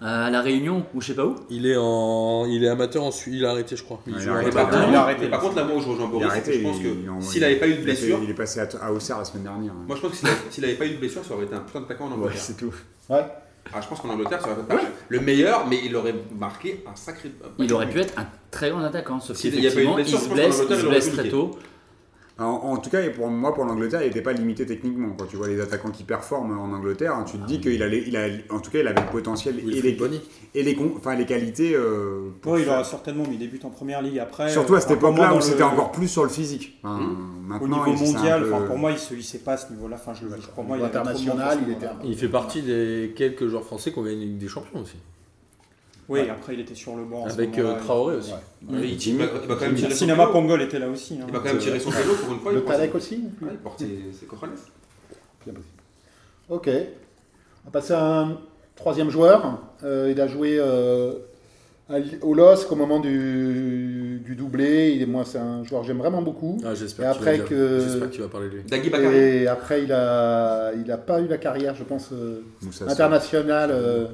c'est- 0.00 0.04
à, 0.06 0.24
à 0.26 0.30
la 0.30 0.40
Réunion 0.40 0.84
ou 0.94 1.00
je 1.00 1.08
sais 1.08 1.14
pas 1.14 1.24
où. 1.26 1.34
Il 1.50 1.66
est 1.66 1.76
en, 1.76 2.46
il 2.46 2.62
est 2.64 2.68
amateur 2.68 3.02
en 3.04 3.10
Suisse. 3.10 3.34
Il 3.38 3.44
a 3.44 3.50
arrêté, 3.50 3.76
je 3.76 3.82
crois. 3.82 4.00
Il 4.06 4.14
a 4.14 4.32
arrêté. 4.32 4.50
Il 4.88 4.94
a 4.94 5.02
arrêté. 5.02 5.26
Par 5.28 5.40
contre, 5.40 5.56
là, 5.56 5.64
moi, 5.64 5.76
où 5.76 5.80
je 5.80 5.88
rejoins 5.88 6.06
Il 6.06 6.10
Boris, 6.12 6.26
a 6.28 6.30
arrêté. 6.30 6.52
je 6.54 6.62
pense 6.62 6.78
que 6.78 6.86
il- 6.86 7.22
s'il 7.22 7.40
n'avait 7.40 7.56
pas 7.56 7.66
eu 7.66 7.74
de 7.74 7.82
blessure, 7.82 8.18
Il 8.22 8.30
est 8.30 8.34
passé 8.34 8.60
à, 8.60 8.68
à 8.82 8.92
Auxerre 8.92 9.18
la 9.18 9.24
semaine 9.24 9.42
dernière. 9.44 9.72
hein. 9.72 9.84
moi 9.86 9.96
je 9.96 10.00
pense 10.02 10.10
que 10.12 10.16
s'il 10.16 10.28
avait- 10.28 10.36
s'il 10.50 10.62
n'avait 10.62 10.76
pas 10.76 10.86
eu 10.86 10.90
de 10.90 10.96
blessure, 10.98 11.24
ça 11.24 11.34
aurait 11.34 11.44
été 11.44 11.54
un 11.54 11.60
putain 11.60 11.80
d'attaquant 11.80 12.06
en 12.06 12.12
Angleterre. 12.12 12.40
c'est 12.40 12.56
tout. 12.56 12.72
Ouais. 13.10 13.24
Ah, 13.74 13.80
je 13.80 13.88
pense 13.88 14.00
qu'en 14.00 14.10
Angleterre, 14.10 14.40
ça 14.40 14.50
aurait 14.50 14.60
été 14.60 14.74
pas 14.74 14.80
le 15.08 15.20
meilleur, 15.20 15.66
mais 15.66 15.80
il 15.84 15.94
aurait 15.96 16.14
marqué 16.38 16.84
un 16.90 16.94
sacré. 16.96 17.32
Il 17.58 17.72
aurait 17.72 17.88
pu 17.88 18.00
être 18.00 18.18
un 18.18 18.26
très 18.50 18.70
grand 18.70 18.82
attaquant, 18.82 19.20
sauf 19.20 19.40
qu'effectivement 19.40 19.98
il 19.98 20.06
se 20.06 20.12
il 20.12 20.18
se 20.18 20.26
il 20.26 20.32
aurait 20.32 20.88
blesse 20.88 21.12
très 21.12 21.28
tôt. 21.28 21.58
En, 22.38 22.44
en 22.44 22.76
tout 22.76 22.90
cas, 22.90 23.00
et 23.00 23.08
pour 23.10 23.28
moi, 23.28 23.54
pour 23.54 23.64
l'Angleterre, 23.64 24.02
il 24.02 24.08
n'était 24.08 24.20
pas 24.20 24.34
limité 24.34 24.66
techniquement. 24.66 25.08
Quand 25.18 25.24
tu 25.24 25.36
vois 25.36 25.48
les 25.48 25.58
attaquants 25.58 25.90
qui 25.90 26.04
performent 26.04 26.58
en 26.58 26.70
Angleterre, 26.76 27.14
hein, 27.14 27.24
tu 27.24 27.38
te 27.38 27.46
dis 27.46 27.60
qu'il 27.60 27.82
allait, 27.82 28.04
il 28.06 28.14
a, 28.14 28.26
en 28.50 28.60
tout 28.60 28.70
cas, 28.70 28.80
il 28.80 28.86
avait 28.86 29.00
le 29.00 29.06
potentiel 29.10 29.58
et 29.58 29.62
les, 29.80 29.92
Bonny. 29.92 30.20
et 30.54 30.62
les, 30.62 30.74
con- 30.74 30.92
enfin, 30.98 31.14
les 31.14 31.24
qualités. 31.24 31.74
euh, 31.74 32.28
pour 32.42 32.52
Ouais, 32.52 32.62
il 32.62 32.68
aura 32.68 32.84
certainement 32.84 33.24
mis 33.26 33.38
des 33.38 33.46
buts 33.46 33.60
en 33.64 33.70
première 33.70 34.02
ligue 34.02 34.18
après. 34.18 34.50
Surtout 34.50 34.74
à 34.74 34.82
cette 34.82 34.90
époque-là 34.90 35.32
où 35.32 35.36
le- 35.36 35.40
c'était 35.42 35.62
encore 35.62 35.92
plus 35.92 36.08
sur 36.08 36.24
le 36.24 36.28
physique. 36.28 36.78
Enfin, 36.84 36.96
Mmh. 37.04 37.46
Maintenant, 37.48 37.82
Au 37.82 37.88
niveau 37.88 38.04
il- 38.04 38.12
mondial, 38.14 38.42
peu- 38.42 38.52
enfin, 38.52 38.66
pour 38.66 38.76
moi, 38.78 38.90
il 38.90 38.98
se 38.98 39.14
il 39.14 39.22
sait 39.22 39.38
pas 39.38 39.52
à 39.52 39.56
ce 39.56 39.72
niveau-là. 39.72 39.96
Enfin, 39.98 40.12
je 40.12 40.26
le 40.26 40.36
pour 40.54 40.64
moi, 40.64 40.76
il 40.76 40.84
international, 40.84 41.58
il 41.66 41.72
était. 41.72 41.86
Il 42.04 42.16
fait 42.18 42.28
partie 42.28 42.60
des 42.62 43.14
quelques 43.16 43.46
joueurs 43.46 43.64
français 43.64 43.92
qui 43.92 43.98
ont 43.98 44.02
gagné 44.02 44.24
une 44.24 44.30
Ligue 44.32 44.38
des 44.38 44.48
Champions 44.48 44.80
aussi. 44.80 44.96
Oui, 46.08 46.20
après, 46.30 46.54
il 46.54 46.60
était 46.60 46.74
sur 46.74 46.94
le 46.96 47.04
banc. 47.04 47.24
Avec 47.26 47.58
euh, 47.58 47.78
Traoré 47.80 48.16
aussi. 48.16 48.32
Mais 48.68 48.78
il, 48.88 49.06
il 49.08 49.18
va, 49.18 49.24
il 49.42 49.48
va 49.48 49.54
quand 49.56 49.60
même 49.66 49.74
tirer 49.74 49.90
son 49.90 49.96
Cinéma 49.96 50.22
vélo. 50.26 50.32
Pongol 50.32 50.62
était 50.62 50.78
là 50.78 50.88
aussi. 50.88 51.14
hein. 51.14 51.24
Il 51.26 51.32
va 51.32 51.38
quand 51.40 51.44
même 51.46 51.58
tirer 51.58 51.80
son 51.80 51.90
vélo 51.90 52.14
pour 52.14 52.32
une 52.32 52.38
fois. 52.40 52.52
Le 52.52 52.62
Talek 52.64 52.94
aussi 52.94 53.24
Ouais, 53.42 53.48
il 53.52 53.56
porte 53.58 53.80
ses- 53.80 53.86
possible. 53.86 55.60
Ok. 56.48 56.68
On 56.68 57.66
va 57.66 57.70
passer 57.72 57.92
à 57.94 58.20
un 58.20 58.38
troisième 58.76 59.10
joueur. 59.10 59.58
Euh, 59.82 60.08
il 60.12 60.20
a 60.20 60.28
joué 60.28 60.58
euh, 60.60 61.14
au 62.22 62.34
LOSC 62.34 62.70
au 62.70 62.76
moment 62.76 63.00
du, 63.00 64.22
du 64.24 64.36
doublé. 64.36 64.92
Il 64.94 65.02
est, 65.02 65.06
moi, 65.06 65.24
c'est 65.24 65.38
un 65.38 65.64
joueur 65.64 65.80
que 65.82 65.88
j'aime 65.88 65.98
vraiment 65.98 66.22
beaucoup. 66.22 66.58
Ah, 66.64 66.74
j'espère 66.74 67.10
après 67.10 67.38
que- 67.40 67.80
J'espère 67.80 68.10
qu'il 68.10 68.20
va 68.22 68.28
parler 68.28 68.48
de 68.48 68.54
lui. 68.54 68.62
Dagui 68.62 68.90
Bakary. 68.90 69.16
Et 69.16 69.46
après, 69.48 69.82
il 69.82 69.92
a, 69.92 70.72
il 70.74 70.90
a 70.90 70.98
pas 70.98 71.20
eu 71.20 71.26
la 71.26 71.38
carrière, 71.38 71.74
je 71.74 71.82
pense, 71.84 72.10
euh, 72.12 72.42
internationale 72.88 73.70
euh, 73.72 74.06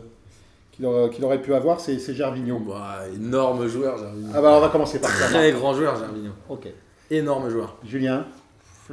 qu'il 0.73 0.85
aurait, 0.87 1.11
qu'il 1.11 1.25
aurait 1.25 1.41
pu 1.41 1.55
avoir. 1.55 1.79
C'est, 1.81 1.99
c'est 1.99 2.15
Gervinho. 2.15 2.59
Bah, 2.59 3.01
énorme 3.15 3.67
joueur, 3.69 3.99
Gervinho. 3.99 4.29
Ah 4.35 4.41
bah, 4.43 4.55
on 4.57 4.61
va 4.61 4.69
commencer 4.69 4.99
par 5.01 5.11
ça. 5.11 5.27
Très 5.29 5.53
grand 5.53 5.75
joueur, 5.75 5.97
Gervinho. 5.97 6.33
Ok. 6.49 6.69
Énorme 7.11 7.49
joueur. 7.51 7.77
Julien. 7.85 8.27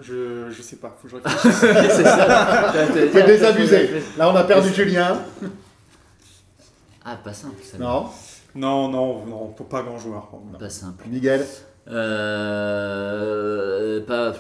Je, 0.02 0.50
je 0.50 0.62
sais 0.62 0.76
pas, 0.78 0.96
faut 1.02 1.08
que 1.08 1.12
je 1.12 1.16
réfléchisse. 1.22 1.60
c'est 1.60 2.04
ça. 2.04 2.28
Là, 4.18 4.30
on 4.30 4.36
a 4.36 4.44
perdu 4.44 4.70
Julien. 4.74 5.18
Ah, 7.04 7.18
pas 7.24 7.34
simple. 7.34 7.56
Ça 7.64 7.78
Non. 7.78 8.06
non, 8.56 8.88
non, 8.90 9.26
non, 9.26 9.48
pas 9.48 9.82
grand 9.82 9.98
joueur. 9.98 10.30
Pas 10.60 10.70
simple. 10.70 11.06
Miguel. 11.08 11.46
Euh, 12.70 14.02
pas, 14.06 14.34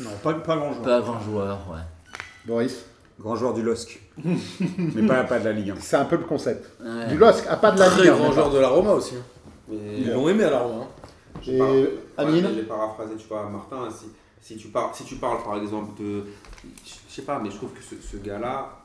Non, 0.00 0.10
pas, 0.22 0.34
pas 0.34 0.56
grand 0.56 0.72
joueur. 0.72 0.84
pas 0.84 1.00
grand 1.00 1.20
joueur, 1.20 1.58
ouais. 1.70 1.80
Boris. 2.46 2.84
Grand 3.20 3.36
joueur 3.36 3.54
du 3.54 3.62
LOSC. 3.62 4.00
mais 4.78 5.06
pas, 5.06 5.24
pas 5.24 5.38
de 5.38 5.44
la 5.44 5.52
Ligue 5.52 5.70
1. 5.70 5.76
C'est 5.80 5.96
un 5.96 6.04
peu 6.04 6.16
le 6.16 6.24
concept. 6.24 6.68
Ouais. 6.82 7.06
Du 7.08 7.16
LOSC, 7.18 7.46
à 7.48 7.56
pas 7.56 7.70
de 7.72 7.78
la 7.78 7.86
Très 7.90 8.02
Ligue 8.02 8.10
1, 8.10 8.16
grand 8.16 8.32
joueur 8.32 8.48
pas. 8.50 8.54
de 8.56 8.60
la 8.60 8.68
Roma 8.68 8.92
aussi. 8.92 9.14
hein. 9.16 9.24
Ils 9.70 10.10
l'ont 10.10 10.28
aimé 10.28 10.44
à 10.44 10.50
la 10.50 10.58
Roma. 10.60 10.84
hein. 10.84 10.88
Et 11.46 11.60
Amine 12.16 12.46
Ouais, 12.46 12.52
J'ai 12.54 12.62
paraphrasé, 12.62 13.14
tu 13.16 13.26
vois, 13.28 13.48
Martin, 13.48 13.88
si, 13.90 14.06
si, 14.40 14.56
tu 14.56 14.68
parles, 14.68 14.90
si 14.94 15.04
tu 15.04 15.16
parles 15.16 15.42
par 15.42 15.56
exemple 15.56 16.00
de. 16.02 16.24
Je 16.84 17.14
sais 17.14 17.22
pas, 17.22 17.38
mais 17.42 17.50
je 17.50 17.56
trouve 17.56 17.70
que 17.70 17.82
ce, 17.82 17.94
ce 18.06 18.16
gars-là, 18.18 18.78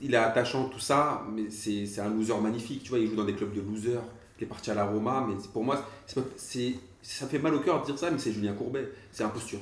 il 0.00 0.12
est 0.14 0.16
attachant, 0.18 0.64
tout 0.68 0.78
ça, 0.80 1.22
mais 1.34 1.50
c'est 1.50 2.00
un 2.00 2.08
loser 2.10 2.36
magnifique. 2.40 2.82
Tu 2.82 2.90
vois, 2.90 2.98
il 2.98 3.08
joue 3.08 3.16
dans 3.16 3.24
des 3.24 3.34
clubs 3.34 3.52
de 3.54 3.60
losers. 3.60 4.02
Il 4.38 4.44
est 4.44 4.46
parti 4.46 4.70
à 4.70 4.74
la 4.74 4.84
Roma, 4.84 5.24
mais 5.28 5.34
pour 5.52 5.64
moi, 5.64 5.80
ça 6.06 7.26
fait 7.26 7.38
mal 7.38 7.54
au 7.54 7.60
cœur 7.60 7.80
de 7.80 7.86
dire 7.86 7.98
ça, 7.98 8.10
mais 8.10 8.18
c'est 8.18 8.32
Julien 8.32 8.52
Courbet. 8.52 8.88
C'est 9.12 9.24
imposture. 9.24 9.60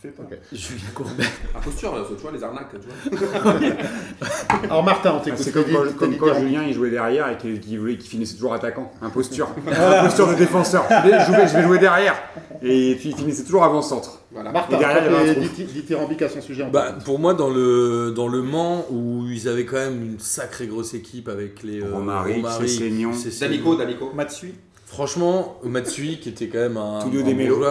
Fais 0.00 0.08
pas. 0.08 0.22
Ok. 0.22 0.38
Julien 0.52 0.80
Courbet. 0.94 1.24
Imposture, 1.54 2.06
tu 2.08 2.22
vois, 2.22 2.32
les 2.32 2.42
arnaques, 2.42 2.68
tu 2.80 3.10
vois. 3.10 3.52
Alors, 4.64 4.82
Martin, 4.82 5.12
on 5.12 5.16
Ah, 5.18 5.20
t'écoute. 5.22 5.40
c'est 5.42 5.52
comme 5.52 5.64
quand, 5.64 5.96
comme 5.98 6.16
quand 6.16 6.34
Julien 6.40 6.62
il 6.66 6.72
jouait 6.72 6.90
derrière 6.90 7.28
et 7.28 7.36
qu'il 7.36 7.78
voulait- 7.78 7.98
qu'il 7.98 8.08
finissait 8.08 8.34
toujours 8.34 8.54
attaquant. 8.54 8.90
Imposture. 9.02 9.48
Imposture 9.66 10.28
de 10.28 10.34
défenseur. 10.34 10.84
Je 10.88 11.10
vais, 11.10 11.24
jouer- 11.26 11.48
je 11.48 11.56
vais 11.56 11.62
jouer 11.64 11.78
derrière. 11.78 12.14
Et 12.62 12.94
puis 12.98 13.10
il 13.10 13.16
finissait 13.16 13.44
toujours 13.44 13.64
avant-centre. 13.64 14.20
Voilà. 14.32 14.52
Martin, 14.52 14.76
Et 14.76 14.78
derrière, 14.78 15.34
dithyrambique 15.36 16.22
à 16.22 16.28
son 16.28 16.40
sujet. 16.40 16.66
Bah, 16.72 16.94
pour 17.04 17.18
moi, 17.18 17.34
dans 17.34 17.50
le, 17.50 18.12
dans 18.14 18.28
le 18.28 18.40
Mans, 18.42 18.86
où 18.90 19.26
ils 19.28 19.48
avaient 19.48 19.64
quand 19.66 19.76
même 19.76 20.02
une 20.02 20.18
sacrée 20.18 20.66
grosse 20.66 20.94
équipe 20.94 21.28
avec 21.28 21.62
les 21.62 21.82
euh, 21.82 21.92
Romaric, 21.94 22.46
Cessignon. 22.60 23.10
D'Amico, 23.40 23.74
d'Amico. 23.76 24.10
Matsui 24.14 24.54
Franchement, 24.86 25.58
Matsui, 25.62 26.18
qui 26.20 26.30
était 26.30 26.48
quand 26.48 26.58
même 26.58 26.76
un, 26.76 27.00
Tous 27.02 27.10
deux 27.10 27.20
un 27.20 27.24
des 27.24 27.32
bon 27.32 27.38
mélos. 27.38 27.64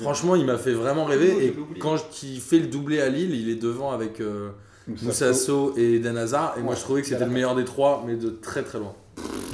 Franchement, 0.00 0.36
il 0.36 0.46
m'a 0.46 0.58
fait 0.58 0.72
vraiment 0.72 1.04
rêver. 1.04 1.46
Et 1.46 1.54
quand 1.78 1.96
il 2.22 2.40
fait 2.40 2.58
le 2.58 2.66
doublé 2.66 3.00
à 3.00 3.08
Lille, 3.08 3.34
il 3.34 3.48
est 3.48 3.60
devant 3.60 3.92
avec 3.92 4.20
euh, 4.20 4.50
Moussa 5.02 5.34
Sow 5.34 5.74
et 5.76 5.96
Eden 5.96 6.16
Hazard. 6.16 6.54
Et 6.58 6.62
moi, 6.62 6.74
je 6.74 6.80
trouvais 6.80 7.02
que 7.02 7.08
c'était 7.08 7.24
le 7.24 7.30
meilleur 7.30 7.54
des 7.54 7.64
trois, 7.64 8.04
mais 8.06 8.14
de 8.16 8.30
très 8.30 8.62
très 8.62 8.78
loin. 8.78 8.94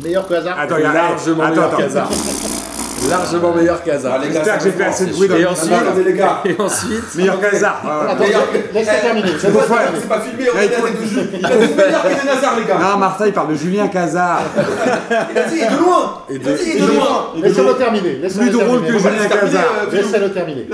Meilleur 0.02 0.26
que 0.28 0.34
hasard. 0.34 0.58
Attends, 0.58 0.76
il 0.76 0.82
y 0.82 0.86
a 0.86 0.92
largement 0.92 1.42
attends, 1.44 1.76
meilleur 1.76 1.96
attends. 1.96 2.14
largement 3.08 3.52
meilleur 3.54 3.82
qu'Hazard. 3.82 4.18
Ah, 4.20 4.24
J'espère 4.24 4.58
que 4.58 4.64
j'ai 4.64 4.70
fait 4.70 4.84
assez 4.84 5.06
de 5.06 5.12
bruit 5.12 5.28
dans 5.28 5.36
Et 5.36 5.40
le 5.42 5.48
ensuite, 5.48 5.70
les 6.04 6.12
gars. 6.14 6.42
et 6.44 6.56
ensuite, 6.60 7.14
Meilleur 7.16 7.40
qu'Hazard. 7.40 7.82
Laisse-le 8.74 9.00
terminer. 9.02 9.28
C'est 9.38 9.46
laisse-le 9.48 9.52
pas, 9.52 9.76
terminer. 9.76 9.98
c'est 10.00 10.08
pas 10.08 10.20
filmé, 10.20 10.44
on 10.52 10.56
est 10.56 10.60
à 10.60 10.64
écoute. 10.78 11.00
des 11.00 11.06
jeux. 11.06 11.28
Il 11.38 11.46
a 11.46 11.48
dit 11.50 11.74
meilleur 11.74 12.02
qu'Eden 12.02 12.28
Hazard, 12.36 12.58
les 12.58 12.64
gars. 12.66 12.78
Non, 12.78 12.96
Martin, 12.98 13.26
il 13.26 13.32
parle 13.32 13.48
de 13.50 13.54
Julien 13.54 13.88
Cazard. 13.88 14.40
Il 15.08 15.38
a 15.38 15.42
dit, 15.44 15.54
il 15.56 15.62
est 15.62 15.70
de 15.70 15.76
loin. 15.78 16.22
et 16.30 16.34
Il 16.34 16.48
a 16.48 16.52
dit, 16.52 16.62
il 16.66 16.76
est 16.76 16.80
de- 16.80 16.86
loin. 16.92 17.32
Laissez-le 17.36 17.74
terminer. 17.74 18.12
Plus 18.28 18.50
drôle 18.50 18.80
que 18.82 18.92
Julien 18.98 19.10
c'est 19.20 19.28
terminé, 19.28 19.56
Cazard. 19.56 19.64
euh, 19.92 19.96
Laissez-le 19.96 20.32
terminer. 20.32 20.66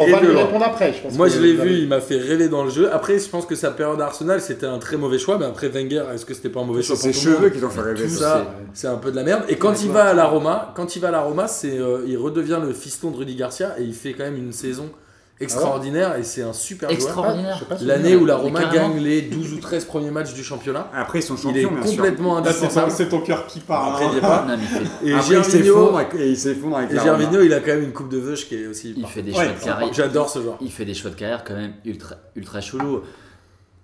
On 0.00 0.10
va 0.10 0.20
lui 0.20 0.36
répondre 0.36 0.64
après, 0.64 0.92
je 0.92 1.02
pense. 1.02 1.14
Moi, 1.16 1.28
que 1.28 1.34
je 1.34 1.40
l'ai 1.40 1.52
vu, 1.54 1.72
il 1.78 1.88
m'a 1.88 2.00
fait 2.00 2.18
rêver 2.18 2.48
dans 2.48 2.64
le 2.64 2.70
jeu. 2.70 2.88
Après, 2.92 3.18
je 3.18 3.28
pense 3.28 3.46
que 3.46 3.54
sa 3.54 3.70
période 3.70 4.00
à 4.00 4.06
Arsenal, 4.06 4.40
c'était 4.40 4.66
un 4.66 4.78
très 4.78 4.96
mauvais 4.96 5.18
choix. 5.18 5.36
Mais 5.38 5.46
après, 5.46 5.68
Wenger, 5.68 6.02
est-ce 6.14 6.24
que 6.24 6.34
c'était 6.34 6.48
pas 6.48 6.60
un 6.60 6.64
mauvais 6.64 6.82
choix 6.82 6.96
C'est 6.96 7.08
pour 7.10 7.14
ses 7.16 7.20
cheveux 7.24 7.48
qui 7.50 7.60
t'ont 7.60 7.68
fait 7.70 7.80
rêver. 7.82 8.08
Ça, 8.08 8.44
c'est 8.74 8.86
un 8.88 8.96
peu 8.96 9.10
de 9.10 9.16
la 9.16 9.22
merde. 9.22 9.42
Et 9.48 9.56
quand 9.56 9.82
il 9.82 9.90
va 9.90 10.04
à 10.06 10.14
la 10.14 10.24
Roma, 10.24 10.72
quand 10.74 10.96
il 10.96 11.00
va 11.02 11.08
à 11.08 11.12
la 11.12 11.20
Roma, 11.20 11.46
c'est 11.56 11.78
euh, 11.78 12.04
il 12.06 12.16
redevient 12.18 12.58
le 12.62 12.72
fiston 12.72 13.10
de 13.10 13.16
Rudy 13.16 13.34
Garcia 13.36 13.78
et 13.78 13.82
il 13.84 13.94
fait 13.94 14.12
quand 14.12 14.24
même 14.24 14.36
une 14.36 14.52
saison 14.52 14.90
extraordinaire 15.38 16.16
et 16.16 16.22
c'est 16.22 16.42
un 16.42 16.52
super. 16.52 16.90
Extraordinaire. 16.90 17.62
L'année 17.82 18.16
où 18.16 18.24
la 18.24 18.36
Roma 18.36 18.64
gagne 18.72 18.98
les 18.98 19.22
12 19.22 19.52
ou 19.54 19.58
13 19.60 19.84
premiers 19.84 20.10
matchs 20.10 20.32
du 20.34 20.42
championnat, 20.42 20.90
Après, 20.94 21.18
ils 21.18 21.22
sont 21.22 21.36
il 21.36 21.56
est 21.58 21.62
champions, 21.62 21.78
bien 21.78 21.86
sûr. 21.86 21.96
complètement 21.96 22.40
Là, 22.40 22.44
c'est 22.44 22.52
ton, 22.52 22.64
indispensable. 22.64 22.90
c'est 22.92 23.08
ton 23.08 23.20
cœur 23.20 23.46
qui 23.46 23.60
parle. 23.60 23.90
Après, 23.92 24.04
hein. 24.06 24.10
il 24.12 24.16
y 24.16 24.18
a 24.18 24.22
pas. 24.22 24.44
Non, 24.48 24.56
mais 24.56 24.62
il 24.62 24.68
fait, 24.68 25.06
Et 25.08 25.12
Après, 25.14 25.26
il 25.26 25.42
Gervinho, 25.42 25.64
s'effondre 25.64 26.00
et 26.18 26.28
il 26.30 26.36
s'effondre 26.38 26.76
avec 26.78 26.90
et 26.90 26.94
la 26.94 27.04
Gervinho, 27.04 27.42
il 27.42 27.52
a 27.52 27.60
quand 27.60 27.66
même 27.72 27.82
une 27.82 27.92
coupe 27.92 28.08
de 28.08 28.18
veuche 28.18 28.48
qui 28.48 28.54
est 28.54 28.66
aussi. 28.66 28.94
il 28.96 29.06
fait 29.06 29.22
des 29.22 29.32
Ouais, 29.32 29.44
choix 29.44 29.52
de 29.54 29.64
carrière. 29.64 29.92
J'adore 29.92 30.30
ce 30.30 30.40
joueur. 30.40 30.56
il 30.60 30.70
fait 30.72 30.84
des 30.86 30.94
choix 30.94 31.10
de 31.10 31.16
carrière 31.16 31.44
quand 31.44 31.54
même 31.54 31.74
ultra, 31.84 32.16
ultra 32.34 32.60
chelou. 32.62 33.02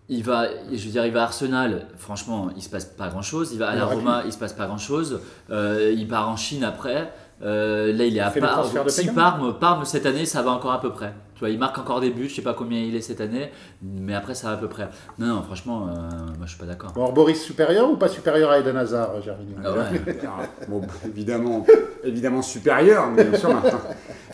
Il 0.09 0.25
va, 0.25 0.47
je 0.71 0.85
veux 0.85 0.91
dire, 0.91 1.07
il 1.07 1.13
va 1.13 1.21
à 1.21 1.25
Arsenal, 1.25 1.87
franchement, 1.97 2.49
il 2.57 2.63
se 2.63 2.69
passe 2.69 2.85
pas 2.85 3.09
grand 3.09 3.23
chose. 3.23 3.51
Il 3.53 3.59
va 3.59 3.69
à 3.69 3.75
Il 3.75 3.79
la 3.79 3.85
Roma, 3.87 4.23
il 4.27 4.33
se 4.33 4.39
passe 4.39 4.53
pas 4.53 4.67
grand 4.67 4.79
chose. 4.79 5.21
il 5.51 6.07
part 6.09 6.29
en 6.31 6.37
Chine 6.37 6.65
après. 6.65 7.13
Euh, 7.43 7.93
là, 7.93 8.05
il 8.05 8.17
est 8.17 8.21
à 8.21 8.31
Parme. 8.31 8.69
Si. 8.89 9.07
Parme, 9.09 9.59
Parme 9.59 9.85
cette 9.85 10.07
année, 10.07 10.27
ça 10.27 10.43
va 10.43 10.51
encore 10.53 10.73
à 10.73 10.81
peu 10.81 10.91
près. 10.91 11.13
Tu 11.35 11.41
vois, 11.41 11.51
il 11.51 11.59
marque 11.59 11.77
encore 11.79 12.01
des 12.01 12.11
buts. 12.11 12.29
Je 12.29 12.37
sais 12.37 12.43
pas 12.43 12.55
combien 12.55 12.81
il 12.81 12.95
est 12.95 13.01
cette 13.01 13.21
année, 13.21 13.51
mais 13.83 14.15
après, 14.15 14.35
ça 14.37 14.47
va 14.49 14.53
à 14.55 14.57
peu 14.59 14.69
près. 14.69 14.89
Non, 15.19 15.27
non, 15.27 15.43
franchement, 15.43 15.89
euh, 15.89 15.93
moi, 16.39 16.45
je 16.45 16.51
suis 16.51 16.59
pas 16.59 16.67
d'accord. 16.67 16.93
Bon, 16.93 17.13
Boris 17.13 17.43
supérieur 17.43 17.91
ou 17.91 17.97
pas 17.97 18.07
supérieur 18.09 18.51
à 18.53 18.61
Eden 18.61 18.77
Hazard, 18.77 19.21
Gervinho 19.23 19.57
Ah 19.65 19.73
ouais. 19.73 20.19
Ah, 20.25 20.45
Bon, 20.69 20.83
évidemment, 21.09 21.67
évidemment 22.05 22.43
supérieur, 22.43 23.09
mais 23.11 23.25
bien 23.25 23.39
sûr, 23.39 23.53
Martin. 23.53 23.81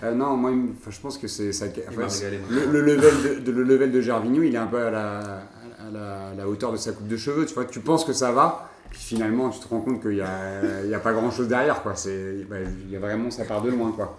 Euh, 0.03 0.14
non, 0.14 0.37
moi, 0.37 0.51
je 0.88 1.01
pense 1.01 1.16
que 1.16 1.29
c'est 1.29 1.53
ça. 1.53 1.64
Enfin, 1.88 2.07
le, 2.51 2.66
le 2.71 2.81
level 2.83 3.14
de, 3.37 3.40
de- 3.40 3.53
le 3.53 3.62
level 3.62 3.90
de 3.90 4.01
Gervinho, 4.03 4.42
il 4.42 4.55
est 4.55 4.59
un 4.59 4.66
peu 4.66 4.83
à 4.83 4.90
la, 4.90 5.18
à 5.18 5.90
la, 5.92 6.29
à 6.33 6.35
la 6.37 6.47
hauteur 6.49 6.73
de 6.73 6.77
sa 6.77 6.92
coupe 6.92 7.09
de 7.09 7.16
cheveux. 7.16 7.47
Tu 7.47 7.55
vois, 7.55 7.64
tu 7.64 7.81
penses 7.81 8.05
que 8.05 8.12
ça 8.12 8.33
va, 8.33 8.68
puis 8.90 9.01
finalement, 9.01 9.51
tu 9.51 9.61
te 9.61 9.68
rends 9.68 9.81
compte 9.81 10.01
qu'il 10.01 10.12
n'y 10.12 10.20
a, 10.20 10.85
y 10.85 10.94
a 10.94 11.01
pas 11.01 11.12
grand 11.12 11.31
chose 11.31 11.48
derrière. 11.48 11.83
Quoi. 11.83 11.94
C'est, 11.94 12.44
bah, 12.48 12.57
il 12.61 12.90
y 12.90 12.96
a 12.96 13.01
vraiment, 13.01 13.31
ça 13.31 13.44
part 13.44 13.62
de 13.62 13.70
loin. 13.70 13.92
Quoi. 13.92 14.18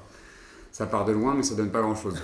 Ça 0.72 0.86
part 0.86 1.06
de 1.06 1.12
loin, 1.12 1.34
mais 1.36 1.44
ça 1.44 1.56
donne 1.56 1.72
pas 1.72 1.82
grand 1.82 1.96
chose. 1.96 2.22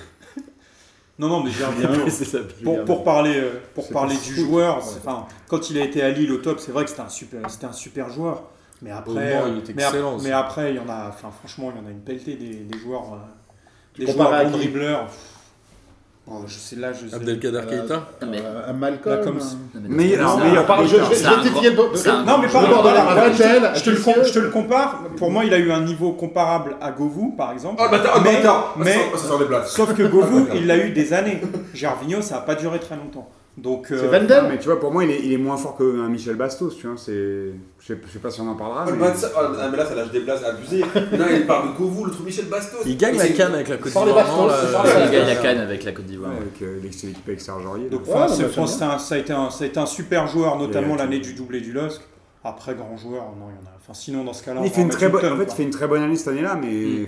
Non, 1.18 1.30
non, 1.30 1.44
mais. 1.44 1.52
C'est 2.10 2.26
ça. 2.26 2.40
Pour, 2.64 2.84
pour 2.84 3.04
parler, 3.04 3.38
euh, 3.38 3.62
pour 3.74 3.88
parler 3.90 4.16
du 4.16 4.34
foot. 4.34 4.46
joueur, 4.46 4.78
enfin, 4.78 5.26
quand 5.48 5.70
il 5.70 5.78
a 5.78 5.86
été 5.86 6.02
à 6.02 6.10
Lille 6.10 6.32
au 6.32 6.38
top, 6.38 6.60
c'est 6.60 6.72
vrai 6.72 6.84
que 6.84 6.90
c'était 6.90 7.04
un 7.04 7.10
super, 7.10 7.50
c'était 7.50 7.66
un 7.66 7.74
super 7.74 8.10
joueur. 8.10 8.44
Mais 8.82 8.92
après, 8.92 9.42
il 9.48 9.60
était 9.60 9.74
mais, 9.74 9.84
excellent 9.84 10.18
mais 10.22 10.32
après, 10.32 10.72
il 10.72 10.76
y 10.76 10.80
en 10.80 10.90
a, 10.90 11.08
enfin, 11.08 11.32
franchement, 11.32 11.72
il 11.74 11.82
y 11.82 11.86
en 11.86 11.88
a 11.88 11.92
une 11.92 12.02
pelletée 12.02 12.36
des, 12.36 12.56
des 12.56 12.78
joueurs, 12.78 13.14
euh, 13.14 13.98
des 13.98 14.12
joueurs 14.12 14.30
bons 14.30 14.52
qui 14.52 14.58
dribbleurs. 14.58 15.10
Oh, 16.28 16.42
je 16.48 16.54
sais 16.56 16.76
là, 16.78 16.92
je 16.92 17.08
sais. 17.08 17.16
Abdelkader 17.16 17.62
Keita 17.70 17.96
Non, 18.22 18.28
mais- 18.32 18.42
Euh, 18.44 18.74
Malcolm. 18.74 19.38
Un- 19.38 19.80
non, 19.80 19.86
Mais- 19.90 20.16
alors, 20.18 20.40
c'est 20.40 20.50
mais 20.52 20.58
un- 20.58 20.62
on 20.62 20.66
parle- 20.66 20.88
je, 20.88 20.90
je, 20.90 20.96
Non, 20.98 21.00
mais 22.40 22.48
je 22.48 22.52
pardon, 22.52 22.68
te 22.82 22.88
le, 22.88 23.66
Atissier. 23.68 23.94
com- 24.04 24.24
je 24.26 24.34
te 24.34 24.40
le 24.40 24.50
compare. 24.50 25.04
Pour 25.18 25.30
moi, 25.30 25.46
il 25.46 25.54
a 25.54 25.60
eu 25.60 25.72
un 25.72 25.82
niveau 25.82 26.14
comparable 26.14 26.78
à 26.82 26.92
Govou, 26.92 27.36
par 27.38 27.52
exemple. 27.52 27.76
Oh, 27.80 27.88
bah, 27.92 28.00
mais, 28.24 28.38
attends, 28.38 28.64
mais- 28.78 28.94
ça, 29.12 29.18
ça 29.18 29.28
sort 29.28 29.38
des 29.40 29.46
places. 29.46 29.72
sauf 29.72 29.94
que 29.94 30.02
Govou, 30.04 30.48
il 30.56 30.66
l'a 30.66 30.78
eu 30.78 30.90
des 30.90 31.14
années. 31.14 31.42
Gervinho, 31.76 32.22
ça 32.24 32.36
n'a 32.36 32.42
pas 32.42 32.56
duré 32.56 32.80
très 32.80 32.96
longtemps. 32.96 33.30
Donc, 33.58 33.86
C'est 33.88 33.96
euh, 33.96 34.10
Van 34.12 34.20
Non, 34.20 34.28
Damme. 34.28 34.48
mais 34.50 34.58
tu 34.60 34.66
vois, 34.66 34.80
pour 34.82 34.92
moi, 34.92 35.06
il 35.06 35.12
est, 35.12 35.20
il 35.24 35.32
est 35.32 35.38
moins 35.38 35.56
fort 35.56 35.78
qu'un 35.78 36.10
Michel 36.10 36.36
Bastos, 36.36 36.76
tu 36.78 36.88
vois. 36.88 36.98
C'est, 36.98 37.14
je 37.80 37.86
sais, 37.86 37.98
je 38.06 38.12
sais 38.12 38.20
pas 38.20 38.30
si 38.30 38.42
on 38.42 38.50
en 38.50 38.56
parlera. 38.56 38.86
Le 38.86 38.92
mais- 38.98 39.08
25 39.08 39.32
ah, 39.38 39.68
mais 39.72 39.78
là, 39.78 39.86
ça 39.86 39.96
lâche 39.96 40.12
des 40.12 40.20
blases 40.20 40.44
abusées. 40.44 40.82
non, 41.18 41.26
il 41.34 41.46
parle 41.48 41.70
de 41.72 41.78
Kouvou, 41.78 42.04
l'autre 42.06 42.22
Michel 42.24 42.46
Bastos. 42.46 42.82
Il 42.86 42.98
gagne 42.98 43.18
la 43.18 43.30
canne 43.30 43.54
avec 43.54 43.70
la 43.70 43.78
Côte 43.78 43.94
d'Ivoire. 43.94 44.48
là, 44.48 44.56
là, 44.74 44.84
là, 44.84 45.06
Il 45.06 45.12
gagne 45.12 45.22
là, 45.22 45.28
la 45.28 45.34
là. 45.36 45.42
canne 45.42 45.58
avec 45.60 45.84
la 45.86 45.92
Côte 45.94 46.06
d'Ivoire. 46.06 46.32
Avec 46.32 46.62
euh, 46.62 46.80
l'équipe 46.84 47.16
avec 47.26 47.40
Serge 47.40 47.66
Aurier. 47.66 47.88
donc, 47.90 48.06
là. 48.08 48.14
enfin, 48.14 48.22
Ouais, 48.24 48.28
c'est- 48.28 48.42
non, 48.42 48.48
mais 48.50 48.54
France, 48.54 48.72
c'est 48.74 48.78
c'est 48.80 48.84
un- 48.86 48.98
ça, 49.00 49.16
a 49.16 49.18
été 49.20 49.32
un, 49.34 49.50
ça 49.50 49.64
a 49.64 49.68
été 49.68 49.80
un 49.80 49.86
super 49.86 50.28
joueur, 50.28 50.58
notamment 50.58 50.96
l'année 50.96 51.20
du 51.20 51.34
doublé 51.34 51.62
du 51.62 51.72
LOSC. 51.72 52.02
Après, 52.48 52.76
grand 52.76 52.96
joueur, 52.96 53.24
non, 53.40 53.48
il 53.50 53.56
y 53.56 53.68
en 53.68 53.72
a. 53.72 53.74
Enfin, 53.82 53.94
sinon, 53.96 54.24
dans 54.24 54.34
ce 54.34 54.44
cas-là, 54.44 54.62
il 54.64 54.70
fait 54.70 54.82
une 54.82 54.90
très 54.90 55.10
bonne, 55.10 55.26
en 55.34 55.36
fait, 55.38 55.46
il 55.50 55.56
fait 55.56 55.64
une 55.64 55.70
très 55.72 55.88
bonne 55.88 56.04
année 56.04 56.16
cette 56.16 56.28
année-là, 56.30 56.56
mais 56.62 56.68
Mm. 56.68 57.08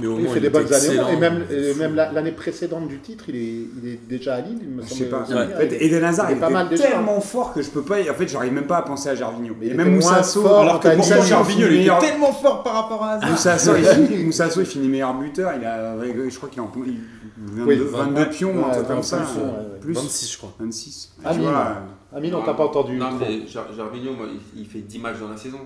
Mais 0.00 0.06
au 0.06 0.16
Il 0.18 0.24
moins, 0.24 0.32
fait 0.32 0.40
des 0.40 0.48
bonnes 0.48 0.72
années. 0.72 1.12
Et 1.12 1.16
même, 1.16 1.44
et 1.50 1.74
même 1.74 1.94
la- 1.94 2.10
l'année 2.12 2.32
précédente 2.32 2.88
du 2.88 2.98
titre, 3.00 3.24
il 3.28 3.36
est, 3.36 3.66
il 3.82 3.88
est 3.90 4.00
déjà 4.08 4.36
à 4.36 4.40
Lille, 4.40 4.58
il 4.62 4.68
me 4.70 4.82
Je 4.82 4.88
sais 4.88 5.04
pas. 5.04 5.18
me 5.28 5.34
En 5.54 5.56
fait, 5.58 5.76
Eden 5.84 6.04
Hazard, 6.04 6.30
il 6.30 6.38
est 6.38 6.40
pas 6.40 6.64
déjà. 6.64 6.84
tellement 6.88 7.20
fort 7.20 7.52
que 7.52 7.60
je 7.60 7.68
peux 7.68 7.82
pas. 7.82 7.96
En 8.00 8.14
fait, 8.14 8.26
j'arrive 8.28 8.52
même 8.54 8.66
pas 8.66 8.78
à 8.78 8.82
penser 8.82 9.10
à 9.10 9.14
Gervinho. 9.14 9.54
Mais 9.60 9.66
Et 9.68 9.74
même 9.74 9.94
Moussasso. 9.94 10.46
Alors 10.46 10.80
que 10.80 10.88
une 10.88 11.02
Gervinho, 11.02 11.58
il 11.58 11.64
était 11.66 11.76
meilleur- 11.78 11.98
tellement 11.98 12.32
fort 12.32 12.62
par 12.62 12.74
rapport 12.74 13.02
à 13.04 13.10
Hazard. 13.16 13.30
Moussasso, 13.30 13.72
il 13.76 13.84
finit, 14.08 14.24
Moussasso, 14.24 14.60
il 14.60 14.66
finit 14.66 14.88
meilleur 14.88 15.12
buteur. 15.14 15.52
Il 15.60 15.66
a, 15.66 15.96
je 16.28 16.36
crois 16.36 16.48
qu'il 16.48 16.62
en 16.62 16.70
il- 16.86 17.00
22, 17.42 17.64
Oui, 17.64 17.80
22 17.92 18.28
pions, 18.30 18.52
un 18.64 18.68
Ouais, 18.68 18.74
truc 18.76 18.86
comme 18.86 19.02
ça. 19.02 19.16
25 19.18 19.32
pions, 19.34 19.42
ouais, 19.44 19.48
ouais. 19.50 19.80
Plus 19.80 19.92
26, 19.94 20.32
je 20.32 20.38
crois. 20.38 20.52
26. 20.60 21.10
Ah, 21.24 21.34
tu 21.34 21.40
vois, 21.40 21.76
non. 22.12 22.18
Amine, 22.18 22.34
on 22.34 22.42
t'a 22.42 22.54
pas 22.54 22.64
entendu. 22.64 22.96
Non, 22.96 23.12
mais 23.12 23.46
Ger- 23.46 23.74
Gervinho, 23.74 24.12
moi, 24.14 24.26
il, 24.54 24.60
il 24.62 24.66
fait 24.66 24.80
10 24.80 24.98
matchs 24.98 25.18
dans 25.20 25.28
la 25.28 25.36
saison. 25.36 25.60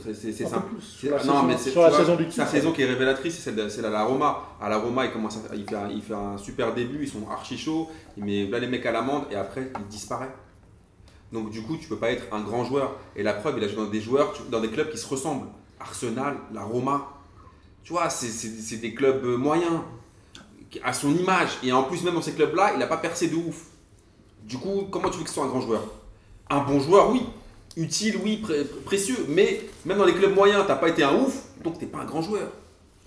C'est- 0.00 0.32
simple. 0.46 0.68
la 1.10 1.24
non, 1.24 1.42
mais 1.42 1.56
c'est 1.58 1.70
sur 1.70 1.82
la 1.82 1.88
vois, 1.88 1.98
saison 1.98 2.14
du 2.16 2.30
Sa 2.30 2.46
saison 2.46 2.70
qui 2.72 2.82
est 2.82 2.86
révélatrice, 2.86 3.40
c'est 3.40 3.68
celle 3.68 3.84
à 3.84 3.90
la 3.90 4.04
Roma. 4.04 4.42
À 4.60 4.68
la 4.68 4.78
Roma, 4.78 5.04
il 5.06 5.10
commence 5.10 5.38
à- 5.38 5.54
il, 5.56 5.64
fait 5.68 5.74
un, 5.74 5.88
il 5.90 6.02
fait 6.02 6.14
un 6.14 6.38
super 6.38 6.72
début, 6.72 7.00
ils 7.02 7.08
sont 7.08 7.28
archi 7.28 7.58
chauds, 7.58 7.90
il 8.16 8.24
met 8.24 8.46
là 8.46 8.60
les 8.60 8.68
mecs 8.68 8.86
à 8.86 8.92
l'amende 8.92 9.24
et 9.30 9.34
après 9.34 9.72
il 9.80 9.86
disparaît. 9.88 10.32
Donc 11.32 11.50
du 11.50 11.62
coup, 11.62 11.76
tu 11.76 11.88
peux 11.88 11.96
pas 11.96 12.12
être 12.12 12.26
un 12.32 12.42
grand 12.42 12.64
joueur. 12.64 12.94
Et 13.16 13.24
la 13.24 13.32
preuve, 13.34 13.56
il 13.58 13.64
a 13.64 13.66
joué 13.68 13.76
dans 13.78 13.90
des 13.90 14.00
joueurs, 14.00 14.32
dans 14.52 14.60
des 14.60 14.68
clubs 14.70 14.88
qui 14.88 14.98
se 14.98 15.08
ressemblent. 15.08 15.48
Arsenal, 15.80 16.36
la 16.54 16.62
Roma. 16.62 17.08
Tu 17.82 17.92
vois, 17.92 18.08
c'est- 18.08 18.76
des 18.76 18.94
clubs 18.94 19.24
euh, 19.24 19.36
moyens, 19.36 19.80
à 20.84 20.92
son 20.92 21.12
image. 21.12 21.58
Et 21.64 21.72
en 21.72 21.82
plus, 21.82 22.04
même 22.04 22.14
dans 22.14 22.22
ces 22.22 22.34
clubs-là, 22.34 22.70
il 22.74 22.78
n'a 22.78 22.86
pas 22.86 22.98
percé 22.98 23.26
de 23.26 23.34
ouf. 23.34 23.64
Du 24.46 24.58
coup, 24.58 24.86
comment 24.90 25.10
tu 25.10 25.18
veux 25.18 25.24
que 25.24 25.28
ce 25.28 25.34
soit 25.34 25.44
un 25.44 25.48
grand 25.48 25.60
joueur? 25.60 25.82
Un 26.50 26.60
bon 26.60 26.78
joueur, 26.78 27.10
oui. 27.10 27.22
Utile, 27.76 28.16
oui, 28.22 28.36
pré- 28.38 28.64
précieux. 28.84 29.26
Mais 29.28 29.60
même 29.84 29.98
dans 29.98 30.04
les 30.04 30.14
clubs 30.14 30.34
moyens, 30.34 30.64
t'as 30.66 30.76
pas 30.76 30.88
été 30.88 31.02
un 31.02 31.14
ouf, 31.14 31.42
donc 31.64 31.78
t'es 31.78 31.86
pas 31.86 31.98
un 31.98 32.04
grand 32.04 32.22
joueur. 32.22 32.50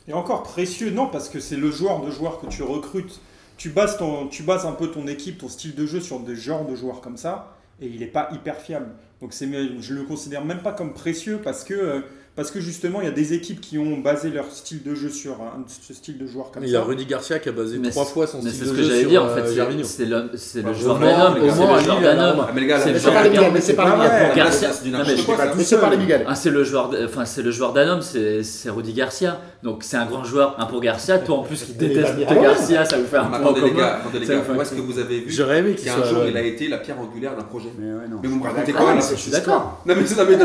Et 0.08 0.13
encore 0.13 0.43
précieux, 0.43 0.91
non, 0.91 1.08
parce 1.08 1.30
que 1.30 1.39
c'est 1.39 1.56
le 1.56 1.71
joueur 1.71 2.02
de 2.02 2.12
joueurs 2.12 2.41
que 2.41 2.47
tu 2.47 2.62
recrutes. 2.62 3.21
Tu 3.58 3.69
bases, 3.69 3.97
ton, 3.97 4.30
un 4.30 4.71
peu 4.73 4.88
ton 4.91 5.08
équipe, 5.08 5.38
ton 5.38 5.49
style 5.49 5.75
de 5.75 5.86
jeu 5.86 6.02
sur 6.02 6.19
des 6.19 6.36
genres 6.36 6.65
de 6.65 6.75
joueurs 6.75 7.02
comme 7.02 7.17
ça, 7.17 7.58
et 7.82 7.88
il 7.88 7.99
n'est 7.99 8.08
pas 8.08 8.30
hyper 8.34 8.58
fiable. 8.58 8.89
Donc 9.21 9.34
je 9.34 9.93
le 9.93 10.04
considère 10.04 10.43
même 10.45 10.62
pas 10.62 10.71
comme 10.71 10.93
précieux 10.93 11.39
parce 11.43 11.63
que, 11.63 11.73
euh, 11.73 12.02
parce 12.39 12.52
que 12.52 12.62
justement, 12.62 13.02
il 13.02 13.06
y 13.06 13.08
a 13.10 13.12
des 13.12 13.34
équipes 13.34 13.60
qui 13.60 13.78
ont 13.78 13.97
basé 13.97 14.30
leur 14.30 14.45
style 14.49 14.82
de 14.82 14.95
jeu 14.95 15.10
sur 15.10 15.34
un, 15.34 15.65
ce 15.67 15.93
style 15.93 16.17
de 16.17 16.25
joueur 16.25 16.52
comme 16.52 16.63
Il 16.63 16.69
y 16.69 16.75
a 16.78 16.80
ça. 16.80 16.86
Rudy 16.86 17.06
Garcia 17.06 17.38
qui 17.39 17.49
a 17.49 17.52
basé 17.52 17.78
Mais 17.78 17.89
trois 17.89 18.06
c'est- 18.06 18.13
fois 18.13 18.28
son 18.28 18.41
Mais 18.41 18.49
style 18.49 18.60
c'est 18.60 18.65
de 18.65 18.69
ce 18.69 18.73
que 18.75 18.82
jeu 18.82 18.88
j'allais 18.88 18.99
sur 19.02 19.10
dire 19.10 19.23
en 19.23 19.28
euh, 19.28 19.36
fait. 19.36 19.47
c'est- 19.49 19.56
Gervinho. 19.56 19.84
C'est 19.84 20.06
le, 20.06 20.30
c'est 20.36 20.62
Bah, 20.62 20.69
le 20.69 20.75
joueur 20.75 20.99
d'un 20.99 21.08
homme. 21.25 21.34
C'est 21.36 21.43
le 21.43 21.49
joueur 21.84 22.02
d'un. 22.02 22.38
Ah, 22.39 22.52
mais 22.56 22.62
les 22.62 22.67
gars, 22.67 22.80
C'est 22.80 22.89
le 22.93 22.95
c'est 22.95 23.02
joueur 23.04 23.13
pas 23.15 23.23
d'un 23.23 23.30
les 23.30 23.38
homme. 23.39 23.54
mais 23.54 23.62
c'est 23.62 23.73
pas 23.73 23.84
Ah 23.84 24.30
les 24.30 24.36
Garcia. 24.38 24.69
c'est 24.71 24.86
mais 24.86 24.91
pas- 25.25 25.38
ça. 25.38 25.54
mais 25.58 25.63
c'est 25.65 25.80
pas 25.82 25.89
les 25.89 25.97
Miguel. 25.97 26.25
Ah, 26.28 26.36
c'est 26.36 26.49
le 26.49 26.63
joueur, 26.63 26.91
enfin 27.06 27.25
c'est 27.25 27.41
le 27.41 27.52
joueur 27.52 27.73
d'un 27.73 27.88
homme, 27.89 28.02
c'est 28.02 28.41
c'est 28.43 28.69
Rudy 28.69 28.93
Garcia. 28.93 29.41
Donc 29.62 29.84
c'est 29.84 29.97
un 29.97 30.06
grand 30.06 30.23
joueur. 30.23 30.56
Un 30.58 30.65
pour 30.65 30.80
Garcia, 30.80 31.19
toi 31.19 31.39
en 31.39 31.43
plus 31.43 31.62
qui 31.63 31.73
déteste 31.84 32.13
il. 32.17 32.25
Garcia, 32.41 32.86
ça 32.86 32.97
vous 32.97 33.06
fait 33.06 33.17
un 33.17 33.25
point 33.25 33.39
commun. 33.54 33.97
Ça 34.25 34.34
un 34.34 34.62
est-ce 34.62 34.71
que 34.75 34.82
vous 34.82 34.97
avez 34.97 35.19
vu 35.19 35.25
J'aurais 35.30 35.60
aimé 35.60 35.75
qu'un 35.75 36.04
jour 36.04 36.23
il 36.25 36.38
a 36.38 36.41
été 36.41 36.67
la 36.69 36.78
pierre 36.78 36.99
angulaire 36.99 37.36
d'un 37.36 37.43
projet 37.43 37.69
Mais 37.78 38.28
vous 38.28 38.38
me 38.38 38.43
racontez 38.43 38.73
Ah, 38.75 38.80
quoi 38.82 38.95
là 38.95 39.02
c'est- 39.02 39.15
Je 39.15 39.21
suis 39.21 39.32
d'accord. 39.32 39.82
non, 39.86 39.93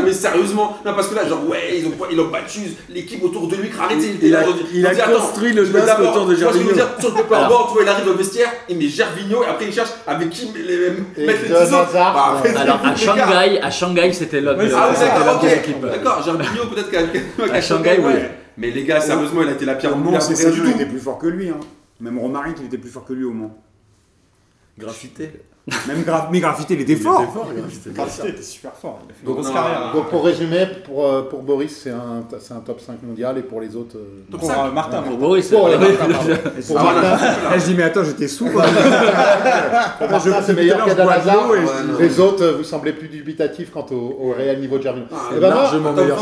mais 0.03 0.13
sérieusement, 0.13 0.77
non 0.85 0.93
parce 0.93 1.07
que 1.07 1.15
là 1.15 1.25
genre 1.27 1.47
ouais 1.47 1.81
ils 1.85 1.91
ont, 2.01 2.05
ils 2.11 2.19
ont 2.19 2.27
battu 2.29 2.59
l'équipe 2.89 3.23
autour 3.23 3.47
de 3.47 3.55
lui, 3.55 3.69
arrêtez, 3.79 4.15
Il 4.21 4.35
a- 4.35 4.43
il 4.73 4.85
a 4.85 4.89
attends, 4.89 5.11
construit 5.19 5.53
le 5.53 5.65
d'abord- 5.65 6.11
autour 6.11 6.25
de 6.25 6.33
que 6.33 6.39
je 6.39 6.45
veux 6.45 6.51
Gervinho. 6.51 6.71
dire, 6.73 6.87
Sur 6.99 7.09
le 7.09 7.15
paperboard, 7.23 7.67
tu 7.69 7.73
vois 7.75 7.83
il 7.83 7.89
arrive 7.89 8.05
le 8.05 8.11
vestiaire, 8.13 8.51
il 8.69 8.77
met 8.77 8.87
Gervinho 8.87 9.43
et 9.43 9.47
après 9.47 9.65
il 9.67 9.73
cherche 9.73 9.91
avec 10.07 10.29
qui 10.29 10.47
les, 10.55 10.89
mettre 10.89 10.99
les 11.17 11.23
Eden 11.23 11.65
10 11.65 11.73
autres. 11.73 11.75
Hazard, 11.89 12.13
Bah, 12.13 12.49
Alors 12.59 12.79
à 12.85 12.89
gars. 12.89 12.95
Shanghai, 12.95 13.59
à 13.61 13.71
Shanghai 13.71 14.13
c'était 14.13 14.41
l'homme 14.41 14.57
de 14.57 14.71
Ah 14.75 14.89
oui 14.91 14.99
d'accord, 14.99 15.35
ok, 15.35 15.49
l'équipe. 15.49 15.81
d'accord, 15.81 16.23
Gervinho 16.23 16.65
peut-être 16.73 16.91
qu'à 16.91 17.61
Shanghai, 17.61 17.99
oui. 18.03 18.13
Mais 18.57 18.71
les 18.71 18.83
gars, 18.85 19.01
sérieusement, 19.01 19.41
il 19.43 19.49
a 19.49 19.51
été 19.51 19.65
la 19.65 19.75
pierre 19.75 19.93
Au 19.93 19.97
Mans, 19.97 20.19
c'est 20.21 20.33
il 20.41 20.69
était 20.69 20.85
plus 20.85 20.99
fort 20.99 21.17
que 21.17 21.27
lui. 21.27 21.49
Hein. 21.49 21.59
Même 21.99 22.17
Romaric, 22.19 22.55
il 22.61 22.67
était 22.67 22.77
plus 22.77 22.89
fort 22.89 23.03
que 23.05 23.13
lui 23.13 23.25
au 23.25 23.31
Mans. 23.31 23.57
Graffité. 24.77 25.31
Même 25.87 26.03
Gra 26.03 26.29
mais 26.31 26.39
Graffité, 26.41 26.75
il 26.75 26.81
était 26.81 26.91
Il 26.91 26.99
fort. 26.99 27.23
était 27.23 27.31
fort, 27.31 27.49
Graffité. 27.51 27.89
Graffité 27.89 28.27
était 28.29 28.41
super 28.43 28.73
fort. 28.73 28.99
Il 29.03 29.09
a 29.11 29.13
fait 29.15 29.21
une 29.21 29.25
Donc, 29.25 29.35
grosse 29.37 29.47
non, 29.47 29.53
carrière. 29.53 29.91
Donc 29.95 30.09
pour 30.09 30.23
résumer, 30.23 30.67
pour, 30.85 31.07
euh, 31.07 31.21
pour 31.23 31.41
Boris, 31.41 31.75
c'est 31.83 31.89
un, 31.89 32.23
c'est 32.39 32.53
un 32.53 32.59
top 32.59 32.79
5 32.81 33.01
mondial 33.01 33.35
et 33.39 33.41
pour 33.41 33.61
les 33.61 33.75
autres. 33.75 33.97
euh, 33.97 34.21
Top 34.29 34.41
Pour 34.41 34.49
5. 34.51 34.57
euh, 34.67 34.71
Martin. 34.71 35.01
Pour 35.01 35.17
Boris, 35.17 35.49
Pour, 35.49 35.65
euh, 35.65 35.79
Martin, 35.79 36.35
Pour 36.67 36.75
Martin, 36.75 37.17
je 37.57 37.65
dis, 37.65 37.73
mais 37.73 37.81
attends, 37.81 38.03
j'étais 38.03 38.27
pour 38.37 38.51
Martin, 40.09 40.41
c'est 40.45 40.53
meilleur 40.53 40.85
de 40.85 40.91
Hazard. 41.01 41.47
Les 41.99 42.19
autres, 42.19 42.45
vous 42.57 42.63
semblez 42.63 42.93
plus 42.93 43.07
dubitatifs 43.07 43.71
quant 43.71 43.87
au, 43.89 44.17
au 44.21 44.33
réel 44.37 44.59
niveau 44.59 44.77
de 44.77 44.83
Gervinho. 44.83 45.07
Ah, 45.11 45.29
Eh 45.35 45.39
ben 45.39 45.49
largement 45.49 45.93
meilleur 45.93 46.19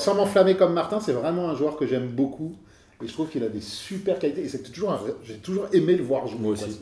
sans, 0.00 0.14
m'enflammer 0.14 0.56
comme 0.56 0.72
Martin, 0.72 0.98
c'est 1.00 1.12
vraiment 1.12 1.50
un 1.50 1.54
joueur 1.54 1.76
que 1.76 1.86
j'aime 1.86 2.08
beaucoup. 2.08 2.56
Et 3.04 3.06
je 3.06 3.12
trouve 3.12 3.28
qu'il 3.28 3.44
a 3.44 3.48
des 3.48 3.60
super 3.60 4.18
qualités. 4.18 4.40
Et 4.42 4.48
c'est 4.48 4.62
toujours 4.72 4.90
un- 4.90 5.00
j'ai 5.22 5.34
toujours 5.34 5.66
aimé 5.72 5.94
le 5.96 6.02
voir 6.02 6.26
jouer. 6.26 6.38
Moi 6.40 6.52
aussi. 6.52 6.80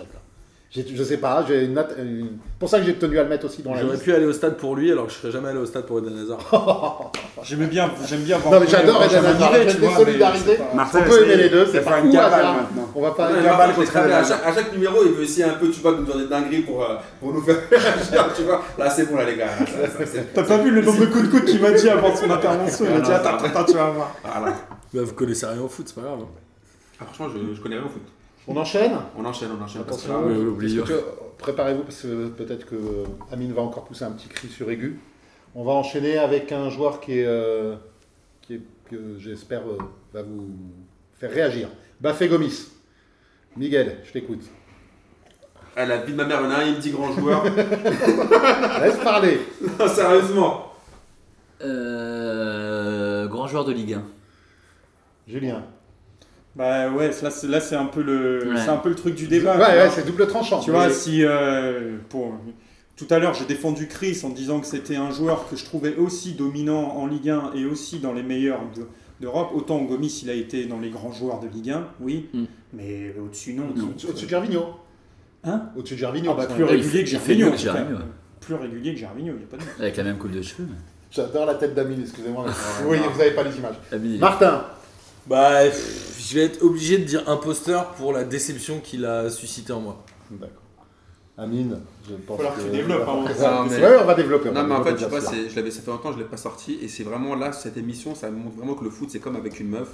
Je 0.76 1.04
sais 1.04 1.18
pas, 1.18 1.44
j'ai 1.46 1.66
une, 1.66 1.74
note- 1.74 1.94
une- 1.96 2.38
pour 2.58 2.68
ça 2.68 2.80
que 2.80 2.84
j'ai 2.86 2.94
tenu 2.96 3.16
à 3.20 3.22
le 3.22 3.28
mettre 3.28 3.46
aussi 3.46 3.62
dans 3.62 3.72
la 3.74 3.80
J'aurais 3.82 3.96
pu 3.96 4.12
aller 4.12 4.26
au 4.26 4.32
stade 4.32 4.56
pour 4.56 4.74
lui 4.74 4.90
alors 4.90 5.06
que 5.06 5.12
je 5.12 5.18
serais 5.18 5.30
jamais 5.30 5.50
allé 5.50 5.58
au 5.60 5.66
stade 5.66 5.86
pour 5.86 6.00
Eden 6.00 6.18
Hazard. 6.18 6.40
J'aimais 7.44 7.66
bien, 7.66 7.88
j'aime 8.08 8.22
bien 8.22 8.38
voir. 8.38 8.54
Non, 8.54 8.60
mais 8.60 8.66
j'adore 8.66 9.04
Eden 9.04 9.24
Hazard, 9.24 9.52
solidariser. 9.96 10.56
pas- 10.56 10.74
Martin, 10.74 10.98
On 11.04 11.08
peut 11.08 11.22
aimer 11.24 11.36
les 11.36 11.48
deux, 11.48 11.66
c'est 11.70 11.80
pas 11.84 12.00
une 12.00 12.10
cabale 12.10 12.44
maintenant. 12.44 12.88
On 12.92 13.00
va 13.02 13.10
pas. 13.12 13.28
Ouais, 13.30 13.34
Cabal 13.44 13.50
Martin, 13.50 13.64
je 13.66 13.68
l'ai 13.68 13.86
contre 13.86 13.90
très 13.92 14.06
bien. 14.08 14.16
à, 14.16 14.18
Eden 14.20 14.28
chaque, 14.28 14.46
à 14.46 14.52
chaque 14.54 14.72
numéro, 14.72 14.96
il 15.06 15.12
veut 15.12 15.22
essayer 15.22 15.44
un 15.44 15.54
peu, 15.54 15.70
tu 15.70 15.80
vois, 15.80 15.92
de 15.92 15.96
nous 15.98 16.04
dire 16.06 16.16
des 16.18 16.26
dingueries 16.26 16.62
pour, 16.62 16.82
euh, 16.82 16.96
pour 17.20 17.32
nous 17.32 17.42
faire 17.42 17.56
réagir, 17.70 18.26
tu 18.36 18.42
vois. 18.42 18.62
Là, 18.76 18.90
c'est 18.90 19.08
bon, 19.08 19.16
là, 19.16 19.24
les 19.26 19.36
gars. 19.36 19.50
T'as 20.34 20.42
pas 20.42 20.58
vu 20.58 20.72
le 20.72 20.82
nombre 20.82 20.98
de 20.98 21.06
coups 21.06 21.22
de 21.24 21.28
coude 21.30 21.44
qu'il 21.44 21.60
m'a 21.62 21.70
dit 21.70 21.88
avant 21.88 22.16
son 22.16 22.28
intervention? 22.28 22.84
Il 22.88 22.94
m'a 22.94 23.00
dit 23.00 23.10
Non, 23.10 23.14
attends, 23.16 23.44
attends, 23.44 23.64
tu 23.64 23.74
vas 23.74 23.90
voir. 23.90 24.12
Voilà. 24.24 24.56
Bah, 24.92 25.00
vous 25.04 25.12
connaissez 25.14 25.46
rien 25.46 25.60
au 25.60 25.68
foot, 25.68 25.86
c'est 25.86 25.94
pas 25.94 26.00
grave. 26.08 26.18
Ah, 27.00 27.04
franchement, 27.04 27.28
je, 27.32 27.54
je 27.54 27.60
connais 27.60 27.76
rien 27.76 27.84
au 27.84 27.88
foot. 27.88 28.02
On 28.46 28.56
enchaîne? 28.56 28.92
On 29.16 29.24
enchaîne, 29.24 29.48
on 29.58 29.62
enchaîne. 29.62 29.84
parce 29.84 30.02
que 30.02 30.08
là, 30.10 30.18
oui, 30.22 30.76
que 30.86 31.04
préparez-vous 31.38 31.82
parce 31.84 32.02
que 32.02 32.28
peut-être 32.28 32.66
que 32.66 32.76
Amine 33.32 33.52
va 33.52 33.62
encore 33.62 33.84
pousser 33.84 34.04
un 34.04 34.10
petit 34.12 34.28
cri 34.28 34.48
sur 34.48 34.70
aigu. 34.70 34.98
On 35.54 35.64
va 35.64 35.72
enchaîner 35.72 36.18
avec 36.18 36.52
un 36.52 36.68
joueur 36.68 37.00
qui 37.00 37.18
est, 37.20 37.26
euh, 37.26 37.76
qui 38.42 38.54
est- 38.56 38.62
que 38.90 39.18
j'espère 39.18 39.62
euh, 39.66 39.78
va 40.12 40.22
vous 40.22 40.46
faire 41.18 41.30
réagir. 41.30 41.68
Bafé 42.00 42.28
Gomis. 42.28 42.68
Miguel, 43.56 43.98
je 44.04 44.12
t'écoute. 44.12 44.42
Ah, 45.76 45.86
la 45.86 45.98
vie 45.98 46.12
de 46.12 46.16
ma 46.16 46.24
mère, 46.24 46.40
il 46.40 46.44
y 46.44 46.46
en 46.46 46.50
a 46.50 46.54
un, 46.56 46.64
il 46.64 46.74
me 46.74 46.80
dit 46.80 46.90
grand 46.90 47.12
joueur. 47.12 47.44
Laisse 48.80 48.98
parler. 49.02 49.40
Non, 49.78 49.88
Sérieusement. 49.88 50.72
Euh, 51.62 53.26
grand 53.26 53.46
joueur 53.48 53.64
de 53.64 53.72
Ligue 53.72 53.94
1. 53.94 54.02
Julien. 55.26 55.64
Bah 56.56 56.88
ouais, 56.90 57.10
là 57.22 57.30
c'est 57.30 57.48
là 57.48 57.60
c'est 57.60 57.74
un 57.74 57.86
peu 57.86 58.02
le 58.02 58.48
Ouais. 58.48 58.60
c'est 58.62 58.70
un 58.70 58.76
peu 58.76 58.88
le 58.88 58.94
truc 58.94 59.14
du 59.16 59.24
Ouais, 59.24 59.30
débat. 59.30 59.58
ouais, 59.58 59.74
vois. 59.86 59.90
c'est 59.90 60.06
double 60.06 60.26
tranchant. 60.28 60.60
Tu 60.60 60.70
vois, 60.70 60.88
si 60.90 61.24
euh, 61.24 61.96
pour 62.08 62.34
tout 62.96 63.06
à 63.10 63.18
l'heure 63.18 63.34
j'ai 63.34 63.44
défendu 63.44 63.88
Chris 63.88 64.20
en 64.24 64.28
disant 64.28 64.60
que 64.60 64.66
c'était 64.66 64.94
un 64.96 65.10
joueur 65.10 65.48
que 65.48 65.56
je 65.56 65.64
trouvais 65.64 65.96
aussi 65.96 66.34
dominant 66.34 66.96
en 66.96 67.06
Ligue 67.08 67.30
1 67.30 67.52
et 67.56 67.64
aussi 67.64 67.98
dans 67.98 68.12
les 68.12 68.22
meilleurs 68.22 68.60
de- 68.76 68.86
d'Europe, 69.20 69.50
autant 69.54 69.82
Gomis 69.82 70.20
il 70.22 70.30
a 70.30 70.34
été 70.34 70.66
dans 70.66 70.78
les 70.78 70.90
grands 70.90 71.10
joueurs 71.12 71.40
de 71.40 71.48
Ligue 71.48 71.70
1, 71.70 71.88
oui, 72.00 72.28
Mm. 72.32 72.44
mais 72.74 73.14
au-dessus 73.20 73.54
non. 73.54 73.64
Au- 73.76 74.08
Au-dessus 74.10 74.24
de 74.26 74.30
Gervinho. 74.30 74.66
Hein? 75.42 75.62
Au-desus 75.76 75.94
de 75.94 75.98
Gervinho. 76.00 76.30
Ah 76.32 76.34
bah, 76.36 76.46
plus 76.46 76.62
régulier 76.64 77.02
que 77.04 77.10
il 77.10 77.18
fait 77.18 77.34
Gervinho. 77.34 77.46
mieux 77.46 77.52
en 77.52 77.56
que. 77.56 77.58
Gervinho. 77.62 77.98
Plus 78.40 78.54
régulier 78.54 78.94
que 78.94 79.00
Gervinho, 79.00 79.32
il 79.34 79.38
n'y 79.38 79.42
a 79.44 79.46
pas 79.46 79.56
de 79.56 79.62
Avec 79.82 79.96
la 79.96 80.04
même 80.04 80.18
coupe 80.18 80.30
de 80.32 80.42
cheveux. 80.42 80.68
J'adore 81.10 81.46
la 81.46 81.54
tête 81.54 81.74
d'Amine, 81.74 82.00
excusez-moi. 82.02 82.44
oui, 82.86 82.98
vous 83.12 83.18
n'avez 83.18 83.30
pas 83.32 83.42
les 83.42 83.56
images. 83.56 83.74
Amine, 83.90 84.18
Martin. 84.20 84.64
Bah, 85.26 85.62
pff, 85.64 86.13
je 86.26 86.34
vais 86.34 86.44
être 86.44 86.62
obligé 86.62 86.98
de 86.98 87.04
dire 87.04 87.28
imposteur 87.28 87.90
pour 87.92 88.12
la 88.12 88.24
déception 88.24 88.80
qu'il 88.80 89.04
a 89.04 89.30
suscité 89.30 89.72
en 89.72 89.80
moi. 89.80 90.04
D'accord. 90.30 90.60
Amine, 91.36 91.80
je 92.08 92.14
pense 92.14 92.36
falloir 92.36 92.54
que 92.54 92.60
tu 92.60 92.66
que- 92.68 92.72
développes, 92.72 93.08
hein. 93.08 93.24
Non, 93.40 93.64
mais- 93.68 93.78
Ouais, 93.84 93.96
on 94.00 94.04
va 94.04 94.14
développer. 94.14 94.50
on 94.50 94.52
va 94.52 94.62
Non, 94.62 94.68
mais 94.68 94.74
en 94.76 94.84
fait, 94.84 94.92
je 94.96 95.04
sais 95.04 95.10
pas, 95.10 95.18
bien 95.20 95.48
je 95.50 95.56
l'avais, 95.56 95.70
ça 95.72 95.82
fait 95.82 95.90
longtemps 95.90 96.10
que 96.10 96.14
je 96.14 96.20
l'ai 96.22 96.28
pas 96.28 96.36
sorti, 96.36 96.78
et 96.80 96.86
c'est 96.86 97.02
vraiment 97.02 97.34
là, 97.34 97.50
cette 97.52 97.76
émission, 97.76 98.14
ça 98.14 98.30
montre 98.30 98.56
vraiment 98.56 98.74
que 98.74 98.84
le 98.84 98.90
foot, 98.90 99.08
c'est 99.10 99.18
comme 99.18 99.34
avec 99.34 99.58
une 99.58 99.68
meuf. 99.68 99.88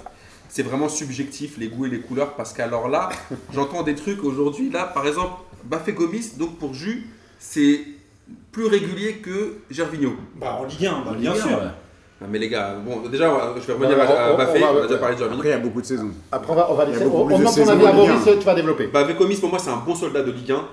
C'est 0.49 0.61
vraiment 0.61 0.87
subjectif, 0.87 1.57
les 1.57 1.67
goûts 1.69 1.87
et 1.87 1.89
les 1.89 1.99
couleurs, 2.01 2.35
parce 2.35 2.53
qu'alors 2.53 2.89
là, 2.89 3.09
j'entends 3.53 3.81
des 3.81 3.95
trucs 3.95 4.23
aujourd'hui, 4.23 4.69
là, 4.69 4.83
par 4.85 5.07
exemple, 5.07 5.33
Bafé 5.63 5.93
Gomis, 5.93 6.33
donc 6.37 6.59
pour 6.59 6.75
Jus, 6.75 7.07
c'est 7.39 7.81
plus 8.51 8.67
régulier 8.67 9.13
que 9.15 9.55
Gervinho. 9.71 10.13
Bah, 10.35 10.59
en 10.61 10.65
Ligue 10.65 10.85
1, 10.85 11.01
bah, 11.05 11.13
bien 11.17 11.31
un, 11.31 11.35
sûr. 11.35 11.45
ouais. 11.57 11.71
Non, 12.21 12.27
mais 12.29 12.37
les 12.37 12.49
gars, 12.49 12.75
bon, 12.75 13.09
déjà, 13.09 13.53
je 13.55 13.65
vais 13.65 13.73
revenir 13.73 13.99
à, 13.99 14.03
à 14.03 14.29
on- 14.29 14.33
on- 14.35 14.37
Bafé, 14.37 14.59
on 14.63 14.73
va- 14.73 14.79
on 14.79 14.83
a 14.83 14.87
déjà 14.87 14.99
parlé 14.99 15.15
de. 15.15 15.23
Après, 15.23 15.47
il 15.47 15.51
y 15.51 15.53
a 15.53 15.57
beaucoup 15.59 15.81
de 15.81 15.85
saisons. 15.87 16.11
Après, 16.31 16.51
on 16.51 16.55
va, 16.55 16.71
on 16.71 16.75
va 16.75 16.85
laisser. 16.85 17.05
On, 17.05 17.25
demande 17.25 17.55
ton 17.55 17.67
avis 17.67 17.85
à 17.87 17.91
Boris, 17.91 18.23
tu 18.23 18.45
vas 18.45 18.53
développer. 18.55 18.87
Bafé 18.87 19.13
Gomis, 19.15 19.37
pour 19.37 19.49
moi, 19.49 19.57
c'est 19.57 19.71
un 19.71 19.77
bon 19.77 19.95
soldat 19.95 20.21
de 20.21 20.31
Ligue 20.31 20.51
1, 20.51 20.67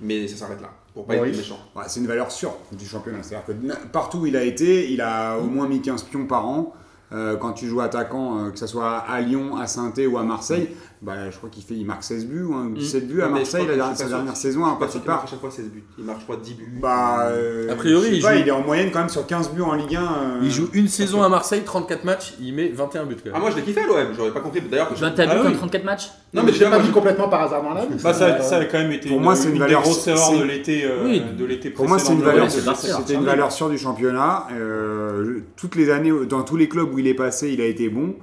mais 0.00 0.26
ça 0.26 0.36
s'arrête 0.36 0.62
là, 0.62 0.70
pour 0.94 1.04
pas 1.04 1.16
être 1.16 1.26
méchant. 1.26 1.58
Ouais, 1.76 1.84
c'est 1.88 2.00
une 2.00 2.06
valeur 2.06 2.30
sûre 2.30 2.54
du 2.72 2.86
championnat. 2.86 3.18
C'est-à-dire 3.22 3.46
que 3.46 3.86
partout 3.88 4.18
où 4.20 4.26
il 4.26 4.36
a 4.36 4.42
été, 4.44 4.90
il 4.90 5.02
a 5.02 5.36
au 5.36 5.44
moins 5.44 5.68
mis 5.68 5.82
15 5.82 6.04
pions 6.04 6.24
par 6.26 6.48
an. 6.48 6.72
Euh, 7.12 7.36
quand 7.36 7.52
tu 7.52 7.68
joues 7.68 7.82
attaquant, 7.82 8.38
euh, 8.38 8.50
que 8.50 8.58
ce 8.58 8.66
soit 8.66 8.96
à 8.96 9.20
Lyon, 9.20 9.56
à 9.56 9.66
saint 9.68 9.92
ou 10.10 10.18
à 10.18 10.22
Marseille, 10.24 10.70
bah, 11.02 11.30
je 11.30 11.36
crois 11.36 11.50
qu'il 11.50 11.62
fait, 11.62 11.74
il 11.74 11.84
marque 11.84 12.02
16 12.02 12.26
buts 12.26 12.42
ou 12.44 12.54
hein, 12.54 12.70
17 12.74 13.06
buts 13.08 13.20
à 13.20 13.28
Marseille 13.28 13.66
la 13.66 13.74
dernière- 13.76 13.96
sa 13.96 14.08
dernière 14.08 14.36
saison 14.36 14.64
hein, 14.64 14.76
pas 14.80 14.86
il 14.86 14.94
marque 14.94 15.04
part. 15.06 15.24
à 15.24 15.26
chaque 15.26 15.40
fois 15.40 15.50
16 15.50 15.66
buts. 15.70 15.84
Il 15.98 16.04
marque, 16.04 16.20
je 16.20 16.24
crois, 16.24 16.36
10 16.36 16.54
buts. 16.54 16.78
Bah, 16.80 17.26
euh, 17.28 17.70
A 17.70 17.74
priori, 17.74 18.08
il 18.12 18.22
pas, 18.22 18.34
joue- 18.34 18.40
il 18.40 18.48
est 18.48 18.50
en 18.52 18.62
moyenne 18.62 18.90
quand 18.90 19.00
même 19.00 19.08
sur 19.10 19.26
15 19.26 19.50
buts 19.52 19.60
en 19.62 19.74
Ligue 19.74 19.96
1. 19.96 20.00
euh, 20.02 20.38
Il 20.42 20.50
joue 20.50 20.68
une 20.72 20.88
saison 20.88 21.22
à 21.22 21.28
Marseille, 21.28 21.62
34 21.64 22.04
matchs, 22.04 22.34
il 22.40 22.54
met 22.54 22.68
21 22.68 23.04
buts 23.04 23.16
quand 23.16 23.22
Ah, 23.30 23.32
même. 23.34 23.42
moi, 23.42 23.50
je 23.50 23.56
l'ai 23.56 23.62
kiffé, 23.62 23.82
l'OM, 23.86 23.96
j'aurais 24.16 24.30
pas 24.32 24.40
compris. 24.40 24.62
D'ailleurs, 24.62 24.88
que 24.88 24.94
je- 24.96 25.00
21 25.00 25.26
Ah 25.28 25.34
buts 25.34 25.46
en 25.46 25.50
oui. 25.50 25.56
34 25.56 25.84
matchs 25.84 26.10
Non, 26.32 26.42
mais 26.42 26.52
j'ai 26.52 26.64
l'ai 26.64 26.70
pas 26.70 26.78
vu 26.78 26.90
complètement 26.90 27.28
par 27.28 27.42
hasard 27.42 27.62
dans 27.62 27.74
la 27.74 27.84
vie. 27.86 27.94
Bah, 28.02 28.14
ça, 28.14 28.40
ça 28.40 28.56
a 28.56 28.64
quand 28.64 28.78
même 28.78 28.92
été 28.92 29.08
Pour 29.08 29.18
une, 29.18 29.22
moi, 29.24 29.36
c'est 29.36 29.48
une 29.48 29.54
des 29.54 29.58
valeur- 29.60 29.82
grosses 29.82 30.06
erreurs 30.06 30.30
c'est- 30.30 30.38
de 30.38 30.44
l'été 30.44 30.84
euh, 30.84 31.20
l'été 31.46 31.70
Pour 31.70 31.86
moi, 31.86 31.98
c'est 31.98 32.12
une 32.12 32.20
précédent. 32.22 32.46
valeur, 32.46 32.50
c'était 32.50 33.14
une 33.14 33.24
valeur 33.24 33.52
sûre 33.52 33.68
du 33.68 33.78
championnat. 33.78 34.46
Euh, 34.52 35.40
toutes 35.56 35.74
les 35.76 35.90
années, 35.90 36.12
dans 36.28 36.42
tous 36.42 36.56
les 36.56 36.68
clubs 36.68 36.92
où 36.92 36.98
il 36.98 37.06
est 37.06 37.14
passé, 37.14 37.50
il 37.52 37.60
a 37.60 37.66
été 37.66 37.88
bon. 37.88 38.14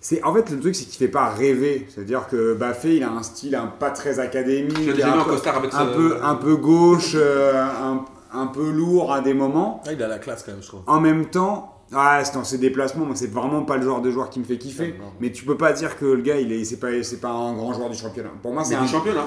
C'est 0.00 0.22
en 0.24 0.32
fait 0.34 0.48
le 0.50 0.58
truc, 0.60 0.74
c'est 0.74 0.84
qu'il 0.86 0.98
fait 0.98 1.08
pas 1.08 1.28
rêver. 1.28 1.86
C'est-à-dire 1.88 2.26
que 2.28 2.54
Baffé, 2.54 2.96
il 2.96 3.02
a 3.02 3.10
un 3.10 3.22
style 3.22 3.54
un 3.54 3.66
pas 3.66 3.90
très 3.90 4.18
académique, 4.18 4.78
Je 4.78 4.90
un, 5.02 5.24
peu, 5.24 5.32
avec 5.32 5.74
un 5.74 5.78
ce- 5.86 5.94
peu, 5.94 6.16
un 6.22 6.34
peu 6.36 6.56
gauche, 6.56 7.12
euh, 7.14 7.62
un, 7.62 8.04
un 8.32 8.46
peu 8.46 8.70
lourd 8.70 9.12
à 9.12 9.20
des 9.20 9.34
moments. 9.34 9.82
Ah, 9.86 9.92
il 9.92 10.02
a 10.02 10.08
la 10.08 10.18
classe 10.18 10.42
quand 10.42 10.52
même, 10.52 10.62
je 10.62 10.68
trouve. 10.68 10.80
En 10.86 11.00
même 11.00 11.26
temps, 11.26 11.76
ah, 11.92 12.20
c'est 12.24 12.32
dans 12.34 12.44
ses 12.44 12.56
déplacements, 12.58 13.04
moi, 13.04 13.14
c'est 13.14 13.30
vraiment 13.30 13.62
pas 13.62 13.76
le 13.76 13.82
genre 13.84 14.00
de 14.00 14.10
joueur 14.10 14.30
qui 14.30 14.38
me 14.38 14.44
fait 14.44 14.56
kiffer. 14.56 14.94
Ah, 14.98 15.02
non. 15.02 15.10
Mais 15.20 15.32
tu 15.32 15.44
peux 15.44 15.56
pas 15.58 15.72
dire 15.74 15.98
que 15.98 16.06
le 16.06 16.22
gars, 16.22 16.36
il 16.38 16.50
est, 16.52 16.64
c'est 16.64 16.78
pas, 16.78 17.02
c'est 17.02 17.20
pas 17.20 17.30
un 17.32 17.52
grand 17.54 17.74
joueur 17.74 17.90
du 17.90 17.96
championnat. 17.98 18.30
Pour 18.42 18.54
moi, 18.54 18.64
c'est 18.64 18.76
un 18.76 18.86
championnat. 18.86 19.26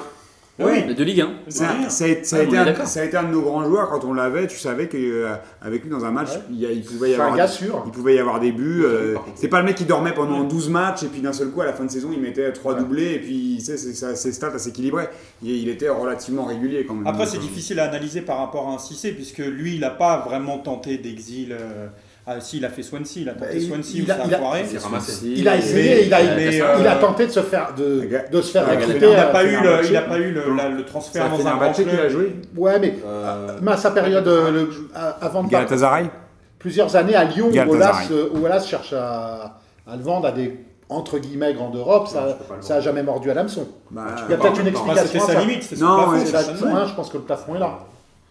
Oui. 0.60 0.94
De 0.94 1.02
Ligue 1.02 1.20
1. 1.22 1.30
Ça, 1.48 1.64
Ouais. 1.64 1.68
ça 1.88 2.04
a, 2.04 2.08
ça 2.22 2.36
a 2.36 2.42
été 2.42 2.54
est 2.54 2.58
un, 2.58 2.84
ça 2.86 3.00
a 3.00 3.04
été 3.04 3.16
un 3.16 3.24
de 3.24 3.32
nos 3.32 3.42
grands 3.42 3.64
joueurs 3.64 3.88
quand 3.90 4.04
on 4.04 4.12
l'avait. 4.14 4.46
Tu 4.46 4.56
savais 4.56 4.86
qu'avec 4.88 5.82
lui 5.82 5.90
dans 5.90 6.04
un 6.04 6.12
match, 6.12 6.28
Ouais. 6.30 6.74
il, 6.74 6.82
pouvait 6.84 7.10
y 7.10 7.14
avoir 7.14 7.36
gars 7.36 7.46
des- 7.46 7.52
sûr. 7.52 7.82
il 7.86 7.90
pouvait 7.90 8.14
y 8.14 8.18
avoir 8.20 8.38
des 8.38 8.52
buts. 8.52 8.82
Oui, 8.84 8.86
euh, 8.86 9.14
c'est 9.34 9.48
pas 9.48 9.58
le 9.58 9.66
mec 9.66 9.74
qui 9.74 9.84
dormait 9.84 10.14
pendant 10.14 10.44
12 10.44 10.68
matchs 10.68 11.02
et 11.02 11.06
puis 11.08 11.20
d'un 11.20 11.32
seul 11.32 11.48
coup 11.48 11.60
à 11.60 11.64
la 11.64 11.72
fin 11.72 11.84
de 11.84 11.90
saison 11.90 12.10
il 12.12 12.20
mettait 12.20 12.52
trois 12.52 12.74
Ouais. 12.74 12.80
doublés 12.80 13.14
et 13.14 13.18
puis 13.18 13.60
ses 13.60 14.32
stats 14.32 14.52
assez 14.54 14.68
équilibrées. 14.68 15.08
Il, 15.42 15.50
il 15.50 15.68
était 15.68 15.88
relativement 15.88 16.44
régulier 16.44 16.84
quand 16.86 16.94
même. 16.94 17.06
Après, 17.08 17.26
c'est 17.26 17.38
euh, 17.38 17.40
difficile 17.40 17.80
à 17.80 17.84
analyser 17.84 18.20
par 18.20 18.38
rapport 18.38 18.68
à 18.68 18.74
un 18.74 18.78
Cissé, 18.78 19.10
puisque 19.10 19.38
lui, 19.38 19.74
il 19.74 19.80
n'a 19.80 19.90
pas 19.90 20.18
vraiment 20.24 20.58
tenté 20.58 20.98
d'exil. 20.98 21.48
euh, 21.52 21.86
Ah, 22.26 22.40
si, 22.40 22.56
il 22.56 22.64
a 22.64 22.70
fait 22.70 22.82
Swansea, 22.82 23.20
il 23.20 23.28
a 23.28 23.32
tenté 23.34 23.44
Bah, 23.46 23.52
il- 23.54 23.68
Swansea, 23.68 23.92
il 23.96 24.10
a- 24.10 24.16
ça 24.16 24.22
a 24.22 24.26
il 24.26 24.34
a- 24.34 24.38
foiré. 24.38 24.64
C'est 24.66 24.78
ramassé. 24.78 25.26
Il 25.26 25.46
a 25.46 25.56
essayé, 25.56 26.06
il 26.06 26.14
a, 26.14 26.22
Mais, 26.22 26.56
il 26.56 26.62
euh, 26.62 26.90
a 26.90 26.94
tenté 26.96 27.26
de 27.26 27.30
se 27.32 27.40
faire, 27.40 27.74
de, 27.76 28.08
de 28.32 28.40
se 28.42 28.50
faire 28.52 28.66
recruter. 28.70 29.06
Il 29.10 29.12
n'a 29.12 29.22
à 29.24 29.26
pas, 29.26 29.44
eu 29.44 29.60
le, 29.62 29.86
il 29.86 29.96
a 29.96 30.00
pas 30.02 30.18
eu 30.18 30.30
le, 30.32 30.54
la- 30.56 30.68
le 30.70 30.78
c'est 30.78 30.84
transfert 30.86 31.28
dans 31.28 31.34
un 31.34 31.56
grand 31.56 31.74
Fenerbahçe 31.74 31.76
qu'il 31.82 32.00
a 32.00 32.08
joué. 32.08 32.36
Ouais, 32.56 32.78
mais 32.80 32.94
Euh, 33.06 33.58
à 33.66 33.76
sa 33.76 33.90
période, 33.90 34.26
euh, 34.26 34.50
le- 34.50 34.70
à- 34.94 35.10
avant 35.20 35.42
de 35.42 35.50
partir, 35.50 35.58
Galatasaray 35.58 36.10
plusieurs 36.58 36.96
années 36.96 37.14
à 37.14 37.24
Lyon, 37.24 37.48
où 37.50 37.74
euh, 37.74 38.28
Olas 38.42 38.64
cherche 38.64 38.94
à, 38.94 39.58
à 39.86 39.94
le 39.96 40.02
vendre 40.02 40.26
à 40.26 40.32
des 40.32 40.58
entre 40.88 41.18
guillemets 41.18 41.52
grands 41.52 41.68
d'Europe, 41.70 42.04
Non, 42.14 42.20
ça, 42.20 42.38
ça 42.60 42.74
a 42.76 42.80
jamais 42.80 43.02
mordu 43.02 43.30
à 43.30 43.34
l'hameçon. 43.34 43.68
Bah, 43.90 44.02
Il 44.28 44.30
y 44.30 44.34
a 44.34 44.38
peut-être 44.38 44.60
une. 44.60 44.64
Bah, 44.64 44.70
explication. 44.70 45.06
C'était 45.06 45.18
à 45.18 45.26
sa 45.26 45.32
ça. 45.34 45.40
limite, 45.40 45.62
c'est 45.62 45.76
son 45.76 45.84
Non, 45.84 46.08
ouais, 46.08 46.18
C'est 46.20 46.26
c'est 46.26 46.64
ouais, 46.64 46.86
je 46.88 46.94
pense 46.94 47.10
que 47.10 47.16
le 47.18 47.22
plafond 47.24 47.54
est 47.54 47.58
là. 47.58 47.80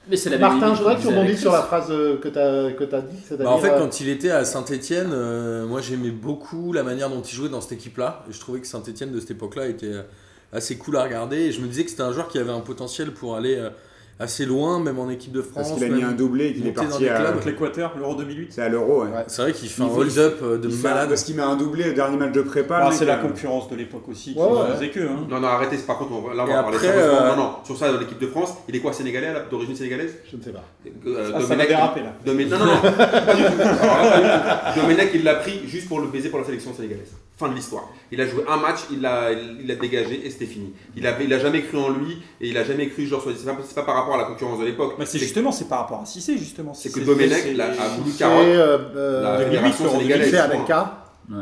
Mais 0.10 0.18
c'est 0.18 0.30
la 0.30 0.38
même 0.38 0.60
Martin, 0.60 0.74
je 0.76 0.80
voudrais 0.80 0.96
que 0.98 1.02
tu 1.02 1.08
rebondisses 1.08 1.40
sur 1.40 1.52
la 1.52 1.62
phrase 1.62 1.88
euh, 1.90 2.18
que 2.18 2.28
tu 2.28 2.38
as, 2.38 2.74
que 2.74 2.96
as 2.96 3.02
dit. 3.02 3.18
Bah, 3.40 3.50
en 3.50 3.58
fait, 3.58 3.70
euh, 3.70 3.80
quand 3.80 4.02
il 4.02 4.10
était 4.10 4.32
à 4.32 4.44
Saint-Etienne, 4.44 5.14
moi 5.66 5.80
j'aimais 5.82 6.12
beaucoup 6.12 6.74
la 6.74 6.84
manière 6.84 7.10
dont 7.10 7.22
il 7.22 7.34
jouait 7.34 7.50
dans 7.50 7.62
cette 7.62 7.74
équipe-là. 7.74 8.26
Et 8.30 8.34
je 8.34 8.40
trouvais 8.40 8.60
que 8.60 8.68
Saint-Etienne 8.68 9.12
de 9.12 9.20
cette 9.20 9.32
époque-là 9.32 9.68
était 9.68 9.94
euh, 9.94 10.02
assez 10.52 10.78
cool 10.78 10.98
à 10.98 11.04
regarder. 11.04 11.38
Et 11.38 11.52
je 11.52 11.62
me 11.62 11.68
disais 11.68 11.84
que 11.84 11.90
c'était 11.90 12.04
un 12.04 12.12
joueur 12.12 12.28
qui 12.28 12.38
avait 12.38 12.52
un 12.52 12.60
potentiel 12.60 13.12
pour 13.12 13.36
aller 13.36 13.56
euh, 13.56 13.70
assez 14.20 14.46
loin, 14.46 14.80
même 14.80 15.00
en 15.00 15.10
équipe 15.10 15.32
de 15.32 15.42
France. 15.42 15.70
parce 15.70 15.74
qu'il 15.74 15.84
a 15.84 15.90
mis 15.96 16.04
un 16.04 16.12
doublé 16.12 16.48
et 16.48 16.54
qu'il 16.54 16.68
est 16.68 16.72
parti 16.72 17.00
des 17.00 17.10
à. 17.10 17.16
clubs. 17.20 17.46
L'Équateur, 17.46 17.94
l'Euro 17.98 18.16
2008. 18.16 18.48
C'est 18.52 18.62
à 18.62 18.70
l'Euro. 18.70 19.04
Ouais. 19.04 19.10
Ouais. 19.10 19.24
C'est 19.28 19.42
vrai 19.42 19.52
qu'il 19.54 19.68
fait 19.70 19.84
Il 19.84 19.90
un 19.90 19.94
hold-up 19.96 20.40
euh, 20.44 20.58
de 20.58 20.70
fait 20.70 20.88
un- 20.88 20.90
malade. 20.92 21.10
Parce 21.10 21.24
qu'il 21.24 21.36
met 21.36 21.42
un 21.42 21.56
doublé 21.56 21.90
au 21.90 21.94
dernier 21.94 22.18
match 22.18 22.32
de 22.32 22.42
prépa. 22.42 22.80
Ah, 22.82 22.90
mec, 22.90 22.94
c'est 22.98 23.06
la 23.06 23.18
concurrence 23.18 23.70
de 23.70 23.76
l'époque 23.76 24.08
aussi 24.10 24.34
qui 24.34 24.40
Ouais, 24.40 24.46
ouais. 24.46 24.74
faisait 24.76 24.90
que. 24.90 25.00
Hein. 25.02 25.26
Non, 25.30 25.40
non, 25.40 25.48
arrêtez, 25.48 25.78
par 25.78 25.98
contre, 25.98 26.12
on 26.12 26.34
là, 26.34 26.44
on 26.44 26.48
va 26.48 26.64
parler 26.64 26.78
euh, 26.84 27.30
Non, 27.30 27.36
non, 27.36 27.52
sur 27.64 27.78
ça, 27.78 27.92
dans 27.92 28.00
l'équipe 28.00 28.20
de 28.20 28.28
France, 28.28 28.54
il 28.70 28.76
est 28.76 28.80
quoi, 28.80 28.94
sénégalais, 28.94 29.34
d'origine 29.50 29.76
sénégalaise? 29.76 30.14
Je 30.32 30.38
ne 30.38 30.42
sais 30.42 30.52
pas. 30.52 30.64
Euh, 31.08 31.32
Ah, 31.36 31.42
ça 31.42 31.56
va 31.56 31.66
déraper 31.66 32.02
là. 32.02 32.14
Non, 32.26 32.34
non, 32.34 32.66
non. 32.66 32.82
Domenech, 34.82 35.10
il 35.14 35.24
l'a 35.24 35.36
pris 35.36 35.62
juste 35.68 35.88
pour 35.88 36.00
le 36.00 36.08
baiser 36.08 36.30
pour 36.30 36.40
la 36.40 36.46
sélection 36.46 36.74
sénégalaise. 36.74 37.12
Fin 37.36 37.50
de 37.50 37.56
l'histoire. 37.56 37.90
Il 38.12 38.22
a 38.22 38.28
joué 38.28 38.44
un 38.48 38.58
match, 38.58 38.82
il 38.92 39.02
l'a 39.02 39.32
il 39.32 39.66
l'a 39.66 39.76
dégagé 39.76 40.22
et 40.26 40.30
c'était 40.30 40.46
fini. 40.46 40.72
Il 40.96 41.08
a, 41.08 41.20
il 41.20 41.34
a 41.34 41.40
jamais 41.40 41.64
cru 41.64 41.78
en 41.80 41.90
lui 41.90 42.20
et 42.40 42.48
il 42.50 42.58
a 42.58 42.64
jamais 42.64 42.88
cru, 42.90 43.08
genre, 43.08 43.24
soit- 43.24 43.34
c'est 43.36 43.46
pas, 43.46 43.58
c'est 43.68 43.74
pas 43.74 43.82
par 43.84 43.96
rapport 43.96 44.14
à 44.14 44.18
la 44.20 44.26
concurrence 44.26 44.60
de 44.60 44.66
l'époque. 44.66 44.94
Mais 45.00 45.06
c'est 45.08 45.18
justement, 45.18 45.52
c'est 45.52 45.68
par 45.68 45.80
rapport 45.80 46.02
à 46.02 46.06
Cissé 46.06 46.38
justement. 46.38 46.76
C'est 46.76 46.92
que 46.94 47.00
Domenech 47.00 47.56
l'a- 47.58 47.66
a 47.72 47.88
voulu 47.98 48.12
carotte 48.12 48.46
euh, 48.46 49.24
la 49.24 49.30
euh, 49.36 49.46
fédération 49.46 49.84
l'Euro 49.86 49.98
sénégalaise. 49.98 50.30
c'est 50.32 50.38
avec 50.38 50.66
K. 50.66 50.72
Ouais. 51.32 51.38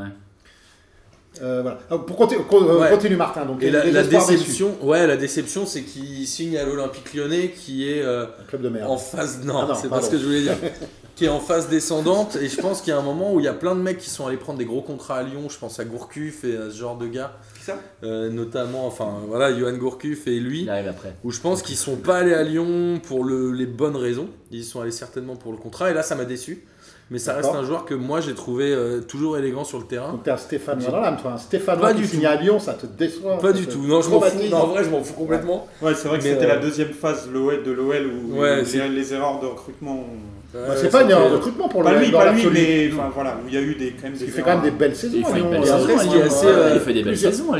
Euh, 1.42 1.62
voilà. 1.62 1.80
Alors, 1.90 2.06
Pour 2.06 2.16
continue, 2.18 2.42
con- 2.44 2.62
euh, 2.68 2.80
Ouais. 2.82 2.90
continue 2.90 3.16
Martin. 3.16 3.46
Donc, 3.46 3.64
Et 3.64 3.70
la, 3.72 3.86
la 3.86 4.04
déception, 4.04 4.76
ouais, 4.84 5.08
la 5.08 5.16
déception, 5.18 5.66
c'est 5.66 5.82
qu'il 5.84 6.28
signe 6.28 6.58
à 6.58 6.66
l'Olympique 6.66 7.14
Lyonnais, 7.14 7.50
qui 7.56 7.90
est 7.90 8.02
euh, 8.02 8.26
Un 8.26 8.44
club 8.48 8.62
de 8.62 8.70
merde. 8.70 8.90
en 8.90 8.98
phase. 8.98 9.40
Non, 9.44 9.60
Ah 9.62 9.66
non, 9.68 9.76
c'est 9.76 9.90
pas 9.90 10.02
ce 10.02 10.10
que 10.10 10.18
je 10.18 10.26
voulais 10.26 10.42
dire. 10.44 10.56
qui 11.16 11.26
est 11.26 11.30
en 11.30 11.40
phase 11.40 11.70
descendante. 11.70 12.36
Et 12.42 12.48
je 12.48 12.60
pense 12.60 12.82
qu'il 12.82 12.92
y 12.92 12.96
a 12.96 13.00
un 13.00 13.04
moment 13.04 13.34
où 13.34 13.40
il 13.40 13.46
y 13.46 13.50
a 13.50 13.54
plein 13.54 13.76
de 13.76 13.82
mecs 13.82 13.98
qui 14.00 14.10
sont 14.10 14.26
allés 14.28 14.38
prendre 14.38 14.58
des 14.60 14.66
gros 14.66 14.82
contrats 14.82 15.18
à 15.18 15.24
Lyon. 15.24 15.50
Je 15.50 15.58
pense 15.58 15.80
à 15.80 15.86
Gourcuff 15.86 16.44
et 16.44 16.56
à 16.58 16.70
ce 16.72 16.78
genre 16.78 16.98
de 16.98 17.08
gars, 17.08 17.34
Qui 17.58 17.64
ça? 17.66 17.76
Euh, 18.04 18.30
notamment, 18.30 18.88
enfin 18.88 19.14
voilà, 19.28 19.58
Johan 19.58 19.74
Gourcuff 19.74 20.28
et 20.28 20.40
lui. 20.40 20.64
Il 20.64 20.70
arrive 20.70 20.88
après. 20.88 21.14
Où 21.24 21.32
je 21.32 21.40
pense 21.40 21.62
qu'ils 21.62 21.76
sont 21.78 21.98
pas 21.98 22.18
allés 22.18 22.34
à 22.34 22.44
Lyon 22.44 23.00
pour 23.06 23.24
le- 23.24 23.52
les 23.52 23.66
bonnes 23.68 23.96
raisons. 23.98 24.30
Ils 24.52 24.64
sont 24.64 24.82
allés 24.82 24.92
certainement 24.92 25.36
pour 25.36 25.52
le 25.52 25.58
contrat. 25.58 25.92
Et 25.92 25.94
là, 25.94 26.04
ça 26.04 26.16
m'a 26.16 26.26
déçu. 26.26 26.66
Mais 27.10 27.20
ça 27.20 27.34
reste 27.34 27.50
un 27.50 27.66
joueur 27.66 27.84
que 27.84 27.94
moi 27.94 28.22
j'ai 28.22 28.34
trouvé 28.34 28.72
euh, 28.74 29.02
toujours 29.02 29.38
élégant 29.38 29.66
sur 29.66 29.78
le 29.80 29.84
terrain. 29.86 30.14
Donc 30.14 30.24
t'es 30.24 30.32
un 30.32 30.38
Stéphanois 30.38 30.92
dans 30.92 31.02
l'âme, 31.02 31.18
toi. 31.22 31.34
Un 31.34 31.38
Stéphanois 31.38 31.88
Pas 31.90 31.94
qui 31.94 32.00
du 32.04 32.08
signe 32.08 32.22
tout. 32.22 32.26
à 32.28 32.36
Lyon, 32.38 32.58
ça 32.58 32.74
te 32.74 32.86
déçoit. 32.86 33.38
Pas 33.38 33.52
du 33.52 33.68
tout. 33.68 33.82
Non, 33.86 34.02
je 34.02 34.10
m'en 34.10 34.22
fous. 34.22 34.38
Non, 34.50 34.58
en 34.58 34.68
vrai, 34.68 34.84
je 34.86 34.90
m'en 34.90 35.04
fous 35.04 35.14
complètement. 35.16 35.68
Ouais, 35.82 35.94
c'est 35.94 36.08
vrai 36.08 36.20
que 36.20 36.24
Mais, 36.24 36.30
c'était 36.36 36.46
euh, 36.46 36.56
la 36.56 36.58
deuxième 36.60 36.94
phase 36.94 37.28
de 37.28 37.34
l'OL 37.34 37.64
de 37.64 37.72
l'OL 37.72 38.10
où 38.32 38.40
Ouais, 38.40 38.64
les, 38.64 38.88
les 38.88 39.14
erreurs 39.14 39.42
de 39.42 39.46
recrutement. 39.48 39.96
ont- 39.96 40.41
Bah, 40.54 40.60
c'est 40.76 40.90
pas 40.90 41.02
une 41.02 41.08
c'était- 41.08 41.14
erreur 41.20 41.30
de 41.32 41.36
recrutement 41.38 41.70
pour 41.70 41.82
Pas 41.84 41.94
le 41.94 42.00
lui, 42.00 42.12
dans 42.12 42.20
pas 42.20 42.32
lui, 42.34 42.46
mais 42.52 42.90
enfin 42.94 43.10
voilà, 43.14 43.38
il 43.48 43.54
y 43.54 43.58
a 43.58 43.62
eu 43.62 43.76
des 43.76 43.92
quand 43.92 44.04
même 44.04 44.14
des 44.14 44.26
Il 44.26 44.32
fait 44.32 44.42
quand 44.42 44.50
même 44.56 44.62
des 44.64 44.72
belles 44.72 44.96
saisons. 44.96 45.18
Il 45.18 45.26
fait 45.26 45.36
Lyon. 45.36 45.50
belle 45.50 45.62
Euh, 45.62 45.66
saison. 45.66 45.88
est 45.90 46.22
assez, 46.22 46.46
Ouais, 46.46 46.52
euh, 46.52 46.72
Il 46.76 46.80
fait 46.82 46.94
des 46.94 47.04
belles 47.04 47.18
saisons 47.18 47.54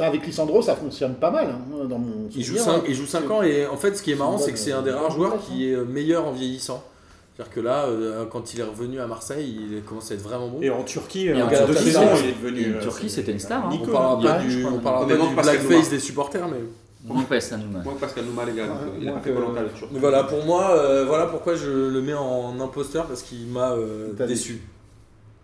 Avec 0.00 0.26
Lisandro, 0.26 0.60
ça 0.62 0.74
fonctionne 0.74 1.14
pas 1.14 1.30
mal. 1.30 1.46
hein, 1.50 1.84
dans 1.88 1.98
mon 1.98 2.28
Il 2.34 2.42
joue, 2.42 2.56
souvenir. 2.56 2.74
5, 2.80 2.82
il 2.88 2.94
joue 2.94 3.06
cinq 3.06 3.30
ans 3.30 3.42
et 3.42 3.66
en 3.66 3.76
fait 3.76 3.96
ce 3.96 4.02
qui 4.02 4.10
est 4.12 4.16
marrant 4.16 4.38
C'est 4.38 4.52
que 4.52 4.58
c'est 4.58 4.72
un 4.72 4.82
des 4.82 4.90
rares 4.90 5.10
joueurs 5.12 5.36
qui 5.46 5.68
est 5.70 5.74
euh, 5.74 5.84
meilleur 5.84 6.26
en 6.26 6.32
vieillissant. 6.32 6.82
C'est-à-dire 7.36 7.54
que 7.54 7.60
là, 7.60 7.84
euh, 7.86 8.24
quand 8.30 8.52
il 8.52 8.60
est 8.60 8.64
revenu 8.64 9.00
à 9.00 9.06
Marseille, 9.06 9.56
il 9.72 9.82
commence 9.82 10.10
à 10.10 10.14
être 10.14 10.20
vraiment 10.22 10.48
bon. 10.48 10.58
Et 10.60 10.68
en 10.70 10.82
Turquie, 10.82 11.28
Et 11.28 11.34
en 11.40 11.46
en 11.46 11.48
Turquie, 11.48 11.66
deux 11.66 11.72
c'est- 11.74 11.84
saisons, 11.84 12.00
il 12.22 12.28
est 12.28 12.34
devenu. 12.42 12.60
et 12.72 12.74
en 12.74 12.78
euh, 12.78 12.82
Turquie, 12.82 13.08
c'était 13.08 13.32
une 13.32 13.38
star, 13.38 13.66
hein. 13.66 13.70
On 13.72 13.86
parlera 13.86 14.16
Ouais, 14.18 14.24
pas 14.26 14.38
du, 14.40 14.66
on 14.66 14.78
parlera 14.80 15.06
pas 15.06 15.14
du 15.26 15.34
blackface 15.34 15.88
des 15.90 15.98
supporters, 15.98 16.46
mais, 16.48 16.58
Mon 17.04 17.22
père, 17.24 17.42
ça 17.42 17.56
nous 17.56 17.66
Moi, 17.68 17.82
Pascal 18.00 18.24
Nouma, 18.24 18.44
les 18.44 18.52
gars, 18.54 18.66
donc, 18.68 18.76
il 19.00 19.08
a 19.08 19.12
pas 19.12 19.20
fait 19.20 19.32
volontaire 19.32 19.64
le 19.64 19.70
turc. 19.70 19.90
mais 19.92 19.98
voilà, 19.98 20.22
pour 20.24 20.44
moi, 20.44 20.70
euh, 20.76 21.04
voilà 21.04 21.26
pourquoi 21.26 21.54
je 21.56 21.68
le 21.90 22.00
mets 22.00 22.14
en 22.14 22.58
imposteur 22.60 23.06
parce 23.06 23.22
qu'il 23.22 23.46
m'a 23.48 23.72
euh, 23.72 24.12
déçu. 24.26 24.60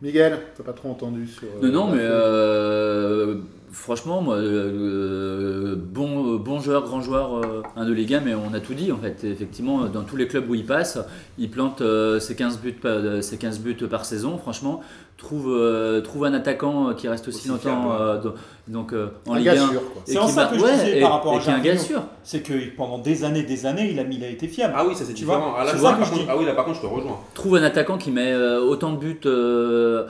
Miguel, 0.01 0.39
t'as 0.57 0.63
pas 0.63 0.73
trop 0.73 0.91
entendu 0.91 1.27
sur. 1.27 1.49
euh, 1.61 1.69
Non, 1.69 1.89
non, 1.89 3.37
mais 3.37 3.43
franchement, 3.73 4.23
moi, 4.23 4.37
euh, 4.37 5.75
bon, 5.77 6.37
bon 6.37 6.61
joueur, 6.61 6.85
grand 6.85 7.01
joueur 7.01 7.37
euh, 7.45 7.63
un 7.77 7.85
de 7.85 7.93
Ligue 7.93 8.15
1, 8.15 8.21
mais 8.21 8.35
on 8.35 8.55
a 8.55 8.61
tout 8.61 8.75
dit 8.75 8.93
en 8.93 8.97
fait. 8.99 9.25
Effectivement, 9.25 9.87
dans 9.87 10.05
tous 10.05 10.17
les 10.17 10.29
clubs 10.29 10.49
où 10.49 10.55
il 10.55 10.65
passe, 10.65 10.99
il 11.39 11.51
plante 11.51 11.81
euh, 11.81 12.21
ses, 12.21 12.37
15 12.37 12.61
buts, 12.61 12.73
par- 12.73 12.93
euh, 12.93 13.21
ses 13.21 13.37
15 13.39 13.59
buts 13.61 13.75
par 13.91 14.05
saison. 14.05 14.39
Franchement, 14.39 14.81
trouve, 15.19 15.49
euh, 15.51 16.01
trouve 16.01 16.25
un 16.25 16.33
attaquant 16.33 16.95
qui 16.95 17.09
reste 17.09 17.29
aussi, 17.29 17.39
Aussi 17.41 17.49
longtemps 17.49 17.61
fiable, 17.83 17.87
ouais. 18.25 18.31
euh, 18.31 18.31
donc, 18.69 18.93
euh, 18.93 19.09
en 19.27 19.35
Un 19.35 19.39
Ligue 19.39 19.47
gars 19.47 19.63
1. 19.65 19.69
sûr, 19.71 19.93
quoi. 19.93 20.03
C'est 20.07 20.19
en 20.19 20.29
ça 20.29 20.45
que 20.47 20.57
je 20.59 20.63
ouais, 20.65 20.73
disais 20.73 20.99
et- 20.99 21.01
par 21.01 21.13
rapport 21.13 21.33
à 21.33 21.37
et 21.37 21.39
est 21.41 21.49
un 21.51 21.59
gars 21.59 21.77
sûr. 21.79 22.03
C'est 22.23 22.41
que 22.41 22.53
pendant 22.77 22.99
des 22.99 23.25
années, 23.25 23.43
des 23.43 23.67
années, 23.67 23.91
il 23.91 23.99
a, 23.99 24.05
mis- 24.05 24.17
il 24.17 24.25
a 24.25 24.29
été 24.29 24.47
fiable. 24.47 24.75
Ah 24.77 24.85
oui, 24.87 24.95
ça 24.95 25.05
c'est 25.05 25.15
différent. 25.15 25.55
Ah, 25.59 25.65
là, 25.65 25.71
c'est 25.73 25.79
ça, 25.79 25.83
ça 25.91 25.97
par 25.97 26.11
contre- 26.11 26.23
ah 26.29 26.37
oui, 26.39 26.45
là 26.47 26.53
par 26.55 26.65
contre, 26.67 26.77
je 26.77 26.83
te 26.83 26.87
rejoins. 26.87 27.19
Trouve 27.35 27.57
un 27.57 27.63
attaquant 27.63 27.99
qui 27.99 28.11
met 28.11 28.33
euh, 28.33 28.61
autant 28.61 28.93
de 28.93 28.99
buts 28.99 29.19
euh, 29.27 30.07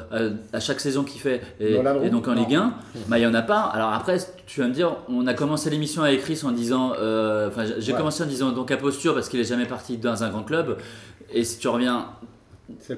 à, 0.52 0.56
à 0.56 0.60
chaque 0.60 0.80
saison 0.80 1.04
qu'il 1.04 1.20
fait 1.20 1.40
et, 1.60 1.74
donc 2.10 2.28
en 2.28 2.34
Non. 2.34 2.40
Ligue 2.42 2.56
1, 2.56 2.72
bah, 3.08 3.16
il 3.18 3.20
n'y 3.20 3.26
en 3.26 3.34
a 3.34 3.42
part, 3.42 3.74
alors 3.74 3.92
après, 3.92 4.18
tu 4.46 4.60
vas 4.60 4.68
me 4.68 4.72
dire, 4.74 4.94
on 5.08 5.26
a 5.26 5.34
commencé 5.34 5.70
l'émission 5.70 6.02
avec 6.02 6.20
Chris 6.20 6.40
en 6.44 6.50
disant, 6.50 6.92
euh, 7.00 7.48
enfin, 7.48 7.62
j'ai 7.78 7.92
Ouais. 7.92 7.98
commencé 7.98 8.22
en 8.24 8.26
disant 8.26 8.50
donc 8.50 8.70
à 8.72 8.76
posture 8.76 9.14
parce 9.14 9.28
qu'il 9.28 9.40
est 9.40 9.44
jamais 9.44 9.66
parti 9.66 9.96
dans 9.96 10.22
un 10.24 10.28
grand 10.28 10.42
club. 10.42 10.76
Et 11.32 11.44
si 11.44 11.58
tu 11.58 11.68
reviens 11.68 12.06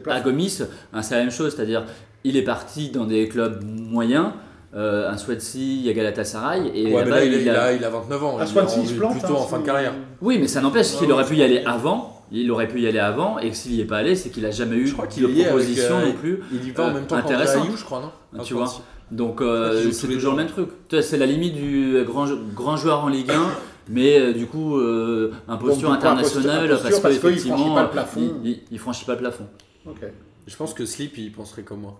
à. 0.08 0.20
Gomis, 0.20 0.60
hein, 0.92 1.02
c'est 1.02 1.14
la 1.16 1.20
même 1.22 1.30
chose, 1.30 1.54
c'est-à-dire 1.54 1.84
il 2.24 2.36
est 2.36 2.42
parti 2.44 2.90
dans 2.90 3.04
des 3.04 3.28
clubs 3.28 3.62
moyens, 3.64 4.26
euh, 4.74 5.10
un 5.10 5.16
Swansea, 5.16 5.56
il 5.58 5.82
y 5.82 5.90
a 5.90 5.92
Galatasaray, 5.92 6.70
et 6.74 6.84
Ouais, 6.86 6.90
mais 7.04 7.10
là-bas, 7.10 7.16
là, 7.20 7.24
il, 7.24 7.48
a- 7.50 7.62
a, 7.64 7.72
il 7.72 7.84
a 7.84 7.90
29 7.90 8.24
ans. 8.24 8.38
À 8.38 8.44
il 8.44 8.52
plante. 8.96 9.12
plutôt 9.18 9.34
hein, 9.36 9.40
en 9.40 9.46
fin 9.46 9.58
de 9.58 9.64
carrière. 9.66 9.94
Oui, 10.20 10.38
mais 10.38 10.46
ça 10.48 10.60
n'empêche 10.60 10.96
qu'il 10.96 11.10
aurait 11.10 11.24
pu 11.24 11.36
y 11.36 11.42
aller 11.42 11.62
avant. 11.64 12.16
Il 12.32 12.48
aurait 12.52 12.68
pu 12.68 12.80
y 12.80 12.86
aller 12.86 13.00
avant, 13.00 13.38
et 13.40 13.50
que 13.50 13.56
s'il 13.56 13.72
n'y 13.72 13.80
est 13.80 13.84
pas 13.84 13.96
allé, 13.98 14.14
c'est 14.14 14.30
qu'il 14.30 14.46
a 14.46 14.52
jamais 14.52 14.76
eu 14.76 14.86
Je 14.86 14.92
crois 14.92 15.08
qu'il 15.08 15.24
de 15.24 15.28
est 15.30 15.32
avec, 15.32 15.46
proposition 15.48 15.96
euh, 15.98 16.06
non 16.06 16.12
plus. 16.12 16.40
Il 16.52 16.64
y 16.68 16.70
va 16.70 16.84
en 16.84 16.88
Euh, 16.90 16.94
même 16.94 17.06
temps 17.06 17.16
intéressante. 17.16 17.64
Ayou, 17.66 17.76
je 17.76 17.84
crois, 17.84 18.00
non 18.32 18.42
tu 18.44 18.54
vois. 18.54 18.72
Donc 19.10 19.40
euh, 19.40 19.90
c'est 19.90 20.06
toujours 20.06 20.32
le 20.32 20.36
même 20.44 20.46
truc. 20.46 20.68
C'est 21.00 21.16
la 21.16 21.26
limite 21.26 21.54
du 21.54 22.04
grand, 22.06 22.26
grand 22.54 22.76
joueur 22.76 23.02
en 23.02 23.08
Ligue 23.08 23.32
1, 23.32 23.34
mais 23.90 24.18
euh, 24.18 24.32
du 24.32 24.46
coup 24.46 24.76
euh, 24.78 25.32
un 25.48 25.56
posture 25.56 25.88
Donc, 25.90 26.00
pourquoi 26.00 26.10
un 26.12 26.16
posture- 26.22 26.38
internationale 26.40 26.68
parce 26.70 26.82
parce 27.00 27.14
que 27.18 27.18
qu'il 27.18 27.28
effectivement, 27.28 27.56
franchit 27.58 27.74
pas 27.74 27.82
le 27.82 27.90
plafond. 27.90 28.20
il, 28.44 28.50
il- 28.50 28.60
il 28.70 28.78
franchit 28.78 29.04
pas 29.04 29.12
le 29.12 29.18
plafond. 29.18 29.46
Ok. 29.86 30.00
Je 30.46 30.56
pense 30.56 30.72
que 30.74 30.86
Slip, 30.86 31.16
il 31.18 31.30
penserait 31.32 31.62
comme 31.62 31.80
moi. 31.80 31.98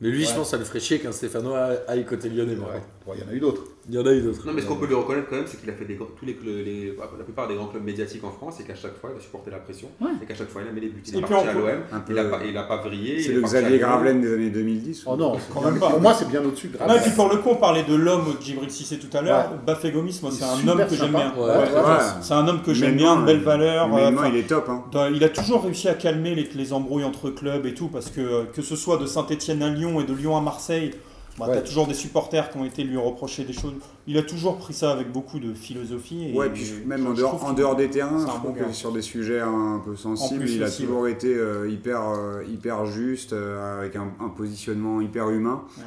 Mais 0.00 0.08
lui, 0.10 0.24
je 0.24 0.34
pense 0.34 0.44
que 0.44 0.50
ça 0.50 0.56
le 0.58 0.64
ferait 0.64 0.80
chier 0.80 0.98
qu'un 0.98 1.12
Stéphano 1.12 1.54
aille 1.88 2.04
côté 2.04 2.28
lyonnais. 2.28 2.56
Ouais. 2.56 2.82
Bon, 3.06 3.12
il 3.14 3.20
y 3.20 3.24
en 3.24 3.30
a 3.30 3.34
eu 3.34 3.38
d'autres. 3.40 3.62
Il 3.88 3.94
y 3.94 3.98
en 3.98 4.04
a 4.04 4.12
eu 4.12 4.20
d'autres. 4.20 4.44
Non, 4.44 4.52
mais 4.52 4.60
ce 4.62 4.66
qu'on 4.66 4.74
peut 4.74 4.86
lui 4.86 4.96
reconnaître 4.96 5.28
quand 5.30 5.36
même, 5.36 5.44
c'est 5.46 5.60
qu'il 5.60 5.70
a 5.70 5.74
fait 5.74 5.84
des, 5.84 5.94
tous 5.96 6.24
les, 6.24 6.36
les- 6.64 6.86
la 6.96 7.22
plupart 7.24 7.46
des 7.46 7.54
grands 7.54 7.66
clubs 7.66 7.84
médiatiques 7.84 8.24
en 8.24 8.32
France 8.32 8.58
et 8.58 8.64
qu'à 8.64 8.74
chaque 8.74 8.98
fois, 9.00 9.10
il 9.14 9.18
a 9.18 9.22
supporté 9.22 9.52
la 9.52 9.58
pression 9.58 9.86
Ouais. 10.00 10.08
et 10.20 10.26
qu'à 10.26 10.34
chaque 10.34 10.48
fois, 10.48 10.62
il 10.64 10.68
a 10.68 10.72
mis 10.72 10.80
les 10.80 10.88
buts. 10.88 11.02
Il 11.06 11.14
Et 11.14 11.18
est 11.18 11.22
puis 11.22 11.30
parti 11.32 11.48
à 11.48 11.52
l'OM, 11.52 11.68
Un 11.92 12.00
peu- 12.00 12.12
il 12.12 12.18
a 12.18 12.24
pas, 12.24 12.40
il 12.44 12.56
a 12.58 12.62
pas 12.64 12.76
vrillé. 12.78 13.22
C'est 13.22 13.32
le 13.32 13.42
Xavier. 13.42 13.78
Gravelaine 13.78 14.20
des 14.20 14.34
années 14.34 14.50
2010 14.50 15.04
Oh 15.06 15.14
non, 15.16 15.34
Quand 15.54 15.60
même 15.62 15.78
pas. 15.78 15.90
pour 15.90 16.00
moi 16.00 16.14
c'est 16.14 16.28
bien 16.28 16.42
au-dessus. 16.44 16.66
Non, 16.68 16.78
Gravelaine. 16.78 16.98
et 16.98 17.02
puis 17.02 17.12
pour 17.12 17.28
le 17.28 17.36
coup, 17.36 17.50
on 17.50 17.56
parlait 17.56 17.84
de 17.84 17.94
l'homme 17.94 18.24
de 18.40 18.44
Djibril 18.44 18.70
Cissé 18.72 18.98
tout 18.98 19.16
à 19.16 19.22
l'heure. 19.22 19.50
Bafé 19.64 19.92
Gomis, 19.92 20.18
moi, 20.20 20.32
c'est 20.32 20.42
un 20.44 20.66
homme 20.68 20.84
que 20.88 20.94
j'aime 20.96 21.10
bien. 21.12 21.32
Ouais, 21.36 21.44
Ouais. 21.44 21.56
Ouais. 21.58 21.98
C'est 22.22 22.34
un 22.34 22.48
homme 22.48 22.62
que 22.62 22.74
j'aime 22.74 22.96
bien, 22.96 23.20
de 23.20 23.24
belles 23.24 23.38
valeurs. 23.40 23.86
humainement, 23.86 24.22
enfin, 24.22 24.30
il 24.32 24.36
est 24.38 24.48
top. 24.48 24.68
Hein. 24.68 24.82
il 25.14 25.22
a 25.22 25.28
toujours 25.28 25.62
réussi 25.62 25.88
à 25.88 25.94
calmer 25.94 26.34
les, 26.34 26.48
les 26.56 26.72
embrouilles 26.72 27.04
entre 27.04 27.30
clubs 27.30 27.64
et 27.66 27.74
tout, 27.74 27.86
parce 27.86 28.10
que 28.10 28.20
euh, 28.20 28.42
que 28.52 28.62
ce 28.62 28.74
soit 28.74 28.96
de 28.96 29.06
Saint-Etienne 29.06 29.62
à 29.62 29.68
Lyon 29.70 30.00
et 30.00 30.04
de 30.04 30.12
Lyon 30.12 30.36
à 30.36 30.40
Marseille, 30.40 30.90
bah, 31.38 31.46
Ouais. 31.48 31.54
t'as 31.56 31.60
toujours 31.62 31.86
des 31.86 31.94
supporters 31.94 32.50
qui 32.50 32.56
ont 32.58 32.64
été 32.64 32.82
lui 32.82 32.96
reprocher 32.96 33.44
des 33.44 33.52
choses. 33.52 33.74
Il 34.06 34.16
a 34.18 34.22
toujours 34.22 34.56
pris 34.56 34.72
ça 34.74 34.90
avec 34.92 35.12
beaucoup 35.12 35.38
de 35.38 35.52
philosophie. 35.54 36.30
Et 36.30 36.36
Ouais, 36.36 36.48
puis 36.50 36.64
même 36.86 37.02
je- 37.02 37.06
en 37.08 37.12
dehors, 37.12 37.44
en 37.44 37.74
des 37.74 37.88
terrains, 37.90 38.20
je 38.20 38.26
trouve 38.26 38.54
que 38.56 38.72
sur 38.72 38.92
des 38.92 39.02
sujets 39.02 39.40
un 39.40 39.80
peu 39.84 39.96
sensibles, 39.96 40.40
plus 40.40 40.54
il 40.54 40.62
a 40.62 40.66
aussi, 40.66 40.84
toujours 40.84 41.08
été 41.08 41.34
euh, 41.34 41.68
hyper, 41.68 42.00
euh, 42.08 42.42
hyper 42.48 42.86
juste, 42.86 43.32
euh, 43.32 43.78
avec 43.80 43.96
un, 43.96 44.08
un 44.20 44.28
positionnement 44.28 45.00
hyper 45.00 45.28
humain. 45.30 45.62
Ouais. 45.78 45.84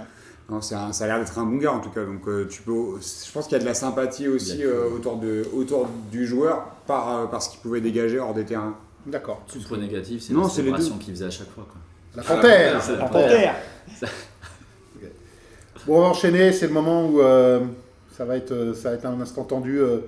Non, 0.52 0.62
c'est 0.62 0.74
un- 0.76 0.92
ça 0.94 1.04
a 1.04 1.08
l'air 1.08 1.20
d'être 1.20 1.38
un 1.38 1.46
bon 1.46 1.58
gars 1.58 1.74
en 1.74 1.80
tout 1.80 1.92
cas. 1.92 2.04
Donc 2.06 2.28
euh, 2.28 2.48
tu 2.50 2.62
peux, 2.64 2.74
je 3.00 3.32
pense 3.32 3.46
qu'il 3.46 3.54
y 3.54 3.56
a 3.56 3.60
de 3.60 3.66
la 3.66 3.76
sympathie 3.76 4.28
aussi 4.28 4.64
euh, 4.64 4.90
autour, 4.96 5.18
de, 5.18 5.46
autour 5.54 5.88
du 6.12 6.26
joueur 6.26 6.64
par, 6.88 7.10
euh, 7.18 7.26
par 7.28 7.42
ce 7.44 7.50
qu'il 7.52 7.60
pouvait 7.60 7.82
dégager 7.82 8.20
hors 8.20 8.34
des 8.34 8.46
terrains. 8.46 8.76
D'accord. 9.06 9.42
Tout 9.52 9.60
point 9.68 9.78
négatif, 9.78 10.24
c'est 10.24 10.34
Non, 10.34 10.44
la 10.44 10.50
célébration 10.50 10.98
qu'il 10.98 11.14
faisait 11.14 11.26
à 11.26 11.30
chaque 11.32 11.50
fois. 11.52 11.66
quoi. 11.72 11.80
La 12.16 12.24
panthère. 12.24 12.82
c'est 12.84 12.92
la 12.94 12.98
la 12.98 13.06
En 13.06 13.08
panthère. 13.10 13.56
Bon, 15.90 15.98
on 15.98 16.02
va 16.02 16.08
enchaîner. 16.10 16.54
C'est 16.54 16.68
le 16.68 16.74
moment 16.74 17.08
où 17.08 17.20
euh, 17.20 17.62
ça, 18.16 18.24
va 18.24 18.38
être, 18.38 18.52
euh, 18.52 18.76
ça 18.76 18.90
va 18.92 18.96
être 18.96 19.06
un 19.08 19.20
instant 19.20 19.44
tendu 19.44 19.80
euh, 19.80 20.02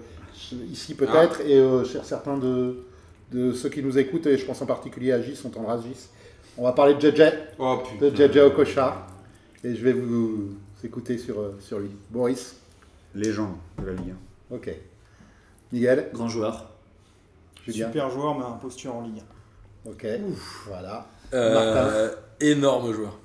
ici 0.72 0.94
peut-être. 0.94 1.42
Et 1.42 1.58
euh, 1.58 1.84
chez 1.84 1.98
certains 2.04 2.38
de, 2.38 2.84
de 3.32 3.52
ceux 3.52 3.70
qui 3.70 3.82
nous 3.82 3.98
écoutent, 3.98 4.28
et 4.28 4.38
je 4.38 4.46
pense 4.46 4.62
en 4.62 4.68
particulier 4.68 5.12
à 5.12 5.20
Gis, 5.24 5.42
on 5.44 5.50
t'embrasse 5.50 5.82
Gis. 5.82 6.10
On 6.56 6.66
va 6.66 6.74
parler 6.74 6.94
de 6.94 7.00
JJ, 7.00 7.34
Oh 7.58 7.82
de. 8.00 8.12
JJ 8.16 8.38
Okocha. 8.38 9.08
Et 9.64 9.74
je 9.74 9.84
vais 9.84 9.94
vous 9.94 10.50
écouter 10.84 11.18
sur, 11.18 11.54
sur 11.60 11.80
lui. 11.80 11.90
Boris 12.12 12.58
Légende 13.16 13.56
de 13.82 13.88
la 13.88 13.94
Ligue 13.94 14.14
Ok. 14.52 14.70
Miguel 15.72 16.10
Grand 16.14 16.30
joueur. 16.30 16.70
Julien 17.66 17.88
Super 17.88 18.12
joueur, 18.12 18.38
mais 18.38 18.46
un 18.46 18.52
posture 18.52 18.94
en 18.98 19.02
Ligue 19.02 19.24
Ok. 19.90 20.06
Voilà. 20.68 21.08
Euh, 21.34 22.14
énorme 22.40 22.94
joueur. 22.94 23.18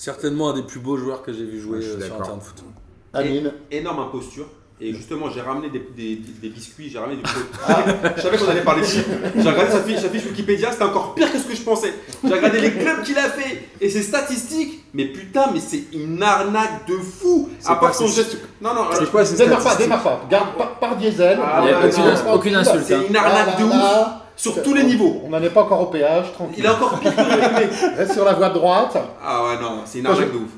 Certainement 0.00 0.48
un 0.48 0.54
des 0.54 0.62
plus 0.62 0.80
beaux 0.80 0.96
joueurs 0.96 1.22
que 1.22 1.30
j'ai 1.30 1.44
vu 1.44 1.60
jouer 1.60 1.80
Ouais, 1.80 1.84
euh, 1.84 2.00
sur 2.06 2.14
un 2.14 2.22
terrain 2.22 2.36
de 2.38 2.42
foot. 2.42 2.64
Amine 3.12 3.52
Énorme 3.70 3.98
imposture. 4.00 4.46
Et 4.80 4.94
justement, 4.94 5.28
j'ai 5.28 5.42
ramené 5.42 5.68
des, 5.68 5.80
des- 5.94 6.16
des- 6.16 6.32
des 6.40 6.48
biscuits, 6.48 6.88
j'ai 6.88 6.98
ramené 6.98 7.16
du 7.16 7.22
Je 8.16 8.22
savais 8.22 8.38
qu'on 8.38 8.48
allait 8.48 8.62
parler 8.62 8.80
de 8.80 8.86
ça. 8.86 9.00
J'ai 9.36 9.50
regardé 9.50 9.72
sa 9.72 9.82
fiche, 9.82 9.98
sa 9.98 10.08
fiche 10.08 10.24
Wikipédia, 10.24 10.72
c'était 10.72 10.84
encore 10.84 11.14
pire 11.14 11.30
que 11.30 11.36
ce 11.36 11.44
que 11.44 11.54
je 11.54 11.60
pensais. 11.60 11.92
J'ai 12.24 12.32
regardé 12.32 12.62
les 12.62 12.72
clubs 12.72 13.02
qu'il 13.02 13.18
a 13.18 13.28
fait 13.28 13.68
et 13.78 13.90
ses 13.90 14.00
statistiques. 14.02 14.82
Mais 14.94 15.04
putain, 15.04 15.50
mais 15.52 15.60
c'est 15.60 15.84
une 15.92 16.22
arnaque 16.22 16.86
de 16.88 16.94
fou. 16.96 17.50
C'est 17.58 17.68
À 17.70 17.74
quoi 17.74 17.88
part 17.88 17.94
son 17.94 18.06
geste. 18.06 18.38
Non, 18.62 18.72
non, 18.72 18.84
C'est 18.94 19.02
euh, 19.02 19.06
quoi 19.06 19.22
ces 19.26 19.36
Démarre 19.36 19.58
pas, 19.58 19.60
statistiques 19.74 19.84
démarre 19.84 20.02
pas. 20.02 20.26
Garde 20.30 20.56
par, 20.56 20.78
par 20.78 20.96
diesel. 20.96 21.38
Ah, 21.44 21.62
aucune, 21.86 22.04
non, 22.04 22.32
aucune 22.36 22.54
insulte. 22.54 22.84
c'est 22.86 22.94
hein. 22.94 23.02
une 23.06 23.16
arnaque 23.16 23.48
Ah 23.58 23.62
de 23.62 23.68
là 23.68 24.02
ouf. 24.16 24.19
Sur 24.40 24.62
tous 24.62 24.74
les 24.74 24.84
niveaux. 24.84 25.20
On 25.26 25.28
n'en 25.30 25.42
est 25.42 25.50
pas 25.50 25.62
encore 25.62 25.82
au 25.82 25.86
péage, 25.86 26.32
tranquille. 26.32 26.56
Il 26.58 26.64
est 26.64 26.68
encore 26.68 26.98
pire 26.98 27.14
que 27.14 27.20
le 27.20 27.26
mec. 27.60 27.70
Reste 27.98 28.12
sur 28.14 28.24
la 28.24 28.32
voie 28.32 28.48
de 28.48 28.54
droite. 28.54 28.96
Ah 29.22 29.44
ouais, 29.44 29.60
non, 29.60 29.80
c'est 29.84 29.98
une 29.98 30.06
arnaque 30.06 30.28
je- 30.28 30.38
de 30.38 30.44
ouf. 30.44 30.50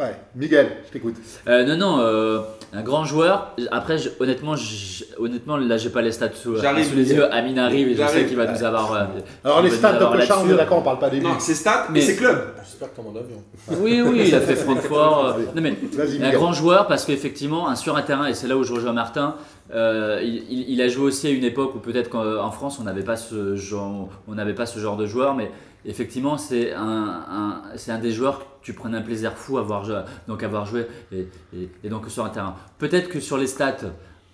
Ouais, 0.00 0.16
Miguel, 0.34 0.68
je 0.86 0.92
t'écoute. 0.92 1.16
Euh, 1.46 1.64
non, 1.66 1.76
non, 1.76 1.98
euh, 2.00 2.38
un 2.72 2.80
grand 2.80 3.04
joueur. 3.04 3.54
Après, 3.70 3.98
je- 3.98 4.08
honnêtement, 4.18 4.56
je- 4.56 5.04
honnêtement, 5.18 5.58
là, 5.58 5.76
j'ai 5.76 5.90
pas 5.90 6.00
les 6.00 6.10
stats 6.12 6.30
sous, 6.34 6.56
J'arrive, 6.56 6.86
sous 6.88 6.94
les 6.96 7.02
Miguel. 7.02 7.16
yeux. 7.18 7.32
Amine 7.34 7.58
arrive 7.58 7.88
et 7.88 7.94
je 7.94 8.06
sais 8.06 8.24
qu'il 8.24 8.36
va 8.36 8.46
nous 8.50 8.64
avoir. 8.64 8.94
euh, 8.94 9.04
Alors 9.44 9.60
les 9.60 9.70
stats 9.70 9.92
de 9.92 9.96
avoir 9.96 10.12
Cochard, 10.18 10.42
on 10.44 10.50
est 10.50 10.56
d'accord, 10.56 10.78
on 10.78 10.82
parle 10.82 10.98
pas 11.00 11.10
des. 11.10 11.20
Non, 11.20 11.38
ses 11.38 11.54
stats 11.54 11.86
Mais- 11.90 11.98
et 11.98 12.02
ses 12.02 12.16
clubs. 12.16 12.40
J'espère 12.64 12.92
que 12.92 12.96
t'en 12.96 13.02
mon 13.02 13.10
avion. 13.10 13.42
Oui, 13.82 14.00
oui, 14.04 14.24
il 14.28 14.34
a 14.34 14.40
fait 14.40 14.56
Francfort. 14.64 15.26
euh, 15.26 15.32
Non, 15.54 15.60
mais 15.60 15.74
Vas-y, 15.92 16.24
un 16.24 16.30
grand 16.32 16.52
joueur 16.54 16.86
parce 16.86 17.04
qu'effectivement, 17.04 17.68
un 17.68 17.74
sur 17.76 17.94
un 17.96 18.02
terrain, 18.02 18.26
et 18.26 18.32
c'est 18.34 18.46
là 18.48 18.56
où 18.56 18.64
je 18.64 18.72
rejoins 18.72 18.92
Martin, 18.94 19.34
euh, 19.72 20.20
il, 20.22 20.80
a 20.82 20.88
joué 20.88 21.04
aussi 21.04 21.26
à 21.26 21.30
une 21.30 21.44
époque 21.44 21.74
où 21.74 21.78
peut-être 21.78 22.10
qu'en 22.10 22.50
France 22.50 22.78
on 22.80 22.84
n'avait 22.84 23.04
pas 23.04 23.16
ce 23.16 23.54
genre, 23.56 24.08
on 24.28 24.34
n'avait 24.34 24.54
pas 24.54 24.66
ce 24.66 24.78
genre 24.78 24.96
de 24.96 25.06
joueur, 25.06 25.34
mais 25.34 25.50
effectivement 25.84 26.36
c'est 26.38 26.72
un, 26.72 27.22
un- 27.30 27.62
c'est 27.76 27.92
un 27.92 27.98
des 27.98 28.10
joueurs 28.12 28.40
que 28.40 28.44
tu 28.62 28.72
prenais 28.72 28.98
un 28.98 29.02
plaisir 29.02 29.32
fou 29.34 29.58
à 29.58 29.62
voir, 29.62 29.84
jouer- 29.84 30.02
donc 30.28 30.42
à 30.42 30.64
joué 30.64 30.86
et, 31.12 31.28
et- 31.56 31.70
et 31.84 31.88
donc 31.88 32.08
sur 32.08 32.24
un 32.24 32.30
terrain. 32.30 32.56
Peut-être 32.78 33.08
que 33.08 33.20
sur 33.20 33.38
les 33.38 33.46
stats, 33.46 33.76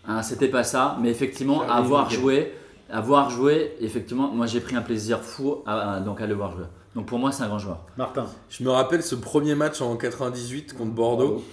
hein, 0.09 0.23
c'était 0.23 0.49
pas 0.49 0.65
ça, 0.65 0.97
mais 1.01 1.11
effectivement 1.11 1.63
avoir 1.63 2.09
joué, 2.11 2.53
avoir 2.91 3.31
joué, 3.31 3.73
effectivement, 3.81 4.31
moi 4.33 4.47
j'ai 4.47 4.61
pris 4.61 4.75
un 4.77 4.83
plaisir 4.83 5.21
fou 5.21 5.57
à, 5.67 5.95
à- 5.97 6.01
donc 6.01 6.21
à 6.21 6.27
le 6.27 6.35
voir 6.35 6.53
jouer. 6.53 6.65
Donc 6.97 7.07
pour 7.07 7.19
moi 7.19 7.31
c'est 7.31 7.43
un 7.45 7.49
grand 7.49 7.59
joueur. 7.61 7.81
Martin. 7.97 8.27
Je 8.51 8.65
me 8.65 8.71
rappelle 8.71 9.03
ce 9.03 9.15
premier 9.15 9.55
match 9.55 9.81
en 9.83 9.95
98 9.97 10.73
contre 10.73 10.91
Bordeaux. 10.93 11.45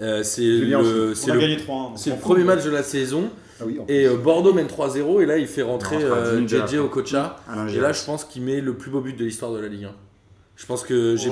Euh, 0.00 0.22
c'est 0.24 0.42
le, 0.42 0.76
On 0.76 1.14
c'est 1.14 1.30
a 1.30 1.34
le, 1.34 1.40
gagné 1.40 1.56
3-1. 1.56 1.92
c'est 1.96 2.10
le 2.10 2.16
premier 2.16 2.44
match 2.44 2.64
de 2.64 2.70
la 2.70 2.82
saison. 2.82 3.30
Ah 3.60 3.64
oui, 3.66 3.78
Et 3.88 4.06
euh, 4.06 4.16
Bordeaux 4.16 4.52
mène 4.52 4.66
3-0 4.66 5.22
et 5.22 5.26
là 5.26 5.36
il 5.38 5.46
fait 5.46 5.62
rentrer 5.62 5.98
euh, 6.02 6.30
10 6.32 6.36
minutes 6.36 6.52
à 6.54 6.58
la 6.58 6.66
JJ. 6.66 6.74
Okocha. 6.78 7.36
Et 7.72 7.78
là 7.78 7.92
je 7.92 8.04
pense 8.04 8.24
qu'il 8.24 8.42
met 8.42 8.60
le 8.60 8.74
plus 8.74 8.90
beau 8.90 9.00
but 9.00 9.16
de 9.16 9.24
l'histoire 9.24 9.52
de 9.52 9.60
la 9.60 9.68
Ligue 9.68 9.84
1. 9.84 9.90
Je 10.56 10.66
pense 10.66 10.82
que 10.82 11.14
j'ai. 11.16 11.30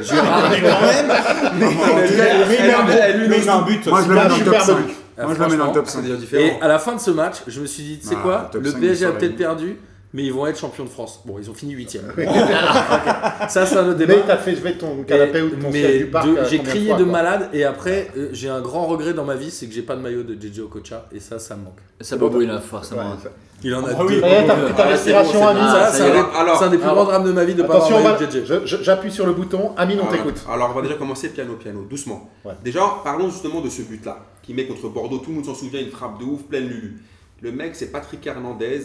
j'ai 0.00 0.14
Mais 0.14 0.20
quand 0.62 0.80
même 0.80 1.58
Mais 1.58 1.70
il 1.70 2.66
met 2.66 2.72
un 2.74 2.84
but- 2.84 2.92
mais 2.94 3.24
il 3.24 3.28
met 3.44 3.48
un 3.48 3.62
but. 3.62 3.86
Moi 3.88 4.02
je 4.02 4.08
le 4.08 4.14
mets 4.14 4.28
dans 4.28 4.36
le 4.36 4.44
top 4.44 4.54
Superbe 4.54 4.62
5. 4.62 4.86
but. 4.86 4.94
Ah, 5.18 5.24
Moi 5.26 5.34
je 5.34 5.42
le 5.42 5.48
mets 5.48 5.56
dans 5.56 5.66
le 5.66 5.72
top 5.72 5.86
franchement, 5.86 6.02
5. 6.02 6.08
C'est 6.14 6.16
différent. 6.20 6.42
Et 6.44 6.60
à 6.62 6.68
la 6.68 6.78
fin 6.78 6.94
de 6.94 7.00
ce 7.00 7.10
match, 7.10 7.36
je 7.46 7.60
me 7.60 7.66
suis 7.66 7.82
dit, 7.82 7.98
tu 7.98 8.06
sais 8.08 8.14
Ah, 8.18 8.22
quoi 8.22 8.50
Le 8.54 8.70
5 8.70 8.80
PSG 8.80 9.06
a 9.06 9.12
peut-être 9.12 9.36
perdu, 9.36 9.76
mais 10.14 10.22
ils 10.22 10.32
vont 10.32 10.46
être 10.46 10.58
champions 10.58 10.84
de 10.84 10.88
France. 10.88 11.20
Bon, 11.26 11.36
ils 11.38 11.50
ont 11.50 11.54
fini 11.54 11.72
8 11.72 11.98
Ça, 13.48 13.66
c'est 13.66 13.76
un 13.76 13.88
autre 13.88 13.98
Mais 13.98 14.06
débat. 14.06 14.22
t'as 14.26 14.36
fait 14.38 14.54
jouer 14.56 14.74
ton 14.78 15.02
canapé 15.04 15.42
ou 15.42 15.50
ton 15.50 15.70
mais 15.70 15.80
siège 15.80 15.98
du 15.98 16.06
parc. 16.06 16.26
euh, 16.26 16.44
j'ai 16.48 16.58
crié 16.60 16.88
fois, 16.90 16.98
de 16.98 17.04
quoi 17.04 17.12
malade 17.12 17.48
et 17.52 17.64
après 17.64 18.08
euh, 18.16 18.28
j'ai 18.32 18.48
un 18.48 18.60
grand 18.60 18.86
regret 18.86 19.12
dans 19.12 19.24
ma 19.24 19.34
vie, 19.34 19.50
c'est 19.50 19.66
que 19.66 19.72
j'ai 19.74 19.82
pas 19.82 19.96
de 19.96 20.00
maillot 20.00 20.22
de 20.22 20.34
JJ 20.40 20.60
Okocha 20.60 21.06
et 21.12 21.20
ça, 21.20 21.38
ça 21.38 21.56
me 21.56 21.64
manque. 21.64 21.78
Ça 22.00 22.16
babouille 22.16 22.46
là 22.46 22.60
forcément. 22.60 23.16
Il 23.62 23.74
en 23.74 23.84
a 23.84 23.90
Ah 23.92 23.94
deux. 23.98 24.20
pris 24.20 24.20
ta 24.20 24.82
Ah, 24.84 24.88
respiration, 24.88 25.46
Amine. 25.48 25.62
c'est. 25.92 26.02
Ah, 26.02 26.16
un, 26.36 26.40
Alors, 26.40 26.58
c'est 26.58 26.64
un 26.66 26.70
des 26.70 26.76
plus 26.78 26.86
grands 26.86 27.04
drames 27.04 27.24
de 27.24 27.32
ma 27.32 27.44
vie 27.44 27.54
de 27.54 27.62
pas 27.62 27.76
avoir 27.84 28.18
de 28.18 28.26
JJ. 28.26 28.82
j'appuie 28.82 29.10
sur 29.10 29.26
le 29.26 29.32
bouton. 29.32 29.72
Amine, 29.76 30.00
on 30.02 30.06
t'écoute. 30.06 30.44
Alors, 30.50 30.70
on 30.70 30.74
va 30.74 30.82
déjà 30.82 30.94
commencer 30.94 31.30
piano, 31.30 31.54
piano, 31.54 31.82
doucement. 31.88 32.30
Déjà, 32.62 32.82
parlons 33.02 33.30
justement 33.30 33.60
de 33.60 33.68
ce 33.70 33.82
but-là, 33.82 34.18
qui 34.42 34.54
met 34.54 34.66
contre 34.66 34.88
Bordeaux. 34.88 35.18
Tout 35.18 35.30
le 35.30 35.36
monde 35.36 35.46
s'en 35.46 35.54
souvient, 35.54 35.80
une 35.80 35.90
frappe 35.90 36.18
de 36.20 36.24
ouf, 36.24 36.42
pleine 36.42 36.68
Lulu. 36.68 37.00
Le 37.40 37.52
mec, 37.52 37.74
c'est 37.74 37.90
Patrick 37.90 38.26
Hernandez. 38.26 38.82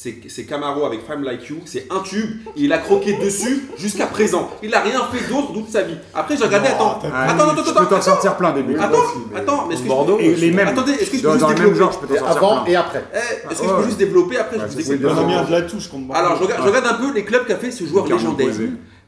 C'est 0.00 0.44
Camaro 0.44 0.84
avec 0.84 1.04
Femme 1.04 1.24
Like 1.24 1.48
You, 1.48 1.56
c'est 1.64 1.88
un 1.90 1.98
tube, 2.02 2.38
et 2.54 2.60
il 2.62 2.72
a 2.72 2.78
croqué 2.78 3.14
dessus 3.14 3.64
jusqu'à 3.76 4.06
présent. 4.06 4.48
Il 4.62 4.70
n'a 4.70 4.78
rien 4.78 5.00
fait 5.12 5.28
d'autre 5.28 5.52
toute 5.52 5.70
sa 5.70 5.82
vie. 5.82 5.96
Après, 6.14 6.36
j'ai 6.36 6.44
regardé, 6.44 6.68
attends, 6.68 7.00
Ah, 7.12 7.24
attends, 7.24 7.48
attends, 7.48 7.54
je 7.56 7.70
attends, 7.70 7.80
peux 7.80 7.86
t'en 7.86 7.96
attends, 7.96 8.00
sortir 8.02 8.36
plein 8.36 8.52
des 8.52 8.60
attends, 8.76 8.96
attends, 9.34 9.66
mais 9.66 9.74
est-ce 9.74 9.82
que 9.82 10.40
les 10.40 10.50
mêmes. 10.52 10.68
Attendez, 10.68 10.92
est-ce 10.92 11.10
que 11.10 11.16
je 11.16 11.22
peux 11.22 11.26
Dans 11.26 11.32
juste 11.32 11.40
dans 11.42 11.48
le 11.48 11.54
même 11.54 11.64
développer 11.72 11.78
genre, 11.80 11.98
je 12.00 12.06
peux 12.06 12.18
Avant 12.24 12.62
plein. 12.62 12.72
et 12.72 12.76
après. 12.76 13.04
Eh, 13.12 13.16
Est-ce 13.16 13.60
que 13.60 13.66
je 13.66 13.72
Ouais. 13.72 13.76
peux 13.78 13.84
juste 13.86 13.98
développer 13.98 14.36
Après, 14.36 14.56
Ouais, 14.56 14.62
je 14.62 14.66
vous 14.68 14.72
c'est- 14.74 14.78
explique. 14.92 15.00
c'est 15.02 15.06
On 15.08 15.18
a 15.18 15.20
mis 15.22 15.26
bien. 15.32 15.38
un 15.40 15.44
de 15.44 15.50
la 15.50 15.62
touche. 15.62 15.90
Alors, 16.14 16.36
je 16.36 16.42
regarde, 16.44 16.62
je 16.62 16.68
regarde 16.68 16.86
un 16.86 16.94
peu 16.94 17.12
les 17.12 17.24
clubs 17.24 17.44
qu'a 17.44 17.56
fait 17.56 17.72
ce 17.72 17.84
joueur 17.84 18.06
légendaire. 18.06 18.48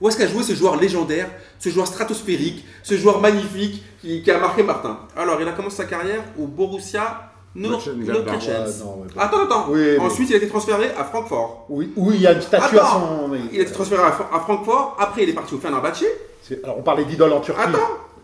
Où 0.01 0.09
est-ce 0.09 0.16
qu'a 0.16 0.26
joué 0.26 0.43
ce 0.43 0.55
joueur 0.57 0.74
légendaire, 0.74 1.28
ce 1.61 1.68
joueur 1.68 1.86
stratosphérique, 1.86 2.64
ce 2.82 2.97
joueur 2.97 3.20
magnifique 3.20 3.84
qui 4.03 4.28
a 4.28 4.38
marqué 4.41 4.64
Martin? 4.64 4.99
Alors, 5.16 5.41
il 5.41 5.47
a 5.47 5.53
commencé 5.53 5.76
sa 5.76 5.84
carrière 5.84 6.24
au 6.36 6.47
Borussia 6.49 7.30
Bon. 7.55 7.78
Attends, 9.18 9.44
attends. 9.44 9.66
Oui, 9.70 9.80
mais- 9.80 9.98
Ensuite, 9.98 10.30
il 10.30 10.34
a 10.34 10.36
été 10.36 10.48
transféré 10.48 10.90
à 10.96 11.05
Francfort. 11.05 11.66
Oui, 11.68 11.92
oui, 11.96 12.14
il 12.16 12.20
y 12.22 12.26
a 12.26 12.32
une 12.32 12.40
statue 12.40 12.78
à 12.78 12.82
Attends. 12.86 13.01
son. 13.24 13.30
oui. 13.30 13.40
Il 13.53 13.59
a 13.59 13.62
été 13.62 13.72
transféré 13.72 14.03
à, 14.03 14.12
Fra- 14.12 14.30
à 14.32 14.40
Francfort. 14.40 14.96
Après, 15.01 15.24
il 15.24 15.28
est 15.30 15.32
parti 15.32 15.55
au 15.55 15.59
Fenerbahçe. 15.59 16.05
Alors, 16.64 16.78
on 16.78 16.82
parlait 16.82 17.05
d'idole 17.05 17.32
en 17.32 17.40
Turquie. 17.40 17.61
Attends. 17.61 17.78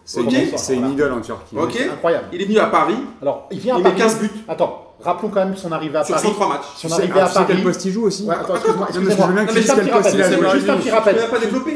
C'est 0.04 0.20
Ok. 0.20 0.32
une, 0.32 0.56
c'est 0.56 0.76
une 0.76 0.92
idole 0.92 1.12
en 1.12 1.20
Turquie. 1.20 1.56
Ok. 1.58 1.72
C'est 1.76 1.88
incroyable. 1.90 2.26
Il 2.32 2.40
est 2.40 2.44
venu 2.44 2.58
à 2.58 2.66
Paris 2.66 2.96
Alors, 3.20 3.48
il 3.50 3.58
vient 3.58 3.74
à 3.74 3.78
Il 3.78 3.82
met 3.84 3.90
Paris. 3.90 4.02
15 4.02 4.18
buts. 4.20 4.30
Attends, 4.46 4.94
rappelons 5.00 5.30
quand 5.30 5.44
même 5.44 5.56
son 5.56 5.72
arrivée 5.72 5.98
à 5.98 6.04
sur 6.04 6.14
Paris. 6.14 6.28
103 6.28 6.48
matchs. 6.48 6.64
Son 6.76 6.92
arrivée 6.92 7.20
à 7.20 7.24
ah, 7.24 7.28
Paris. 7.34 7.46
quel 7.48 7.62
poste 7.64 7.84
il 7.86 7.92
joue 7.92 8.04
aussi 8.06 8.22
Ouais, 8.24 8.36
attends, 8.36 8.54
excuse-moi, 8.54 8.88
tu 8.92 9.00
Juste 9.02 9.70
un 9.70 9.76
petit 9.76 9.90
rappel, 9.90 10.12
juste 10.54 10.68
un 10.68 10.76
petit 10.76 10.88
Je 10.88 10.94
rappel. 10.94 11.16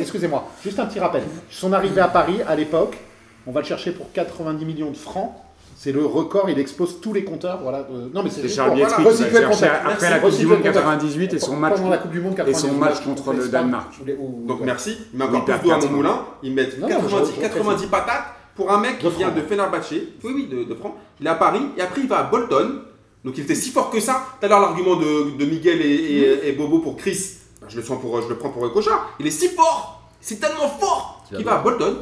Excusez-moi, 0.00 0.44
juste 0.62 0.78
un 0.78 0.86
petit 0.86 1.00
rappel. 1.00 1.22
Son 1.50 1.72
arrivée 1.72 2.00
à 2.00 2.06
Paris, 2.08 2.40
à 2.46 2.54
l'époque, 2.54 2.96
on 3.48 3.50
va 3.50 3.60
le 3.62 3.66
chercher 3.66 3.90
pour 3.90 4.12
90 4.12 4.64
millions 4.64 4.90
de 4.92 4.96
francs. 4.96 5.32
C'est 5.82 5.92
le 5.92 6.04
record, 6.04 6.50
il 6.50 6.58
explose 6.58 7.00
tous 7.00 7.14
les 7.14 7.24
compteurs. 7.24 7.58
Voilà. 7.62 7.78
euh, 7.90 8.08
non, 8.12 8.22
mais 8.22 8.28
c'est 8.28 8.46
Charles 8.50 8.74
qui 8.74 8.82
va 8.82 8.88
chercher 8.90 9.64
après 9.66 9.88
Merci. 9.88 10.10
la 10.10 10.18
Coupe 10.18 10.36
du 10.36 10.46
Monde 10.46 10.50
le 10.50 10.56
contexte. 10.58 10.74
98 10.82 11.32
et 11.32 11.38
son 11.38 11.56
match 11.56 11.74
Pendant 11.76 11.88
la 11.88 11.96
Coupe 11.96 12.10
du 12.10 12.20
Monde 12.20 12.34
98. 12.36 12.66
et 12.66 12.68
son 12.70 12.76
match 12.78 13.00
contre 13.02 13.32
le 13.32 13.48
Danemark. 13.48 13.92
Donc 14.46 14.60
merci, 14.60 14.98
mais 15.14 15.24
encore 15.24 15.42
plus 15.46 15.58
d'eau 15.62 15.70
à 15.70 15.78
mon 15.78 15.88
moulin. 15.88 16.20
Ils 16.42 16.52
mettent 16.52 16.78
Non, 16.78 16.86
non, 16.86 16.96
90, 16.96 17.30
je- 17.30 17.36
je- 17.36 17.40
90 17.40 17.86
patates 17.86 18.24
pour 18.54 18.70
un 18.70 18.78
mec 18.78 18.98
qui 18.98 19.08
vient 19.08 19.30
de 19.30 19.40
Fenerbahçe. 19.40 19.92
Oui, 20.22 20.32
oui, 20.34 20.48
de, 20.48 20.64
de 20.64 20.74
francs. 20.74 20.92
Il 21.18 21.26
est 21.26 21.30
à 21.30 21.34
Paris 21.34 21.62
et 21.78 21.80
après 21.80 22.02
il 22.02 22.08
va 22.08 22.18
à 22.18 22.22
Bolton. 22.24 22.82
Donc 23.24 23.38
il 23.38 23.44
était 23.44 23.54
si 23.54 23.70
fort 23.70 23.88
que 23.88 24.00
ça. 24.00 24.22
Tout 24.38 24.44
à 24.44 24.48
l'heure, 24.50 24.60
l'argument 24.60 24.96
de, 24.96 25.34
de 25.38 25.44
Miguel 25.46 25.80
et, 25.80 25.86
et- 25.94 26.48
et 26.48 26.52
Bobo 26.52 26.80
pour 26.80 26.96
Chris, 26.98 27.36
ben, 27.62 27.68
je, 27.70 27.76
le 27.78 27.82
sens 27.82 27.98
pour, 28.02 28.20
je 28.20 28.28
le 28.28 28.36
prends 28.36 28.50
pour 28.50 28.66
Ecocha. 28.66 29.00
Il 29.18 29.26
est 29.26 29.30
si 29.30 29.48
fort, 29.48 30.10
c'est 30.20 30.38
tellement 30.40 30.68
fort 30.68 31.24
qu'il 31.34 31.42
va 31.42 31.54
à 31.54 31.58
Bolton 31.62 31.96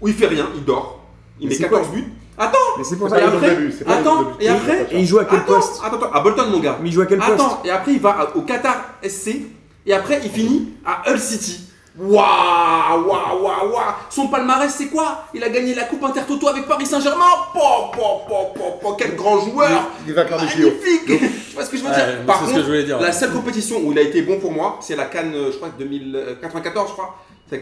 où 0.00 0.08
il 0.08 0.14
fait 0.14 0.26
rien, 0.28 0.48
il 0.54 0.64
dort. 0.64 1.00
Il 1.38 1.48
Mais 1.48 1.50
met 1.50 1.54
c'est 1.56 1.62
14 1.64 1.86
quoi 1.88 1.96
buts. 1.96 2.12
Attends, 2.42 2.58
Mais 2.78 2.84
c'est 2.84 2.96
pour 2.96 3.10
ça 3.10 3.20
et 3.20 3.22
après- 3.22 3.54
pas 3.84 3.92
attends, 3.92 4.26
et 4.40 4.48
après- 4.48 4.86
Et 4.92 4.98
il 5.00 5.06
joue 5.06 5.18
à 5.18 5.26
quel 5.26 5.40
attends, 5.40 5.52
poste 5.54 5.80
attends, 5.84 5.96
attends, 5.96 6.12
à 6.12 6.20
Bolton 6.20 6.46
mon 6.50 6.58
gars. 6.58 6.78
Mais 6.82 6.88
il 6.88 6.92
joue 6.92 7.02
à 7.02 7.06
quel 7.06 7.18
poste 7.18 7.32
Attends, 7.32 7.60
et 7.64 7.70
après 7.70 7.92
il 7.92 8.00
va 8.00 8.30
au 8.34 8.40
Qatar 8.42 8.76
SC, 9.02 9.42
et 9.86 9.92
après 9.92 10.20
il 10.24 10.30
finit 10.30 10.70
à 10.86 11.02
Hull 11.10 11.18
City. 11.20 11.66
Waouh, 11.98 13.06
waouh, 13.06 13.42
waouh, 13.42 13.72
waouh. 13.72 13.82
Son 14.08 14.28
palmarès, 14.28 14.72
c'est 14.74 14.86
quoi? 14.86 15.24
Il 15.34 15.42
a 15.44 15.48
gagné 15.50 15.74
la 15.74 15.82
Coupe 15.84 16.02
Intertoto 16.04 16.48
avec 16.48 16.66
Paris 16.66 16.86
Saint-Germain. 16.86 17.24
Po, 17.52 17.60
po, 17.92 18.22
po, 18.26 18.34
po, 18.54 18.78
po, 18.80 18.92
quel 18.94 19.16
grand 19.16 19.40
joueur. 19.40 19.68
Il 20.06 20.14
va 20.14 20.24
faire 20.24 20.38
des 20.40 20.46
JO. 20.48 20.68
Magnifique. 20.70 21.06
Tu 21.50 21.54
vois 21.54 21.64
ce 21.64 21.70
que 21.70 21.76
je 21.76 21.82
veux 21.82 21.90
dire? 21.90 22.06
Par 22.26 22.38
contre, 22.40 22.54
que 22.54 22.60
je 22.60 22.66
voulais 22.66 22.84
dire. 22.84 22.98
la 23.00 23.12
seule 23.12 23.32
compétition 23.32 23.80
où 23.84 23.92
il 23.92 23.98
a 23.98 24.02
été 24.02 24.22
bon 24.22 24.38
pour 24.38 24.52
moi, 24.52 24.78
c'est 24.80 24.96
la 24.96 25.06
Cannes, 25.06 25.32
euh, 25.34 25.50
je 25.52 25.56
crois, 25.56 25.68
2094, 25.78 26.88
je 26.88 26.92
crois. 26.94 27.16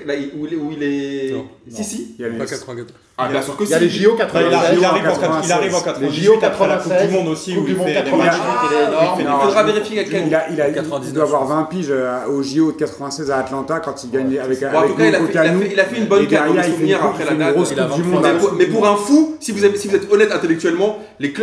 Là 0.06 0.14
où 0.38 0.46
il 0.46 0.52
est. 0.52 0.56
Où 0.56 0.70
il 0.72 0.82
est... 0.82 1.32
Non. 1.32 1.46
Si, 1.70 1.84
si. 1.84 2.14
Il 2.18 2.22
y 2.22 2.24
a 2.24 2.28
les- 2.28 2.38
Pas 2.38 2.46
84. 2.46 2.94
Ah, 3.20 3.28
bien 3.28 3.42
sûr 3.42 3.56
que 3.56 3.64
Il 3.64 3.70
y 3.70 3.74
a 3.74 3.78
si. 3.78 3.84
les 3.84 3.90
JO 3.90 4.12
Enfin, 4.14 4.40
il, 4.40 4.50
96. 4.50 4.54
arrive, 4.54 4.78
il 4.78 4.84
arrive 4.84 5.02
en, 5.02 5.08
96. 5.16 5.46
il 5.48 5.52
arrive 5.52 5.74
en 5.74 5.78
Les 5.78 5.84
98 5.84 6.22
JO 6.24 6.32
après 6.40 6.68
la 6.68 6.76
Coupe 6.76 6.92
96, 6.92 7.08
du 7.08 7.14
Monde 7.16 7.28
aussi 7.28 7.54
Coupe 7.54 7.62
où 7.62 7.66
du 7.66 7.72
il 7.72 7.76
Monde 7.78 7.86
fait 7.88 7.92
des 7.94 7.98
98, 8.10 8.24
matchs. 8.24 8.36
il 8.70 8.76
est 8.76 8.82
énorme. 8.88 9.16
Il 9.20 9.26
Non, 9.26 9.40
faudra 9.40 9.62
vérifier 9.64 9.98
avec 9.98 10.12
Il, 10.12 10.34
a, 10.34 10.50
il, 10.50 10.60
a, 10.60 10.68
il 10.68 10.74
99, 10.74 11.12
doit 11.14 11.22
avoir 11.24 11.42
je 11.42 11.46
pense. 11.48 11.56
20 11.56 11.64
piges 11.64 11.86
euh, 11.90 12.26
au 12.28 12.42
JO 12.44 12.72
de 12.72 12.76
96 12.76 13.30
à 13.32 13.36
Atlanta 13.38 13.80
quand 13.80 14.04
il 14.04 14.10
gagne 14.10 14.38
avec, 14.38 14.60
Bon, 14.60 14.66
en 14.66 14.78
avec 14.78 14.90
tout 14.90 14.96
cas, 14.96 15.04
il 15.06 15.14
a, 15.14 15.18
fait, 15.18 15.24
il, 15.66 15.72
il 15.72 15.80
une 15.98 16.06
bonne 16.06 16.22
il 16.22 16.28
souvenirs 16.64 16.98
une- 17.00 17.06
après 17.08 17.24
il 17.24 17.38
la 17.38 17.44
date. 17.46 17.56
Il 17.70 17.74
du 17.96 18.02
23 18.02 18.02
Monde. 18.04 18.22
Mais 18.22 18.30
à 18.30 18.38
pour, 18.38 18.86
un 18.86 18.96
fou, 18.96 19.36
si 19.40 19.50
vous, 19.52 19.64
êtes 19.64 20.12
honnête 20.12 20.30
intellectuellement, 20.32 20.98
les, 21.18 21.34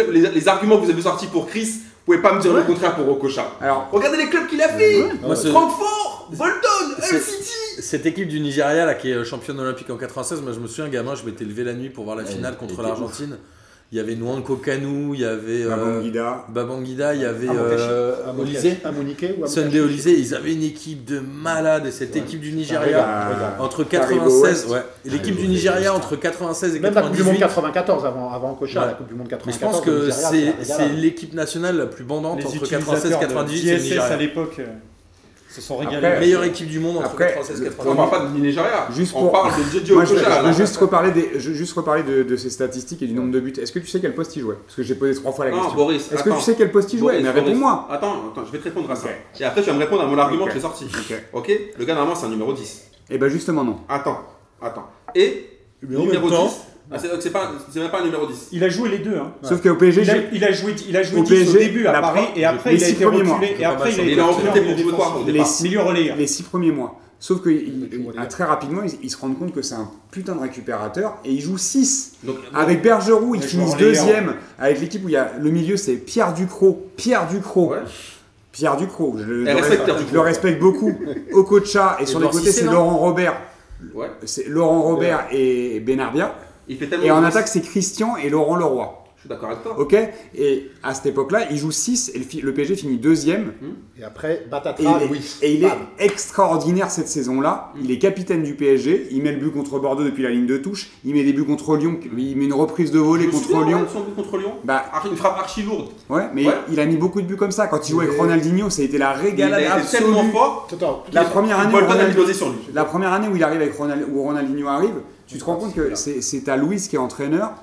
arguments 0.48 0.78
que 0.78 0.86
vous 0.86 0.92
avez 0.92 1.02
sortis 1.02 1.28
pour 1.28 1.48
Chris, 1.48 1.68
pouvez 2.06 2.22
pas 2.22 2.34
me 2.34 2.42
dire 2.42 2.54
le 2.54 2.64
contraire 2.64 2.96
pour 2.96 3.10
Okocha. 3.10 3.52
Alors, 3.62 3.90
Regardez 3.92 4.18
les 4.18 4.30
clubs 4.30 4.48
qu'il 4.48 4.62
a 4.62 4.70
fait. 4.70 5.10
Francfort, 5.50 6.30
Bolton, 6.32 6.96
Hull 6.98 7.20
City. 7.20 7.52
Cette 7.80 8.06
équipe 8.06 8.28
du 8.28 8.40
Nigeria 8.40 8.86
là, 8.86 8.94
qui 8.94 9.12
est 9.12 9.26
championne 9.26 9.60
olympique 9.60 9.90
en 9.90 9.98
96, 9.98 10.42
moi 10.42 10.54
je 10.54 10.60
me 10.60 10.68
souviens, 10.68 10.88
gamin, 10.90 11.16
je 11.16 11.24
m'étais 11.26 11.44
levé 11.44 11.64
la 11.64 11.74
nuit 11.74 11.90
pour 11.90 12.06
voir 12.06 12.16
la 12.16 12.26
finale 12.26 12.58
contre 12.58 12.82
l'Argentine. 12.82 13.38
Il 13.96 14.00
y 14.00 14.02
avait 14.02 14.16
Nwanko 14.18 14.58
Kanu, 14.58 15.12
il 15.14 15.22
y 15.22 15.24
avait 15.24 15.64
euh, 15.64 15.70
Babangida. 15.70 16.46
Babangida, 16.50 17.16
il 17.16 17.22
y 17.22 17.24
avait 17.24 17.48
Ah, 17.50 17.54
euh, 17.56 18.16
Olysée. 18.38 18.76
Sunday 19.46 19.80
Olysée, 19.80 20.20
ils 20.20 20.36
avaient 20.36 20.52
une 20.52 20.64
équipe 20.64 21.06
de 21.06 21.20
malades 21.22 21.86
et 21.86 21.92
cette 21.92 22.14
équipe 22.14 22.42
du 22.42 22.52
Nigeria 22.52 23.56
entre 23.58 23.86
Taribo 23.86 24.26
96, 24.26 24.42
West. 24.42 24.70
ouais, 24.70 24.84
et 25.06 25.10
l'équipe 25.12 25.38
du 25.38 25.48
Nigeria 25.48 25.94
entre 25.94 26.18
96 26.18 26.76
et 26.76 26.80
Même 26.82 26.94
la 26.94 27.04
Coupe 27.04 27.12
du 27.16 27.24
Monde 27.24 27.38
98. 27.38 27.40
94 27.40 28.06
avant, 28.06 28.34
avant 28.34 28.54
Kocha, 28.56 28.82
Ouais. 28.82 28.88
la 28.88 28.94
Coupe 28.96 29.08
du 29.08 29.14
Monde 29.14 29.28
Mais 29.32 29.38
94. 29.38 29.56
je 29.56 29.66
pense 29.66 29.80
que 29.80 30.10
c'est 30.12 30.90
l'équipe 30.90 31.34
nationale 31.34 31.78
la 31.78 31.86
plus 31.86 32.04
bandante 32.04 32.40
Les 32.40 32.48
entre 32.48 32.68
96 32.68 33.12
et 33.12 33.14
utilisateurs 33.16 33.20
98, 33.30 33.72
de 33.72 33.78
c'est 33.80 33.98
à 33.98 34.18
l'époque 34.18 34.56
euh, 34.60 34.66
se 35.56 35.62
sont 35.62 35.78
régalés. 35.78 36.06
Après, 36.08 36.20
Meilleure 36.20 36.44
équipe 36.44 36.68
du 36.68 36.80
monde 36.80 36.98
entre 36.98 37.08
Après, 37.08 37.28
96 37.34 37.62
et 37.62 37.64
le- 37.66 37.70
98. 37.72 37.92
On 37.92 37.96
parle 37.96 38.10
pas 38.10 38.26
de 38.30 38.40
Nigeria, 38.40 38.88
Juste 38.92 39.14
on 39.16 39.20
pour- 39.22 39.32
parle 39.32 39.52
de. 39.52 39.94
Moi, 39.94 40.06
je, 40.06 40.14
veux 40.48 40.54
juste 40.54 40.78
reparler, 40.78 41.12
des, 41.12 41.32
je 41.38 41.50
veux 41.50 41.56
juste 41.56 41.74
reparler 41.74 42.04
de, 42.04 42.24
de 42.24 42.36
ses 42.36 42.50
statistiques 42.50 43.02
et 43.02 43.08
du 43.08 43.14
nombre 43.14 43.32
de 43.32 43.40
buts. 43.40 43.54
Est-ce 43.60 43.72
que 43.72 43.80
tu 43.80 43.88
sais 43.88 44.00
quel 44.00 44.14
poste 44.16 44.36
il 44.36 44.42
jouait? 44.42 44.58
Parce 44.66 44.76
que 44.76 44.84
j'ai 44.84 44.96
posé 44.96 45.16
trois 45.16 45.32
fois 45.32 45.46
la 45.46 45.52
Non, 45.52 45.58
question. 45.62 45.76
Boris, 45.76 46.12
Est-ce 46.12 46.24
que 46.24 46.30
tu 46.30 46.42
sais 46.42 46.56
quel 46.56 46.72
poste 46.72 46.94
il 46.94 47.00
jouait? 47.00 47.22
Mais 47.22 47.30
réponds-moi. 47.30 47.88
Attends, 47.90 48.16
attends, 48.32 48.46
je 48.46 48.52
vais 48.52 48.60
te 48.60 48.64
répondre 48.66 48.90
à 48.92 48.96
ça. 48.96 49.08
Et 49.40 49.44
après, 49.44 49.62
tu 49.62 49.68
vas 49.70 49.74
me 49.76 49.80
répondre 49.80 50.02
à 50.04 50.08
mon 50.08 50.18
argument 50.18 50.44
Ok. 50.44 50.50
que 50.50 50.56
j'ai 50.56 50.62
sorti. 50.62 50.86
Ok. 50.86 51.24
Ok? 51.34 51.60
Le 51.80 51.86
gars, 51.86 51.94
normalement, 51.96 52.16
c'est 52.20 52.26
un 52.26 52.30
numéro 52.30 52.54
10. 52.54 52.84
Et 53.10 53.18
ben 53.18 53.28
justement 53.30 53.64
non. 53.64 53.78
Attends, 53.88 54.20
attends. 54.62 54.88
Et 55.14 55.50
numéro 55.84 56.06
même 56.06 56.22
temps- 56.30 56.46
10, 56.48 56.62
ah, 56.92 56.98
c'est 57.00 57.08
c'est 57.22 57.30
pas- 57.32 57.52
c'est 57.72 57.80
même 57.80 57.90
pas 57.92 58.02
un 58.02 58.06
numéro 58.06 58.26
10. 58.28 58.50
Il 58.52 58.64
a 58.64 58.70
joué 58.70 58.90
les 58.90 59.00
deux. 59.00 59.18
Hein. 59.18 59.32
Sauf 59.42 59.62
qu'au 59.62 59.76
PSG, 59.76 60.02
Il, 60.04 60.10
a, 60.10 60.14
j'ai- 60.16 60.28
il 60.34 60.44
a 60.46 60.52
joué, 60.52 60.76
il 60.88 60.98
a 60.98 61.04
joué 61.04 61.20
Au 61.20 61.24
10 61.24 61.32
au 61.32 61.36
PSG, 61.36 61.60
début 61.60 61.88
à 61.88 61.92
la 61.94 62.02
Paris 62.02 62.26
et 62.36 62.46
après 62.46 62.72
les 62.72 62.78
il 62.78 62.84
a 62.84 62.86
six 62.88 62.94
été 62.94 63.06
premiers 63.06 63.24
mois. 63.24 63.36
reculé 63.38 63.56
et 63.60 63.66
après 63.66 63.92
il 63.94 64.00
a 64.00 64.04
été 64.04 64.22
reculé 64.22 64.84
pour 64.84 65.04
jouer 65.06 65.22
au 65.22 65.26
les 65.26 65.32
départ 65.34 65.48
six, 65.48 65.64
Milieu 65.64 65.82
relayeur. 65.82 66.16
les 66.18 66.28
six 66.28 66.44
premiers 66.44 66.72
mois. 66.72 67.00
Sauf 67.18 67.42
que 67.42 67.50
il- 67.50 67.90
au 68.08 68.12
ah, 68.18 68.26
très 68.28 68.44
rapidement, 68.44 68.82
ils, 68.84 68.92
ils 69.02 69.10
se 69.10 69.18
rendent 69.18 69.40
compte 69.40 69.54
que 69.54 69.62
c'est 69.62 69.74
un 69.76 69.90
putain 70.12 70.36
de 70.36 70.42
récupérateur 70.42 71.18
et 71.26 71.32
il 71.32 71.42
joue 71.42 71.58
6. 71.58 72.18
Donc, 72.24 72.36
Avec 72.54 72.82
Bergerou, 72.84 73.34
ils 73.36 73.42
finissent 73.42 73.78
deuxième. 73.78 74.36
Avec 74.60 74.80
l'équipe 74.82 75.04
où 75.04 75.10
il 75.10 75.14
y 75.14 75.18
a 75.18 75.32
le 75.40 75.50
milieu, 75.50 75.78
c'est 75.78 75.94
Pierre 75.96 76.34
Ducrot. 76.34 76.86
Pierre 76.98 77.26
Ducrot. 77.28 77.72
Ouais. 77.72 77.78
Pierre 78.52 78.78
Ducrot. 78.78 79.16
Je, 79.18 79.24
le- 79.24 79.48
Et 79.48 79.54
respecte 79.54 79.86
Pierre 79.86 79.96
je 79.98 80.02
Ducrot. 80.04 80.14
le 80.16 80.20
respecte 80.22 80.60
beaucoup. 80.60 80.94
Okocha 81.34 81.98
et 82.00 82.06
sur 82.06 82.20
les 82.20 82.28
côtés, 82.30 82.52
c'est 82.52 82.66
Laurent 82.66 82.98
Robert. 82.98 83.38
Ouais. 83.94 84.08
C'est 84.26 84.48
Laurent 84.48 84.82
Robert 84.84 85.26
et 85.32 85.80
Benarbia. 85.80 86.36
Il 86.68 86.78
fait 86.78 86.88
tellement 86.88 87.06
Et 87.06 87.12
en 87.12 87.22
de 87.22 87.26
attaque, 87.28 87.48
c'est 87.48 87.62
Christian 87.62 88.18
et 88.18 88.30
Laurent 88.30 88.56
Leroy. 88.56 89.02
Je 89.18 89.22
suis 89.22 89.30
d'accord 89.30 89.50
avec 89.50 89.64
toi. 89.64 89.80
Ok 89.80 89.96
Et 90.38 90.70
à 90.84 90.94
cette 90.94 91.08
époque-là, 91.08 91.48
il 91.50 91.58
joue 91.58 91.72
6 91.72 92.12
et 92.14 92.20
le, 92.20 92.24
fi- 92.24 92.42
le 92.42 92.54
PSG 92.54 92.76
finit 92.76 92.98
deuxième. 92.98 93.54
Et 94.00 94.04
après, 94.04 94.44
Et 94.46 94.50
Batatra, 94.50 94.98
il, 95.00 95.04
est, 95.04 95.08
Louis. 95.08 95.38
et 95.42 95.54
il 95.56 95.64
est 95.64 95.72
extraordinaire 95.98 96.92
cette 96.92 97.08
saison-là. 97.08 97.72
Il 97.82 97.90
est 97.92 97.98
capitaine 97.98 98.44
du 98.44 98.56
PSG. 98.56 99.08
Il 99.12 99.24
met 99.24 99.32
le 99.32 99.40
but 99.40 99.52
contre 99.52 99.80
Bordeaux 99.80 100.04
depuis 100.04 100.22
la 100.24 100.30
ligne 100.30 100.46
de 100.46 100.58
touche. 100.58 100.92
Il 101.04 101.14
met 101.16 101.24
des 101.24 101.34
buts 101.34 101.44
contre 101.46 101.76
Lyon. 101.76 102.00
Il 102.18 102.38
met 102.38 102.46
une 102.46 102.54
reprise 102.54 102.92
de 102.92 103.00
volée 103.00 103.26
contre 103.28 103.44
souviens, 103.50 103.66
Lyon. 103.80 103.88
son 103.92 104.02
but 104.02 104.16
contre 104.16 104.38
Lyon. 104.38 104.54
Bah 104.64 104.86
Une 105.10 105.18
frappe 105.18 105.38
archi 105.40 105.64
lourde. 105.64 105.90
ouais, 106.10 106.24
mais 106.34 106.46
Ouais. 106.48 106.54
il 106.72 106.80
a 106.80 106.86
mis 106.86 106.98
beaucoup 106.98 107.22
de 107.22 107.28
buts 107.28 107.36
comme 107.38 107.52
ça. 107.52 107.68
Quand 107.68 107.88
il 107.88 107.92
jouait 107.92 108.06
avec 108.06 108.18
Ronaldinho, 108.20 108.70
ça 108.70 108.82
a 108.82 108.86
été 108.86 108.98
la 108.98 109.16
Il 109.18 109.22
régalade 109.26 109.54
a 109.60 109.62
été 109.62 109.72
absolue. 109.72 110.04
tellement 110.04 110.24
fort. 110.32 110.68
Attends, 110.72 111.04
La 111.12 111.24
première 111.26 111.60
année, 111.60 111.76
a 111.76 111.80
Ronald- 111.80 112.34
sur 112.34 112.50
lui. 112.50 112.58
la 112.74 112.86
première 112.86 113.12
année 113.14 113.28
où 113.28 113.36
il 113.36 113.44
arrive 113.44 113.62
avec 113.62 113.74
Ronald- 113.76 114.06
où 114.12 114.22
Ronaldinho 114.24 114.68
arrive, 114.68 114.94
tu 115.28 115.38
te 115.38 115.44
rends 115.46 115.56
compte 115.56 115.74
que 115.76 115.96
c'est 115.96 116.22
c'est 116.22 116.48
à 116.50 116.58
Louis 116.58 116.80
qui 116.80 116.96
est 116.96 117.00
entraîneur. 117.00 117.54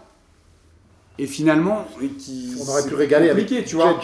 Et 1.19 1.27
finalement, 1.27 1.87
et 2.03 2.09
qui, 2.09 2.55
On 2.59 2.71
aurait 2.71 2.85
pu 2.89 2.95
régaler 2.95 3.29
avec 3.29 3.45
compliqué, 3.45 3.65
tu 3.65 3.77
vois. 3.77 3.95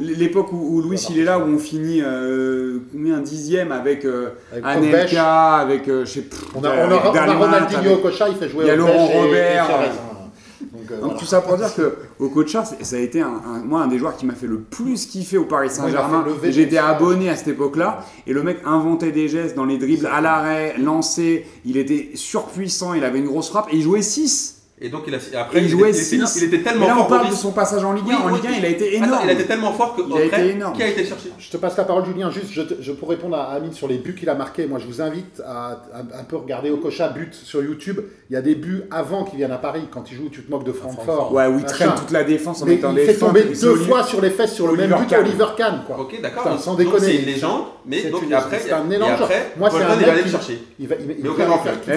L'époque 0.00 0.52
où, 0.54 0.56
où 0.78 0.80
Louis 0.80 0.98
il 1.10 1.18
est 1.18 1.24
là, 1.24 1.38
où 1.38 1.42
on 1.42 1.58
finit 1.58 2.00
euh, 2.02 2.78
combien 2.90 3.18
dixième 3.18 3.70
avec 3.72 4.06
euh, 4.06 4.30
Avec 4.50 4.64
Anelka, 4.64 5.56
avec 5.56 5.86
euh, 5.86 6.06
je 6.06 6.10
sais 6.12 6.20
plus. 6.22 6.38
On 6.54 6.64
a, 6.64 6.70
on 6.70 6.90
a, 6.90 6.96
avec 6.96 7.12
on 7.12 7.14
a 7.14 7.34
Ronaldinho 7.36 7.90
avec- 7.90 8.02
Kocha, 8.02 8.28
il 8.30 8.36
fait 8.36 8.48
jouer 8.48 8.64
Il 8.64 8.68
y 8.68 8.70
a 8.70 8.74
au 8.74 8.78
Laurent 8.78 9.06
Pêche 9.06 9.14
et- 9.14 9.18
et 9.18 9.22
Robert. 9.22 9.68
Donc, 9.68 9.80
euh, 10.90 10.94
Donc 10.94 11.00
voilà. 11.02 11.18
tout 11.18 11.24
ça 11.26 11.40
pour 11.42 11.56
dire 11.58 11.74
que 11.74 11.94
au 12.20 12.28
Kocha, 12.28 12.64
c'est- 12.64 12.84
ça 12.84 12.96
a 12.96 12.98
été 13.00 13.20
un, 13.20 13.26
un- 13.46 13.64
moi 13.64 13.82
un 13.82 13.86
des 13.88 13.98
joueurs 13.98 14.16
qui 14.16 14.24
m'a 14.26 14.34
fait 14.34 14.46
le 14.46 14.58
plus 14.60 15.06
kiffer 15.06 15.38
au 15.38 15.44
Paris 15.44 15.68
Saint-Germain. 15.70 16.24
J'étais 16.52 16.78
abonné 16.78 17.28
à 17.30 17.36
cette 17.36 17.48
époque-là 17.48 18.04
et 18.26 18.32
le 18.32 18.42
mec 18.42 18.58
inventait 18.64 19.12
des 19.12 19.28
gestes 19.28 19.56
dans 19.56 19.64
les 19.64 19.78
dribbles 19.78 20.06
à 20.06 20.20
l'arrêt, 20.20 20.74
lancé. 20.78 21.46
Il 21.64 21.76
était 21.76 22.10
surpuissant, 22.14 22.94
il 22.94 23.04
avait 23.04 23.18
une 23.18 23.26
grosse 23.26 23.48
frappe 23.50 23.68
et 23.72 23.76
il 23.76 23.82
jouait 23.82 24.02
6. 24.02 24.53
Et 24.80 24.88
donc, 24.88 25.04
il 25.06 25.14
a, 25.14 25.18
après, 25.40 25.58
Et 25.58 25.62
il 25.62 25.66
il, 25.66 25.70
jouait 25.70 25.90
était, 25.90 25.98
il, 25.98 26.14
était, 26.18 26.26
6. 26.26 26.36
il 26.38 26.44
était 26.52 26.62
tellement 26.62 26.86
là 26.88 26.94
on 26.94 26.98
fort. 26.98 27.06
parle 27.08 27.30
de 27.30 27.34
son 27.34 27.52
passage 27.52 27.84
en 27.84 27.92
Ligue 27.92 28.06
1. 28.06 28.08
Oui, 28.08 28.14
en 28.24 28.28
Ligue 28.34 28.46
1, 28.48 28.50
il 28.58 28.64
a 28.64 28.68
été 28.68 28.96
Attends, 28.96 29.06
énorme. 29.06 29.20
il 29.22 29.30
a 29.30 29.32
été 29.32 29.44
tellement 29.44 29.72
fort 29.72 29.94
que 29.94 30.02
Il 30.04 30.12
a 30.16 30.24
été 30.24 30.26
après, 30.34 30.48
énorme. 30.48 30.72
qui 30.76 30.82
a 30.82 30.88
été 30.88 31.02
le 31.02 31.06
chercher 31.08 31.28
Je 31.38 31.48
te 31.50 31.56
passe 31.58 31.76
la 31.76 31.84
parole, 31.84 32.04
Julien. 32.04 32.28
Juste, 32.32 32.48
je, 32.50 32.62
te- 32.62 32.82
je 32.82 32.90
pour 32.90 33.08
répondre 33.08 33.36
à 33.36 33.52
Amine 33.52 33.72
sur 33.72 33.86
les 33.86 33.98
buts 33.98 34.16
qu'il 34.18 34.28
a 34.28 34.34
marqués. 34.34 34.66
Moi, 34.66 34.80
je 34.80 34.86
vous 34.86 35.00
invite 35.00 35.40
à, 35.46 35.80
à 35.94 36.18
un 36.20 36.24
peu 36.24 36.36
regarder 36.36 36.70
Okocha 36.70 37.08
but 37.10 37.32
sur 37.32 37.62
YouTube. 37.62 38.00
Il 38.30 38.32
y 38.32 38.36
a 38.36 38.42
des 38.42 38.56
buts 38.56 38.82
avant 38.90 39.22
qu'il 39.22 39.38
vienne 39.38 39.52
à 39.52 39.58
Paris. 39.58 39.82
Quand 39.92 40.10
il 40.10 40.16
joue, 40.16 40.28
tu 40.28 40.42
te 40.42 40.50
moques 40.50 40.64
de 40.64 40.72
Francfort. 40.72 41.32
Ouais, 41.32 41.46
où 41.46 41.56
il 41.60 41.64
traîne 41.64 41.92
toute 41.96 42.10
la 42.10 42.24
défense 42.24 42.60
en 42.62 42.66
Mais 42.66 42.72
mettant 42.74 42.92
il 42.96 42.98
fait 43.06 43.14
tomber 43.14 43.44
deux 43.44 43.76
fois 43.76 44.02
sur 44.02 44.20
les 44.20 44.30
fesses 44.30 44.54
sur 44.54 44.66
le 44.66 44.72
Oliver 44.72 44.88
même 44.88 44.98
but 44.98 45.06
Kahn. 45.08 45.20
Oliver 45.20 45.46
Kahn. 45.56 45.82
Quoi. 45.86 46.00
Ok, 46.00 46.20
d'accord. 46.20 46.60
Sans 46.60 46.74
déconner. 46.74 46.98
C'est 47.06 47.16
une 47.18 47.26
légende, 47.26 47.62
mais 47.86 48.00
C'est 48.02 48.10
donc 48.10 48.24
après, 48.32 48.58
c'est 48.58 48.72
un 48.72 48.90
énorme 48.90 49.12
joueur. 49.18 49.22
après, 49.22 49.52
Moi, 49.56 49.70
c'est 49.70 49.76
un 49.84 49.92
il 49.92 49.98
mec 49.98 50.06
va 50.06 50.12
aller 50.12 50.20
le 50.22 50.24
qui- 50.26 50.30
chercher. 50.32 50.62
Il 50.80 50.88
va, 50.88 50.96
Mais. 51.06 51.16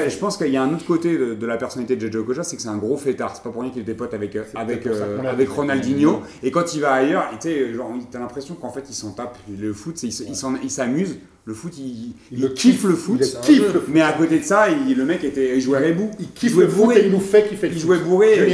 Eh, 0.05 0.09
je 0.11 0.17
pense 0.17 0.38
qu'il 0.38 0.49
y 0.51 0.57
a 0.57 0.61
un 0.61 0.73
autre 0.75 0.86
côté 0.86 1.17
de, 1.17 1.45
la 1.47 1.57
personnalité 1.57 1.95
de 1.95 2.07
JJ 2.07 2.17
Okocha, 2.17 2.43
c'est 2.43 2.55
que 2.55 2.61
c'est 2.68 2.74
un 2.74 2.78
gros 2.78 2.97
fêtard. 2.97 3.36
C'est 3.36 3.43
pas 3.43 3.49
pour 3.49 3.61
rien 3.61 3.72
qu'il 3.72 3.82
était 3.82 3.93
pote 3.93 4.13
avec, 4.13 4.36
euh, 4.36 4.43
avec, 4.55 4.86
euh, 4.88 5.20
avec. 5.28 5.49
Ronaldinho. 5.49 6.22
Et 6.43 6.51
quand 6.51 6.74
il 6.76 6.82
va 6.82 6.93
ailleurs, 6.93 7.30
tu 7.39 7.47
sais, 7.47 7.74
genre, 7.74 7.91
t'as 8.11 8.20
l'impression 8.20 8.55
qu'en 8.55 8.70
fait 8.72 8.84
il 8.89 8.93
s'en 8.93 9.11
tape. 9.11 9.38
Le 9.59 9.74
foot, 9.74 10.01
il 10.03 10.09
il 10.09 10.36
il 10.63 10.70
s'amuse. 10.72 11.18
Le 11.45 11.53
foot, 11.53 11.74
il, 11.78 12.13
il 12.32 12.41
le 12.41 12.49
kiffe 12.49 12.84
le 12.84 12.95
foot. 12.95 13.20
Il 13.22 13.39
kiffe 13.39 13.57
jeu. 13.61 13.68
le 13.74 13.80
foot. 13.80 13.89
Mais 13.93 14.01
à 14.01 14.11
côté 14.11 14.39
de 14.39 14.43
ça, 14.43 14.68
il- 14.70 14.97
le 14.97 15.05
mec 15.05 15.24
était, 15.24 15.55
il 15.55 15.61
jouait 15.61 15.80
rebou. 15.80 16.11
Il 16.20 16.30
kiffe 16.32 16.51
jouait 16.51 16.65
le 16.65 16.70
foot 16.70 16.84
bourré. 16.84 16.99
et 16.99 17.05
il 17.05 17.11
nous 17.11 17.20
fait 17.22 17.47
kiffer 17.47 17.70
le 17.70 17.76
Il 17.76 17.80
jouait 17.80 17.99
bourré. 17.99 18.53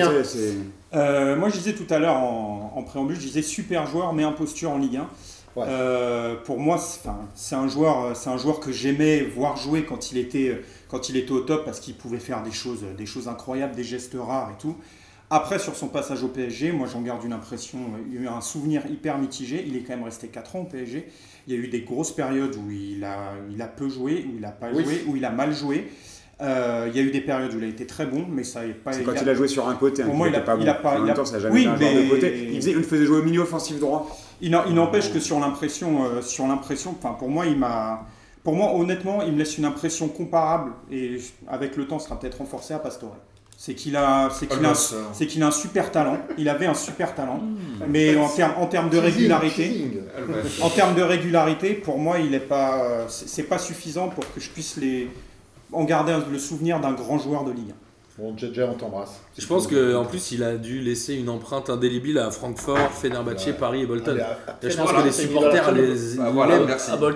Euh, 0.96 1.36
moi, 1.36 1.50
je 1.50 1.56
disais 1.58 1.74
tout 1.74 1.92
à 1.92 1.98
l'heure 1.98 2.18
en, 2.18 2.72
en 2.76 2.84
préambule, 2.84 3.16
je 3.16 3.22
disais 3.26 3.42
super 3.42 3.88
joueur, 3.88 4.14
mais 4.14 4.24
imposture 4.24 4.70
en 4.70 4.78
Ligue 4.78 4.98
1. 4.98 5.08
Ouais. 5.56 5.66
Euh, 5.68 6.36
pour 6.44 6.60
moi, 6.60 6.80
c'est 7.36 7.56
un 7.56 7.68
joueur, 7.68 8.06
euh, 8.06 8.14
c'est 8.16 8.30
un 8.30 8.38
joueur 8.38 8.60
que 8.60 8.72
j'aimais 8.72 9.22
voir 9.22 9.56
jouer 9.56 9.86
quand 9.86 10.12
il 10.12 10.18
était, 10.18 10.62
quand 10.88 11.10
il 11.10 11.18
était 11.18 11.32
au 11.32 11.42
top 11.42 11.64
parce 11.66 11.80
qu'il 11.80 11.96
pouvait 11.96 12.20
faire 12.20 12.42
des 12.42 12.52
choses, 12.52 12.84
des 12.98 13.06
choses 13.06 13.28
incroyables, 13.28 13.76
des 13.76 13.84
gestes 13.84 14.16
rares 14.20 14.52
et 14.52 14.60
tout. 14.60 14.76
Après, 15.30 15.58
sur 15.58 15.76
son 15.76 15.88
passage 15.88 16.22
au 16.24 16.28
PSG, 16.28 16.72
moi 16.72 16.88
j'en 16.92 17.02
garde 17.02 17.24
une 17.24 17.34
impression, 17.34 17.80
euh, 18.14 18.28
un 18.30 18.42
souvenir 18.42 18.86
hyper 18.88 19.18
mitigé. 19.18 19.64
Il 19.68 19.76
est 19.76 19.82
quand 19.82 19.96
même 19.96 20.04
resté 20.04 20.28
4 20.28 20.56
ans 20.56 20.60
au 20.62 20.66
PSG. 20.66 21.08
Il 21.48 21.54
y 21.54 21.58
a 21.58 21.60
eu 21.60 21.68
des 21.68 21.82
grosses 21.82 22.12
périodes 22.12 22.56
où 22.56 22.72
il 22.72 23.04
a, 23.04 23.34
il 23.52 23.62
a 23.62 23.68
peu 23.68 23.90
joué, 23.90 24.26
où 24.32 24.38
il 24.38 24.46
a 24.46 24.52
pas 24.52 24.70
Oui. 24.74 24.84
joué, 24.84 25.04
où 25.08 25.16
il 25.16 25.26
a 25.26 25.32
mal 25.32 25.54
joué. 25.54 25.88
Euh, 26.42 26.88
il 26.90 26.98
y 26.98 27.00
a 27.00 27.04
eu 27.04 27.12
des 27.12 27.22
périodes 27.22 27.54
où 27.54 27.58
il 27.60 27.64
a 27.64 27.68
été 27.68 27.86
très 27.86 28.06
bon, 28.06 28.26
mais 28.30 28.44
ça 28.44 28.66
n'est 28.66 28.74
pas. 28.74 28.92
C'est 28.92 29.04
quand 29.04 29.14
il 29.22 29.30
a 29.30 29.34
joué 29.36 29.48
sur 29.48 29.68
un 29.70 29.76
côté, 29.76 30.02
hein, 30.02 30.06
Pour 30.06 30.14
qu'il 30.14 30.18
moi, 30.18 30.28
il 30.28 30.32
était 30.32 30.40
a- 30.40 30.42
pas 30.42 30.56
il 30.60 30.66
bon. 30.66 30.72
a 30.72 30.74
pas- 30.74 30.92
En 30.94 30.98
il 30.98 31.02
même 31.04 31.10
a- 31.12 31.14
temps, 31.14 31.26
ça 31.26 31.34
n'a 31.34 31.40
jamais 31.40 31.54
Oui, 31.56 31.62
été 31.62 31.70
un 31.70 31.78
joueur 31.78 31.94
de 31.94 32.00
mais- 32.00 32.10
côté. 32.10 32.48
Il, 32.52 32.56
faisait, 32.56 32.72
il 32.72 32.78
le 32.78 32.84
faisait 32.84 33.06
jouer 33.06 33.18
au 33.20 33.24
milieu 33.24 33.42
offensif 33.42 33.80
droit. 33.80 34.18
Il 34.42 34.60
il 34.68 34.74
n'empêche 34.74 35.14
que 35.14 35.20
sur 35.20 35.40
l'impression, 35.40 36.06
euh, 36.06 36.22
sur 36.22 36.48
l'impression, 36.48 36.96
enfin 37.02 37.14
pour 37.18 37.30
moi 37.30 37.46
il 37.46 37.58
m'a, 37.58 38.06
pour 38.44 38.56
moi 38.56 38.74
honnêtement 38.76 39.22
il 39.22 39.32
me 39.34 39.38
laisse 39.38 39.58
une 39.58 39.64
impression 39.66 40.08
comparable 40.10 40.72
et 40.92 41.18
avec 41.48 41.78
le 41.78 41.86
temps 41.88 42.00
sera 42.00 42.20
peut-être 42.20 42.40
renforcé 42.40 42.74
à 42.74 42.80
Pastore. 42.80 43.16
C'est 43.56 43.76
qu'il 43.76 43.96
a, 43.96 44.30
c'est 44.32 44.48
qu'il 44.48 44.66
a, 44.66 44.72
un- 44.72 45.14
c'est 45.14 45.28
qu'il 45.28 45.42
a 45.44 45.48
un 45.48 45.52
super 45.52 45.92
talent. 45.92 46.18
Il 46.38 46.50
avait 46.50 46.66
un 46.66 46.74
super 46.74 47.16
talent, 47.16 47.42
mais 47.88 48.18
en 48.18 48.28
termes, 48.28 48.54
en 48.58 48.66
termes 48.66 48.90
de 48.90 48.98
régularité, 48.98 49.92
en 50.62 50.70
termes 50.70 50.96
de 50.96 51.04
régularité, 51.04 51.74
pour 51.76 52.00
moi 52.00 52.18
il 52.20 52.34
est 52.34 52.40
pas, 52.40 52.84
euh, 52.84 53.06
c'est 53.08 53.44
pas 53.44 53.60
suffisant 53.60 54.10
pour 54.10 54.26
que 54.34 54.42
je 54.42 54.50
puisse 54.50 54.76
les, 54.78 55.08
en 55.74 55.84
garder 55.84 56.18
le 56.32 56.40
souvenir 56.40 56.80
d'un 56.80 56.94
grand 56.94 57.18
joueur 57.18 57.44
de 57.44 57.52
Ligue 57.52 57.72
1. 57.72 57.74
Bon, 58.20 58.38
JJ, 58.38 58.60
on 58.70 58.76
t'embrasse. 58.76 59.20
Je 59.40 59.48
pense 59.48 59.66
qu'en 59.66 60.06
plus, 60.06 60.34
il 60.34 60.44
a 60.44 60.56
dû 60.56 60.80
laisser 60.82 61.16
une 61.16 61.30
empreinte 61.30 61.72
indélébile 61.72 62.20
à 62.20 62.30
Francfort, 62.30 62.92
Fenerbahçe, 62.92 63.48
Ouais. 63.48 63.54
Paris 63.54 63.82
et 63.82 63.86
Bolton. 63.88 64.12
Allez, 64.12 64.22
Et 64.62 64.70
je 64.70 64.78
pense 64.78 64.86
Voilà, 64.86 65.00
que 65.02 65.06
les 65.08 65.12
supporters 65.12 65.72
les 65.72 66.18
Bah, 66.18 66.30
voilà, 66.32 66.60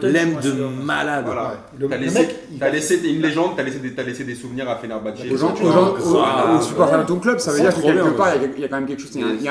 l'aiment- 0.01 0.39
de 0.41 0.51
malade. 0.83 1.25
Voilà. 1.27 1.43
Ouais. 1.49 1.55
Le, 1.77 1.87
T'as 1.87 1.97
le 1.97 2.03
laissé, 2.05 2.19
mec, 2.19 2.35
il 2.51 2.57
t'as 2.57 2.69
laissé, 2.71 2.99
t'es 2.99 3.13
une 3.13 3.21
légende, 3.21 3.51
t'as 3.55 3.61
laissé, 3.61 3.77
des- 3.77 4.03
laissé 4.03 4.23
des 4.23 4.33
souvenirs 4.33 4.67
à 4.67 4.77
Fenerbahçe. 4.77 5.19
Aux 5.31 5.37
gens, 5.37 5.53
aux, 5.53 5.71
gens, 5.71 5.93
aux, 5.93 6.17
ah, 6.25 6.55
aux 6.57 6.61
supporters 6.63 6.99
de 7.03 7.05
ton 7.07 7.19
club, 7.19 7.37
ça 7.37 7.51
veut 7.51 7.59
dire 7.59 7.75
que 7.75 7.81
quelque 7.81 8.17
part, 8.17 8.29
il 8.35 8.59
y 8.61 8.65
a- 8.65 8.67
quand 8.67 8.77
même 8.77 8.87
quelque 8.87 9.01
chose. 9.03 9.11
Il 9.13 9.41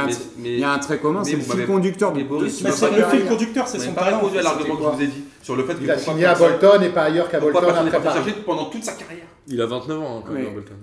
y 0.59 0.65
a 0.65 0.73
un- 0.73 0.79
trait 0.81 0.99
commun, 0.99 1.23
c'est 1.23 1.37
le 1.37 1.43
fil 1.43 1.65
conducteur 1.65 2.13
mais 2.13 2.25
Boris, 2.25 2.61
pas 2.61 2.71
le 2.91 3.05
fil 3.19 3.25
conducteur, 3.27 3.69
c'est 3.69 3.79
son 3.79 3.93
pas 3.93 4.07
talent. 4.07 4.21
à 4.37 4.43
l'argument 4.43 4.75
que 4.77 4.81
quoi 4.83 4.91
je 4.93 4.97
vous 4.97 5.03
ai 5.05 5.07
dit 5.07 5.23
sur 5.43 5.55
le 5.55 5.63
fait 5.65 5.75
que 5.75 5.85
il 5.85 5.91
a 5.93 5.95
pourquoi 5.95 6.13
signé 6.13 6.27
à 6.27 6.35
personne- 6.35 6.59
Bolton 6.61 6.83
et 6.83 6.89
pas 6.89 7.03
ailleurs 7.05 7.29
qu'à 7.31 7.39
Pourquoi 7.39 7.61
Bolton 7.61 7.67
personne 7.69 7.85
n'est 7.87 7.91
pas 7.93 8.01
Paris. 8.01 8.17
chargé 8.17 8.33
pendant 8.45 8.65
toute 8.65 8.83
sa 8.85 8.93
carrière 8.95 9.27
Il 9.47 9.61
a 9.63 9.67
29 9.67 10.01
ans 10.01 10.23
quand 10.27 10.33
Oui. 10.35 10.43
même, 10.43 10.55
Bolton. 10.55 10.75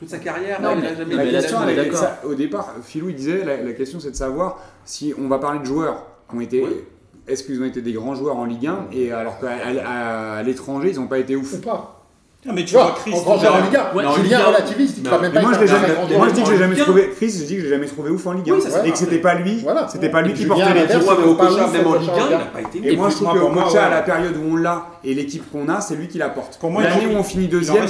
Toute 0.00 0.08
sa 0.08 0.18
carrière, 0.18 0.60
Non, 0.62 0.70
là, 0.70 0.74
il 0.76 0.80
mais- 0.80 0.86
a 0.88 0.94
jamais 0.96 1.14
La 1.14 1.24
question, 1.26 1.68
est 1.68 1.92
ça, 1.92 2.20
au 2.24 2.34
départ, 2.34 2.74
Philou 2.82 3.10
il 3.10 3.14
disait, 3.14 3.44
la, 3.44 3.62
la 3.62 3.72
question 3.74 4.00
c'est 4.00 4.10
de 4.10 4.16
savoir 4.16 4.58
si 4.84 5.12
on 5.22 5.28
va 5.28 5.38
parler 5.38 5.60
de 5.60 5.64
joueurs 5.66 6.06
qui 6.28 6.36
ont 6.36 6.40
été. 6.40 6.64
Oui. 6.64 6.70
Est-ce 7.28 7.44
qu'ils 7.44 7.60
ont 7.62 7.66
été 7.66 7.82
des 7.82 7.92
grands 7.92 8.14
joueurs 8.14 8.36
en 8.36 8.46
Ligue 8.46 8.66
1 8.66 8.86
et 8.92 9.12
alors 9.12 9.38
qu'à 9.38 9.50
à- 9.52 10.38
à 10.38 10.42
l'étranger 10.42 10.90
ils 10.92 10.98
n'ont 10.98 11.06
pas 11.06 11.18
été 11.18 11.36
ouf 11.36 11.52
Ou 11.52 11.58
pas. 11.60 11.99
Ah, 12.48 12.52
mais 12.54 12.64
tu 12.64 12.72
vois, 12.72 12.84
vois, 12.84 12.92
Chris, 12.94 13.12
en 13.12 13.18
en 13.18 13.38
1. 13.38 13.94
Ouais, 13.94 14.04
en 14.06 14.14
Julien 14.14 14.22
Ligue 14.22 14.46
1, 14.46 14.46
relativiste, 14.46 14.94
il 14.96 15.02
ne 15.04 15.10
même 15.10 15.32
pas 15.32 15.42
moi, 15.42 15.52
je 15.60 15.66
jamais, 15.66 15.88
moi, 16.16 16.28
je 16.28 16.34
dis 16.34 16.42
que 16.42 16.48
j'ai 16.48 16.56
jamais 16.56 16.76
trouvé. 16.76 17.10
Chris, 17.14 17.36
je 17.38 17.44
dis 17.44 17.56
que 17.56 17.62
j'ai 17.62 17.68
jamais 17.68 17.86
trouvé 17.86 18.10
ouf 18.10 18.26
en 18.26 18.32
Ligue 18.32 18.50
1. 18.50 18.54
Oui, 18.54 18.60
et 18.86 18.90
que 18.92 18.98
c'était 18.98 19.18
pas 19.18 19.34
lui. 19.34 19.58
Voilà. 19.62 19.86
C'était 19.88 20.08
pas 20.08 20.22
lui 20.22 20.30
Et 20.30 20.34
qui 20.34 20.42
Julien, 20.44 20.56
portait 20.56 20.94
Cocha, 21.36 21.66
ouf, 21.66 21.72
même 21.72 21.86
en 21.86 21.94
Ligue 21.96 22.08
pas 22.08 22.14
1, 22.14 22.18
il 22.22 22.28
bien. 22.28 22.38
n'a 22.38 22.44
pas 22.46 22.60
été 22.62 22.92
Et 22.92 22.96
moi, 22.96 23.10
je 23.10 23.16
trouve 23.16 23.32
que 23.34 23.38
Okocha, 23.38 23.86
à 23.86 23.90
la 23.90 24.00
période 24.00 24.36
où 24.38 24.52
on 24.52 24.56
l'a 24.56 24.86
et 25.04 25.12
l'équipe 25.12 25.50
qu'on 25.52 25.68
a, 25.68 25.82
c'est 25.82 25.96
lui 25.96 26.08
qui 26.08 26.16
la 26.16 26.30
porte. 26.30 26.58
Pour 26.58 26.70
moi, 26.70 26.82
L'année 26.82 27.14
où 27.14 27.18
on 27.18 27.22
finit 27.22 27.46
deuxième, 27.46 27.84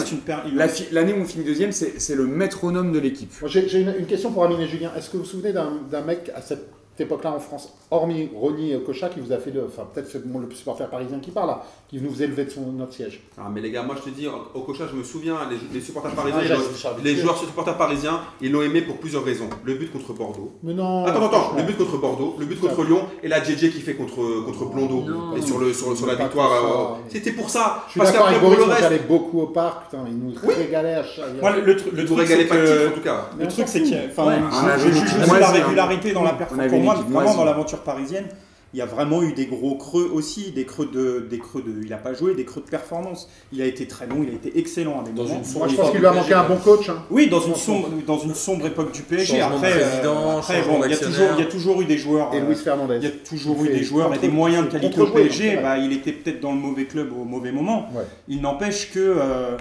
l'année 0.91 1.13
où 1.13 1.21
on 1.21 1.25
finit 1.25 1.45
deuxième, 1.45 1.71
c'est 1.71 2.15
le 2.15 2.27
métronome 2.27 2.93
de 2.93 2.99
l'équipe. 2.99 3.33
J'ai 3.47 3.81
une, 3.81 4.07
question 4.07 4.33
pour 4.33 4.45
Amine 4.45 4.61
et 4.61 4.67
Julien. 4.67 4.91
Est-ce 4.97 5.11
que 5.11 5.17
vous 5.17 5.23
vous 5.23 5.29
souvenez 5.29 5.53
d'un 5.53 5.75
d'un 5.91 6.03
mec 6.03 6.31
à 6.35 6.43
cette 6.43 6.80
époque-là 7.01 7.33
en 7.33 7.39
France, 7.41 7.73
hormis 7.91 8.29
Ronny 8.35 8.73
Cocha, 8.85 9.09
qui 9.09 9.21
vous 9.21 9.33
a 9.33 9.39
fait 9.39 9.51
le. 9.51 9.65
Enfin, 9.67 9.87
peut-être 9.93 10.09
c'est 10.11 10.27
bon, 10.27 10.39
le 10.41 10.51
supporter 10.55 10.87
parisien 10.89 11.19
qui 11.21 11.31
parle, 11.31 11.49
là, 11.49 11.63
qui 11.89 11.99
nous 12.01 12.11
faisait 12.11 12.27
lever 12.27 12.45
de 12.45 12.51
son, 12.51 12.61
notre 12.73 12.93
siège 12.95 13.21
Ah, 13.39 13.49
mais 13.53 13.61
les 13.61 13.71
gars, 13.71 13.83
moi 13.83 13.95
je 13.99 14.11
te 14.11 14.15
dis, 14.15 14.27
au 14.55 14.61
Cocha, 14.61 14.85
je 14.91 14.97
me 14.97 15.03
souviens, 15.03 15.37
les, 15.51 15.57
les 15.79 15.85
supporters 15.85 16.13
parisiens, 16.13 16.41
Ah, 16.41 16.45
ils 16.45 16.51
l'ont- 16.51 16.91
habitué. 16.91 17.11
les 17.15 17.17
joueurs 17.21 17.37
supporters 17.39 17.77
parisiens, 17.77 18.21
ils 18.41 18.53
l'ont 18.53 18.63
aimé 18.63 18.83
pour 18.83 18.97
plusieurs 18.99 19.25
raisons. 19.25 19.49
Le 19.65 19.75
but 19.75 19.93
contre 19.93 20.13
Bordeaux. 20.13 20.53
Mais 20.63 20.75
non. 20.75 21.05
Attends, 21.07 21.27
attends, 21.27 21.53
le 21.57 21.63
but 21.65 21.77
contre 21.77 21.97
Bordeaux, 21.99 22.37
le 22.39 22.47
but 22.47 22.61
contre 22.61 22.85
Lyon 22.85 23.03
et 23.23 23.29
la 23.29 23.43
JJ 23.43 23.71
qui 23.73 23.81
fait 23.81 23.95
contre, 23.95 24.45
contre 24.45 24.67
Blondeau. 24.67 25.03
Non. 25.09 25.37
Et 25.37 25.43
sur, 25.43 25.59
le, 25.59 25.73
sur, 25.73 25.97
sur 25.97 26.07
la 26.07 26.17
Pas 26.17 26.25
victoire. 26.25 26.49
que 26.51 26.55
ça. 26.67 26.73
euh, 26.73 27.09
C'était 27.09 27.33
pour 27.33 27.51
ça. 27.51 27.83
Je 27.87 27.91
suis 27.93 28.01
Parce 28.01 28.13
d'accord 28.13 28.27
qu'après, 28.29 28.37
avec 28.37 28.41
pour 28.41 28.51
Boris, 28.51 28.61
le 28.61 28.67
moi 28.67 28.75
reste, 28.75 28.85
j'allais 28.89 29.03
beaucoup 29.09 29.41
au 29.41 29.47
parc, 29.49 29.91
putain, 29.91 30.05
il 30.07 30.17
nous 30.19 30.33
régalait 30.47 30.95
à 30.95 31.05
chaque. 31.05 31.41
Moi, 31.41 31.51
le, 31.57 31.61
le 31.63 31.77
truc, 31.77 31.93
le 31.93 32.05
vous 32.05 32.15
truc, 32.15 32.27
c'est 32.29 32.35
régalez 32.35 32.49
pas 32.49 32.55
le 32.57 32.65
titre 32.67 32.87
en 32.87 32.91
que. 32.91 32.95
tout 32.97 33.01
cas. 33.03 33.31
Mais 33.37 33.45
Le 33.45 33.49
on 33.51 33.53
truc, 33.53 33.69
c'est 33.69 33.81
a- 33.81 33.99
enfin, 34.11 34.27
Ouais. 34.27 34.35
je- 34.79 34.89
On 35.31 35.35
je 35.35 35.41
la 35.41 35.51
régularité 35.51 36.13
dans 36.13 36.23
la 36.23 36.33
On 36.35 36.37
performance. 36.37 36.67
avait 36.67 36.77
Pour 36.77 36.81
moi, 37.09 37.23
vraiment 37.23 37.37
dans 37.37 37.45
l'aventure 37.45 37.81
parisienne, 37.81 38.27
il 38.73 38.79
y 38.79 38.83
a 38.83 38.87
vraiment 38.87 39.21
eu 39.25 39.33
des 39.33 39.47
gros 39.47 39.75
creux 39.75 40.09
aussi, 40.15 40.53
des 40.53 40.65
creux 40.65 40.87
de, 40.87 41.27
des 41.29 41.41
creux 41.41 41.61
de, 41.61 41.85
il 41.85 41.93
a 41.93 41.97
pas 41.97 42.15
joué, 42.15 42.37
des 42.37 42.45
creux 42.45 42.61
de 42.61 42.71
performance. 42.71 43.29
Il 43.53 43.61
a 43.63 43.65
été 43.67 43.89
très 43.89 44.07
bon, 44.07 44.23
il 44.23 44.29
a 44.31 44.33
été 44.35 44.57
excellent 44.61 45.01
à 45.01 45.03
des 45.03 45.11
Dans 45.11 45.25
moments. 45.25 45.39
une 45.39 45.45
sombre 45.45 45.59
Moi 45.59 45.69
je 45.69 45.73
époque 45.75 45.85
pense 45.87 45.91
qu'il 45.91 46.01
lui 46.01 46.07
a 46.07 46.11
du 46.11 46.17
manqué 46.19 46.29
PSG, 46.29 46.45
un 46.45 46.49
bon 46.49 46.57
coach. 46.59 46.89
hein. 46.89 47.03
Oui, 47.11 47.29
dans 47.29 47.41
une 47.41 47.57
sombre, 47.57 47.89
dans 48.07 48.19
une 48.21 48.35
sombre 48.37 48.67
époque 48.67 48.93
du 48.93 49.03
PSG. 49.03 49.41
Après, 49.41 49.73
euh, 49.75 50.39
après, 50.39 50.63
bon, 50.63 50.85
il 50.85 50.91
y 50.93 50.95
a 50.95 50.97
toujours, 50.99 51.27
il 51.37 51.41
y 51.41 51.47
a 51.47 51.51
toujours 51.51 51.83
eu 51.83 51.85
des 51.85 51.99
joueurs. 51.99 52.33
Et 52.33 52.39
euh, 52.39 52.47
Luis 52.47 52.55
Fernandez. 52.55 52.99
il 52.99 53.03
y 53.03 53.07
a 53.09 53.11
toujours 53.11 53.61
eu 53.65 53.69
des 53.71 53.83
joueurs 53.83 54.15
et 54.15 54.19
des 54.19 54.29
moyens 54.29 54.65
de 54.67 54.71
qualité 54.71 55.01
au 55.01 55.07
PSG. 55.09 55.57
Bah, 55.61 55.77
il 55.77 55.93
était 55.93 56.13
peut-être 56.13 56.41
dans 56.41 56.53
le 56.53 56.59
mauvais 56.61 56.85
club 56.85 57.11
au 57.13 57.25
mauvais 57.25 57.51
moment. 57.51 57.89
Ouais. 57.93 58.05
Il 58.29 58.41
n'empêche 58.41 58.93
que. 58.93 59.01
euh, 59.01 59.57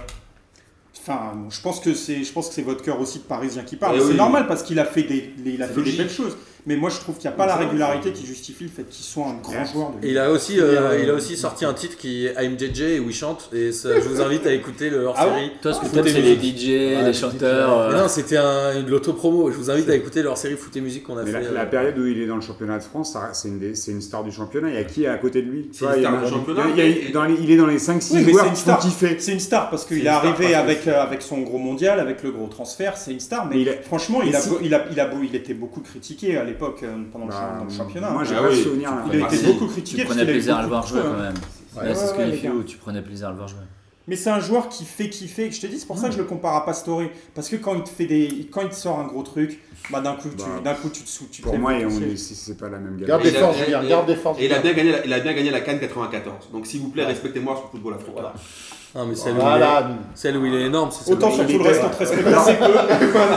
Enfin, 1.02 1.32
je 1.48 1.60
pense 1.62 1.80
que 1.80 1.94
c'est, 1.94 2.22
je 2.24 2.32
pense 2.32 2.48
que 2.48 2.54
c'est 2.54 2.62
votre 2.62 2.82
cœur 2.82 3.00
aussi 3.00 3.20
de 3.20 3.24
Parisien 3.24 3.62
qui 3.62 3.76
parle. 3.76 3.94
Eh 3.96 4.00
c'est 4.00 4.08
oui. 4.08 4.16
normal 4.16 4.46
parce 4.46 4.62
qu'il 4.62 4.78
a 4.78 4.84
fait 4.84 5.02
des, 5.04 5.32
il 5.46 5.62
a 5.62 5.66
fait 5.66 5.80
des 5.82 5.92
belles 5.92 6.10
choses. 6.10 6.36
Mais 6.66 6.76
moi, 6.76 6.90
je 6.90 6.98
trouve 6.98 7.16
qu'il 7.16 7.28
n'y 7.28 7.34
a 7.34 7.36
pas 7.36 7.46
la 7.46 7.56
régularité 7.56 8.12
qui 8.12 8.26
justifie 8.26 8.64
le 8.64 8.70
fait 8.70 8.84
qu'il 8.88 9.04
soit 9.04 9.26
un 9.26 9.34
grand 9.42 9.64
joueur 9.64 9.92
de 10.00 10.06
Et 10.06 10.10
il 10.10 10.18
a 10.18 10.30
aussi, 10.30 10.60
euh, 10.60 10.98
il 11.02 11.08
a 11.10 11.14
aussi 11.14 11.36
sorti 11.36 11.64
un 11.64 11.74
titre 11.74 11.96
qui 11.96 12.26
est 12.26 12.34
I'm 12.42 12.58
JJ 12.58 13.00
où 13.00 13.08
il 13.08 13.14
chante 13.14 13.48
et 13.52 13.72
ça, 13.72 13.88
je 14.00 14.08
vous 14.08 14.20
invite 14.20 14.46
à 14.46 14.52
écouter 14.52 14.90
le 14.90 15.06
Ah 15.06 15.26
hors-série. 15.26 15.52
Toi, 15.62 15.72
ce 15.74 15.80
que 15.80 15.86
et 15.86 16.10
c'est 16.10 16.20
les. 16.20 16.36
DJ, 16.36 16.96
Ouais, 16.98 17.04
les 17.04 17.12
chanteurs. 17.12 17.78
Euh, 17.80 17.96
non, 18.02 18.08
c'était 18.08 18.36
un, 18.36 18.82
de 18.82 18.90
l'auto-promo. 18.90 19.50
Je 19.50 19.56
vous 19.56 19.70
invite 19.70 19.88
à 19.88 19.94
écouter 19.94 20.22
leur 20.22 20.36
série 20.36 20.56
Foot 20.56 20.76
et 20.76 20.80
Musique 20.80 21.04
qu'on 21.04 21.16
a 21.16 21.22
Mais 21.22 21.30
fait. 21.32 21.40
la, 21.40 21.46
euh, 21.48 21.54
la 21.54 21.66
période 21.66 21.98
où 21.98 22.06
il 22.06 22.20
est 22.20 22.26
dans 22.26 22.36
le 22.36 22.40
championnat 22.42 22.78
de 22.78 22.82
France, 22.82 23.12
ça- 23.12 23.30
c'est 23.32 23.48
une, 23.48 23.58
des- 23.58 23.74
c'est 23.74 23.92
une 23.92 24.00
star 24.00 24.24
du 24.24 24.32
championnat. 24.32 24.68
Il 24.68 24.74
y 24.74 24.78
a 24.78 24.84
qui 24.84 25.06
à 25.06 25.16
côté 25.16 25.42
de 25.42 25.50
lui? 25.50 25.70
Vois, 25.80 25.92
une 25.96 26.02
il 26.02 26.04
star 26.06 26.18
a- 26.20 26.24
du 26.24 26.30
championnat, 26.30 26.62
il 26.70 26.76
y 26.78 26.80
a- 26.80 26.86
il 26.86 26.96
y 26.96 27.04
a- 27.06 27.08
et- 27.08 27.12
dans 27.12 27.24
les- 27.24 27.34
Il 27.40 27.50
est 27.50 27.56
dans 27.56 27.66
les 27.66 27.78
5-6 27.78 28.14
Oui, 28.14 28.22
mais 28.26 28.32
joueurs 28.32 28.44
c'est 28.44 28.50
une 28.50 28.54
qui 28.54 28.60
font 28.60 28.70
star. 28.70 28.78
kiffer. 28.80 29.16
C'est 29.18 29.32
une 29.32 29.40
star 29.40 29.70
parce 29.70 29.84
qu'il 29.86 30.04
est 30.04 30.08
arrivé 30.08 30.54
avec, 30.54 30.86
euh, 30.86 31.00
avec 31.02 31.22
son 31.22 31.38
gros 31.40 31.58
mondial, 31.58 32.00
avec 32.00 32.22
le 32.22 32.30
gros 32.32 32.46
transfert, 32.48 32.96
c'est 32.96 33.12
une 33.12 33.20
star. 33.20 33.46
Mais, 33.46 33.60
il 33.60 33.68
est- 33.68 33.80
franchement, 33.82 34.20
il 34.22 34.34
a, 34.36 34.40
il, 34.62 34.74
a, 34.74 34.84
il, 34.92 35.00
a 35.00 35.06
beau- 35.06 35.22
il 35.22 35.34
était 35.34 35.54
beaucoup 35.54 35.80
critiqué 35.80 36.36
à 36.36 36.44
l'époque 36.50 36.80
euh, 36.82 36.96
pendant 37.12 37.24
le 37.26 37.30
Bah, 37.30 37.62
le 37.68 37.74
championnat. 37.74 38.10
Moi, 38.10 38.24
j'ai 38.24 38.34
Ah 38.36 38.42
pas 38.42 38.48
oui. 38.50 38.56
le 38.56 38.62
souvenir. 38.62 38.90
là. 38.90 39.04
il 39.12 39.16
a 39.16 39.20
Bah, 39.20 39.26
été 39.26 39.36
si. 39.36 39.46
beaucoup 39.46 39.66
Tu 39.66 39.72
critiqué. 39.72 40.02
parce 40.04 40.16
prenais 40.16 40.30
plaisir 40.30 40.56
à 40.56 40.62
le 40.62 40.68
voir 40.68 40.86
jouer 40.86 41.00
quand 41.02 41.08
hein. 41.08 41.22
même. 41.22 41.34
Ouais, 41.76 41.88
Là, 41.88 41.94
c'est 41.94 42.06
ce 42.08 42.12
que 42.12 42.18
ouais, 42.18 42.26
les 42.26 42.32
filles 42.36 42.50
où 42.50 42.62
tu 42.64 42.76
prenais 42.76 43.00
plaisir 43.02 43.28
à 43.28 43.30
le 43.30 43.36
voir 43.36 43.48
jouer. 43.48 43.58
Mais 44.08 44.16
c'est 44.16 44.30
un 44.30 44.40
joueur 44.40 44.68
qui 44.68 44.84
fait 44.84 45.08
kiffer. 45.08 45.52
Je 45.52 45.60
te 45.60 45.66
dis, 45.68 45.78
c'est 45.78 45.86
pour 45.86 45.96
ça 45.98 46.08
que 46.08 46.14
je 46.14 46.18
le 46.18 46.24
compare 46.24 46.56
à 46.56 46.64
Pastore. 46.64 47.02
Parce 47.32 47.48
que 47.48 47.54
quand 47.56 47.74
il 47.76 47.84
te 47.84 47.88
fait 47.90 48.06
des, 48.06 48.48
quand 48.50 48.62
il 48.62 48.70
te 48.70 48.74
sort 48.74 48.98
un 48.98 49.06
gros 49.06 49.22
truc, 49.22 49.60
bah 49.90 50.00
d'un 50.00 50.14
coup, 50.14 50.30
tu, 50.30 50.36
Bah, 50.38 50.60
d'un 50.64 50.74
coup, 50.74 50.88
tu 50.88 51.02
te 51.04 51.08
sous, 51.08 51.26
tu 51.30 51.42
Pour 51.42 51.56
moi, 51.58 51.72
c'est 52.16 52.56
pas 52.58 52.68
la 52.68 52.78
même 52.78 52.96
gamme. 52.96 53.06
Garde 53.08 53.20
Et 53.20 53.24
des 53.24 53.30
il 53.30 53.36
a- 53.36 53.40
forces, 53.40 53.58
Julien, 53.64 53.84
garde 53.84 54.06
des 54.06 54.16
forces. 54.16 54.40
Et 54.40 54.46
il 54.46 54.52
a 54.52 54.58
bien 54.58 54.72
gagné 54.72 54.90
la, 54.92 55.06
il 55.06 55.12
a 55.12 55.20
bien 55.20 55.32
gagné 55.32 55.50
la 55.50 55.60
Cannes 55.60 55.78
94. 55.78 56.48
Donc 56.52 56.66
s'il 56.66 56.80
vous 56.80 56.88
plaît, 56.88 57.04
respectez-moi 57.04 57.54
sur 57.54 57.64
le 57.66 57.70
football 57.70 57.94
africain. 57.94 58.32
Non, 58.94 59.06
mais 59.06 59.14
celle, 59.14 59.34
où 59.34 59.40
il 59.40 59.62
est, 59.62 59.66
celle 60.14 60.36
où 60.36 60.46
il 60.46 60.54
est 60.54 60.62
énorme, 60.66 60.90
c'est 60.90 61.12
Autant 61.12 61.30
sur 61.30 61.46
tout 61.46 61.58
le 61.58 61.62
reste, 61.62 61.80
on 61.84 61.88
te 61.90 61.96
respecte 61.96 62.26
assez 62.26 62.54
peu. 62.54 62.64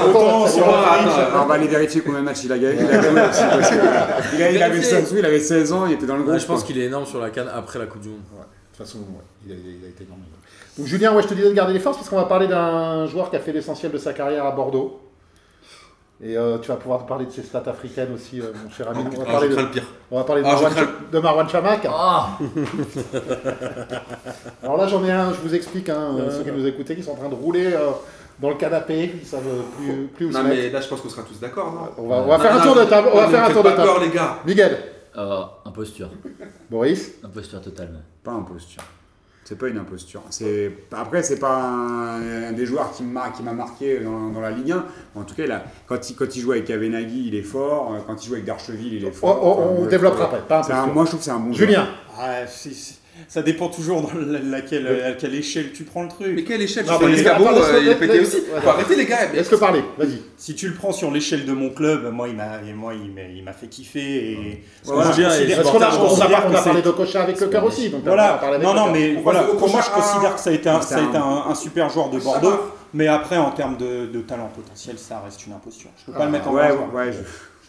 Autant 0.10 0.48
sur 0.48 0.66
on 0.68 1.46
va 1.46 1.54
aller 1.54 1.68
vérifier 1.68 2.02
combien 2.02 2.22
de 2.22 2.26
matchs 2.26 2.46
il 2.46 2.52
a 2.52 2.58
gagné. 2.58 2.80
Il, 4.52 4.64
avait 4.64 4.82
16, 4.82 5.14
il 5.18 5.24
avait 5.26 5.40
16 5.40 5.74
ans, 5.74 5.86
il 5.86 5.94
était 5.94 6.06
dans 6.08 6.16
le 6.16 6.22
Ouais, 6.22 6.28
groupe. 6.30 6.40
je 6.40 6.46
pense 6.48 6.64
qu'il 6.64 6.80
est 6.80 6.86
énorme 6.86 7.06
sur 7.06 7.20
la 7.20 7.30
canne 7.30 7.50
après 7.54 7.78
la 7.78 7.86
Coupe 7.86 8.02
du 8.02 8.10
Monde. 8.10 8.20
Ouais, 8.34 8.40
de 8.42 8.78
toute 8.78 8.86
façon, 8.86 8.98
ouais, 9.00 9.06
il, 9.46 9.52
a, 9.52 9.56
il 9.56 9.86
a 9.86 9.90
été 9.90 10.04
énorme. 10.06 10.22
Donc 10.78 10.88
Julien, 10.88 11.14
ouais, 11.16 11.22
je 11.22 11.28
te 11.28 11.36
disais 11.36 11.50
de 11.50 11.54
garder 11.54 11.74
les 11.74 11.80
forces 11.80 11.98
parce 11.98 12.10
qu'on 12.10 12.16
va 12.16 12.26
parler 12.26 12.48
d'un 12.48 13.06
joueur 13.06 13.30
qui 13.30 13.36
a 13.36 13.40
fait 13.40 13.52
l'essentiel 13.52 13.92
de 13.92 14.00
sa 14.00 14.14
carrière 14.14 14.46
à 14.46 14.52
Bordeaux. 14.52 15.00
Et 16.26 16.38
euh, 16.38 16.58
tu 16.60 16.70
vas 16.70 16.78
pouvoir 16.78 17.04
te 17.04 17.10
parler 17.10 17.26
de 17.26 17.32
ses 17.32 17.44
stats 17.44 17.64
africaines 17.68 18.14
aussi, 18.14 18.40
euh, 18.40 18.54
mon 18.64 18.70
cher 18.70 18.88
ami. 18.90 19.04
On 19.14 19.20
va 19.20 19.26
Ah, 19.28 19.32
parler 19.34 19.48
je 19.48 19.52
de, 19.52 19.56
crains 19.58 19.66
le 19.66 19.72
pire. 19.72 19.84
on 20.10 20.18
va 20.18 20.24
parler 20.24 20.42
de, 20.42 20.48
Ah, 20.48 20.52
Marwan, 20.54 20.74
de 21.12 21.20
Marwan 21.20 21.50
Chamak. 21.50 21.86
Ah 21.90 22.38
Alors 24.64 24.78
là, 24.78 24.88
j'en 24.88 25.04
ai 25.04 25.12
un, 25.12 25.34
je 25.34 25.40
vous 25.42 25.54
explique, 25.54 25.90
hein, 25.90 26.16
euh, 26.18 26.32
ceux 26.32 26.44
qui 26.44 26.52
nous 26.52 26.66
écoutaient, 26.66 26.96
qui 26.96 27.04
sont 27.04 27.12
en 27.12 27.16
train 27.16 27.30
de 27.30 27.36
rouler 27.36 27.74
euh, 27.74 27.90
dans 28.40 28.50
le 28.50 28.56
canapé, 28.56 29.14
ils 29.22 29.28
savent 29.28 29.42
plus, 29.78 30.08
plus 30.16 30.26
où 30.28 30.32
se 30.32 30.38
Non 30.38 30.44
mettre. 30.44 30.56
mais 30.56 30.70
là 30.70 30.82
je 30.82 30.88
pense 30.88 31.02
qu'on 31.02 31.10
sera 31.10 31.24
tous 31.24 31.40
d'accord. 31.40 31.72
non 31.74 32.04
On 32.04 32.08
va, 32.08 32.16
on 32.18 32.28
va 32.28 32.38
Non, 32.38 32.44
faire 32.44 32.56
un 32.56 32.60
non, 32.60 32.74
tour 32.74 32.76
de 32.76 32.86
table. 32.90 33.08
On 33.14 33.18
va 33.18 33.28
faire 33.30 33.44
un 33.46 33.52
tour 33.52 33.64
de 33.64 33.70
table. 33.70 33.84
peur 33.84 34.00
les 34.00 34.10
gars. 34.10 34.38
Miguel, 34.46 34.78
Euh, 35.18 35.42
Imposture. 35.66 36.10
Boris, 36.72 37.12
Imposture 37.24 37.62
totale. 37.62 38.00
Pas 38.24 38.32
imposture. 38.32 38.82
C'est 39.46 39.58
pas 39.58 39.68
une 39.68 39.78
imposture. 39.78 40.22
C'est 40.30 40.72
après 40.92 41.22
c'est 41.22 41.38
pas 41.40 41.54
un, 41.64 42.44
un 42.50 42.52
des 42.54 42.66
joueurs 42.66 42.92
qui 42.94 43.04
m'a 43.04 43.30
qui 43.30 43.44
m'a 43.44 43.52
marqué 43.54 44.00
dans, 44.00 44.30
dans 44.30 44.40
la 44.40 44.52
Ligue 44.52 44.72
1. 44.72 44.86
En 45.16 45.24
tout 45.24 45.36
cas, 45.36 45.46
là, 45.46 45.64
quand 45.86 46.10
il 46.10 46.16
quand 46.16 46.34
il 46.36 46.42
joue 46.42 46.54
avec 46.54 46.70
Avenaghi, 46.70 47.28
il 47.28 47.36
est 47.36 47.42
fort. 47.44 47.94
Quand 48.08 48.24
il 48.24 48.28
joue 48.28 48.34
avec 48.34 48.46
Darcheville, 48.46 48.94
il 48.94 49.06
est 49.06 49.12
fort. 49.12 49.44
on- 49.46 49.80
Enfin, 49.82 49.88
développera. 49.90 50.28
Pas 50.28 50.56
un- 50.56 50.60
imposture. 50.62 50.94
moi, 50.94 51.04
je 51.04 51.08
trouve 51.10 51.20
que 51.20 51.26
c'est 51.26 51.32
un 51.32 51.40
bon 51.40 51.54
joueur. 51.54 51.68
Julien, 51.68 51.88
Ah, 52.18 52.48
c'est- 52.48 52.74
c'est- 52.74 52.96
Ça 53.28 53.42
dépend 53.42 53.68
toujours 53.68 54.02
dans 54.02 54.10
laquelle, 54.50 54.88
à 55.06 55.12
quelle 55.14 55.36
échelle 55.36 55.72
tu 55.72 55.84
prends 55.84 56.04
le 56.04 56.10
truc. 56.10 56.32
Mais 56.36 56.44
quelle 56.44 56.62
échelle 56.62 56.86
Non, 56.86 56.98
Tu 56.98 57.06
mais 57.06 57.12
laisse-le- 57.12 57.30
euh, 57.32 57.80
il 57.82 57.88
est 57.90 57.96
pété 57.96 58.20
aussi. 58.20 58.38
ouais. 58.38 58.68
Arrêter 58.68 58.96
les 58.96 59.06
gars. 59.06 59.32
Laisse-le 59.34 59.58
parler, 59.58 59.84
vas-y. 59.98 60.20
Si 60.38 60.56
tu 60.56 60.68
le 60.68 60.74
prends 60.74 60.92
sur 60.92 61.12
l'échelle 61.12 61.46
de 61.46 61.52
mon 61.54 61.70
club, 61.70 62.12
moi 62.12 62.28
il 62.28 62.36
m'a, 62.36 62.60
moi, 62.76 62.94
il 62.94 63.12
m'a, 63.14 63.22
il 63.22 63.44
m'a 63.44 63.54
fait 63.54 63.68
kiffer. 63.68 64.02
Et 64.32 64.64
Voilà. 64.84 65.12
je 65.12 65.22
considère- 65.24 65.58
Parce 65.62 65.72
qu'on 65.72 65.82
a, 65.82 65.90
je 65.92 65.96
on 65.98 66.02
a, 66.22 66.46
on 66.50 66.56
a 66.56 66.62
parlé 66.62 66.82
de 66.82 66.90
Cocha 66.92 67.24
avec 67.24 67.40
le 67.40 67.48
car 67.48 67.64
aussi. 67.66 67.90
Donc 67.90 68.02
Voilà, 68.04 68.42
non, 68.62 68.74
non, 68.74 68.92
mais 68.92 69.16
On 69.18 69.22
voilà, 69.22 69.44
pour 69.44 69.70
moi 69.70 69.82
je 69.86 69.92
considère 69.92 70.36
que 70.36 70.42
ça 70.42 70.50
a 70.50 70.54
été 70.54 70.70
un, 70.70 70.82
C'est 70.82 70.90
ça 70.96 70.96
a 70.98 71.02
un- 71.02 71.10
été 71.10 71.18
un, 71.18 71.44
un 71.50 71.56
super 71.56 71.90
joueur 71.90 72.10
de 72.10 72.20
Bordeaux, 72.20 72.56
mais 72.94 73.08
après 73.08 73.38
en 73.38 73.52
termes 73.52 73.78
de, 73.78 74.08
de 74.08 74.20
talent 74.22 74.52
potentiel, 74.56 74.98
ça 74.98 75.22
reste 75.24 75.46
une 75.48 75.54
imposture. 75.54 75.90
Je 76.00 76.06
peux 76.06 76.12
pas 76.14 76.20
Ah, 76.24 76.26
le 76.26 76.32
mettre 76.32 76.48
en 76.50 76.54
Ouais, 76.54 76.72
ouais, 76.94 77.12
je- 77.12 77.18
Je 77.20 77.24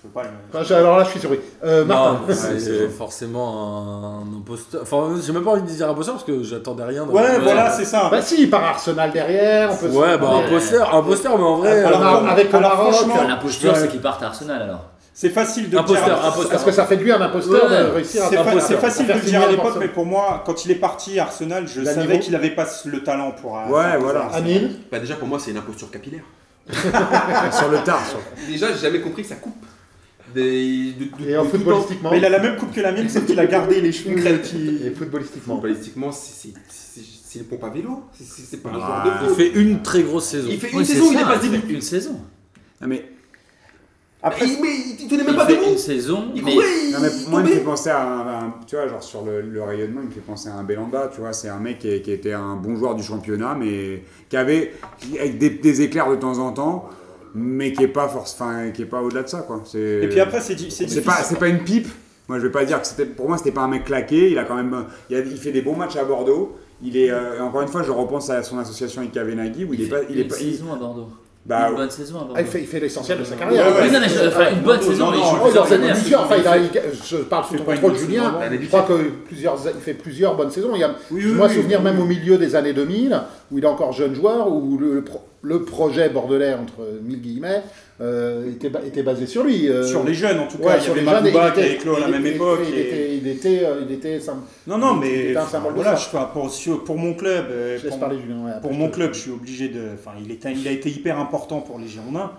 peux 0.04 0.10
pas 0.10 0.22
le 0.22 0.28
Enfin, 0.52 0.64
je- 0.64 0.74
alors 0.74 0.98
là, 0.98 1.04
je 1.04 1.10
suis 1.10 1.20
surpris. 1.20 1.40
Euh, 1.64 1.84
Martin. 1.84 2.20
C'est 2.30 2.88
forcément 2.88 4.22
un 4.22 4.38
imposteur. 4.38 4.82
Enfin, 4.82 5.14
j'ai 5.24 5.32
même 5.32 5.42
pas 5.44 5.52
envie 5.52 5.62
de 5.62 5.66
dire 5.66 5.88
imposteur 5.90 6.14
parce 6.14 6.26
que 6.26 6.42
j'attendais 6.42 6.84
rien. 6.84 7.04
de- 7.06 7.10
Ouais, 7.10 7.38
voilà, 7.42 7.70
c'est 7.70 7.84
ça. 7.84 8.08
Bah 8.10 8.20
si, 8.22 8.46
par 8.46 8.62
Arsenal 8.64 9.10
derrière, 9.12 9.72
on 9.72 9.76
peut 9.76 9.90
se- 9.90 9.96
Ouais, 9.96 10.18
bah 10.18 10.28
imposteur, 10.46 10.94
imposteur, 10.94 11.38
mais 11.38 11.44
en 11.44 11.56
vrai. 11.56 11.82
Alors, 11.84 12.02
euh, 12.24 12.26
avec 12.28 12.52
le 12.52 12.58
alors, 12.58 12.72
franchement, 12.74 13.14
Enfin, 13.16 13.28
L'imposture, 13.28 13.72
Ouais. 13.72 13.78
c'est 13.78 13.88
qu'il 13.88 14.00
parte 14.00 14.22
à 14.22 14.26
Arsenal 14.26 14.62
alors. 14.62 14.84
C'est 15.16 15.28
facile 15.30 15.70
de 15.70 15.78
Imposteur, 15.78 16.04
dire. 16.04 16.24
imposteur. 16.26 16.50
Parce 16.50 16.64
que 16.64 16.72
ça 16.72 16.84
fait 16.86 16.96
de 16.96 17.02
lui 17.04 17.12
un 17.12 17.20
imposteur 17.20 17.70
Ouais. 17.70 17.84
de 17.84 17.90
réussir 17.90 18.24
à 18.24 18.28
C'est, 18.28 18.36
fa- 18.36 18.50
à 18.50 18.78
facile 18.78 19.06
de 19.06 19.12
dire 19.20 19.42
à 19.42 19.46
l'époque, 19.46 19.74
mais 19.78 19.86
pour 19.88 20.04
moi, 20.04 20.42
quand 20.44 20.64
il 20.64 20.72
est 20.72 20.74
parti 20.76 21.18
à 21.20 21.24
Arsenal, 21.24 21.66
je 21.68 21.84
savais 21.84 22.18
qu'il 22.18 22.32
n'avait 22.32 22.50
pas 22.50 22.66
le 22.86 23.02
talent 23.02 23.30
pour. 23.40 23.56
euh, 23.56 23.70
Ouais, 23.70 23.96
voilà. 23.98 24.28
Anil, 24.34 24.76
Bah 24.90 24.98
déjà 24.98 25.14
pour 25.14 25.28
moi 25.28 25.38
c'est 25.38 25.52
une 25.52 25.56
imposture 25.58 25.90
capillaire. 25.90 26.24
sur 27.52 27.68
le 27.70 27.78
tard. 27.84 28.00
Déjà 28.48 28.68
j'ai 28.72 28.78
jamais 28.78 29.00
compris 29.00 29.22
que 29.22 29.28
ça 29.28 29.34
coupe. 29.36 29.54
Des, 30.34 30.92
de, 30.92 31.24
de- 31.24 31.30
et 31.30 31.36
en 31.36 31.44
footballistiquement. 31.44 32.10
Mais 32.10 32.18
il 32.18 32.24
a 32.24 32.28
la 32.28 32.40
même 32.40 32.56
coupe 32.56 32.72
que 32.74 32.80
la 32.80 32.92
mienne, 32.92 33.08
sauf 33.08 33.24
qu'il 33.26 33.38
a 33.38 33.46
gardé 33.46 33.80
les 33.80 33.92
cheveux 33.92 34.14
qui. 34.42 34.80
Et 34.86 34.90
footballistiquement. 34.90 35.54
Footballistiquement 35.54 36.10
c'est 36.12 37.48
pompe 37.48 37.64
à 37.64 37.68
vélo. 37.70 38.02
C'est- 38.12 38.62
pas 38.62 38.68
un 38.70 38.72
Ah, 38.80 39.02
joueur 39.04 39.22
de 39.22 39.30
Il 39.30 39.36
fait 39.36 39.60
une 39.60 39.82
très 39.82 40.02
grosse 40.02 40.26
saison. 40.26 40.48
Il 40.50 40.58
fait 40.60 40.70
une 40.70 40.78
Oui, 40.78 40.84
saison 40.86 41.06
il 41.10 41.18
dépasse 41.18 41.40
10 41.40 41.48
fait 41.50 41.58
buts. 41.58 41.74
Une 41.74 41.80
saison. 41.80 42.20
Non, 42.80 42.88
mais, 42.88 43.04
Après, 44.26 44.46
Mais 44.46 44.52
il- 44.54 44.62
mais 44.62 44.68
il 45.00 45.06
tenait 45.08 45.22
même 45.24 45.34
Il 45.34 45.36
pas 45.36 45.46
fait 45.46 45.56
debout. 45.56 45.70
une 45.72 45.76
saison, 45.78 46.24
Il 46.34 46.42
mais 46.44 46.52
courait, 46.54 46.66
non, 46.92 46.98
mais 47.02 47.08
moi, 47.28 47.40
il 47.42 47.46
me 47.50 47.52
fait 47.56 47.60
penser 47.60 47.90
à 47.90 48.02
un, 48.02 48.20
à 48.26 48.38
un- 48.44 48.54
Tu 48.66 48.74
vois, 48.76 48.88
genre 48.88 49.02
sur 49.02 49.22
le, 49.24 49.42
le 49.42 49.62
rayonnement, 49.62 50.00
il 50.02 50.06
me 50.08 50.12
fait 50.12 50.20
penser 50.20 50.48
à 50.48 50.54
un 50.54 50.62
Belanda. 50.64 51.10
Tu 51.12 51.20
vois, 51.20 51.32
c'est 51.34 51.48
un 51.50 51.58
mec 51.60 51.80
qui, 51.80 52.00
qui 52.00 52.10
était 52.10 52.32
un 52.32 52.56
bon 52.56 52.74
joueur 52.76 52.94
du 52.94 53.02
championnat, 53.02 53.54
mais 53.58 54.02
qui 54.30 54.36
avait 54.38 54.72
avec 55.20 55.36
des, 55.38 55.50
des 55.50 55.82
éclairs 55.82 56.08
de 56.10 56.16
temps 56.16 56.38
en 56.38 56.52
temps, 56.52 56.88
mais 57.34 57.72
qui 57.72 57.82
est 57.82 57.88
pas 57.88 58.08
force, 58.08 58.34
enfin, 58.38 58.70
qui 58.70 58.82
est 58.82 58.86
pas 58.86 59.02
au-delà 59.02 59.22
de 59.22 59.28
ça, 59.28 59.38
quoi. 59.40 59.62
C'est- 59.64 60.00
et 60.02 60.08
puis 60.08 60.20
après, 60.20 60.40
c'est, 60.40 60.54
di- 60.54 60.70
c'est 60.70 60.76
C'est 60.78 60.84
difficile. 60.84 61.04
pas, 61.04 61.22
c'est 61.22 61.38
pas 61.38 61.48
une 61.48 61.64
pipe. 61.64 61.88
Moi, 62.28 62.38
je 62.38 62.46
vais 62.46 62.52
pas 62.52 62.64
dire 62.64 62.80
que 62.80 62.86
c'était. 62.86 63.04
Pour 63.04 63.28
moi, 63.28 63.36
c'était 63.36 63.50
pas 63.52 63.62
un 63.62 63.68
mec 63.68 63.84
claqué. 63.84 64.30
Il 64.30 64.38
a 64.38 64.44
quand 64.44 64.54
même. 64.54 64.86
Il, 65.10 65.16
a- 65.16 65.20
il 65.20 65.36
fait 65.36 65.52
des 65.52 65.60
bons 65.62 65.76
matchs 65.76 65.96
à 65.96 66.04
Bordeaux. 66.04 66.56
Il 66.82 66.96
est. 66.96 67.10
euh, 67.10 67.42
encore 67.42 67.60
une 67.62 67.68
fois, 67.68 67.82
je 67.82 67.90
repense 67.90 68.30
à 68.30 68.42
son 68.42 68.58
association 68.58 69.00
avec 69.02 69.12
Kavenaghi 69.12 69.64
où 69.64 69.74
il, 69.74 69.82
est 69.82 69.86
pas. 69.86 69.96
Il 70.08 70.18
est 70.20 70.24
pas. 70.24 70.34
saison 70.36 70.72
à 70.72 70.76
Bordeaux. 70.76 71.08
bah, 71.44 71.68
une 71.68 71.76
bonne 71.76 71.90
saison 71.90 72.14
à 72.16 72.18
Bordeaux. 72.20 72.34
Ah, 72.36 72.40
il 72.40 72.46
fait, 72.46 72.60
il 72.60 72.66
fait 72.66 72.80
l'essentiel 72.80 73.18
de 73.18 73.24
sa 73.24 73.34
Ouais, 73.34 73.40
carrière. 73.40 73.66
ouais, 73.66 73.72
Oui, 73.82 73.90
non, 73.92 74.00
mais 74.00 74.08
je- 74.08 74.28
enfin, 74.28 74.50
une 74.52 74.62
bonne 74.62 74.80
Non, 74.80 74.82
saison, 74.90 75.04
non, 75.04 75.10
mais 75.12 75.18
il 75.18 75.24
joue 75.24 75.42
plusieurs 75.42 75.72
années. 75.72 75.90
enfin, 76.16 76.36
il 76.38 76.46
a, 76.48 76.56
il- 76.56 76.70
je 77.04 77.16
parle 77.18 77.44
sous 77.44 77.54
une 77.56 77.64
contrôle 77.64 77.94
Julien. 77.98 78.34
Je 78.58 78.66
crois 78.68 78.82
que 78.84 78.94
plusieurs, 79.26 79.58
il 79.74 79.80
fait 79.82 79.92
plusieurs 79.94 80.34
bonnes 80.34 80.50
saisons. 80.50 80.70
Il 80.74 80.80
y 80.80 80.84
a, 80.84 80.94
Oui, 81.10 81.20
je 81.20 81.28
oui, 81.28 81.34
moi 81.34 81.48
oui. 81.50 81.54
souvenir 81.56 81.82
même 81.82 82.00
au 82.00 82.06
milieu 82.06 82.38
des 82.38 82.54
années 82.56 82.72
2000, 82.72 83.20
où 83.52 83.58
il 83.58 83.64
est 83.64 83.66
encore 83.66 83.92
jeune 83.92 84.14
joueur, 84.14 84.50
où 84.50 84.78
le, 84.78 84.94
le 84.94 85.04
pro- 85.04 85.20
le 85.44 85.62
projet 85.62 86.08
bordelais 86.08 86.54
entre 86.54 86.80
mille 87.02 87.20
guillemets 87.20 87.62
euh, 88.00 88.50
était, 88.50 88.72
était 88.86 89.02
basé 89.02 89.26
sur 89.26 89.44
lui. 89.44 89.68
euh, 89.68 89.86
Sur 89.86 90.02
les 90.04 90.14
jeunes, 90.14 90.40
en 90.40 90.46
tout 90.48 90.58
cas. 90.58 90.64
ouais, 90.64 90.74
il 90.78 90.80
y 90.80 90.84
sur 90.84 90.94
les 90.94 91.04
jeunes, 91.04 91.26
il 91.26 91.32
qui 91.32 91.60
était- 91.60 91.74
éclos 91.74 91.96
à 91.96 92.00
la 92.00 92.08
même 92.08 92.26
époque. 92.26 92.60
Il 92.68 92.78
était, 92.78 93.16
il 93.16 93.26
était, 93.28 93.64
euh, 93.64 93.82
il 93.88 93.92
était, 93.94 94.18
ça- 94.20 94.36
Non, 94.66 94.78
non, 94.78 94.94
mais 94.94 95.36
un 95.36 95.46
symbole 95.46 95.74
voilà, 95.74 95.94
je, 95.94 96.08
pour, 96.32 96.50
sur- 96.50 96.82
pour 96.82 96.96
mon 96.98 97.14
club, 97.14 97.46
pour, 97.88 97.98
parler 98.00 98.18
Julien. 98.20 98.44
ouais, 98.44 98.50
après, 98.50 98.60
pour 98.62 98.72
je 98.72 98.78
mon 98.78 98.90
club, 98.90 99.14
je 99.14 99.20
suis 99.20 99.30
obligé 99.30 99.68
de. 99.68 99.90
Enfin, 99.94 100.12
il, 100.20 100.30
est, 100.32 100.44
il 100.56 100.66
a 100.66 100.72
été 100.72 100.90
hyper 100.90 101.18
important 101.20 101.60
pour 101.60 101.78
les 101.78 101.86
Girondins. 101.86 102.32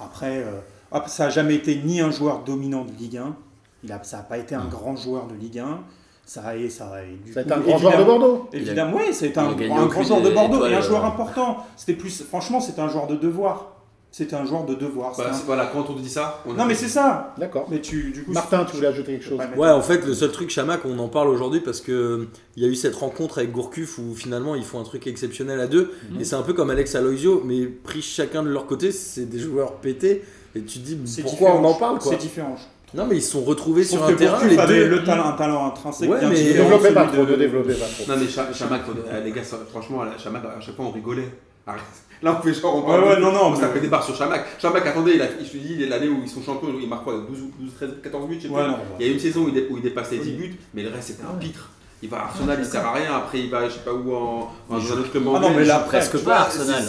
Après, 0.00 0.38
euh, 0.38 0.60
hop, 0.92 1.04
ça 1.08 1.24
n'a 1.24 1.30
jamais 1.30 1.56
été 1.56 1.76
ni 1.84 2.00
un 2.00 2.10
joueur 2.10 2.42
dominant 2.44 2.84
de 2.84 2.92
Ligue 2.98 3.18
1. 3.18 3.36
Il 3.84 3.92
a, 3.92 4.00
ça 4.04 4.18
n'a 4.18 4.22
pas 4.22 4.38
été 4.38 4.54
un 4.54 4.64
grand 4.66 4.96
joueur 4.96 5.26
de 5.26 5.34
Ligue 5.34 5.58
1. 5.58 5.80
Ça 6.24 6.40
a, 6.46 6.68
ça 6.70 6.92
Ça 7.34 7.42
coup, 7.44 7.52
un 7.52 7.58
grand 7.60 7.78
joueur 7.78 7.98
de 7.98 8.04
Bordeaux. 8.04 8.48
Évidemment, 8.52 8.96
oui, 8.96 9.12
c'est 9.12 9.36
un, 9.38 9.48
un 9.48 9.52
grand 9.86 10.02
joueur 10.02 10.20
de 10.22 10.30
Bordeaux 10.30 10.66
et 10.66 10.74
un 10.74 10.80
joueur 10.80 11.04
important. 11.04 11.58
C'était 11.76 11.94
plus, 11.94 12.22
franchement, 12.22 12.60
c'était 12.60 12.80
un 12.80 12.88
joueur 12.88 13.06
de 13.06 13.16
devoir. 13.16 13.68
C'était 14.14 14.36
un 14.36 14.44
joueur 14.44 14.66
de 14.66 14.74
devoir. 14.74 15.14
Bah, 15.16 15.30
c'est- 15.32 15.44
Voilà, 15.46 15.70
quand 15.72 15.88
on 15.88 15.94
te 15.94 16.00
dit 16.00 16.08
ça. 16.10 16.42
on 16.46 16.50
un- 16.52 16.54
Non, 16.54 16.64
mais 16.66 16.74
c'est 16.74 16.88
ça. 16.88 17.32
D'accord. 17.38 17.66
Mais 17.70 17.80
tu, 17.80 18.10
du 18.12 18.24
coup, 18.24 18.32
Martin, 18.32 18.66
tu 18.66 18.76
voulais 18.76 18.88
ajouter 18.88 19.12
quelque 19.12 19.24
chose 19.24 19.40
Ouais, 19.56 19.70
en 19.70 19.80
fait, 19.80 20.04
le 20.06 20.12
seul 20.12 20.30
truc, 20.30 20.50
Chamac, 20.50 20.82
on 20.84 20.98
en 20.98 21.08
parle 21.08 21.28
aujourd'hui 21.28 21.60
parce 21.60 21.80
que 21.80 21.92
euh, 21.92 22.28
il 22.56 22.62
y 22.62 22.66
a 22.66 22.68
eu 22.68 22.74
cette 22.74 22.94
rencontre 22.94 23.38
avec 23.38 23.52
Gourcuff 23.52 23.98
où 23.98 24.14
finalement 24.14 24.54
ils 24.54 24.64
font 24.64 24.78
un 24.78 24.84
truc 24.84 25.06
exceptionnel 25.06 25.60
à 25.60 25.66
deux. 25.66 25.92
Mhm. 26.10 26.20
Et 26.20 26.24
c'est 26.24 26.36
un 26.36 26.42
peu 26.42 26.52
comme 26.52 26.68
Alex 26.68 26.94
Aloisio, 26.94 27.40
mais 27.42 27.64
pris 27.64 28.02
chacun 28.02 28.42
de 28.42 28.50
leur 28.50 28.66
côté, 28.66 28.92
c'est 28.92 29.24
des 29.24 29.38
joueurs 29.38 29.76
pétés. 29.76 30.22
Et 30.54 30.60
tu 30.60 30.80
te 30.80 30.84
dis 30.84 30.98
c'est 31.06 31.22
pourquoi 31.22 31.54
on 31.54 31.64
en 31.64 31.72
parle 31.74 31.98
quoi? 31.98 32.12
C'est 32.12 32.18
différent. 32.18 32.56
Non, 32.94 33.06
mais 33.06 33.16
ils 33.16 33.22
se 33.22 33.32
sont 33.32 33.42
retrouvés 33.42 33.84
sur 33.84 34.04
un 34.04 34.12
terrain. 34.14 34.38
Les 34.46 34.56
deux. 34.56 34.88
le 34.88 35.04
talent, 35.04 35.24
un 35.28 35.32
talent 35.32 35.66
intrinsèque 35.66 36.10
Ouais, 36.10 36.18
bien 36.20 36.28
mais- 36.28 36.42
Ne 36.44 36.52
développez 36.52 36.92
pas 36.92 37.06
trop, 37.06 37.24
de- 37.24 37.30
ne 37.32 37.36
développez 37.36 37.74
pas 37.74 37.86
trop. 37.86 38.12
Non 38.12 38.18
mais 38.20 38.28
Cha- 38.28 38.52
Chamac, 38.52 38.82
faut- 38.84 38.92
euh, 38.92 39.24
les 39.24 39.30
gars, 39.32 39.42
ça- 39.44 39.58
franchement, 39.70 40.04
là, 40.04 40.12
Chamac, 40.18 40.42
à 40.44 40.60
chaque 40.60 40.76
fois 40.76 40.84
on 40.86 40.90
rigolait. 40.90 41.28
Arrête. 41.66 41.82
Là 42.22 42.38
on 42.38 42.42
fait 42.42 42.52
genre, 42.54 42.84
on 42.86 42.90
Ouais, 42.90 42.98
ouais, 43.08 43.20
non, 43.20 43.32
non, 43.32 43.40
on 43.46 43.50
mais- 43.50 43.56
s'appelait 43.56 43.80
des 43.80 43.88
barres 43.88 44.02
sur 44.04 44.14
Chamac. 44.16 44.44
Chamac, 44.60 44.84
attendez, 44.86 45.12
il 45.14 45.22
a, 45.22 45.26
je 45.26 45.48
te 45.50 45.56
dis, 45.56 45.74
il 45.74 45.82
est 45.82 45.86
l'année 45.86 46.08
où 46.08 46.18
ils 46.22 46.28
sont 46.28 46.42
champions, 46.42 46.68
il 46.80 46.88
marque 46.88 47.04
quoi 47.04 47.14
12, 47.28 47.40
ou 47.40 47.50
12, 47.58 47.72
13, 47.74 47.90
14 48.02 48.28
buts, 48.28 48.36
je 48.40 48.48
sais 48.48 48.52
Ouais, 48.52 48.62
plus. 48.62 48.70
non, 48.72 48.76
Il 49.00 49.06
y 49.06 49.08
a 49.10 49.12
une 49.12 49.18
saison 49.20 49.44
où 49.44 49.48
il, 49.48 49.54
dé- 49.54 49.66
où 49.70 49.76
il 49.78 49.82
dépassait 49.82 50.16
les 50.16 50.20
10 50.22 50.30
Oui. 50.38 50.48
buts, 50.48 50.56
mais 50.74 50.82
le 50.82 50.90
reste 50.90 51.08
c'était 51.08 51.22
un 51.24 51.34
Ouais. 51.34 51.40
pitre. 51.40 51.70
Il 52.02 52.08
va 52.08 52.18
à 52.18 52.24
Arsenal, 52.24 52.58
il 52.58 52.64
sert 52.66 52.84
à 52.84 52.92
rien, 52.94 53.14
après 53.14 53.38
il 53.38 53.48
va, 53.50 53.68
je 53.68 53.74
sais 53.74 53.78
pas 53.84 53.92
où, 53.92 54.12
en, 54.12 54.50
en 54.68 54.74
un 54.74 54.78
autre 54.78 55.10
club 55.12 55.22
Ah 55.36 55.38
non, 55.38 55.50
mais 55.50 55.64
là, 55.64 55.78
presque 55.80 56.18
tu 56.18 56.24
pas 56.24 56.24
vois, 56.24 56.34
Arsenal, 56.40 56.82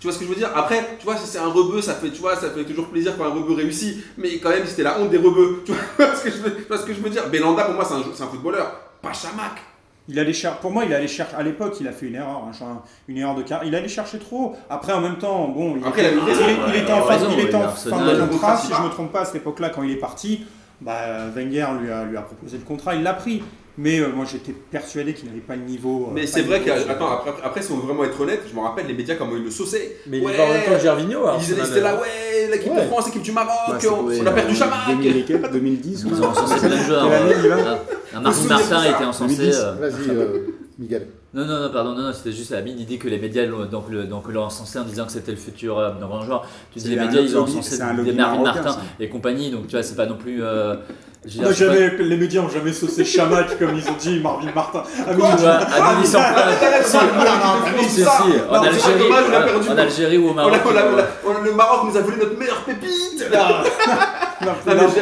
Tu 0.00 0.06
vois 0.06 0.12
ce 0.12 0.18
que 0.18 0.24
je 0.24 0.30
veux 0.30 0.34
dire? 0.36 0.50
Après, 0.54 0.96
tu 0.98 1.04
vois, 1.04 1.16
si 1.16 1.26
c'est 1.28 1.38
un 1.38 1.46
rebeu, 1.46 1.80
ça 1.80 1.94
fait, 1.94 2.10
tu 2.10 2.20
vois, 2.20 2.34
ça 2.34 2.50
fait 2.50 2.64
toujours 2.64 2.88
plaisir 2.88 3.16
quand 3.16 3.24
un 3.24 3.28
rebeu 3.28 3.54
réussit. 3.54 3.98
Mais 4.18 4.38
quand 4.38 4.50
même, 4.50 4.66
c'était 4.66 4.82
la 4.82 4.98
honte 4.98 5.10
des 5.10 5.18
rebeux. 5.18 5.62
Tu 5.64 5.72
vois 5.72 6.16
ce 6.16 6.24
que 6.24 6.30
je 6.30 6.36
veux, 6.38 6.54
tu 6.56 6.62
vois 6.64 6.78
ce 6.78 6.84
que 6.84 6.92
je 6.92 7.00
veux 7.00 7.10
dire? 7.10 7.28
Belanda, 7.28 7.64
pour 7.66 7.74
moi, 7.74 7.84
c'est 7.84 7.94
un, 7.94 8.02
c'est 8.12 8.22
un 8.24 8.26
footballeur, 8.26 8.72
pas 9.00 9.12
Chamac. 9.12 9.62
Il 10.08 10.18
allait 10.18 10.32
cher- 10.32 10.58
pour 10.58 10.72
moi, 10.72 10.84
il 10.84 10.92
allait 10.92 11.06
chercher. 11.06 11.36
À 11.36 11.44
l'époque, 11.44 11.76
il 11.80 11.86
a 11.86 11.92
fait 11.92 12.06
une 12.06 12.16
erreur, 12.16 12.42
hein, 12.50 12.82
une 13.06 13.18
erreur 13.18 13.36
de 13.36 13.42
carrière. 13.42 13.68
Il 13.68 13.74
allait 13.76 13.86
chercher 13.86 14.18
trop. 14.18 14.56
Après, 14.68 14.92
en 14.92 15.00
même 15.00 15.18
temps, 15.18 15.46
bon, 15.46 15.76
il, 15.76 15.86
Après, 15.86 16.02
était, 16.04 16.14
il 16.14 16.18
a 16.18 16.22
eu 16.22 16.24
raison. 16.26 16.42
il- 16.66 16.74
il 16.74 16.80
était 16.80 16.92
en 16.92 17.02
fin, 17.02 17.14
était 17.46 17.54
en 17.54 17.70
fin 17.72 17.96
de 18.14 18.26
contrat. 18.32 18.56
Si 18.56 18.66
je 18.66 18.82
me 18.82 18.88
trompe 18.90 19.12
pas, 19.12 19.20
à 19.20 19.24
cette 19.24 19.36
époque-là, 19.36 19.68
quand 19.70 19.84
il 19.84 19.92
est 19.92 19.96
parti, 19.96 20.44
bah, 20.80 21.28
Wenger 21.32 21.66
lui 21.80 21.90
a, 21.92 22.04
lui 22.04 22.16
a 22.16 22.22
proposé 22.22 22.58
le 22.58 22.64
contrat. 22.64 22.96
Il 22.96 23.04
l'a 23.04 23.14
pris. 23.14 23.44
Mais 23.78 24.00
euh, 24.00 24.08
moi, 24.14 24.26
j'étais 24.30 24.52
persuadé 24.52 25.14
qu'il 25.14 25.28
n'avait 25.28 25.40
pas 25.40 25.56
le 25.56 25.62
niveau. 25.62 26.08
euh, 26.08 26.12
Mais 26.14 26.22
pas 26.22 26.26
c'est 26.26 26.40
le 26.42 26.46
vrai 26.48 26.60
niveau 26.60 26.74
que, 26.74 26.80
sur- 26.82 26.90
attends, 26.90 27.10
après, 27.10 27.32
après, 27.42 27.62
si 27.62 27.72
on 27.72 27.76
veut 27.78 27.86
vraiment 27.86 28.04
être 28.04 28.20
honnête, 28.20 28.42
je 28.50 28.54
me 28.54 28.60
rappelle 28.60 28.86
les 28.86 28.92
médias 28.92 29.14
comment 29.14 29.34
ils 29.36 29.42
le 29.44 29.50
sauçaient. 29.50 29.96
Mais 30.06 30.18
il 30.18 30.24
Ouais. 30.26 30.36
va 30.36 30.44
en 30.44 30.48
même 30.48 30.62
temps 30.64 30.72
que 30.72 30.78
Gervinho. 30.80 31.20
Ils 31.40 31.52
étaient- 31.52 31.62
ils 31.76 31.80
là, 31.82 31.94
ouais, 31.96 32.48
l'équipe 32.50 32.70
Ouais. 32.72 32.82
de 32.82 32.86
France, 32.88 33.06
l'équipe 33.06 33.22
du 33.22 33.32
Maroc, 33.32 33.50
Bah, 33.68 33.78
on, 33.90 34.26
a 34.26 34.30
perdu 34.30 34.52
euh, 34.52 34.56
Chamac. 34.56 34.78
2000 34.88 35.16
et 35.16 35.22
quelques, 35.24 35.50
2010 35.52 36.04
Ils 36.06 36.12
ou 36.12 36.22
ont 36.22 36.28
encensé 36.28 36.58
plein 36.66 36.68
de 36.76 36.82
joueurs. 36.82 37.04
Quelle 37.08 37.12
année 37.22 37.34
il 37.42 37.48
va 37.48 37.56
euh, 37.56 37.74
un 38.14 38.20
Martin 38.20 38.32
souvenez-vous 38.42 38.48
Martin 38.70 38.82
ça 38.82 38.90
était 38.90 39.04
encensé. 39.04 39.36
2010. 39.36 39.56
euh, 39.58 39.72
Vas-y, 39.80 40.10
euh, 40.10 40.38
Miguel. 40.82 41.06
Non, 41.32 41.46
non, 41.46 41.60
non, 41.60 41.70
pardon, 41.70 41.92
non, 41.94 42.02
non, 42.02 42.12
c'était 42.12 42.32
juste 42.32 42.52
Amine, 42.52 42.76
il 42.78 42.84
dit 42.84 42.98
que 42.98 43.08
les 43.08 43.18
médias 43.18 43.46
l'ont 43.46 43.64
donc, 43.64 43.84
le, 43.88 44.04
donc, 44.04 44.28
l'ont 44.28 44.42
encensé 44.44 44.78
en 44.78 44.82
disant 44.84 45.06
que 45.06 45.12
c'était 45.12 45.30
le 45.30 45.36
futur 45.38 45.78
euh, 45.78 45.92
grand 45.98 46.22
joueur. 46.22 46.44
Tu 46.72 46.80
dis 46.80 46.88
les 46.90 46.96
médias, 46.96 47.20
ils 47.22 47.36
ont 47.38 47.44
encensé 47.44 47.78
des 48.04 48.12
Marvin 48.12 48.42
Martin 48.42 48.72
ça. 48.72 48.80
et 49.00 49.08
compagnie, 49.08 49.50
donc 49.50 49.66
tu 49.68 49.72
vois, 49.76 49.82
c'est 49.82 49.94
pas 49.96 50.06
non 50.06 50.16
plus. 50.16 50.42
Euh, 50.42 50.74
On 51.38 51.44
a 51.44 51.54
pas- 51.54 52.02
les 52.02 52.16
médias 52.16 52.42
ont 52.42 52.48
jamais 52.48 52.72
saucé 52.72 53.04
Chamac 53.04 53.56
comme 53.58 53.76
ils 53.76 53.88
ont 53.88 53.96
dit 53.98 54.18
Marvin 54.20 54.50
Martin. 54.54 54.82
Ah, 54.98 55.04
mais 55.06 55.14
Tu 55.14 55.20
vois, 55.20 55.52
Amine, 55.52 56.00
ils 56.02 56.06
sont 56.06 56.18
Ah, 56.20 56.34
pas- 56.34 56.42
t'as 56.60 56.82
si, 56.82 56.96
raison, 56.96 57.14
on 57.16 57.22
a 57.22 57.78
si, 57.78 57.84
dit 57.84 57.94
si, 57.94 58.02
ça. 58.02 58.10
si, 58.22 58.28
Non, 58.28 59.72
en 59.72 59.78
Algérie, 59.78 60.18
ou 60.18 60.28
au 60.30 60.34
Maroc. 60.34 60.52
le 61.44 61.52
Maroc 61.52 61.80
nous 61.88 61.96
a 61.96 62.00
volé 62.00 62.16
notre 62.18 62.36
meilleure 62.36 62.62
pépite. 62.64 63.30
là. 63.30 63.62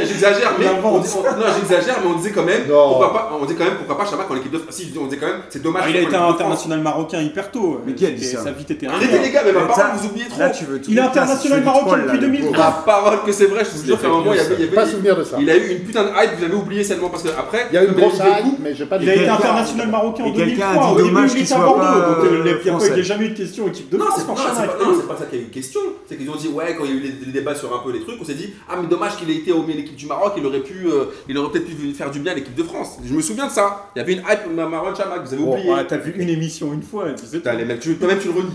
J'exagère, 0.07 0.53
mais 0.59 0.67
on 0.85 0.99
dit- 0.99 1.09
non, 1.09 1.45
j'exagère, 1.59 1.97
mais 2.03 2.11
on 2.11 2.15
disait 2.17 2.31
quand 2.33 2.43
même, 2.45 2.63
Non. 2.69 2.89
pourquoi 2.91 3.13
pas, 3.13 3.39
on 3.41 3.45
disait 3.45 3.57
quand 3.59 3.65
même 3.65 3.77
pourquoi 3.77 3.99
pas 3.99 4.11
Chamac 4.11 4.31
en 4.31 4.37
équipe 4.37 4.53
de 4.53 4.59
France. 4.59 4.75
Si, 4.75 4.93
on 5.01 5.05
disait 5.07 5.19
quand 5.19 5.27
même, 5.27 5.41
c'est 5.49 5.63
dommage. 5.63 5.83
Ah, 5.87 5.91
il 5.91 5.97
a 5.97 6.01
été 6.03 6.15
un 6.17 6.29
international 6.29 6.81
marocain 6.81 7.21
hyper 7.21 7.51
tôt. 7.51 7.81
Mais 7.87 7.95
qui 7.95 8.07
a 8.07 8.11
dit 8.11 8.25
ça 8.25 8.43
Sa 8.45 8.53
vie 8.53 8.65
était 8.69 8.87
Arrêtez 8.87 9.19
les 9.19 9.31
gars, 9.31 9.43
mais 9.45 9.53
ma 9.53 9.63
parole 9.67 9.85
vous 9.97 10.07
oubliez 10.09 10.27
trop. 10.27 10.41
Là, 10.41 10.51
tu 10.51 10.65
veux 10.65 10.81
tout 10.81 10.91
Il 10.91 10.99
est 10.99 11.03
international 11.03 11.63
marocain 11.65 11.97
depuis 11.99 12.07
là, 12.07 12.13
le 12.15 12.19
2003. 12.21 12.51
pauvre. 12.53 12.65
Ma 12.67 12.73
parole 12.93 13.19
que 13.27 13.33
c'est 13.33 13.47
vrai, 13.47 13.65
je 13.65 13.79
vous 13.79 13.87
jure 13.87 14.01
qu'à 14.01 14.07
un 14.07 14.11
moment, 14.11 14.33
il 14.33 14.37
y 14.37 14.41
avait, 14.41 14.55
il 14.59 14.65
y 14.65 14.69
Pas 14.69 14.83
avait- 14.83 14.91
souvenir 14.91 15.17
de 15.17 15.25
ça. 15.25 15.37
il 15.41 15.51
a 15.51 15.57
eu 15.57 15.69
une 15.73 15.81
putain 15.81 16.05
de 16.05 16.09
hype, 16.11 16.39
vous 16.39 16.45
avez 16.45 16.55
oublié 16.55 16.85
seulement 16.85 17.09
parce 17.09 17.23
que 17.23 17.29
après. 17.29 17.67
Il 17.71 17.75
y 17.75 17.79
a 17.79 17.85
eu 17.85 17.89
une 17.89 17.95
grosse 17.95 18.15
hype, 18.19 18.59
mais 18.61 18.75
j'ai 18.75 18.87
pas 18.87 18.99
Il 19.01 19.09
a 19.09 19.15
dit- 19.15 19.21
été 19.21 19.29
international 19.29 19.89
marocain 19.89 20.25
en 20.25 20.27
et 20.27 20.33
quelqu'un 20.33 20.69
a 20.69 20.75
2003. 20.75 20.87
dit 20.87 20.93
Au 20.93 20.97
début, 20.97 21.09
dommage 21.15 21.31
il 21.35 21.43
était 21.43 21.53
à 21.55 21.59
Bordeaux. 21.59 21.81
pas, 21.81 21.91
Donc, 21.95 22.01
euh, 22.01 22.23
euh, 22.25 22.45
les- 22.45 22.51
il 22.91 22.95
n'y 22.95 23.01
a 23.01 23.03
jamais 23.03 23.25
eu 23.27 23.29
de 23.31 23.37
question 23.37 23.67
équipe 23.69 23.91
de 23.91 23.97
Non, 23.97 24.05
France 24.07 24.19
non, 24.19 24.35
c'est 24.37 24.67
pas, 24.67 24.85
non, 24.85 24.93
c'est 25.01 25.09
pas 25.09 25.17
ça 25.17 25.25
qu'il 25.27 25.39
y 25.39 25.43
a 25.43 25.45
eu 25.45 25.49
question. 25.49 25.81
C'est 26.09 26.17
qu'ils 26.17 26.31
ont 26.31 26.37
dit, 26.37 26.49
ouais, 26.49 26.75
quand 26.77 26.85
il 26.85 26.91
y 26.91 26.95
a 26.95 26.97
eu 26.97 27.01
les, 27.01 27.27
les 27.27 27.33
débats 27.33 27.55
sur 27.55 27.75
un 27.75 27.79
peu 27.85 27.93
les 27.93 28.01
trucs, 28.01 28.17
on 28.21 28.25
s'est 28.25 28.35
dit, 28.35 28.53
ah, 28.69 28.75
mais 28.81 28.89
dommage 28.89 29.17
qu'il 29.17 29.30
ait 29.31 29.37
été 29.37 29.53
au 29.53 29.63
milieu 29.63 29.75
de 29.75 29.79
l'équipe 29.79 29.97
du 29.97 30.07
Maroc, 30.07 30.35
il 30.37 30.45
aurait 30.45 30.61
pu, 30.61 30.87
euh, 30.87 31.07
il 31.29 31.37
aurait 31.39 31.51
peut-être 31.53 31.67
pu 31.67 31.93
faire 31.93 32.11
du 32.11 32.19
bien 32.21 32.33
à 32.33 32.35
l'équipe 32.35 32.55
de 32.55 32.63
France. 32.63 32.99
Je 33.05 33.13
me 33.15 33.23
souviens 33.23 33.47
de 33.47 33.53
ça. 33.53 33.87
Il 33.95 33.99
y 33.99 34.03
avait 34.03 34.13
une 34.15 34.21
hype 34.21 34.55
Ma- 34.55 34.67
Marwan 34.67 34.95
Chamak, 34.95 35.23
vous 35.25 35.33
avez 35.35 35.43
Bon, 35.43 35.53
oublié. 35.53 35.73
Ouais, 35.73 35.87
T'as 35.87 35.97
vu 35.99 36.15
une 36.17 36.29
émission 36.29 36.73
une 36.73 36.83
fois, 36.83 37.07
tu 37.13 37.25
sais. 37.25 37.39
Putain, 37.39 37.55
les 37.55 37.65
mecs, 37.65 37.81
tu- 37.81 37.97
toi-même 37.97 38.19
tu 38.19 38.29
le 38.29 38.35
renies. 38.35 38.51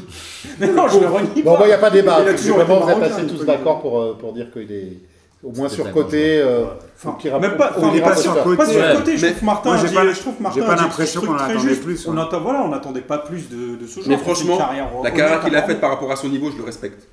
Mais 0.59 0.67
non, 0.71 0.87
je 0.87 0.99
le 0.99 1.07
renie 1.07 1.41
Bon, 1.43 1.55
pas. 1.55 1.63
il 1.63 1.67
n'y 1.67 1.73
a 1.73 1.77
pas 1.77 1.89
débat. 1.89 2.19
Il 2.27 2.35
toujours 2.35 2.61
été 2.61 2.65
Vraiment, 2.73 2.85
vous 2.97 3.03
êtes 3.03 3.13
il 3.19 3.27
tous 3.37 3.45
d'accord 3.45 3.81
pour, 3.81 3.99
euh, 4.01 4.17
pour 4.19 4.33
dire 4.33 4.51
qu'il 4.51 4.71
est, 4.71 4.97
Au 5.43 5.51
moins 5.51 5.69
C'est 5.69 5.75
sur 5.75 5.87
un 5.87 5.91
côté. 5.91 6.39
euh, 6.39 6.65
Enfin, 6.97 7.39
même 7.39 7.55
pas, 7.57 7.73
enfin, 7.77 7.91
pas. 7.99 8.09
Pas 8.09 8.15
sur 8.15 8.33
Ouais. 8.33 8.39
le 8.49 8.95
côté, 8.95 9.17
je 9.17 9.25
trouve 9.27 9.43
Martin, 9.43 9.69
moi, 9.75 9.77
pas- 9.83 10.11
je 10.13 10.19
trouve 10.19 10.41
Martin 10.41 10.59
j'ai 10.61 10.65
pas 10.65 10.75
l'impression 10.75 11.21
qu'on 11.21 11.33
attendait 11.35 11.75
plus, 11.75 12.07
On 12.07 12.15
ouais. 12.15 12.21
attend, 12.21 12.39
voilà, 12.41 12.61
on 12.63 12.69
n'attendait 12.69 13.01
pas 13.01 13.17
plus 13.19 13.47
de, 13.49 13.75
de 13.75 13.85
ce 13.85 13.95
joueur. 13.95 14.07
Mais 14.07 14.17
franchement, 14.17 14.57
carrière 14.57 14.87
La 15.03 15.11
carrière 15.11 15.43
qu'il 15.43 15.55
a 15.55 15.61
faite 15.61 15.79
par 15.81 15.91
rapport 15.91 16.11
à 16.11 16.15
son 16.15 16.29
niveau, 16.29 16.49
je 16.51 16.57
le 16.57 16.63
respecte. 16.63 17.07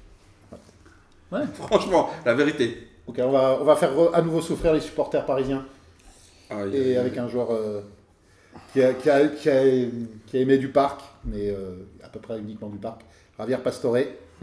Ouais. 1.33 1.41
Franchement, 1.69 2.11
la 2.25 2.35
vérité. 2.35 2.89
Ok, 3.07 3.17
on 3.21 3.31
va, 3.31 3.59
on 3.61 3.65
va 3.65 3.77
faire 3.77 3.93
re- 3.95 4.13
à 4.15 4.23
nouveau 4.23 4.41
souffrir 4.41 4.73
les 4.73 4.81
supporters 4.81 5.25
parisiens. 5.27 5.65
Ah, 6.51 6.67
Et 6.73 6.97
avec 6.97 7.17
un 7.19 7.29
joueur 7.29 7.53
euh, 7.53 7.81
qui, 8.73 8.83
a, 8.83 8.93
qui, 8.95 9.11
a, 9.11 9.27
qui, 9.29 9.49
a, 9.51 9.63
qui 10.27 10.37
a 10.37 10.41
aimé 10.41 10.59
du 10.59 10.69
parc, 10.69 11.01
mais 11.25 11.51
euh, 11.51 11.77
à 12.05 12.09
peu 12.09 12.21
près 12.21 12.39
uniquement 12.39 12.69
du 12.69 12.79
parc. 12.79 13.01
Javier 13.39 13.57
Pastore. 13.59 13.97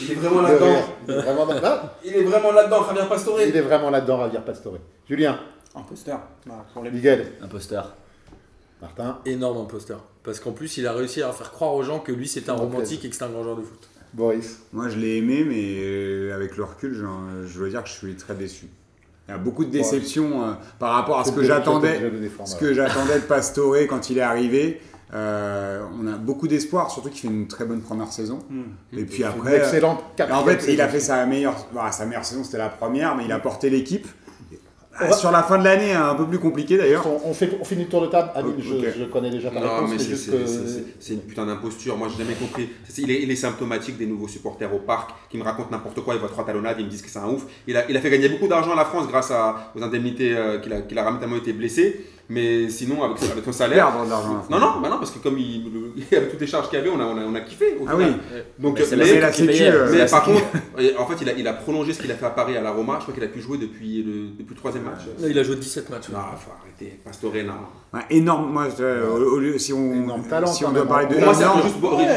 Il 0.00 0.10
est 0.10 0.14
vraiment 0.14 0.40
Il 0.40 0.42
là-dedans. 0.52 0.76
est 1.08 1.12
vraiment 1.22 1.46
là- 1.46 1.94
Il 2.04 2.14
est 2.16 2.22
vraiment 2.24 2.52
là-dedans, 2.52 2.84
Javier 2.86 3.08
Pastore. 3.08 3.40
il 3.42 3.56
est 3.56 3.60
vraiment 3.60 3.90
là-dedans, 3.90 4.18
Javier 4.20 4.40
Pastore. 4.44 4.78
Julien, 5.08 5.38
Imposteur. 5.74 6.20
Bah, 6.46 6.64
pour 6.72 6.82
les- 6.84 6.90
Miguel, 6.90 7.32
Imposteur. 7.42 7.94
Martin, 8.80 9.18
Énorme 9.24 9.58
imposteur. 9.58 10.04
Parce 10.22 10.38
qu'en 10.40 10.52
plus, 10.52 10.76
il 10.76 10.86
a 10.86 10.92
réussi 10.92 11.22
à 11.22 11.32
faire 11.32 11.50
croire 11.50 11.74
aux 11.74 11.82
gens 11.82 11.98
que 12.00 12.12
lui, 12.12 12.28
c'est 12.28 12.48
un 12.48 12.54
romantique 12.54 13.04
et 13.04 13.08
que 13.10 13.14
c'est 13.16 13.24
un 13.24 13.28
grand 13.28 13.42
joueur 13.42 13.56
de 13.56 13.62
foot. 13.62 13.88
Boris. 14.16 14.60
Moi, 14.72 14.88
je 14.88 14.96
l'ai 14.96 15.18
aimé, 15.18 15.44
mais 15.46 15.76
euh, 15.78 16.34
avec 16.34 16.56
le 16.56 16.64
recul, 16.64 16.94
j'en- 16.94 17.46
je 17.46 17.58
veux 17.58 17.68
dire 17.68 17.82
que 17.82 17.88
je 17.88 17.94
suis 17.94 18.14
très 18.16 18.34
déçu. 18.34 18.66
Il 19.28 19.32
y 19.32 19.34
a 19.34 19.38
beaucoup 19.38 19.64
de 19.64 19.70
déceptions 19.70 20.42
euh, 20.44 20.52
par 20.78 20.94
rapport 20.94 21.18
à 21.18 21.24
ce 21.24 21.32
que 21.32 21.42
j'attendais. 21.42 22.00
Ce 22.44 22.56
que 22.56 22.72
j'attendais 22.72 23.16
de 23.16 23.24
Pastore 23.28 23.76
quand 23.88 24.08
il 24.10 24.18
est 24.18 24.22
arrivé. 24.22 24.80
Euh, 25.14 25.82
on 26.00 26.06
a 26.08 26.16
beaucoup 26.16 26.48
d'espoir, 26.48 26.90
surtout 26.90 27.10
qu'il 27.10 27.20
fait 27.20 27.28
une 27.28 27.46
très 27.46 27.64
bonne 27.64 27.80
première 27.80 28.12
saison. 28.12 28.40
Hmm. 28.50 28.62
Et 28.96 29.04
puis 29.04 29.22
après, 29.22 29.58
excellente 29.58 30.02
en 30.30 30.44
fait, 30.44 30.66
il 30.72 30.80
a 30.80 30.88
fait 30.88 30.98
sa 31.00 31.24
meilleure, 31.26 31.54
voilà, 31.72 31.92
sa 31.92 32.06
meilleure 32.06 32.24
saison, 32.24 32.42
c'était 32.42 32.58
la 32.58 32.68
première, 32.68 33.14
mais 33.16 33.24
il 33.24 33.32
a 33.32 33.38
porté 33.38 33.70
l'équipe. 33.70 34.06
Ah, 34.98 35.06
va- 35.08 35.12
Sur 35.16 35.30
la 35.30 35.42
fin 35.42 35.58
de 35.58 35.64
l'année, 35.64 35.92
un 35.92 36.14
peu 36.14 36.26
plus 36.26 36.38
compliqué 36.38 36.76
d'ailleurs. 36.78 37.06
On, 37.06 37.30
on 37.30 37.34
fait, 37.34 37.50
on 37.60 37.64
finit 37.64 37.84
le 37.84 37.88
tour 37.88 38.02
de 38.02 38.06
table. 38.06 38.30
Amine, 38.34 38.54
Ok. 38.56 38.62
je, 38.62 39.00
je 39.00 39.04
connais 39.04 39.30
déjà 39.30 39.50
ta 39.50 39.60
Non, 39.60 39.74
réponse, 39.86 39.90
c'est- 39.98 40.30
que- 40.30 41.12
une 41.12 41.20
putain 41.20 41.46
d'imposture. 41.46 41.96
Moi, 41.96 42.08
j'ai 42.10 42.22
jamais 42.24 42.36
compris. 42.36 42.68
Il 42.98 43.10
est, 43.10 43.22
il 43.22 43.30
est 43.30 43.36
symptomatique 43.36 43.96
des 43.98 44.06
nouveaux 44.06 44.28
supporters 44.28 44.72
au 44.74 44.78
parc 44.78 45.10
qui 45.30 45.36
me 45.38 45.42
racontent 45.42 45.68
n'importe 45.70 46.00
quoi. 46.00 46.14
Ils 46.14 46.20
voient 46.20 46.28
trois 46.28 46.44
talonnades, 46.44 46.76
ils 46.78 46.84
me 46.86 46.90
disent 46.90 47.02
que 47.02 47.10
c'est 47.10 47.18
un 47.18 47.28
ouf. 47.28 47.44
Il 47.66 47.76
a, 47.76 47.88
il 47.90 47.96
a 47.96 48.00
fait 48.00 48.10
gagner 48.10 48.28
beaucoup 48.28 48.48
d'argent 48.48 48.72
à 48.72 48.76
la 48.76 48.84
France 48.84 49.06
grâce 49.08 49.30
à, 49.30 49.72
aux 49.76 49.82
indemnités 49.82 50.34
euh, 50.36 50.58
qu'il 50.58 50.72
a, 50.72 50.80
qu'il 50.82 50.98
a 50.98 51.20
été 51.36 51.52
blessé. 51.52 52.06
Mais 52.28 52.68
sinon, 52.68 53.04
avec, 53.04 53.22
avec 53.22 53.44
son 53.44 53.52
salaire. 53.52 53.86
Perdre 53.88 54.04
de 54.04 54.10
l'argent. 54.10 54.44
Non, 54.50 54.58
non, 54.58 54.80
bah 54.82 54.88
non, 54.90 54.98
parce 54.98 55.12
que 55.12 55.20
comme 55.20 55.38
il, 55.38 55.70
le- 55.72 55.92
avec 56.16 56.30
toutes 56.32 56.40
les 56.40 56.46
charges 56.48 56.68
qu'il 56.68 56.76
y 56.78 56.82
avait, 56.82 56.90
on 56.90 56.98
a, 56.98 57.04
on 57.04 57.16
a, 57.16 57.20
on 57.20 57.34
a 57.36 57.40
kiffé. 57.40 57.76
au 57.80 57.84
Ah 57.86 57.92
final. 57.92 58.14
oui, 58.32 58.40
Donc, 58.58 58.80
Mais 58.90 59.20
la 59.20 59.32
sécu. 59.32 59.62
mais 59.92 59.98
la 59.98 60.06
par 60.06 60.24
sécu. 60.26 60.36
contre, 60.36 61.00
en 61.00 61.06
fait, 61.06 61.14
il 61.22 61.28
a, 61.28 61.32
il 61.34 61.46
a 61.46 61.52
prolongé 61.52 61.92
ce 61.92 62.02
qu'il 62.02 62.10
a 62.10 62.16
fait 62.16 62.26
à 62.26 62.30
Paris 62.30 62.56
à 62.56 62.62
la 62.62 62.72
Roma. 62.72 62.96
Je 62.98 63.02
crois 63.02 63.14
qu'il 63.14 63.22
a 63.22 63.28
pu 63.28 63.40
jouer 63.40 63.58
depuis 63.58 64.02
le, 64.02 64.30
depuis 64.38 64.54
le 64.54 64.56
troisième 64.56 64.82
match. 64.84 65.02
Il 65.24 65.38
a 65.38 65.42
joué 65.44 65.54
17 65.56 65.88
matchs. 65.88 66.08
Non, 66.08 66.18
faut 66.36 66.50
arrêter. 66.60 66.98
Pastore, 67.04 67.32
non. 67.34 67.52
Ouais, 67.98 68.04
énorme. 68.10 68.52
Moi, 68.52 68.66
je- 68.76 68.82
euh, 68.82 69.08
au, 69.08 69.36
au 69.36 69.38
lieu, 69.38 69.56
si 69.58 69.72
on, 69.72 69.92
Énorme 69.94 70.24
talent, 70.26 70.46
si 70.48 70.64
on 70.64 70.72
doit 70.72 70.84
parler 70.84 71.06
hein. 71.06 71.08
de 71.10 71.14
Pour 71.14 71.24
moi, 71.24 71.34
c'est 71.34 71.44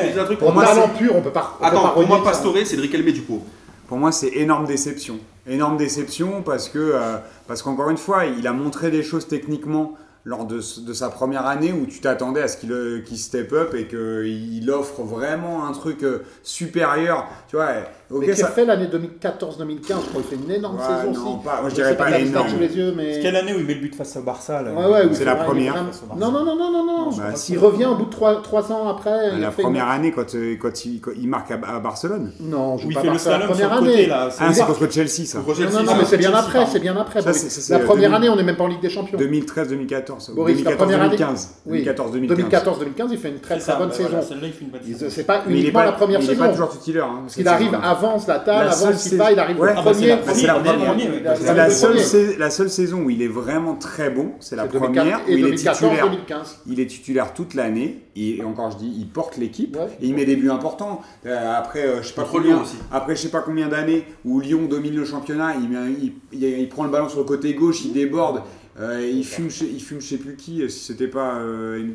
juste. 0.07 0.17
un 0.19 0.23
truc. 0.25 0.39
Pour 0.39 0.53
moi, 0.53 0.65
talent 0.65 0.89
pur, 0.97 1.15
on 1.15 1.21
peut 1.21 1.29
pas. 1.29 1.55
on 1.55 1.59
peut 1.59 1.65
Attends, 1.67 1.83
pas 1.83 1.89
pour 1.89 2.07
moi. 2.07 2.23
Pastore, 2.23 2.55
c'est 2.65 2.77
Elmé 2.95 3.11
du 3.11 3.21
pot. 3.21 3.43
Pour 3.87 3.97
moi, 3.97 4.11
c'est 4.11 4.29
énorme 4.29 4.65
déception. 4.65 5.19
Énorme 5.49 5.77
déception 5.77 6.43
parce 6.43 6.69
que 6.69 6.77
euh, 6.77 7.17
parce 7.47 7.63
qu'encore 7.63 7.89
une 7.89 7.97
fois, 7.97 8.25
il 8.25 8.45
a 8.45 8.53
montré 8.53 8.91
des 8.91 9.01
choses 9.01 9.27
techniquement 9.27 9.95
lors 10.23 10.45
de, 10.45 10.57
de 10.57 10.93
sa 10.93 11.09
première 11.09 11.47
année 11.47 11.73
où 11.73 11.87
tu 11.87 12.01
t'attendais 12.01 12.43
à 12.43 12.47
ce 12.47 12.57
qu'il 12.57 12.71
euh, 12.71 13.03
step 13.15 13.51
up 13.53 13.73
et 13.73 13.87
qu'il 13.87 14.69
offre 14.69 15.01
vraiment 15.01 15.65
un 15.65 15.71
truc 15.71 16.03
euh, 16.03 16.19
supérieur. 16.43 17.27
Tu 17.47 17.55
vois, 17.55 17.69
ok, 18.11 18.23
Mais 18.27 18.35
ça. 18.35 18.47
fait 18.47 18.65
l'année 18.65 18.87
2014-2015, 18.87 19.87
je 19.87 19.93
crois. 19.93 20.01
Il 20.17 20.23
fait 20.23 20.35
une 20.43 20.51
énorme 20.51 20.77
Ouais, 20.77 20.81
saison 20.83 21.11
non, 21.13 21.35
aussi. 21.35 21.45
pas- 21.45 21.61
moi, 21.61 21.69
je 21.69 21.75
dirais 21.75 21.95
pas 21.97 22.03
pas 22.05 22.09
la 22.11 22.19
énorme. 22.19 22.47
les 22.59 22.75
yeux, 22.77 22.93
mais. 22.95 23.13
C'est 23.15 23.19
quelle 23.21 23.35
année 23.35 23.53
où 23.53 23.59
il 23.59 23.65
met 23.65 23.73
le 23.75 23.81
but 23.81 23.95
face 23.95 24.15
au 24.17 24.21
Barça 24.21 24.61
là 24.61 24.71
Ouais, 24.71 24.85
ouais, 24.85 25.01
oui, 25.05 25.09
C'est 25.13 25.25
la 25.25 25.35
vrai, 25.35 25.45
première. 25.45 25.73
vraiment-. 25.73 25.91
Non, 26.17 26.31
non, 26.31 26.45
non, 26.45 26.55
non, 26.55 26.71
non, 26.71 26.85
non. 26.85 27.09
Bah, 27.17 27.35
si. 27.35 27.57
revient 27.57 27.85
au 27.85 27.95
bout 27.95 28.05
de 28.05 28.09
3, 28.09 28.71
ans 28.71 28.87
après. 28.89 29.29
il 29.33 29.41
La 29.41 29.51
première 29.51 29.85
une- 29.85 29.91
année 29.91 30.11
quand, 30.11 30.33
euh, 30.35 30.55
quand, 30.59 30.85
il, 30.85 30.99
quand 31.01 31.11
il 31.15 31.27
marque 31.27 31.51
à, 31.51 31.55
à 31.75 31.79
Barcelone. 31.79 32.31
Non, 32.39 32.77
je 32.77 32.87
Où 32.87 32.91
il 32.91 32.93
pas 32.95 33.01
fait 33.01 33.07
le 33.07 33.13
Barça 33.13 33.29
la 33.31 33.37
slalom 33.37 33.55
sur 33.55 33.67
première 33.67 33.81
le 33.81 33.87
côté 33.87 33.99
année. 33.99 34.07
là. 34.07 34.29
Ah, 34.39 34.53
c'est 34.53 34.65
contre 34.65 34.91
Chelsea 34.91 35.25
ça. 35.25 35.39
Non, 35.39 35.43
non, 35.45 35.83
non, 35.83 35.95
mais 35.99 36.05
c'est 36.05 36.17
bien 36.17 36.33
après, 36.33 36.65
c'est 36.65 36.79
bien 36.79 36.95
après. 36.97 37.21
La 37.21 37.79
première 37.79 38.09
2000. 38.11 38.15
année, 38.15 38.29
on 38.29 38.35
n'est 38.35 38.43
même 38.43 38.55
pas 38.55 38.63
en 38.63 38.67
Ligue 38.67 38.81
des 38.81 38.89
Champions. 38.89 39.17
2013-2014. 39.19 40.31
Boris, 40.33 40.63
la 40.63 40.71
première 40.71 41.01
année- 41.01 41.15
2014-2015. 41.17 41.49
Oui. 41.65 41.83
2014-2015. 41.83 42.27
2014-2015, 42.27 43.07
il 43.11 43.17
fait 43.17 43.29
une 43.29 43.39
très 43.39 43.57
très 43.57 43.75
bonne 43.77 43.91
saison. 43.91 44.09
Celle-là, 44.27 44.47
il 44.47 44.53
fait 44.53 44.63
une 44.65 44.71
bonne 44.71 44.81
Il- 44.85 44.93
saison. 44.95 45.05
C'est 45.09 45.23
pas 45.23 45.41
uniquement 45.47 45.79
pas, 45.81 45.85
la 45.85 45.91
première 45.93 46.19
mais 46.19 46.25
il 46.25 46.29
est 46.31 46.33
saison. 46.33 46.45
pas 46.45 46.51
toujours 46.51 46.69
titulaire. 46.69 47.07
Parce 47.21 47.35
qu'il 47.35 47.47
arrive 47.47 47.77
avant 47.83 47.98
Zlatan, 48.19 48.51
La 48.51 48.59
avant 48.61 48.71
seule 48.75 48.97
Sipa, 48.97 49.09
saison- 49.25 49.33
il 49.33 49.39
arrive 49.39 49.59
Ouais, 49.59 49.67
le 49.67 49.77
ah 49.77 49.81
bah, 49.83 49.91
premier. 49.91 50.17
c'est 50.33 50.47
la 50.47 50.53
la. 50.53 50.59
Premier. 50.59 51.03
Il 51.03 51.15
il 51.15 51.23
la 51.23 51.69
premier. 51.69 52.35
la 52.37 52.49
seule 52.49 52.69
saison 52.69 53.01
où 53.03 53.09
il 53.09 53.21
est 53.21 53.27
vraiment 53.27 53.75
très 53.75 54.09
bon, 54.09 54.31
c'est 54.39 54.55
la 54.55 54.65
première 54.65 55.19
où 55.27 55.31
il 55.31 55.39
est 55.39 55.41
2014, 55.41 55.77
titulaire. 55.79 56.05
2015. 56.09 56.59
Il 56.67 56.79
est 56.79 56.85
titulaire 56.87 57.33
toute 57.33 57.53
l'année 57.53 58.03
et 58.15 58.43
encore 58.43 58.71
je 58.71 58.77
dis, 58.77 58.93
il 58.97 59.07
porte 59.07 59.37
l'équipe 59.37 59.75
Ouais. 59.75 59.87
et 60.01 60.07
il 60.07 60.15
met 60.15 60.25
des 60.25 60.35
buts 60.35 60.49
importants. 60.51 61.01
Euh, 61.25 61.53
après, 61.57 61.83
euh, 61.85 62.01
je 62.01 62.07
sais 62.07 62.13
pas 62.13 62.27
combien, 62.29 62.51
Lyon 62.55 62.61
aussi. 62.63 62.75
après 62.91 63.15
je 63.15 63.21
sais 63.21 63.29
pas 63.29 63.41
combien 63.41 63.67
d'années 63.67 64.05
où 64.25 64.39
Lyon 64.39 64.65
domine 64.69 64.95
le 64.95 65.05
championnat, 65.05 65.53
il, 65.61 65.69
met- 65.69 65.91
il, 66.01 66.13
il- 66.31 66.59
il 66.59 66.69
prend 66.69 66.83
le 66.83 66.89
ballon 66.89 67.09
sur 67.09 67.19
le 67.19 67.25
côté 67.25 67.53
gauche, 67.53 67.83
il 67.85 67.93
déborde, 67.93 68.41
euh, 68.79 69.05
il 69.11 69.25
fume, 69.25 69.49
chez, 69.49 69.65
il 69.65 69.81
fume, 69.81 69.99
je 70.01 70.07
sais 70.07 70.17
plus 70.17 70.35
qui, 70.35 70.69
si 70.69 70.79
c'était 70.85 71.07
pas 71.07 71.35
euh, 71.35 71.79
une- 71.79 71.93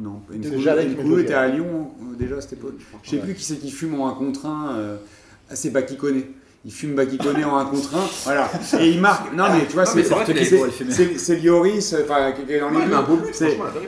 non, 0.00 0.20
une 0.32 0.44
était 1.18 1.34
à 1.34 1.48
Lyon 1.48 1.90
déjà 2.16 2.36
à 2.36 2.40
cette 2.40 2.52
époque. 2.52 2.74
Je 3.02 3.10
sais 3.10 3.16
plus 3.18 3.34
qui 3.34 3.42
c'est 3.42 3.56
qui 3.56 3.70
fume 3.70 4.00
en 4.00 4.08
un 4.08 4.12
contre 4.14 4.46
un. 4.46 4.76
euh, 4.76 4.96
c'est 5.54 5.70
Bakikone. 5.70 6.22
Il 6.64 6.72
fume 6.72 6.94
Bakikone 6.96 7.42
en 7.44 7.56
un 7.56 7.64
contre 7.66 7.94
un. 7.94 8.06
Voilà. 8.24 8.50
Et 8.80 8.90
il 8.90 9.00
marque. 9.00 9.32
Non 9.34 9.44
mais 9.52 9.64
tu 9.66 9.74
vois, 9.74 9.86
c'est 9.86 10.02
c'est 11.18 11.36
Lloris, 11.40 11.92
euh, 11.92 12.02
enfin, 12.04 12.32
qui 12.32 12.52
est 12.52 12.60
dans 12.60 12.70
les 12.70 12.76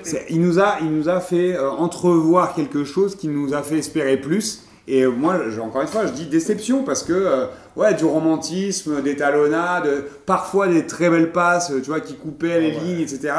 c'est- 0.03 0.27
il, 0.31 0.41
nous 0.41 0.59
a, 0.61 0.77
il 0.81 0.91
nous 0.91 1.09
a 1.09 1.21
fait 1.21 1.57
euh, 1.57 1.69
entrevoir 1.71 2.55
quelque 2.55 2.85
chose 2.85 3.17
qui 3.17 3.29
nous 3.29 3.55
a 3.55 3.63
fait 3.63 3.79
espérer 3.79 4.17
plus. 4.19 4.63
Et 4.89 5.03
euh, 5.05 5.11
moi, 5.11 5.37
encore 5.63 5.83
une 5.83 5.89
fois, 5.89 6.07
je 6.07 6.13
dis 6.13 6.27
déception 6.27 6.83
parce 6.85 7.03
que, 7.03 7.13
euh, 7.13 7.47
ouais, 7.77 7.95
du 7.95 8.05
romantisme, 8.05 9.03
des 9.03 9.15
talonnades, 9.15 10.05
parfois 10.27 10.67
des 10.69 10.87
très 10.87 11.11
belles 11.11 11.33
passes, 11.33 11.73
tu 11.83 11.91
vois, 11.91 12.01
qui 12.01 12.15
coupaient 12.15 12.61
les 12.61 12.69
Ouais. 12.77 12.81
lignes, 12.85 13.01
etc. 13.01 13.33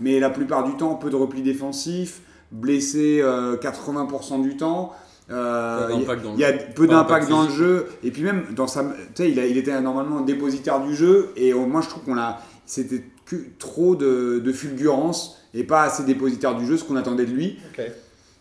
Mais 0.00 0.18
la 0.18 0.28
plupart 0.30 0.64
du 0.64 0.72
temps, 0.76 0.94
peu 0.96 1.08
de 1.08 1.16
repli 1.16 1.40
défensif, 1.42 2.20
blessé 2.52 3.20
euh, 3.22 3.56
80% 3.56 4.42
du 4.42 4.56
temps. 4.56 4.92
Euh, 5.30 5.86
il 5.90 6.00
y 6.00 6.04
a- 6.04 6.04
il 6.34 6.40
y 6.40 6.44
a 6.44 6.52
peu 6.52 6.86
d'impact 6.86 7.28
dans 7.28 7.42
le 7.44 7.50
jeu. 7.50 7.86
Et 8.02 8.10
puis 8.10 8.22
même 8.22 8.44
dans 8.54 8.66
sa 8.66 8.82
tu 8.84 8.90
sais 9.14 9.30
il, 9.30 9.38
a- 9.38 9.46
il 9.46 9.56
était 9.58 9.78
normalement 9.80 10.20
dépositaire 10.22 10.80
du 10.82 10.94
jeu. 10.94 11.30
Et 11.36 11.52
euh, 11.52 11.66
moi 11.66 11.80
je 11.82 11.88
trouve 11.88 12.02
qu'on 12.04 12.18
a 12.18 12.40
c'était 12.66 13.04
que 13.26 13.36
trop 13.58 13.94
de, 13.94 14.38
de 14.42 14.52
fulgurance 14.52 15.36
et 15.54 15.64
pas 15.64 15.82
assez 15.82 16.04
dépositaire 16.04 16.54
du 16.56 16.66
jeu 16.66 16.76
ce 16.78 16.84
qu'on 16.84 16.96
attendait 16.96 17.26
de 17.26 17.32
lui. 17.32 17.58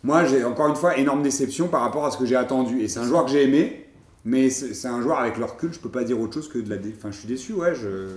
Moi 0.04 0.24
j'ai 0.26 0.44
encore 0.46 0.68
une 0.70 0.76
fois 0.76 0.98
énorme 0.98 1.22
déception 1.24 1.68
par 1.68 1.82
rapport 1.82 2.06
à 2.06 2.12
ce 2.12 2.18
que 2.18 2.26
j'ai 2.26 2.36
attendu. 2.38 2.82
Et 2.82 2.88
c'est 2.88 3.00
un 3.00 3.06
joueur 3.06 3.26
que 3.26 3.32
j'ai 3.32 3.44
aimé 3.44 3.84
mais 4.24 4.50
c'est 4.50 4.88
un 4.88 5.02
joueur 5.02 5.20
avec 5.20 5.38
le 5.38 5.46
recul 5.46 5.74
je 5.74 5.80
peux 5.80 5.90
pas 5.90 6.04
dire 6.04 6.20
autre 6.20 6.34
chose 6.34 6.50
que 6.50 6.60
de 6.60 6.70
la 6.70 6.76
dé... 6.78 6.94
enfin 6.98 7.12
je 7.12 7.18
suis 7.20 7.28
déçu 7.28 7.54
ouais 7.54 7.74
je 7.76 8.08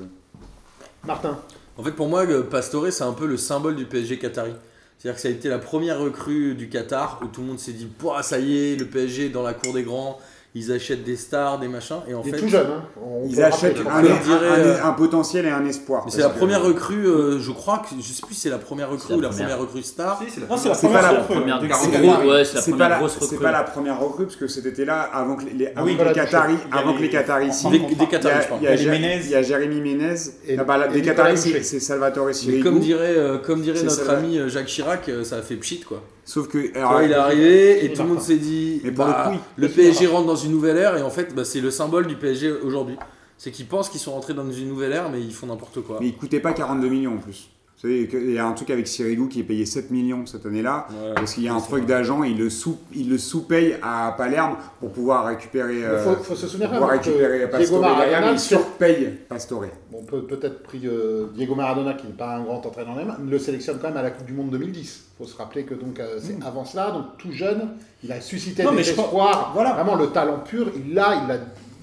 Martin. 1.06 1.38
En 1.78 1.82
fait, 1.82 1.92
pour 1.92 2.08
moi, 2.08 2.26
euh, 2.26 2.42
Pastore, 2.42 2.92
c'est 2.92 3.04
un 3.04 3.12
peu 3.14 3.26
le 3.26 3.36
symbole 3.38 3.74
du 3.74 3.86
PSG 3.86 4.18
Qatari. 4.18 4.52
C'est-à-dire 5.00 5.16
que 5.16 5.22
ça 5.22 5.28
a 5.28 5.30
été 5.30 5.48
la 5.48 5.58
première 5.58 5.98
recrue 5.98 6.54
du 6.54 6.68
Qatar 6.68 7.20
où 7.22 7.26
tout 7.28 7.40
le 7.40 7.46
monde 7.46 7.58
s'est 7.58 7.72
dit 7.72 7.88
ça 8.22 8.38
y 8.38 8.58
est, 8.58 8.76
le 8.76 8.84
PSG 8.84 9.30
dans 9.30 9.42
la 9.42 9.54
cour 9.54 9.72
des 9.72 9.82
grands, 9.82 10.18
ils 10.54 10.72
achètent 10.72 11.04
des 11.04 11.14
stars, 11.16 11.60
des 11.60 11.68
machins. 11.68 12.00
Et 12.08 12.14
en 12.14 12.22
Il 12.22 12.28
est 12.28 12.32
fait, 12.32 12.38
tout 12.38 12.48
jeune. 12.48 12.66
Hein. 12.66 12.82
On 13.00 13.24
ils 13.28 13.40
achètent 13.40 13.78
un, 13.78 13.82
Comme 13.84 13.92
un- 13.94 14.02
dirait, 14.02 14.48
un- 14.48 14.58
euh, 14.58 14.84
un 14.84 14.92
potentiel 14.92 15.46
et 15.46 15.50
un 15.50 15.64
espoir 15.64 16.02
mais 16.04 16.10
c'est 16.10 16.20
la 16.22 16.28
que- 16.28 16.38
première 16.38 16.62
recrue, 16.62 17.06
euh, 17.06 17.38
je 17.38 17.52
crois 17.52 17.78
que 17.78 17.94
je 17.96 18.02
sais 18.12 18.22
plus 18.26 18.34
si 18.34 18.40
c'est 18.42 18.50
la 18.50 18.58
première 18.58 18.90
recrue 18.90 19.10
la 19.10 19.16
ou 19.16 19.20
la 19.20 19.28
première. 19.28 19.46
première 19.46 19.60
recrue 19.60 19.82
star. 19.84 20.18
Si, 20.20 20.28
c'est 20.34 20.40
la 20.40 20.46
Non, 20.48 20.56
c'est 20.56 20.70
première 20.70 21.02
la 21.02 21.08
recrue, 21.10 21.34
première 21.36 21.58
grosse- 21.58 22.56
C'est- 22.60 22.72
pas 22.76 22.88
la, 22.88 22.98
grosse 22.98 23.12
c'est 23.18 23.24
recrue. 23.26 23.38
pas 23.38 23.52
la 23.52 23.62
première 23.62 24.00
recrue 24.00 24.24
parce 24.24 24.36
que 24.36 24.48
c'était 24.48 24.84
là 24.84 25.02
avant 25.12 25.36
que 25.36 25.44
les, 25.44 25.68
avant 25.68 25.86
Oui, 25.86 25.96
que 25.96 26.02
les 26.02 26.12
Qataris, 26.12 26.54
il 26.66 26.74
y 26.74 26.76
a 26.76 26.80
avant 26.80 26.94
que 26.94 27.02
les- 27.02 27.10
Qataris 27.10 27.52
signent. 27.52 27.70
Des, 27.70 27.76
Il 27.78 28.02
y 28.02 28.08
Qataris, 28.08 28.34
a, 28.34 28.40
je 28.40 28.46
crois. 28.46 28.58
il 28.60 28.64
y 28.64 28.66
a 28.66 28.74
Il 28.74 28.76
y 28.76 28.80
a 28.80 28.82
Jé- 28.82 28.90
Ménez. 28.90 29.20
il 29.24 29.30
y 29.30 29.34
a 29.36 29.42
Jérémy 29.42 29.80
Ménez. 29.80 30.14
Et- 30.48 30.58
Ah 30.58 30.64
bah, 30.64 30.88
des 30.88 31.02
Qataris, 31.02 31.38
c'est 31.38 31.78
Salvatore 31.80 32.26
Mais 32.26 32.32
Sirigu. 32.32 32.62
comme 32.64 32.80
dirait, 32.80 33.14
euh, 33.16 33.38
comme 33.38 33.60
dirait 33.62 33.82
notre 33.82 34.10
ami 34.10 34.38
euh, 34.38 34.48
Jacques 34.48 34.66
Chirac, 34.66 35.08
euh, 35.08 35.22
ça 35.22 35.36
a 35.36 35.42
fait 35.42 35.54
pchit 35.56 35.80
quoi. 35.80 36.02
Sauf 36.30 36.46
que. 36.46 36.76
Alors, 36.78 37.02
il 37.02 37.10
est 37.10 37.14
arrivé 37.14 37.84
et 37.84 37.92
tout 37.92 38.02
le 38.02 38.08
monde 38.08 38.20
s'est 38.20 38.36
dit 38.36 38.80
Mais 38.84 38.92
bah, 38.92 39.30
le 39.32 39.36
coup, 39.36 39.42
le 39.56 39.66
il- 39.66 39.74
PSG 39.74 40.06
rentre 40.06 40.26
dans 40.28 40.36
une 40.36 40.52
nouvelle 40.52 40.76
ère 40.76 40.96
et 40.96 41.02
en 41.02 41.10
fait 41.10 41.34
bah, 41.34 41.44
c'est 41.44 41.60
le 41.60 41.72
symbole 41.72 42.06
du 42.06 42.14
PSG 42.14 42.52
aujourd'hui. 42.52 42.94
C'est 43.36 43.50
qu'ils 43.50 43.66
pensent 43.66 43.88
qu'ils 43.88 44.00
sont 44.00 44.12
rentrés 44.12 44.32
dans 44.34 44.48
une 44.48 44.68
nouvelle 44.68 44.92
ère 44.92 45.10
mais 45.10 45.20
ils 45.20 45.34
font 45.34 45.48
n'importe 45.48 45.80
quoi. 45.80 45.98
Mais 46.00 46.06
il 46.06 46.16
coûtait 46.16 46.38
pas 46.38 46.52
42 46.52 46.88
millions 46.88 47.14
en 47.14 47.18
plus. 47.18 47.50
Vous 47.82 47.88
savez, 47.88 48.06
que- 48.08 48.18
il 48.18 48.34
y 48.34 48.38
a 48.38 48.46
un 48.46 48.52
truc 48.52 48.68
avec 48.68 48.86
Sirigu 48.86 49.26
qui 49.28 49.40
est 49.40 49.44
payé 49.44 49.64
7 49.64 49.90
millions 49.90 50.26
cette 50.26 50.44
année-là. 50.44 50.86
Ouais. 50.90 51.14
Parce 51.14 51.32
qu'il 51.32 51.44
y 51.44 51.48
a 51.48 51.54
un 51.54 51.60
truc 51.62 51.86
d'agent, 51.86 52.22
il 52.24 52.36
le 52.36 52.50
sous, 52.50 52.76
il 52.94 53.08
le 53.08 53.16
sous-paye 53.16 53.76
à 53.82 54.14
Palerme 54.18 54.56
pour 54.80 54.92
pouvoir 54.92 55.24
récupérer. 55.24 55.78
Il 55.78 55.84
euh, 55.84 56.04
faut, 56.04 56.22
faut 56.22 56.34
se 56.34 56.46
souvenir 56.46 56.68
pour 56.68 56.78
quand 56.78 56.84
pouvoir 56.88 56.96
même 56.96 57.00
que 57.02 57.10
récupérer 57.10 57.64
Diego 57.64 57.80
Maradona, 57.80 58.32
il 58.32 58.38
surpaye 58.38 59.18
Pastore. 59.30 59.64
on 59.94 60.02
peut 60.02 60.24
peut-être 60.24 60.62
pris 60.62 60.82
euh, 60.84 61.28
Diego 61.34 61.54
Maradona, 61.54 61.94
qui 61.94 62.06
n'est 62.06 62.12
pas 62.12 62.36
un 62.36 62.42
grand 62.42 62.66
entraîneur 62.66 62.94
même, 62.94 63.14
le 63.26 63.38
sélectionne 63.38 63.78
quand 63.80 63.88
même 63.88 63.96
à 63.96 64.02
la 64.02 64.10
Coupe 64.10 64.26
du 64.26 64.34
Monde 64.34 64.50
2010. 64.50 65.04
Il 65.14 65.24
faut 65.24 65.30
se 65.32 65.38
rappeler 65.38 65.64
que 65.64 65.72
donc 65.72 66.00
euh, 66.00 66.18
c'est 66.20 66.36
avant 66.46 66.66
cela, 66.66 66.90
donc 66.90 67.16
tout 67.16 67.32
jeune, 67.32 67.62
il 68.04 68.12
a 68.12 68.20
suscité 68.20 68.62
Non, 68.62 68.72
des 68.72 68.80
espoirs. 68.80 69.52
voilà. 69.54 69.72
Vraiment 69.72 69.94
le 69.94 70.08
talent 70.08 70.40
pur, 70.44 70.70
il 70.76 70.92
l'a, 70.92 71.14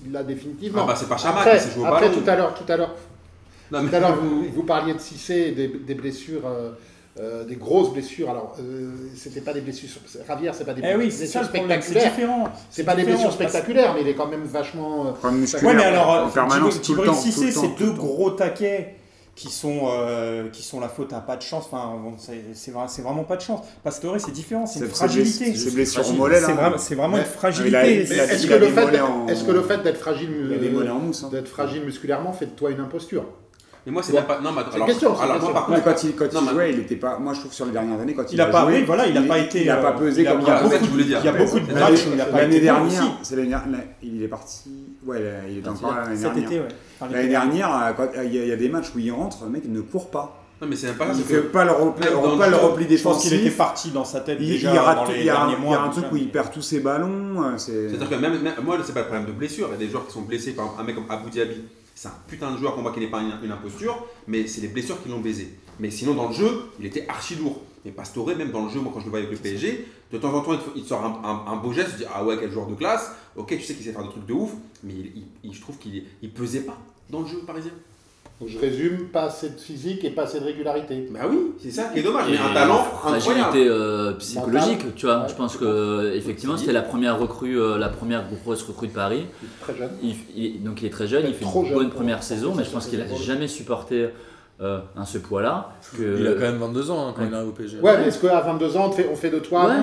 il 0.05 0.11
l'a, 0.11 0.23
définitivement. 0.23 0.81
Ah 0.83 0.89
bah 0.89 0.95
c'est 0.95 1.09
pas 1.09 1.17
Chama 1.17 1.39
après, 1.39 1.57
qui 1.57 1.63
s'est 1.63 1.71
joué 1.71 1.83
au 1.83 1.87
après, 1.87 2.07
ballon. 2.09 2.21
tout 2.21 2.29
à 2.29 2.35
l'heure, 2.35 2.53
tout 2.53 2.71
à 2.71 2.77
l'heure, 2.77 2.95
Non, 3.71 3.81
mais- 3.81 3.89
tout 3.89 3.95
à 3.95 3.99
l'heure, 3.99 4.15
vous, 4.21 4.45
vous 4.53 4.63
parliez 4.63 4.93
de 4.93 4.99
Cissé 4.99 5.51
des, 5.51 5.67
des 5.67 5.95
blessures, 5.95 6.45
euh, 6.45 6.71
euh, 7.19 7.45
des 7.45 7.55
grosses 7.55 7.91
blessures. 7.93 8.29
Alors, 8.29 8.55
euh, 8.59 8.91
c'était 9.15 9.41
pas 9.41 9.53
des 9.53 9.61
blessures. 9.61 9.89
Ravière, 10.27 10.53
c'est 10.53 10.65
pas 10.65 10.73
des 10.73 10.81
Eh 10.83 10.95
oui, 10.95 11.05
blessures 11.05 11.19
c'est 11.19 11.27
ça 11.27 11.41
le 11.41 11.47
problème, 11.47 11.81
c'est 11.81 11.89
spectaculaires. 11.91 12.15
différent. 12.15 12.49
C'est 12.69 12.83
pas 12.83 12.95
des 12.95 13.03
blessures 13.03 13.31
spectaculaires, 13.33 13.93
mais 13.95 14.01
il 14.01 14.07
est 14.07 14.13
quand 14.15 14.27
même 14.27 14.43
vachement. 14.43 15.07
euh, 15.23 15.29
Ouais, 15.63 15.73
mais 15.73 15.83
alors, 15.83 16.27
en 16.27 16.29
permanence, 16.29 16.81
tout 16.81 16.95
le 16.95 17.03
temps. 17.05 17.13
Cissé, 17.13 17.51
c'est 17.51 17.75
deux 17.77 17.91
gros 17.91 18.29
taquets 18.31 18.95
qui 19.35 19.49
sont, 19.49 19.81
euh, 19.91 20.49
qui 20.49 20.63
sont 20.63 20.79
la 20.79 20.89
faute 20.89 21.13
à 21.13 21.19
pas 21.19 21.37
de 21.37 21.43
chance. 21.43 21.65
Enfin, 21.71 21.93
bon, 22.03 22.13
c'est 22.17 22.41
c'est 22.53 22.71
vra- 22.71 22.87
c'est 22.87 23.03
vraiment 23.03 23.23
pas 23.23 23.35
de 23.35 23.41
chance. 23.41 23.59
Pastore, 23.83 24.15
c'est 24.19 24.31
différent, 24.31 24.65
c'est 24.65 24.79
une 24.79 24.87
fragilité. 24.87 25.53
C'est 25.55 25.73
blessure 25.75 26.07
au 26.09 26.13
mollet, 26.13 26.39
C'est 26.39 26.47
là. 26.47 26.53
vraiment, 26.55 26.77
c'est 26.79 26.95
vraiment 26.95 27.13
Ouais. 27.17 27.19
une 27.21 27.25
fragilité. 27.27 27.99
Est-ce 28.01 28.47
que, 28.47 28.53
a 28.53 28.57
le 28.57 28.67
fait, 28.67 28.83
mollets 28.85 28.99
en- 29.01 29.27
est-ce 29.27 29.43
que 29.43 29.51
le 29.51 29.61
fait 29.61 29.77
d'être 29.83 29.99
fragile, 29.99 30.29
euh, 30.31 30.89
en 30.91 30.97
hein. 30.97 31.29
d'être 31.31 31.47
fragile 31.47 31.83
musculairement 31.83 32.33
fait 32.33 32.47
de 32.47 32.51
toi 32.51 32.71
une 32.71 32.79
imposture? 32.79 33.25
Mais 33.87 33.93
moi, 33.93 34.03
c'est 34.03 34.11
Bon. 34.11 34.17
même 34.17 34.27
pas. 34.27 34.39
Non, 34.41 34.51
mais 34.51 34.61
C'est 34.63 34.67
une 34.71 34.75
alors, 34.75 34.87
question, 34.87 35.15
une 35.15 35.21
alors 35.21 35.41
moi, 35.41 35.53
par 35.53 35.69
Ouais, 35.69 35.75
contre, 35.77 35.85
quand 35.95 36.03
il, 36.03 36.15
quand 36.17 36.33
Non, 36.33 36.41
il 36.43 36.49
jouait, 36.49 36.73
il 36.73 36.79
était 36.81 36.95
pas. 36.97 37.17
Moi, 37.19 37.33
je 37.33 37.39
trouve 37.39 37.53
sur 37.53 37.65
le 37.65 37.71
dernières 37.71 37.97
années, 38.01 38.13
quand 38.13 38.23
il, 38.29 38.33
Il 38.33 38.41
a 38.41 38.47
pas- 38.47 38.63
joué, 38.65 38.73
oui, 38.79 38.83
voilà, 38.85 39.07
il 39.07 39.17
a 39.17 39.21
pas 39.21 39.37
été, 39.39 39.63
Il 39.63 39.69
a 39.69 39.77
pas 39.77 39.91
euh, 39.91 39.97
pesé 39.99 40.21
il 40.23 40.27
a- 40.27 40.31
comme 40.33 40.41
il 40.41 40.49
a 40.49 40.57
c'est 40.57 40.63
ça 40.63 40.79
beaucoup-. 40.79 40.99
Il 40.99 41.09
y 41.09 41.15
a 41.15 41.31
beaucoup 41.31 41.59
de 41.61 41.73
matchs 41.73 41.93
c'est- 41.95 42.09
où 42.09 42.13
il 42.13 42.21
a 42.21 42.25
pas 42.25 42.37
L'année 42.41 42.59
dernière, 42.59 43.03
c'est 43.23 43.35
l'année 43.37 43.47
dernière, 43.47 43.79
il 44.03 44.21
est 44.23 44.27
parti. 44.27 44.69
Ouais, 45.05 45.17
il 45.49 45.57
est 45.59 45.61
Ah, 45.65 45.71
encore 45.71 45.95
l'année 45.95 46.15
Cet 46.17 46.23
dernière. 46.33 46.43
été, 46.51 46.59
ouais. 46.59 46.67
Enfin, 46.99 47.13
L'année 47.13 47.29
dernière, 47.29 47.95
euh, 47.97 48.23
il 48.25 48.35
y, 48.35 48.39
a- 48.41 48.45
y 48.47 48.51
a 48.51 48.55
des 48.57 48.67
matchs 48.67 48.87
où 48.93 48.99
il 48.99 49.09
rentre, 49.11 49.37
le 49.45 49.49
mec 49.51 49.61
il 49.63 49.71
ne 49.71 49.79
court 49.79 50.11
pas. 50.11 50.43
Non, 50.61 50.67
mais 50.67 50.75
c'est 50.75 50.91
pas. 50.97 51.05
Il 51.15 51.23
fait 51.23 51.41
pas 51.43 51.63
le 51.63 51.71
repli, 51.71 52.03
pas 52.07 52.49
le 52.49 52.55
repli 52.57 52.97
Je 52.97 53.03
pense 53.03 53.21
qu'il 53.21 53.31
était 53.31 53.43
défensif. 53.43 53.57
parti 53.57 53.91
dans 53.91 54.03
sa 54.03 54.19
tête 54.19 54.37
Il, 54.41 54.49
déjà 54.49 54.73
il 54.73 54.79
rate 54.79 54.97
dans 54.97 55.05
les 55.13 55.19
il 55.19 55.25
y 55.25 55.29
a, 55.29 55.33
derniers 55.33 55.53
il 55.53 55.59
y 55.59 55.65
mois. 55.65 55.77
a 55.77 55.83
un 55.85 55.89
truc 55.89 56.05
ça. 56.05 56.09
où 56.11 56.17
il 56.17 56.29
perd 56.29 56.51
tous 56.51 56.63
ses 56.63 56.79
ballons. 56.81 57.41
euh, 57.43 57.51
C'est 57.57 57.87
C'est-à-dire 57.89 58.09
que 58.09 58.15
même, 58.15 58.41
même- 58.41 58.53
moi, 58.65 58.75
c'est 58.83 58.91
pas 58.93 59.01
le 59.01 59.05
problème 59.05 59.27
de 59.27 59.31
blessure. 59.33 59.67
Il 59.69 59.73
y 59.73 59.75
a 59.75 59.85
des 59.85 59.89
joueurs 59.91 60.07
qui 60.07 60.13
sont 60.13 60.21
blessés. 60.23 60.51
Par 60.53 60.65
exemple, 60.65 60.81
un 60.81 60.85
mec 60.85 60.95
comme 60.95 61.05
Abu 61.09 61.29
Dhabi, 61.29 61.61
c'est 61.97 62.09
un 62.09 62.13
putain 62.27 62.51
de 62.51 62.57
joueur 62.57 62.75
pour 62.75 62.83
moi 62.83 62.91
qui 62.93 62.99
n'est 62.99 63.09
pas 63.09 63.21
une, 63.21 63.51
imposture, 63.51 64.05
mais 64.27 64.45
c'est 64.45 64.61
les 64.61 64.67
blessures 64.67 65.01
qui 65.01 65.09
l'ont 65.09 65.19
baisé. 65.19 65.57
Mais 65.79 65.89
sinon, 65.89 66.13
dans 66.13 66.27
le 66.27 66.33
jeu, 66.33 66.69
il 66.79 66.85
était 66.85 67.07
archi 67.07 67.35
lourd. 67.37 67.59
Mais 67.83 67.89
Pastore, 67.89 68.27
même 68.27 68.51
dans 68.51 68.65
le 68.65 68.69
jeu, 68.69 68.79
moi 68.79 68.91
quand 68.93 68.99
je 68.99 69.05
le 69.05 69.09
vois 69.09 69.17
avec 69.17 69.31
le 69.31 69.37
PSG, 69.37 69.87
de 70.11 70.17
temps 70.19 70.31
en 70.31 70.41
temps, 70.41 70.53
il 70.75 70.83
te, 70.83 70.87
sort 70.87 71.03
un, 71.03 71.55
beau 71.55 71.73
geste, 71.73 71.93
tu 71.93 71.97
dis 71.97 72.05
Ah 72.13 72.23
ouais, 72.23 72.37
quel 72.39 72.51
joueur 72.51 72.67
de 72.67 72.75
classe. 72.75 73.13
Ok, 73.35 73.47
tu 73.49 73.63
sais 73.63 73.73
qu'il 73.73 73.83
sait 73.83 73.93
faire 73.93 74.03
des 74.03 74.09
trucs 74.09 74.27
de 74.27 74.33
ouf, 74.33 74.51
mais 74.83 74.93
je 75.51 75.59
trouve 75.59 75.79
qu'il 75.79 76.03
il 76.21 76.31
pesait 76.31 76.61
pas 76.61 76.77
dans 77.09 77.21
le 77.21 77.25
jeu 77.25 77.39
parisien. 77.47 77.71
Donc 78.39 78.49
je 78.49 78.59
résume, 78.59 79.07
pas 79.11 79.23
assez 79.23 79.49
de 79.49 79.59
physique 79.59 80.03
et 80.03 80.11
pas 80.11 80.23
assez 80.23 80.39
de 80.39 80.45
régularité. 80.45 81.07
Bah 81.09 81.21
oui, 81.27 81.53
c'est 81.59 81.71
ça 81.71 81.85
qui 81.85 81.99
est 81.99 82.03
dommage. 82.03 82.25
Mais 82.29 82.37
un 82.37 82.53
talent 82.53 82.85
incroyable. 83.03 83.57
euh, 83.57 84.13
psychologique, 84.13 84.95
tu 84.95 85.07
vois. 85.07 85.21
Ouais, 85.23 85.29
je 85.29 85.33
pense 85.33 85.57
que 85.57 86.13
effectivement 86.15 86.55
C'est 86.55 86.61
c'était 86.61 86.73
la 86.73 86.83
première 86.83 87.17
recrue, 87.17 87.59
euh, 87.59 87.79
la 87.79 87.89
première 87.89 88.25
grosse 88.29 88.61
recrue 88.61 88.89
de 88.89 88.93
Paris. 88.93 89.25
Il 89.41 89.47
est 89.47 89.59
très 89.59 89.75
jeune. 89.75 89.89
Il, 90.03 90.15
il- 90.35 90.63
donc 90.63 90.81
il 90.83 90.85
est 90.85 90.91
très 90.91 91.07
jeune, 91.07 91.23
il 91.27 91.33
fait 91.33 91.45
Trop 91.45 91.61
une 91.63 91.69
jeune 91.69 91.77
bonne 91.77 91.89
première 91.89 92.21
saison, 92.21 92.53
mais 92.55 92.63
je 92.63 92.69
pense 92.69 92.85
qu'il 92.85 93.01
a 93.01 93.05
jamais 93.15 93.47
supporté 93.47 94.09
euh, 94.59 94.79
un 94.95 95.05
ce 95.05 95.19
poids-là. 95.19 95.69
Que- 95.95 96.17
Il 96.19 96.27
a 96.27 96.33
quand 96.33 96.39
même 96.41 96.57
22 96.57 96.89
ans 96.89 97.07
hein, 97.09 97.13
quand 97.15 97.21
Ouais. 97.21 97.27
il 97.29 97.33
arrive 97.35 97.49
au 97.49 97.51
PSG. 97.51 97.79
Ouais, 97.79 97.97
mais 97.99 98.07
est-ce 98.07 98.19
qu'à 98.19 98.39
22 98.41 98.75
ans, 98.75 98.87
on 98.87 98.91
fait, 98.91 99.07
on 99.11 99.15
fait 99.15 99.29
de 99.29 99.37
toi 99.39 99.67
Ouais. 99.67 99.73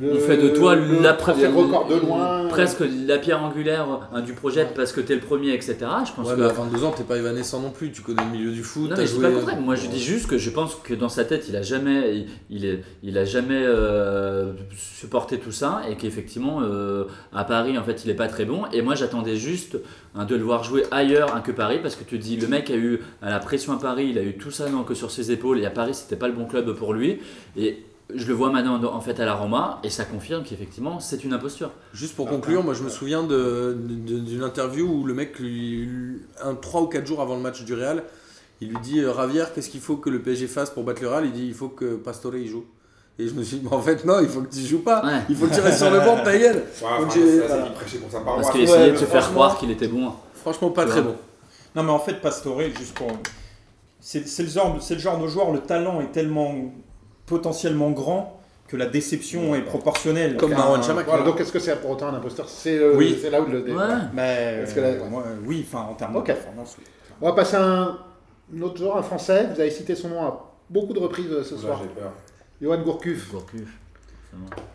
le- 0.00 0.12
On 0.14 0.20
fait 0.20 0.36
de 0.36 0.50
toi 0.50 0.76
le 0.76 1.00
la 1.02 1.12
record 1.14 1.88
de 1.88 1.96
loin 1.96 2.46
presque 2.48 2.82
la 3.06 3.18
pierre 3.18 3.42
angulaire 3.42 3.86
hein, 4.12 4.20
du 4.20 4.32
projet 4.34 4.66
parce 4.74 4.92
que 4.92 5.00
t'es 5.00 5.14
le 5.14 5.20
premier, 5.20 5.52
etc. 5.52 5.76
Je 6.06 6.12
pense 6.12 6.28
Ouais, 6.28 6.34
que 6.36 6.40
mais 6.40 6.46
à 6.46 6.52
22 6.52 6.84
ans, 6.84 6.92
t'es 6.96 7.02
pas 7.02 7.16
évanescent 7.18 7.60
non 7.60 7.70
plus. 7.70 7.90
Tu 7.90 8.02
connais 8.02 8.22
le 8.24 8.30
milieu 8.30 8.52
du 8.52 8.62
foot. 8.62 8.88
Non, 8.90 8.96
mais 8.96 9.04
je 9.06 9.10
dis 9.10 9.14
joué- 9.16 9.22
pas 9.22 9.28
le 9.30 9.36
contraire. 9.36 9.60
Moi, 9.60 9.74
je 9.74 9.88
dis 9.88 10.00
juste 10.00 10.28
que 10.28 10.38
je 10.38 10.50
pense 10.50 10.76
que 10.76 10.94
dans 10.94 11.08
sa 11.08 11.24
tête, 11.24 11.46
il 11.48 11.56
a 11.56 11.62
jamais, 11.62 12.14
il, 12.16 12.26
il 12.50 12.64
est, 12.66 12.82
il 13.02 13.18
a 13.18 13.24
jamais 13.24 13.60
euh, 13.60 14.52
supporté 14.76 15.38
tout 15.38 15.52
ça 15.52 15.82
et 15.90 15.96
qu'effectivement, 15.96 16.60
euh, 16.62 17.04
à 17.34 17.44
Paris, 17.44 17.76
en 17.78 17.82
fait, 17.82 18.04
il 18.04 18.10
est 18.10 18.14
pas 18.14 18.28
très 18.28 18.44
bon. 18.44 18.62
Et 18.72 18.82
moi, 18.82 18.94
j'attendais 18.94 19.36
juste 19.36 19.76
hein, 20.14 20.24
de 20.24 20.34
le 20.36 20.42
voir 20.42 20.64
jouer 20.64 20.84
ailleurs 20.90 21.34
hein, 21.34 21.40
que 21.40 21.52
Paris 21.52 21.78
parce 21.82 21.96
que 21.96 22.04
tu 22.04 22.18
dis, 22.18 22.36
le 22.36 22.46
mec 22.46 22.70
a 22.70 22.76
eu 22.76 23.00
à 23.22 23.30
la 23.30 23.38
pression 23.38 23.72
à 23.72 23.78
Paris, 23.78 24.08
il 24.10 24.18
a 24.18 24.22
eu 24.22 24.36
tout 24.36 24.50
ça 24.50 24.68
donc, 24.68 24.94
sur 24.94 25.10
ses 25.10 25.30
épaules 25.32 25.60
et 25.60 25.66
à 25.66 25.70
Paris, 25.70 25.94
c'était 25.94 26.16
pas 26.16 26.28
le 26.28 26.34
bon 26.34 26.46
club 26.46 26.72
pour 26.74 26.92
lui. 26.92 27.20
Et 27.56 27.84
je 28.14 28.26
le 28.26 28.34
vois 28.34 28.50
maintenant 28.50 28.82
en 28.92 29.00
fait 29.00 29.20
à 29.20 29.24
la 29.24 29.34
Roma 29.34 29.80
et 29.84 29.90
ça 29.90 30.04
confirme 30.04 30.42
qu'effectivement, 30.42 31.00
c'est 31.00 31.24
une 31.24 31.32
imposture. 31.32 31.70
Juste 31.92 32.16
pour 32.16 32.28
conclure, 32.28 32.62
moi 32.62 32.74
je 32.74 32.82
me 32.82 32.88
souviens 32.88 33.22
d'une 33.22 34.42
interview 34.42 34.86
où 34.86 35.04
le 35.04 35.14
mec, 35.14 35.38
lui, 35.38 35.88
un 36.42 36.54
3 36.54 36.82
ou 36.82 36.86
4 36.86 37.06
jours 37.06 37.20
avant 37.20 37.36
le 37.36 37.42
match 37.42 37.62
du 37.64 37.74
Real, 37.74 38.04
il 38.60 38.68
lui 38.68 38.78
dit 38.82 39.00
euh, 39.00 39.10
Ravière, 39.10 39.54
qu'est-ce 39.54 39.70
qu'il 39.70 39.80
faut 39.80 39.96
que 39.96 40.10
le 40.10 40.20
PSG 40.20 40.46
fasse 40.46 40.70
pour 40.70 40.84
battre 40.84 41.00
le 41.02 41.08
Real? 41.08 41.24
Il 41.24 41.32
dit 41.32 41.46
il 41.46 41.54
faut 41.54 41.68
que 41.68 41.96
Pastore 41.96 42.36
y 42.36 42.46
joue. 42.46 42.66
Et 43.22 43.28
je 43.28 43.34
me 43.34 43.42
suis 43.42 43.58
dit, 43.58 43.66
mais 43.68 43.74
en 43.76 43.80
fait, 43.80 44.04
non, 44.04 44.20
il 44.20 44.28
faut 44.28 44.40
que 44.40 44.52
tu 44.54 44.60
joues 44.60 44.82
pas. 44.82 45.04
Ouais. 45.04 45.20
Il 45.28 45.36
faut 45.36 45.46
que 45.46 45.54
tu 45.54 45.60
restes 45.60 45.78
sur 45.78 45.90
le 45.90 46.00
banc, 46.00 46.16
ta 46.24 46.36
gueule. 46.38 46.56
Ouais, 46.82 47.00
Donc 47.00 47.12
ça, 47.12 47.18
voilà. 47.48 47.66
il 47.66 47.72
prêchait 47.72 47.98
pour 47.98 48.10
sa 48.10 48.20
Parce 48.20 48.50
qu'il 48.50 48.60
essayait 48.62 48.78
ouais, 48.86 48.90
de 48.92 48.96
se 48.96 49.04
faire 49.04 49.20
franchement- 49.22 49.32
croire 49.34 49.58
qu'il 49.58 49.70
était 49.70 49.88
bon. 49.88 50.12
Franchement, 50.34 50.70
pas 50.70 50.86
très 50.86 51.02
bon. 51.02 51.14
Non, 51.74 51.82
mais 51.82 51.90
en 51.90 51.98
fait, 51.98 52.14
Pastore, 52.14 52.60
juste 52.62 52.94
pour. 52.94 53.08
C'est 54.00 54.24
le, 54.38 54.48
genre, 54.48 54.76
c'est 54.80 54.94
le 54.94 55.00
genre 55.00 55.18
de 55.18 55.26
joueur, 55.26 55.50
le 55.52 55.58
talent 55.60 56.00
est 56.00 56.10
tellement 56.12 56.54
potentiellement 57.26 57.90
grand 57.90 58.40
que 58.66 58.76
la 58.76 58.86
déception 58.86 59.54
est 59.54 59.62
proportionnelle. 59.62 60.36
Comme 60.36 60.52
Marwan 60.52 60.82
Chamakh. 60.82 61.06
Voilà, 61.06 61.24
donc 61.24 61.40
est-ce 61.40 61.52
que 61.52 61.58
c'est 61.58 61.76
pour 61.80 61.90
autant 61.90 62.08
un 62.08 62.14
imposteur? 62.14 62.48
C'est 62.48 62.78
euh, 62.78 62.94
Oui. 62.96 63.18
c'est 63.20 63.30
là 63.30 63.42
où 63.42 63.46
le 63.46 63.60
dé- 63.62 63.72
Ouais. 63.72 63.84
Mais 64.14 64.60
Parce 64.62 64.74
que 64.74 64.80
là, 64.80 64.86
euh, 64.88 65.00
ouais. 65.02 65.08
moi, 65.10 65.24
oui, 65.44 65.66
enfin 65.68 65.86
en 65.90 65.94
termes 65.94 66.16
Ok. 66.16 66.22
de 66.22 66.26
performance. 66.32 66.76
oui. 66.78 66.84
On 67.20 67.26
va 67.28 67.34
passer 67.34 67.56
à 67.56 67.62
un, 67.64 67.98
un 68.56 68.62
autre 68.62 68.78
joueur, 68.78 68.96
un 68.96 69.02
français. 69.02 69.48
Vous 69.54 69.60
avez 69.60 69.70
cité 69.70 69.94
son 69.94 70.08
nom 70.08 70.22
à 70.22 70.50
beaucoup 70.70 70.92
de 70.92 70.98
reprises 71.00 71.26
euh, 71.30 71.42
ce 71.44 71.54
Là, 71.56 71.60
soir. 71.60 71.80
j'ai 71.82 71.88
peur. 71.88 72.12
Johan 72.60 72.78
Gourcuff. 72.82 73.30
Gourcuff. 73.32 73.68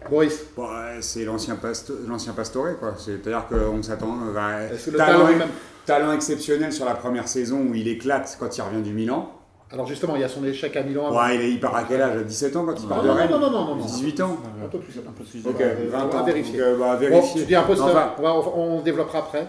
Boris, 0.09 0.43
Bon, 0.55 0.67
c'est 0.99 1.23
l'ancien 1.23 1.55
pasto- 1.55 1.93
l'ancien 2.07 2.33
Pastore, 2.33 2.77
quoi. 2.77 2.93
C'est-à-dire 2.97 3.45
qu'on 3.47 3.81
s'attend. 3.81 4.17
euh, 4.27 4.33
bah, 4.33 4.63
est-ce 4.63 4.87
que 4.87 4.91
le 4.91 4.97
talent, 4.97 5.19
talent 5.19 5.29
est 5.29 5.35
même 5.37 5.49
talent 5.85 6.11
exceptionnel 6.11 6.73
sur 6.73 6.83
la 6.85 6.95
première 6.95 7.27
saison 7.29 7.59
où 7.61 7.73
il 7.73 7.87
éclate 7.87 8.35
quand 8.39 8.57
il 8.57 8.61
revient 8.61 8.81
du 8.81 8.91
Milan. 8.91 9.31
Alors 9.71 9.87
justement, 9.87 10.15
il 10.15 10.21
y 10.21 10.25
a 10.25 10.29
son 10.29 10.43
échec 10.43 10.75
à 10.75 10.83
Milan. 10.83 11.07
avant. 11.07 11.23
Ouais, 11.25 11.35
il, 11.35 11.41
est, 11.41 11.51
il 11.51 11.59
part 11.59 11.75
à 11.75 11.83
quel 11.85 12.01
âge? 12.01 12.21
17 12.25 12.55
ans 12.57 12.65
quand 12.65 12.75
il 12.81 12.87
part 12.87 12.97
non, 12.97 13.03
de 13.03 13.07
non, 13.07 13.13
Rennes? 13.15 13.31
non, 13.31 13.39
non, 13.39 13.49
non, 13.51 13.65
non, 13.65 13.75
non. 13.77 13.85
18 13.85 14.21
ans 14.21 14.37
Un 14.63 14.67
peu 14.67 14.79
plus, 14.79 14.99
un 14.99 15.11
peu 15.11 15.23
plus. 15.23 15.45
Ok, 15.47 15.55
On 15.57 15.63
va- 15.91 15.97
20 15.99 16.05
on 16.05 16.07
va 16.09 16.19
ans. 16.21 16.25
vérifier. 16.25 16.57
Donc, 16.59 16.67
euh, 16.67 16.77
bah, 16.77 16.93
Bon, 16.93 16.99
vérifier. 16.99 17.41
tu 17.41 17.47
dis 17.47 17.55
imposteur. 17.55 17.87
Enfin, 17.87 18.13
on, 18.19 18.21
va, 18.21 18.33
on 18.55 18.81
développera 18.81 19.19
après. 19.19 19.47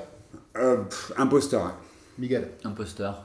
euh, 0.56 0.76
pff, 0.84 1.12
imposteur. 1.18 1.74
Miguel. 2.18 2.48
Imposteur. 2.64 3.24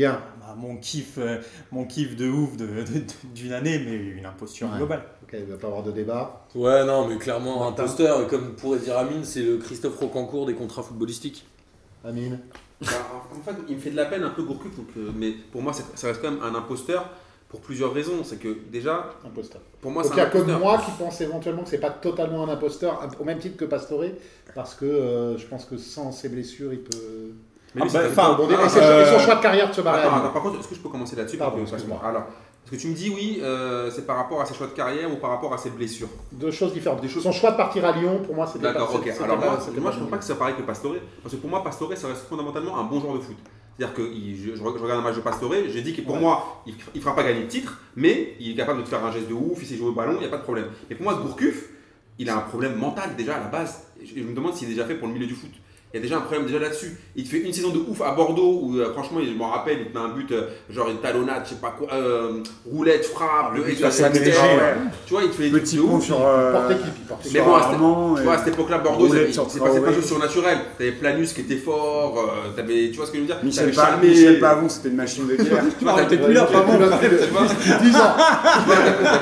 Bah, 0.00 0.54
mon 0.56 0.76
kiff, 0.76 1.18
euh, 1.18 1.38
mon 1.70 1.84
kiff 1.84 2.16
de 2.16 2.28
ouf 2.28 2.56
de- 2.56 2.66
de- 2.66 3.04
d'une 3.34 3.52
année, 3.52 3.78
mais 3.84 3.94
une 3.96 4.26
imposture 4.26 4.68
Ouais. 4.70 4.76
globale. 4.78 5.02
Ok, 5.22 5.30
il 5.34 5.40
ne 5.40 5.52
va 5.52 5.56
pas 5.56 5.66
avoir 5.68 5.82
de 5.82 5.90
débat. 5.92 6.44
Ouais, 6.54 6.84
non, 6.84 7.06
mais 7.08 7.16
clairement, 7.18 7.66
un 7.68 7.72
poster, 7.72 8.20
et 8.22 8.26
comme 8.26 8.54
pourrait 8.54 8.78
dire 8.78 8.96
Amine, 8.98 9.24
c'est 9.24 9.42
le 9.42 9.58
Christophe 9.58 9.98
Rocancourt 9.98 10.46
des 10.46 10.54
contrats 10.54 10.82
footballistiques. 10.82 11.46
Amine. 12.04 12.40
Bah, 12.80 12.88
en 13.32 13.40
fait, 13.42 13.56
il 13.68 13.76
me 13.76 13.80
fait 13.80 13.90
de 13.90 13.96
la 13.96 14.06
peine 14.06 14.24
un 14.24 14.30
peu 14.30 14.42
Gourcuff, 14.42 14.74
donc, 14.76 14.88
euh, 14.96 15.10
mais 15.16 15.32
pour 15.52 15.62
moi, 15.62 15.72
ça 15.72 16.06
reste 16.08 16.20
quand 16.20 16.30
même 16.32 16.42
un 16.42 16.54
imposteur 16.56 17.08
pour 17.48 17.60
plusieurs 17.60 17.92
raisons. 17.92 18.24
C'est 18.24 18.38
que 18.40 18.56
déjà, 18.72 19.10
Imposteur. 19.24 19.60
pour 19.80 19.90
moi, 19.92 20.02
c'est 20.02 20.10
il 20.10 20.14
n'y 20.16 20.20
un 20.20 20.24
a 20.24 20.30
que 20.30 20.38
imposteur. 20.38 20.58
moi 20.58 20.78
qui 20.78 20.90
pense 20.98 21.20
éventuellement 21.20 21.62
que 21.62 21.68
c'est 21.70 21.78
pas 21.78 21.90
totalement 21.90 22.42
un 22.44 22.48
imposteur, 22.48 23.08
au 23.20 23.24
même 23.24 23.38
titre 23.38 23.56
que 23.56 23.64
Pastore, 23.66 24.04
parce 24.54 24.74
que 24.74 24.84
euh, 24.84 25.38
je 25.38 25.46
pense 25.46 25.64
que 25.64 25.76
sans 25.76 26.10
ses 26.10 26.28
blessures, 26.28 26.72
il 26.72 26.80
peut. 26.80 27.34
Mais 27.74 27.82
Ah 27.82 27.84
bah, 27.84 27.90
c'est 27.90 28.06
enfin, 28.20 28.34
pas-. 28.34 28.42
Ah, 28.64 28.68
c'est- 28.68 28.80
euh, 28.80 29.18
son 29.18 29.24
choix 29.24 29.34
de 29.36 29.40
carrière 29.42 29.68
de 29.68 29.74
se 29.74 29.80
barrer. 29.80 29.98
à 30.02 30.02
Attends, 30.02 30.16
Lille. 30.16 30.24
attends, 30.24 30.32
par 30.34 30.42
contre, 30.42 30.58
est-ce 30.60 30.68
que 30.68 30.74
je 30.74 30.80
peux 30.80 30.88
commencer 30.90 31.16
là-dessus 31.16 31.38
Pardon, 31.38 31.58
parce 31.58 31.70
que- 31.70 31.76
excuse-moi. 31.76 32.00
Alors, 32.04 32.24
parce 32.24 32.70
que 32.70 32.76
tu 32.76 32.88
me 32.88 32.94
dis 32.94 33.10
oui, 33.14 33.40
euh, 33.42 33.90
c'est 33.90 34.06
par 34.06 34.16
rapport 34.16 34.40
à 34.40 34.44
ses 34.46 34.54
choix 34.54 34.66
de 34.66 34.72
carrière 34.72 35.10
ou 35.10 35.16
par 35.16 35.30
rapport 35.30 35.52
à 35.54 35.58
ses 35.58 35.70
blessures. 35.70 36.08
Deux 36.32 36.50
choses 36.50 36.72
différentes. 36.74 37.00
Des 37.00 37.08
choses- 37.08 37.22
Son 37.22 37.32
choix 37.32 37.52
de 37.52 37.56
partir 37.56 37.84
à 37.84 37.92
Lyon, 37.92 38.20
pour 38.24 38.34
moi, 38.34 38.46
c'était 38.46 38.60
pas. 38.66 38.72
D'accord, 38.74 38.94
ok. 38.94 39.08
Alors 39.24 39.38
pas- 39.40 39.46
moi, 39.46 39.58
c'était 39.60 39.80
moi 39.80 39.90
pas 39.90 39.96
je 39.96 40.00
ne 40.00 40.04
pense 40.04 40.10
pas 40.10 40.18
que 40.18 40.24
c'est 40.24 40.34
pareil 40.38 40.54
que 40.56 40.62
Pastore, 40.62 40.94
parce 41.22 41.34
que 41.34 41.40
pour 41.40 41.50
moi, 41.50 41.62
Pastore, 41.64 41.92
ça 41.96 42.08
reste 42.08 42.26
fondamentalement 42.28 42.78
un 42.78 42.84
bon 42.84 43.00
joueur 43.00 43.14
de 43.14 43.20
foot. 43.20 43.36
C'est-à-dire 43.78 43.94
que 43.96 44.02
je, 44.04 44.54
je 44.54 44.62
regarde 44.62 45.00
un 45.00 45.02
match 45.02 45.16
de 45.16 45.20
Pastore, 45.22 45.54
je 45.66 45.78
dis 45.80 45.94
que 45.96 46.02
pour 46.02 46.14
Ouais. 46.16 46.20
moi, 46.20 46.62
il 46.66 46.74
ne 46.94 47.00
fera 47.00 47.16
pas 47.16 47.22
gagner 47.24 47.40
le 47.40 47.48
titre, 47.48 47.80
mais 47.96 48.34
il 48.38 48.52
est 48.52 48.54
capable 48.54 48.80
de 48.80 48.84
te 48.84 48.90
faire 48.90 49.02
un 49.02 49.10
geste 49.10 49.28
de 49.28 49.32
ouf, 49.34 49.58
il 49.62 49.66
sait 49.66 49.76
jouer 49.76 49.88
au 49.88 49.92
ballon, 49.92 50.12
il 50.16 50.20
n'y 50.20 50.26
a 50.26 50.28
pas 50.28 50.36
de 50.36 50.42
problème. 50.42 50.66
Mais 50.90 50.94
pour 50.94 51.04
moi, 51.04 51.14
Gourcuff, 51.14 51.70
il 52.18 52.28
a 52.28 52.36
un 52.36 52.40
problème 52.40 52.76
mental 52.76 53.16
déjà 53.16 53.36
à 53.36 53.40
la 53.40 53.46
base. 53.46 53.84
Je, 54.00 54.20
je 54.20 54.22
me 54.24 54.34
demande 54.34 54.52
s'il 54.54 54.68
est 54.68 54.74
déjà 54.74 54.84
fait 54.84 54.94
pour 54.96 55.08
le 55.08 55.14
milieu 55.14 55.26
du 55.26 55.34
foot. 55.34 55.50
Il 55.94 55.98
y 55.98 56.00
a 56.00 56.02
déjà 56.04 56.16
un 56.16 56.20
problème 56.22 56.46
déjà 56.46 56.58
là-dessus. 56.58 56.96
Il 57.16 57.24
te 57.24 57.28
fait 57.28 57.40
une 57.40 57.52
saison 57.52 57.68
de 57.68 57.78
ouf 57.86 58.00
à 58.00 58.12
Bordeaux 58.12 58.60
où 58.62 58.78
euh, 58.78 58.90
franchement, 58.94 59.18
je 59.22 59.30
m'en 59.36 59.50
rappelle, 59.50 59.76
il 59.80 59.92
te 59.92 59.98
met 59.98 60.02
un 60.02 60.08
but, 60.08 60.32
euh, 60.32 60.44
genre 60.70 60.88
une 60.88 60.96
talonnade, 61.00 61.42
je 61.44 61.50
sais 61.50 61.60
pas 61.60 61.74
quoi, 61.78 61.86
euh, 61.92 62.42
roulette, 62.70 63.04
frappe, 63.04 63.52
Le 63.54 63.60
et 63.60 63.72
but 63.74 63.84
ouais. 63.84 64.74
Tu 65.06 65.12
vois, 65.12 65.22
il 65.24 65.28
te 65.28 65.34
fait 65.34 65.50
des 65.50 65.58
Petit 65.60 65.76
trucs 65.76 65.90
de 65.90 65.94
ouf. 65.96 66.04
sur. 66.04 66.26
Euh, 66.26 66.52
Mais 67.34 67.40
bon, 67.40 67.54
à 67.54 67.60
cette- 67.62 67.72
Armand, 67.74 68.14
Tu 68.16 68.22
vois, 68.22 68.32
à 68.32 68.36
et- 68.36 68.38
cette 68.38 68.54
époque-là, 68.54 68.78
Bordeaux, 68.78 69.08
c'est 69.12 69.32
sur 69.32 69.50
c'est 69.50 69.58
pas, 69.58 69.68
pas 69.68 69.92
juste 69.92 70.06
surnaturel. 70.08 70.58
T'avais 70.78 70.92
Planus 70.92 71.34
qui 71.34 71.42
était 71.42 71.56
fort, 71.56 72.18
euh, 72.18 72.56
t'avais, 72.56 72.88
tu 72.90 72.96
vois 72.96 73.04
ce 73.04 73.10
que 73.10 73.16
je 73.18 73.22
veux 73.22 73.26
dire? 73.26 73.36
Michel, 73.42 73.64
T'avais 73.70 73.76
Pa- 73.76 73.90
Chalmé, 73.92 74.08
Michel 74.08 74.40
Pavon, 74.40 74.68
c'était 74.70 74.88
une 74.88 74.96
machine 74.96 75.26
de 75.28 75.36
guerre. 75.36 75.62
tu 75.78 75.84
vois, 75.84 75.94
t'avais- 75.94 76.16
plus 76.16 76.32
là, 76.32 76.44
Pavon, 76.46 76.78
vois, 76.78 76.88
quand 76.88 77.02
même. 77.02 77.10
tu 77.20 77.26
vois, 77.26 77.42
10 77.82 77.96
ans 77.96 78.14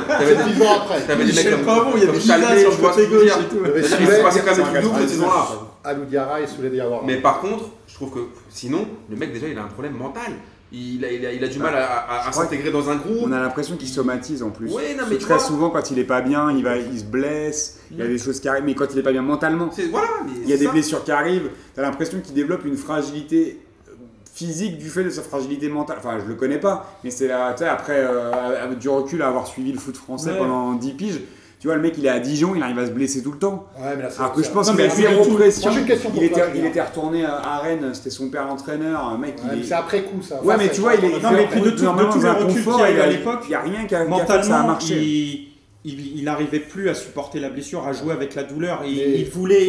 t'avais 0.08 0.36
des- 0.36 0.52
10 0.52 0.62
ans 0.62 0.76
après. 0.84 1.00
t'avais 1.02 1.24
des 1.24 1.32
mecs 1.32 1.50
comme, 1.50 1.64
Pavon, 1.64 1.90
il 1.96 2.00
y 2.00 2.02
a 2.04 2.06
comme 2.06 2.14
des 2.14 2.20
Chalmé, 2.20 2.46
visages 2.46 2.60
sur 2.60 2.70
tu 2.70 2.76
le 2.76 2.82
vois 2.82 2.92
ce 2.92 2.96
que 2.98 3.04
je 3.04 3.08
veux 3.10 3.24
dire. 3.24 3.38
Il 3.52 3.66
avait 3.66 3.82
Soulet, 3.82 4.22
passé 4.22 4.40
quand 4.40 4.46
même 4.46 4.56
des 4.56 4.62
trucs 4.62 4.74
de 4.82 4.86
ouf 4.88 4.98
cette 5.00 5.08
99. 5.08 5.08
saison-là. 5.10 5.46
Alou 5.84 6.04
Diarra 6.04 6.40
et 6.40 6.46
Souley 6.46 6.70
Diawara. 6.70 7.02
Mais 7.06 7.16
par 7.16 7.40
contre, 7.40 7.64
je 7.86 7.94
trouve 7.94 8.10
que 8.12 8.20
sinon, 8.48 8.86
le 9.08 9.16
mec 9.16 9.32
déjà 9.32 9.48
il 9.48 9.58
a 9.58 9.62
un 9.62 9.68
problème 9.68 9.94
mental. 9.94 10.32
il 10.72 11.04
a, 11.04 11.10
il 11.10 11.24
a, 11.26 11.32
il 11.32 11.42
a 11.42 11.48
du 11.48 11.58
mal 11.58 11.74
à, 11.74 12.30
s'intégrer 12.32 12.70
dans 12.70 12.90
un 12.90 12.96
groupe. 12.96 13.18
On 13.24 13.32
a 13.32 13.40
l'impression 13.40 13.76
qu'il 13.76 13.88
somatise 13.88 14.42
en 14.42 14.50
plus. 14.50 14.70
Ouais, 14.72 14.94
non, 14.94 15.04
mais 15.08 15.16
très 15.16 15.34
vois- 15.34 15.42
souvent, 15.42 15.70
quand 15.70 15.90
il 15.90 15.98
est 15.98 16.04
pas 16.04 16.20
bien, 16.20 16.52
il, 16.52 16.62
va, 16.62 16.76
il 16.76 16.98
se 17.00 17.04
blesse, 17.04 17.80
il 17.90 17.98
y 17.98 18.02
a 18.02 18.06
des 18.06 18.18
choses 18.18 18.38
qui 18.40 18.48
arrivent, 18.48 18.64
mais 18.64 18.74
quand 18.74 18.86
il 18.92 18.98
est 18.98 19.02
pas 19.02 19.12
bien 19.12 19.22
mentalement, 19.22 19.68
Voilà, 19.90 20.08
mais 20.26 20.32
il 20.44 20.48
y 20.48 20.52
a 20.52 20.56
des 20.56 20.66
ça. 20.66 20.70
blessures 20.72 21.02
qui 21.04 21.10
arrivent, 21.12 21.50
tu 21.74 21.80
as 21.80 21.82
l'impression 21.82 22.20
qu'il 22.20 22.34
développe 22.34 22.64
une 22.64 22.76
fragilité 22.76 23.60
euh, 23.88 23.92
physique 24.32 24.78
du 24.78 24.88
fait 24.90 25.02
de 25.02 25.10
sa 25.10 25.22
fragilité 25.22 25.68
mentale. 25.68 25.96
Enfin, 25.98 26.18
je 26.22 26.28
le 26.28 26.34
connais 26.34 26.58
pas, 26.60 26.98
mais 27.02 27.10
c'est 27.10 27.26
là, 27.26 27.52
tu 27.54 27.64
sais, 27.64 27.68
après, 27.68 27.96
euh, 27.98 28.62
avec 28.62 28.78
du 28.78 28.88
recul, 28.88 29.22
à 29.22 29.28
avoir 29.28 29.46
suivi 29.46 29.72
le 29.72 29.78
foot 29.78 29.96
français 29.96 30.32
Ouais. 30.32 30.38
pendant 30.38 30.74
10 30.74 30.92
piges, 30.92 31.20
tu 31.60 31.66
vois, 31.68 31.76
le 31.76 31.82
mec, 31.82 31.94
il 31.98 32.06
est 32.06 32.08
à 32.08 32.18
Dijon, 32.18 32.54
il 32.56 32.62
arrive 32.62 32.78
à 32.78 32.86
se 32.86 32.90
blesser 32.90 33.22
tout 33.22 33.32
le 33.32 33.38
temps. 33.38 33.66
Ouais, 33.78 33.94
mais 33.94 34.02
là, 34.02 34.08
Alors 34.18 34.32
que 34.32 34.42
je 34.42 34.48
pense 34.50 34.70
qu'il 34.70 34.80
a 34.80 34.88
zéro 34.88 35.24
tout- 35.24 35.34
pression. 35.34 35.70
Il, 36.16 36.22
était, 36.24 36.40
il 36.56 36.64
était 36.66 36.80
retourné 36.82 37.24
à 37.24 37.58
Rennes, 37.58 37.90
c'était 37.92 38.08
son 38.10 38.30
père 38.30 38.50
entraîneur, 38.50 39.16
mec, 39.18 39.36
Ouais, 39.44 39.58
il 39.58 39.64
c'est 39.66 39.74
après 39.74 40.02
coup 40.02 40.22
ça. 40.22 40.36
Ouais, 40.42 40.54
Enfin, 40.54 40.64
mais 40.64 40.70
tu 40.70 40.80
vois, 40.80 40.94
il 40.94 41.04
est 41.04 41.20
Non, 41.22 41.30
mais 41.32 41.46
puis 41.46 41.60
de 41.60 41.70
tout- 41.70 41.82
de 41.82 41.86
un 42.26 42.32
reculs 42.32 42.54
confort, 42.64 42.76
qu'il 42.76 42.84
y 42.84 42.88
a 42.88 42.90
eu 42.96 43.00
à 43.00 43.06
l'époque, 43.06 43.40
Il 43.44 43.48
n'y 43.50 43.54
a 43.54 43.60
rien 43.60 43.84
qui 43.86 43.94
a, 43.94 44.04
que 44.04 44.10
ça 44.10 44.16
a 44.16 44.18
Mentalement, 44.38 44.66
marché. 44.68 44.94
il, 45.02 45.48
il, 45.84 46.18
il 46.20 46.28
arrivait 46.28 46.60
plus 46.60 46.88
à 46.88 46.94
supporter 46.94 47.40
la 47.40 47.50
blessure, 47.50 47.86
à 47.86 47.92
jouer 47.92 48.12
avec 48.12 48.34
la 48.34 48.42
douleur. 48.42 48.82
Il 48.86 49.24
voulait, 49.30 49.64
il 49.64 49.68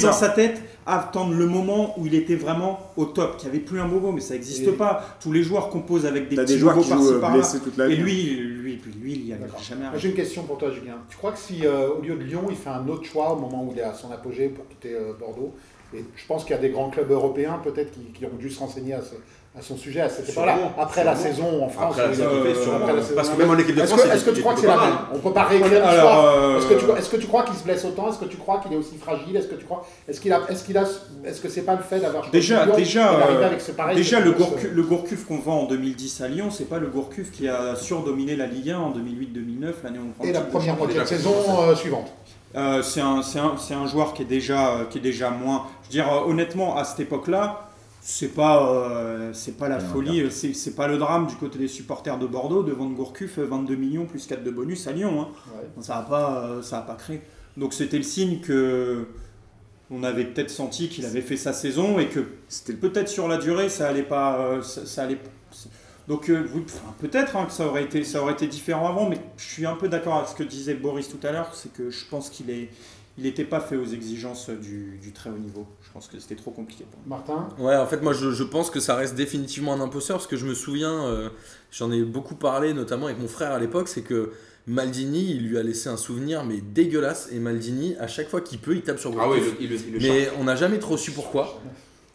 dans 0.00 0.12
sa 0.12 0.28
tête 0.28 0.62
attendre 0.86 1.34
le 1.34 1.46
moment 1.46 1.98
où 1.98 2.06
il 2.06 2.14
était 2.14 2.36
vraiment 2.36 2.78
au 2.96 3.06
top, 3.06 3.36
qu'il 3.38 3.48
n'y 3.50 3.56
avait 3.56 3.64
plus 3.64 3.80
un 3.80 3.88
bobo, 3.88 4.12
mais 4.12 4.20
ça 4.20 4.34
n'existe 4.34 4.70
pas. 4.72 5.16
Tous 5.20 5.32
les 5.32 5.42
joueurs 5.42 5.68
composent 5.68 6.06
avec 6.06 6.28
des 6.28 6.36
petits 6.36 6.52
des 6.54 6.58
joueurs 6.58 6.78
qui 6.78 6.88
par-ci 6.88 7.04
jouent 7.04 7.14
euh, 7.14 7.20
par-là. 7.20 7.36
blessés 7.38 7.60
toute 7.60 7.76
la 7.76 7.88
Et 7.88 7.96
lui, 7.96 8.34
lui, 8.36 8.80
lui, 9.02 9.12
il 9.14 9.24
n'y 9.24 9.32
avait 9.32 9.44
D'accord. 9.46 9.60
jamais 9.60 9.84
arrivé. 9.86 10.00
J'ai 10.00 10.08
une 10.10 10.14
question 10.14 10.44
pour 10.44 10.58
toi, 10.58 10.70
Julien. 10.70 10.98
Tu 11.08 11.16
crois 11.16 11.32
que 11.32 11.38
si, 11.38 11.66
euh, 11.66 11.88
au 11.98 12.02
lieu 12.02 12.14
de 12.14 12.22
Lyon, 12.22 12.42
il 12.48 12.56
fait 12.56 12.70
un 12.70 12.86
autre 12.88 13.04
choix 13.04 13.32
au 13.32 13.36
moment 13.40 13.64
où 13.64 13.72
il 13.72 13.78
est 13.78 13.82
à 13.82 13.94
son 13.94 14.10
apogée 14.12 14.48
pour 14.48 14.66
quitter 14.68 14.94
euh, 14.94 15.12
Bordeaux, 15.18 15.54
et 15.94 16.04
je 16.16 16.26
pense 16.26 16.44
qu'il 16.44 16.54
y 16.54 16.58
a 16.58 16.62
des 16.62 16.70
grands 16.70 16.90
clubs 16.90 17.10
européens 17.10 17.60
peut-être 17.62 17.92
qui, 17.92 18.00
qui 18.12 18.24
ont 18.24 18.36
dû 18.38 18.50
se 18.50 18.58
renseigner 18.58 18.94
à, 18.94 19.02
ce- 19.02 19.14
à 19.58 19.62
son 19.62 19.74
sujet 19.76 20.02
à 20.02 20.08
cette 20.10 20.28
époque-là. 20.28 20.54
Sûrement, 20.56 20.72
Après 20.78 21.02
la 21.02 21.16
saison 21.16 21.64
en 21.64 21.68
France, 21.70 21.94
Après 21.98 22.10
euh, 22.20 22.54
sûrement. 22.62 22.76
après 22.76 22.92
la 22.92 23.00
saison 23.02 23.14
Parce 23.16 23.28
que 23.30 23.38
même 23.38 23.50
en 23.50 23.58
équipe 23.58 23.74
de 23.74 23.80
Est-ce 23.80 23.88
France, 23.88 24.02
que, 24.02 24.08
il 24.08 24.12
est-ce 24.14 24.24
que 24.26 24.30
tu 24.30 24.40
crois 24.42 24.54
que 24.54 24.60
c'est 24.60 24.66
la 24.66 24.76
même. 24.76 24.94
On 25.14 25.18
peut 25.18 25.32
pas 25.32 25.44
réécrire 25.44 25.72
l'histoire. 25.86 26.24
euh, 26.26 26.58
Est-ce 26.58 26.66
que, 26.66 26.74
tu, 26.74 26.84
est-ce 26.98 27.08
que 27.08 27.16
tu 27.16 27.26
crois 27.26 27.42
qu'il 27.44 27.54
se 27.56 27.64
blesse 27.64 27.84
autant? 27.86 28.10
Est-ce 28.10 28.18
que 28.18 28.26
tu 28.26 28.36
crois 28.36 28.58
qu'il 28.58 28.72
est 28.74 28.76
aussi 28.76 28.96
fragile? 28.98 29.34
Est-ce 29.34 29.46
que 29.48 29.54
tu 29.54 29.64
crois 29.64 29.86
Est-ce 30.06 30.20
qu'il 30.20 30.32
a 30.32 30.40
Est-ce 30.50 30.62
qu'il 30.62 30.76
a 30.76 30.84
Est-ce 31.24 31.40
que 31.40 31.48
c'est 31.48 31.62
pas 31.62 31.74
le 31.74 31.82
fait 31.82 32.00
d'avoir 32.00 32.30
Déjà, 32.30 32.66
déjà, 32.66 33.12
euh, 33.14 33.46
avec 33.46 33.60
ce 33.62 33.72
pareil 33.72 33.96
Déjà, 33.96 34.20
le, 34.20 34.32
euh, 34.32 34.82
Gourcuff 34.82 35.24
qu'on 35.26 35.38
vend 35.38 35.60
en 35.62 35.64
2010 35.66 36.20
à 36.20 36.28
Lyon, 36.28 36.50
c'est 36.50 36.68
pas 36.68 36.78
le 36.78 36.88
Gourcuff 36.88 37.30
qui 37.30 37.48
a 37.48 37.74
surdominé 37.76 38.36
la 38.36 38.46
Ligue 38.46 38.70
1 38.72 38.78
en 38.78 38.90
2008-2009, 38.90 39.72
l'année 39.84 39.98
où 39.98 40.08
on 40.08 40.12
prend 40.12 40.24
et 40.24 40.32
la 40.32 40.40
première 40.42 40.76
moitié 40.76 41.00
de 41.00 41.04
saison 41.06 41.32
euh, 41.62 41.74
suivante. 41.74 42.12
Euh, 42.56 42.82
c'est 42.82 43.00
un, 43.00 43.22
c'est 43.22 43.38
un- 43.38 43.56
c'est 43.58 43.74
un 43.74 43.86
joueur 43.86 44.12
qui 44.14 44.22
est 44.22 44.26
déjà, 44.26 44.68
euh, 44.76 44.84
qui 44.88 44.98
est 44.98 45.00
déjà 45.02 45.30
moins. 45.30 45.64
Je 45.82 45.86
veux 45.88 46.02
dire, 46.04 46.12
euh, 46.12 46.30
honnêtement, 46.30 46.76
à 46.76 46.84
cette 46.84 47.00
époque-là, 47.00 47.65
c'est 48.08 48.28
pas, 48.28 48.70
euh, 48.72 49.32
c'est 49.32 49.56
pas 49.56 49.68
la 49.68 49.80
folie, 49.80 50.20
euh, 50.22 50.30
c'est 50.30 50.52
c'est 50.54 50.76
pas 50.76 50.86
le 50.86 50.96
drame 50.96 51.26
du 51.26 51.34
côté 51.34 51.58
des 51.58 51.66
supporters 51.68 52.18
de 52.18 52.26
Bordeaux 52.26 52.62
de 52.62 52.70
vendre 52.72 52.94
Gourcuff 52.94 53.38
euh, 53.38 53.46
22 53.46 53.74
millions 53.74 54.06
plus 54.06 54.26
4 54.26 54.44
de 54.44 54.50
bonus 54.50 54.86
à 54.86 54.92
Lyon. 54.92 55.22
hein. 55.22 55.28
Ouais. 55.52 55.82
Ça 55.82 55.96
n'a 55.96 56.02
pas, 56.02 56.44
euh, 56.46 56.62
ça 56.62 56.78
a 56.78 56.82
pas 56.82 56.94
créé. 56.94 57.20
Donc 57.56 57.74
c'était 57.74 57.96
le 57.98 58.04
signe 58.04 58.40
que 58.40 59.08
on 59.90 60.02
avait 60.04 60.24
peut-être 60.24 60.50
senti 60.50 60.88
qu'il 60.88 61.04
avait 61.06 61.20
fait 61.22 61.36
sa 61.36 61.52
saison 61.52 61.98
et 61.98 62.08
que 62.08 62.20
C'était 62.48 62.74
peut-être 62.74 63.08
sur 63.08 63.28
la 63.28 63.38
durée 63.38 63.68
ça 63.68 63.88
allait 63.88 64.02
pas, 64.02 64.38
euh, 64.40 64.62
ça, 64.62 64.86
ça 64.86 65.02
allait. 65.04 65.18
Donc 66.08 66.28
euh, 66.30 66.46
enfin, 66.64 66.94
peut-être 67.00 67.36
hein, 67.36 67.46
que 67.46 67.52
ça 67.52 67.66
aurait 67.66 67.84
été, 67.84 68.04
ça 68.04 68.22
aurait 68.22 68.34
été 68.34 68.46
différent 68.46 68.88
avant, 68.88 69.08
mais 69.08 69.18
je 69.36 69.44
suis 69.44 69.66
un 69.66 69.74
peu 69.74 69.88
d'accord 69.88 70.16
avec 70.16 70.28
ce 70.28 70.34
que 70.36 70.44
disait 70.44 70.74
Boris 70.74 71.08
tout 71.08 71.24
à 71.26 71.32
l'heure, 71.32 71.52
c'est 71.54 71.72
que 71.72 71.90
je 71.90 72.04
pense 72.08 72.30
qu'il 72.30 72.50
est, 72.50 72.70
il 73.18 73.24
n'était 73.24 73.44
pas 73.44 73.60
fait 73.60 73.76
aux 73.76 73.86
exigences 73.86 74.50
du, 74.50 74.98
du 75.02 75.12
très 75.12 75.30
haut 75.30 75.38
niveau. 75.38 75.66
Je 75.96 76.00
pense 76.02 76.12
que 76.12 76.20
c'était 76.20 76.34
trop 76.34 76.50
compliqué. 76.50 76.84
pour. 76.90 77.00
Martin 77.06 77.48
Ouais, 77.58 77.74
en 77.74 77.86
fait, 77.86 78.02
moi, 78.02 78.12
je, 78.12 78.30
je 78.30 78.44
pense 78.44 78.68
que 78.68 78.80
ça 78.80 78.96
reste 78.96 79.14
définitivement 79.14 79.72
un 79.72 79.80
imposteur 79.80 80.18
parce 80.18 80.26
que 80.26 80.36
je 80.36 80.44
me 80.44 80.52
souviens, 80.52 81.06
euh, 81.06 81.30
j'en 81.72 81.90
ai 81.90 82.02
beaucoup 82.02 82.34
parlé, 82.34 82.74
notamment 82.74 83.06
avec 83.06 83.18
mon 83.18 83.28
frère 83.28 83.52
à 83.52 83.58
l'époque, 83.58 83.88
c'est 83.88 84.02
que 84.02 84.32
Maldini, 84.66 85.30
il 85.30 85.48
lui 85.48 85.56
a 85.56 85.62
laissé 85.62 85.88
un 85.88 85.96
souvenir, 85.96 86.44
mais 86.44 86.58
dégueulasse. 86.60 87.30
Et 87.32 87.38
Maldini, 87.38 87.96
à 87.98 88.08
chaque 88.08 88.28
fois 88.28 88.42
qu'il 88.42 88.58
peut, 88.58 88.74
il 88.74 88.82
tape 88.82 88.98
sur 88.98 89.18
Ah 89.18 89.30
oui, 89.30 89.38
il 89.38 89.44
le, 89.44 89.52
il 89.58 89.70
le, 89.70 89.76
il 89.86 89.92
le 89.94 89.98
Mais 90.00 90.28
on 90.38 90.44
n'a 90.44 90.54
jamais 90.54 90.78
trop 90.78 90.98
su 90.98 91.12
pourquoi. 91.12 91.62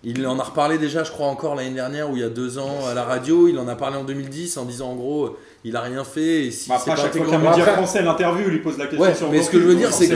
Il 0.03 0.27
en 0.27 0.37
a 0.37 0.43
reparlé 0.43 0.77
déjà, 0.77 1.03
je 1.03 1.11
crois, 1.11 1.27
encore 1.27 1.55
l'année 1.55 1.73
dernière 1.73 2.11
ou 2.11 2.15
il 2.15 2.21
y 2.21 2.25
a 2.25 2.29
deux 2.29 2.59
ans 2.59 2.85
à 2.85 2.93
la 2.93 3.03
radio. 3.03 3.47
Il 3.47 3.57
en 3.57 3.67
a 3.67 3.75
parlé 3.75 3.97
en 3.97 4.03
2010 4.03 4.57
en 4.57 4.65
disant 4.65 4.91
en 4.91 4.95
gros, 4.95 5.37
il 5.63 5.75
a 5.75 5.81
rien 5.81 6.03
fait. 6.03 6.45
Et 6.47 6.51
si 6.51 6.69
Bah, 6.69 6.75
c'est 6.83 6.89
après, 6.91 7.03
pas 7.03 7.07
chaque 7.09 7.17
fois 7.23 7.31
qu'un 7.31 7.37
média 7.37 7.51
Après- 7.63 7.71
français 7.73 8.01
l'interview, 8.01 8.49
lui 8.49 8.59
pose 8.59 8.77
la 8.77 8.85
question 8.87 9.05
Ouais, 9.05 9.13
sur 9.13 9.29
mais 9.31 9.41
ce 9.41 9.49
que 9.49 9.59
je 9.59 9.65
veux 9.65 9.75
dire, 9.75 9.91
c'est 9.93 10.07
que 10.07 10.15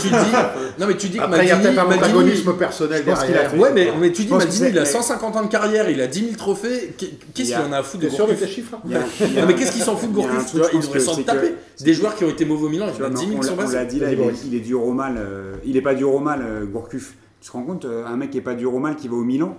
tu 0.00 0.08
dis, 0.08 0.10
non 0.78 0.86
mais 0.86 0.96
tu 0.96 1.08
dis 1.08 1.18
que 1.18 1.22
Après, 1.22 1.44
il 1.44 1.48
y 1.48 1.50
a 1.50 1.54
Maldini, 1.56 1.74
peut-être 1.74 1.86
un 1.86 1.88
Maldini- 1.90 2.04
antagonisme 2.04 2.52
personnel 2.56 3.04
qu'il 3.04 3.12
derrière. 3.14 3.58
Ouais, 3.58 3.70
mais, 3.74 3.88
mais 4.00 4.12
tu 4.12 4.24
dis 4.24 4.32
Maldini, 4.32 4.68
il 4.70 4.78
a 4.78 4.80
mais- 4.82 4.86
150 4.86 5.36
ans 5.36 5.42
de 5.42 5.48
carrière, 5.48 5.88
il 5.90 6.00
a 6.00 6.06
10 6.06 6.20
000 6.20 6.32
trophées. 6.36 6.94
Qu'est- 6.98 7.06
Qu'est-ce 7.34 7.48
Il 7.50 7.52
y 7.52 7.54
qu'il 7.56 7.64
en 7.64 7.72
a 7.72 7.78
à 7.78 7.82
foutre 7.82 8.02
de 8.04 8.08
T'es 8.08 8.14
sûr 8.16 8.26
de 8.26 8.32
Gourcuff 8.32 8.50
chiffres 8.54 8.76
Il 8.84 8.90
il 8.90 8.96
a- 8.96 9.40
Non, 9.42 9.46
mais 9.46 9.54
qu'est-ce 9.54 9.72
qu'ils 9.72 9.82
s'en 9.82 9.96
foutent 9.96 10.12
de 10.12 10.18
il 10.18 10.22
Gourcuff 10.26 10.52
devraient 10.54 10.92
que 10.92 10.98
s'en 11.00 11.22
taper. 11.22 11.54
Des 11.80 11.94
joueurs 11.94 12.14
qui 12.16 12.24
ont 12.24 12.28
été 12.30 12.44
mauvais 12.44 12.66
au 12.66 12.68
Milan, 12.68 12.86
il 12.88 12.94
y 12.94 12.96
Tu 12.96 13.02
en 13.02 13.06
a 13.06 13.08
vois, 13.10 13.18
10 13.18 13.26
mais 13.26 13.32
000 13.32 13.38
on 13.38 13.40
qui 13.42 13.46
sont 13.48 13.56
l'a- 13.56 13.62
on 13.62 13.64
passés. 13.66 13.76
l'a 13.76 13.84
dit 13.84 14.00
là, 14.00 14.12
il 14.12 14.20
est, 14.20 14.32
il 14.52 14.62
dur 14.62 14.84
au 14.84 14.92
mal. 14.92 15.18
il 15.64 15.76
est 15.76 15.82
pas 15.82 15.94
dur 15.94 16.12
au 16.14 16.18
mal, 16.20 16.44
Gourcuff. 16.72 17.14
Tu 17.40 17.48
te 17.48 17.52
rends 17.52 17.62
compte, 17.62 17.84
euh, 17.86 18.04
un 18.06 18.16
mec 18.16 18.30
qui 18.30 18.38
est 18.38 18.42
pas 18.42 18.52
dur 18.54 18.74
au 18.74 18.78
mal 18.80 18.96
qui 18.96 19.08
va 19.08 19.14
au 19.16 19.22
Milan 19.24 19.56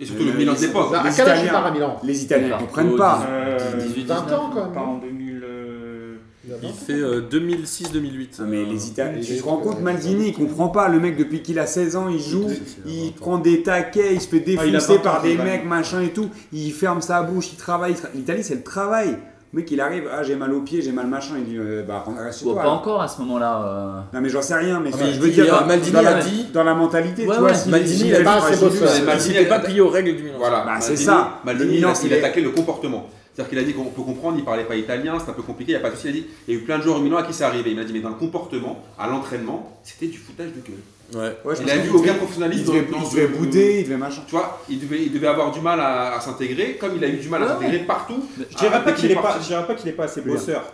Et 0.00 0.04
surtout 0.06 0.24
le 0.24 0.30
Euh, 0.30 0.34
Milan 0.36 0.52
de 0.54 0.60
les- 0.60 0.66
l'époque. 0.68 0.92
Bah, 0.92 1.00
À 1.00 1.08
Les 1.08 1.14
quel 1.16 1.28
âge 1.28 1.38
il 1.38 1.42
Italiens. 1.44 1.52
part 1.52 1.66
à 1.66 1.70
Milan 1.72 1.96
Les 2.04 2.22
Italiens 2.22 2.48
ne 2.48 2.60
comprennent 2.60 2.96
pas. 2.96 3.26
Euh, 3.28 3.58
18, 3.88 4.04
20 4.06 4.32
ans 4.32 4.50
quand 4.54 4.64
même. 4.64 4.72
Pas 4.72 4.80
en 4.80 4.98
2000. 4.98 5.42
euh, 5.44 6.14
Il 6.62 6.70
fait 6.72 6.92
euh, 6.94 7.20
2006-2008. 7.20 8.38
Non, 8.40 8.46
mais 8.46 8.64
les 8.64 8.88
Italiens, 8.88 9.20
tu 9.20 9.36
te 9.36 9.44
rends 9.44 9.58
compte, 9.58 9.80
Maldini, 9.80 10.28
il 10.28 10.34
comprend 10.34 10.68
pas. 10.68 10.88
Le 10.88 10.98
mec, 10.98 11.16
depuis 11.16 11.42
qu'il 11.42 11.58
a 11.58 11.66
16 11.66 11.94
ans, 11.96 12.08
il 12.08 12.20
joue, 12.20 12.46
il 12.86 13.12
prend 13.12 13.38
des 13.38 13.62
taquets, 13.62 14.14
il 14.14 14.20
se 14.20 14.28
fait 14.28 14.38
Ah, 14.38 14.64
défoncer 14.64 14.70
20 14.70 14.94
ans, 14.94 14.98
par 15.02 15.22
des 15.22 15.36
mecs, 15.36 15.64
machin 15.66 16.00
et 16.00 16.08
tout. 16.10 16.30
Il 16.52 16.72
ferme 16.72 17.02
sa 17.02 17.22
bouche, 17.22 17.50
il 17.52 17.56
travaille. 17.56 17.92
il 17.92 17.96
tra- 17.98 18.08
L'Italie, 18.14 18.42
c'est 18.44 18.54
le 18.54 18.62
travail. 18.62 19.18
Le 19.54 19.60
mec, 19.60 19.70
il 19.70 19.80
arrive, 19.80 20.04
ah, 20.12 20.22
j'ai 20.22 20.36
mal 20.36 20.52
au 20.52 20.60
pied, 20.60 20.82
j'ai 20.82 20.92
mal 20.92 21.06
machin. 21.06 21.36
Il 21.38 21.44
dit, 21.46 21.56
euh, 21.56 21.82
bah, 21.82 22.04
reste 22.22 22.40
chez 22.40 22.44
Bon, 22.44 22.52
toi. 22.52 22.62
pas 22.64 22.68
encore 22.68 23.00
à 23.00 23.08
ce 23.08 23.18
moment-là. 23.22 23.62
euh. 23.64 24.00
Non, 24.12 24.20
mais 24.20 24.28
j'en 24.28 24.42
sais 24.42 24.54
rien, 24.54 24.78
mais 24.78 24.90
Ah, 24.92 24.98
je 25.10 25.18
veux 25.18 25.30
dire, 25.30 25.46
dans, 25.46 25.64
Maldini 25.66 25.90
dans 25.92 26.02
la, 26.02 26.16
a 26.16 26.20
dit- 26.20 26.46
dans 26.52 26.64
la 26.64 26.74
mentalité, 26.74 27.26
Ouais, 27.26 27.34
tu 27.34 27.40
vois, 27.40 27.48
ouais. 27.50 27.54
si 27.56 27.70
Maldini, 27.70 28.08
il 28.08 28.14
a 28.14 28.16
est 28.16 28.18
dit 28.18 28.24
pas 28.24 28.40
c'est 28.42 29.08
assez 29.08 29.30
Il 29.30 29.32
n'était 29.36 29.48
pas 29.48 29.60
plié 29.60 29.80
aux 29.80 29.88
règles 29.88 30.16
du 30.16 30.22
Milan. 30.24 30.36
Voilà, 30.38 30.64
Bah, 30.66 30.74
c'est 30.80 30.96
ça. 30.96 31.38
Maldini, 31.44 31.72
Le 31.72 31.78
il, 31.78 31.84
a, 32.14 32.16
attaqué 32.18 32.42
le 32.42 32.50
comportement. 32.50 33.06
C'est-à-dire 33.38 33.50
qu'il 33.50 33.58
a 33.60 33.62
dit 33.62 33.72
qu'on 33.72 33.84
peut 33.84 34.02
comprendre, 34.02 34.36
il 34.36 34.44
parlait 34.44 34.64
pas 34.64 34.74
italien, 34.74 35.16
c'est 35.24 35.30
un 35.30 35.32
peu 35.32 35.42
compliqué, 35.42 35.70
il 35.70 35.74
n'y 35.76 35.80
a 35.80 35.80
pas 35.80 35.90
de 35.90 35.94
souci. 35.94 36.08
Il 36.08 36.10
a 36.10 36.12
dit, 36.14 36.26
il 36.48 36.54
y 36.54 36.56
a 36.56 36.60
eu 36.60 36.64
plein 36.64 36.78
de 36.78 36.82
joueurs 36.82 36.96
au 36.96 37.00
Milan 37.00 37.18
à 37.18 37.22
qui 37.22 37.32
c'est 37.32 37.44
arrivé. 37.44 37.70
Il 37.70 37.76
m'a 37.76 37.84
dit, 37.84 37.92
mais 37.92 38.00
dans 38.00 38.08
le 38.08 38.16
comportement, 38.16 38.82
à 38.98 39.06
l'entraînement, 39.06 39.78
c'était 39.84 40.08
du 40.08 40.18
foutage 40.18 40.48
de 40.48 40.60
gueule. 40.60 41.22
Ouais. 41.22 41.36
Ouais, 41.44 41.54
je 41.54 41.62
Il 41.62 41.70
a 41.70 41.76
vu 41.76 41.90
aucun 41.90 42.14
professionnalisme 42.14 42.62
Il 42.66 42.66
devait, 42.66 42.90
dans- 42.90 42.98
il 42.98 43.10
devait 43.14 43.28
bouder, 43.28 43.76
il 43.78 43.84
devait 43.84 43.96
machin. 43.96 44.22
Tu 44.26 44.32
vois, 44.32 44.60
il 44.68 44.80
devait, 44.80 45.04
il 45.04 45.12
devait 45.12 45.28
avoir 45.28 45.52
du 45.52 45.60
mal 45.60 45.78
à, 45.78 46.16
à 46.16 46.20
s'intégrer, 46.20 46.78
comme 46.80 46.96
il 46.96 47.04
a 47.04 47.08
eu 47.08 47.18
du 47.18 47.28
mal 47.28 47.44
à 47.44 47.46
Ouais, 47.46 47.52
s'intégrer 47.52 47.78
partout. 47.86 48.24
Je 48.50 48.56
dirais 48.56 48.82
pas 48.82 48.90
qu'il 48.90 49.08
est 49.12 49.14
pas, 49.14 49.22
parti. 49.22 49.42
je 49.44 49.46
dirais 49.46 49.66
pas 49.68 49.74
qu'il 49.76 49.88
est 49.88 49.92
pas 49.92 50.04
assez 50.06 50.20
bosseur. 50.20 50.64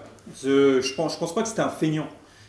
Je, 0.42 0.80
je 0.80 0.94
pense, 0.94 1.12
je 1.12 1.18
pense 1.18 1.34
pas 1.34 1.42
que 1.42 1.48
c'était 1.48 1.60
un 1.60 1.68
feignant, 1.68 2.08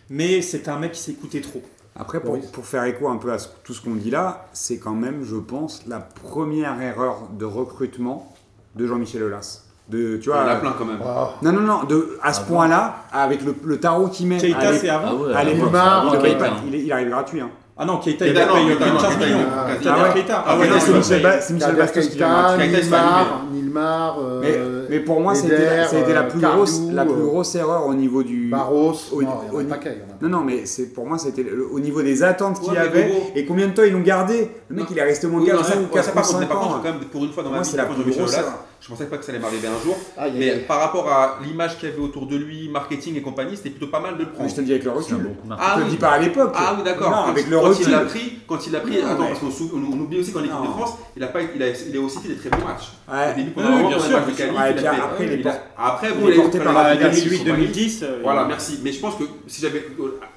mais 0.09 0.41
c'est 0.41 0.69
un 0.69 0.79
mec 0.79 0.93
qui 0.93 1.01
s'écoutait 1.01 1.41
trop. 1.41 1.61
Après, 1.93 2.21
pour, 2.21 2.39
pour 2.51 2.65
faire 2.65 2.85
écho 2.85 3.09
un 3.09 3.17
peu 3.17 3.33
à 3.33 3.37
ce- 3.37 3.49
tout 3.65 3.73
ce 3.73 3.81
qu'on 3.81 3.95
dit 3.95 4.11
là, 4.11 4.47
c'est 4.53 4.77
quand 4.79 4.95
même, 4.95 5.25
je 5.25 5.35
pense, 5.35 5.83
la 5.87 5.99
première 5.99 6.81
erreur 6.81 7.27
de 7.37 7.43
recrutement 7.43 8.33
de 8.75 8.87
Jean-Michel 8.87 9.21
Aulas. 9.23 9.63
De, 9.87 10.17
tu 10.17 10.21
Il 10.21 10.23
y 10.23 10.25
vois, 10.25 10.43
en 10.43 10.47
a 10.47 10.55
plein 10.55 10.73
quand 10.77 10.85
même. 10.85 10.97
Ah, 11.05 11.29
non, 11.43 11.51
non, 11.51 11.61
non, 11.61 11.83
de, 11.83 12.17
à 12.23 12.33
ce 12.33 12.41
Ah 12.41 12.43
point-là, 12.47 12.95
avec 13.13 13.45
le, 13.45 13.53
le 13.63 13.77
tarot 13.79 14.07
qu'il 14.07 14.25
met. 14.27 14.37
à 14.37 14.39
Keita, 14.39 14.73
c'est 14.73 14.89
avant. 14.89 15.11
Ah 15.33 15.37
à 15.39 15.43
l'époque, 15.43 15.69
il, 16.13 16.19
paye 16.21 16.91
arrive 16.91 17.09
gratuit. 17.09 17.39
Hein. 17.41 17.51
Ah 17.77 17.85
non, 17.85 17.97
Keita, 17.97 18.25
il 18.25 18.33
Keita, 18.33 18.47
plus 18.47 18.63
de 18.63 18.69
non, 18.69 18.97
15 18.99 19.15
Keita, 19.17 19.25
millions. 19.25 19.37
il- 19.69 19.75
Keita, 19.77 20.43
Ah 20.47 20.57
ouais. 20.57 20.69
Ah 20.73 20.79
c'est 20.79 21.53
Michel, 21.53 21.75
Bastos 21.75 22.07
qui 22.07 22.17
Keita, 22.17 22.57
Nilmar, 22.57 23.41
Nilmar, 23.51 24.17
Mais, 24.89 24.97
mais 24.97 24.99
pour 25.03 25.19
moi, 25.21 25.33
la- 25.33 25.49
la, 25.49 26.19
euh, 26.21 26.23
plus 26.29 26.39
Kariou, 26.39 26.57
grosse, 26.57 26.81
la 26.91 27.05
plus 27.05 27.13
euh, 27.13 27.25
grosse 27.25 27.55
erreur 27.55 27.85
au 27.87 27.93
niveau 27.93 28.23
du. 28.23 28.49
Barros, 28.49 28.93
Au- 29.11 29.21
non, 29.21 29.29
il 29.43 29.53
y 29.53 29.55
en 29.55 29.59
a 29.59 29.61
au- 29.63 29.65
paquet. 29.67 29.97
il 29.97 29.99
y 29.99 30.25
en 30.25 30.27
a. 30.27 30.29
Non, 30.31 30.39
non, 30.39 30.43
mais 30.45 30.65
c'est 30.65 30.93
pour 30.93 31.05
moi, 31.05 31.17
c'était 31.17 31.45
au 31.71 31.79
niveau 31.79 32.01
des 32.01 32.23
attentes 32.23 32.59
qu'il 32.61 32.71
y 32.73 32.75
mais 32.75 32.79
avait 32.81 33.11
et 33.35 33.45
combien 33.45 33.67
de 33.67 33.73
temps 33.73 33.83
ils 33.83 33.93
l'ont 33.93 34.01
gardé. 34.01 34.49
Le 34.69 34.75
mec, 34.75 34.85
Non. 34.85 34.89
il 34.91 34.97
est 34.99 35.03
resté 35.03 35.27
au 35.27 35.29
moins 35.31 35.41
Oui, 35.41 35.47
4 35.47 35.57
non, 35.57 35.63
ça, 35.63 35.75
ou 35.77 35.79
ouais, 35.81 35.85
4 35.93 36.05
ça, 36.05 36.11
ou 36.11 36.13
par 36.15 36.23
contre, 36.23 36.39
mais 36.39 36.45
5 36.45 36.49
par 36.49 36.59
contre, 36.61 36.75
ans. 36.75 36.79
quand 36.83 36.91
même, 36.91 36.99
pour 37.11 37.23
une 37.23 37.31
fois 37.31 37.43
dans 37.43 37.49
Moi, 37.49 37.59
ma 37.59 37.63
vie, 37.65 37.75
la 37.77 37.85
je 38.81 38.91
pensais 38.91 39.05
pas 39.05 39.17
que 39.17 39.25
ça 39.25 39.31
allait 39.31 39.41
m'arriver 39.41 39.67
un 39.67 39.83
jour. 39.83 39.95
Ah, 40.15 40.25
Mais 40.31 40.51
a- 40.51 40.57
par 40.67 40.79
rapport 40.79 41.09
à 41.09 41.39
l'image 41.43 41.79
qu'il 41.79 41.89
y 41.89 41.91
avait 41.91 42.01
autour 42.01 42.27
de 42.27 42.35
lui, 42.35 42.69
marketing 42.69 43.15
et 43.17 43.21
compagnie, 43.21 43.57
c'était 43.57 43.71
plutôt 43.71 43.87
pas 43.87 43.99
mal 43.99 44.13
de 44.13 44.19
le 44.19 44.25
Mais 44.25 44.31
prendre. 44.33 44.49
je 44.49 44.55
te 44.55 44.59
le 44.61 44.65
dis 44.67 44.73
avec 44.73 44.83
le 44.85 44.91
recul. 44.91 45.17
bon. 45.17 45.55
Ah 45.57 45.69
Je 45.69 45.73
te 45.73 45.79
le 45.79 45.85
oui. 45.85 45.91
dis 45.91 45.97
pas 45.97 46.09
à 46.11 46.19
l'époque. 46.19 46.53
Ah 46.55 46.75
oui, 46.77 46.83
d'accord. 46.83 47.25
Avec 47.29 47.49
le 47.49 47.57
quand 47.57 47.63
recul. 47.69 47.85
il 47.87 47.91
l'a 47.91 47.99
pris, 48.01 48.39
quand 48.47 48.67
il 48.67 48.75
a 48.75 48.79
pris, 48.81 49.01
Non, 49.01 49.07
attends, 49.09 49.21
mais- 49.23 49.27
parce 49.29 49.39
qu'on 49.39 49.49
sou- 49.49 49.71
on, 49.73 49.77
on 49.95 49.99
oublie 50.01 50.19
aussi 50.19 50.31
qu'en 50.31 50.41
équipe 50.41 50.51
de. 50.61 50.67
France, 50.67 50.93
il 51.17 51.23
a 51.23 51.27
pas, 51.27 51.39
il 51.41 51.63
a, 51.63 51.67
il 51.69 51.97
a 51.97 52.01
aussi 52.01 52.19
fait 52.19 52.27
des 52.27 52.35
très 52.35 52.49
bons 52.49 52.63
matchs. 52.63 52.91
Ouais. 53.11 53.31
Au 53.31 53.35
début, 53.35 53.47
Oui, 53.47 53.53
pendant 53.55 53.67
un 53.67 53.71
oui, 53.71 53.77
moment, 53.77 53.89
bien 53.89 53.99
sûr, 53.99 54.09
les 54.09 54.13
matchs 54.13 54.25
de 54.25 54.31
Ouais, 54.55 54.73
fait- 54.81 54.87
après, 54.87 55.25
il 55.25 55.31
est 55.31 55.35
il 55.39 55.47
a- 55.47 55.51
por- 55.51 55.61
Après, 55.77 56.07
il 56.09 56.19
bon, 56.19 56.27
est 56.27 56.29
il 56.29 56.31
a 56.31 56.35
eu 56.35 56.41
porté 56.41 56.57
par 56.59 56.67
même 56.73 56.75
la 56.83 56.93
la 56.95 57.07
Ligue 57.09 57.23
2008-2010. 57.29 58.03
euh, 58.03 58.19
Voilà, 58.23 58.45
merci. 58.45 58.79
Mais 58.83 58.91
je 58.91 58.99
pense 58.99 59.15
que 59.15 59.23
si 59.47 59.61
j'avais 59.61 59.85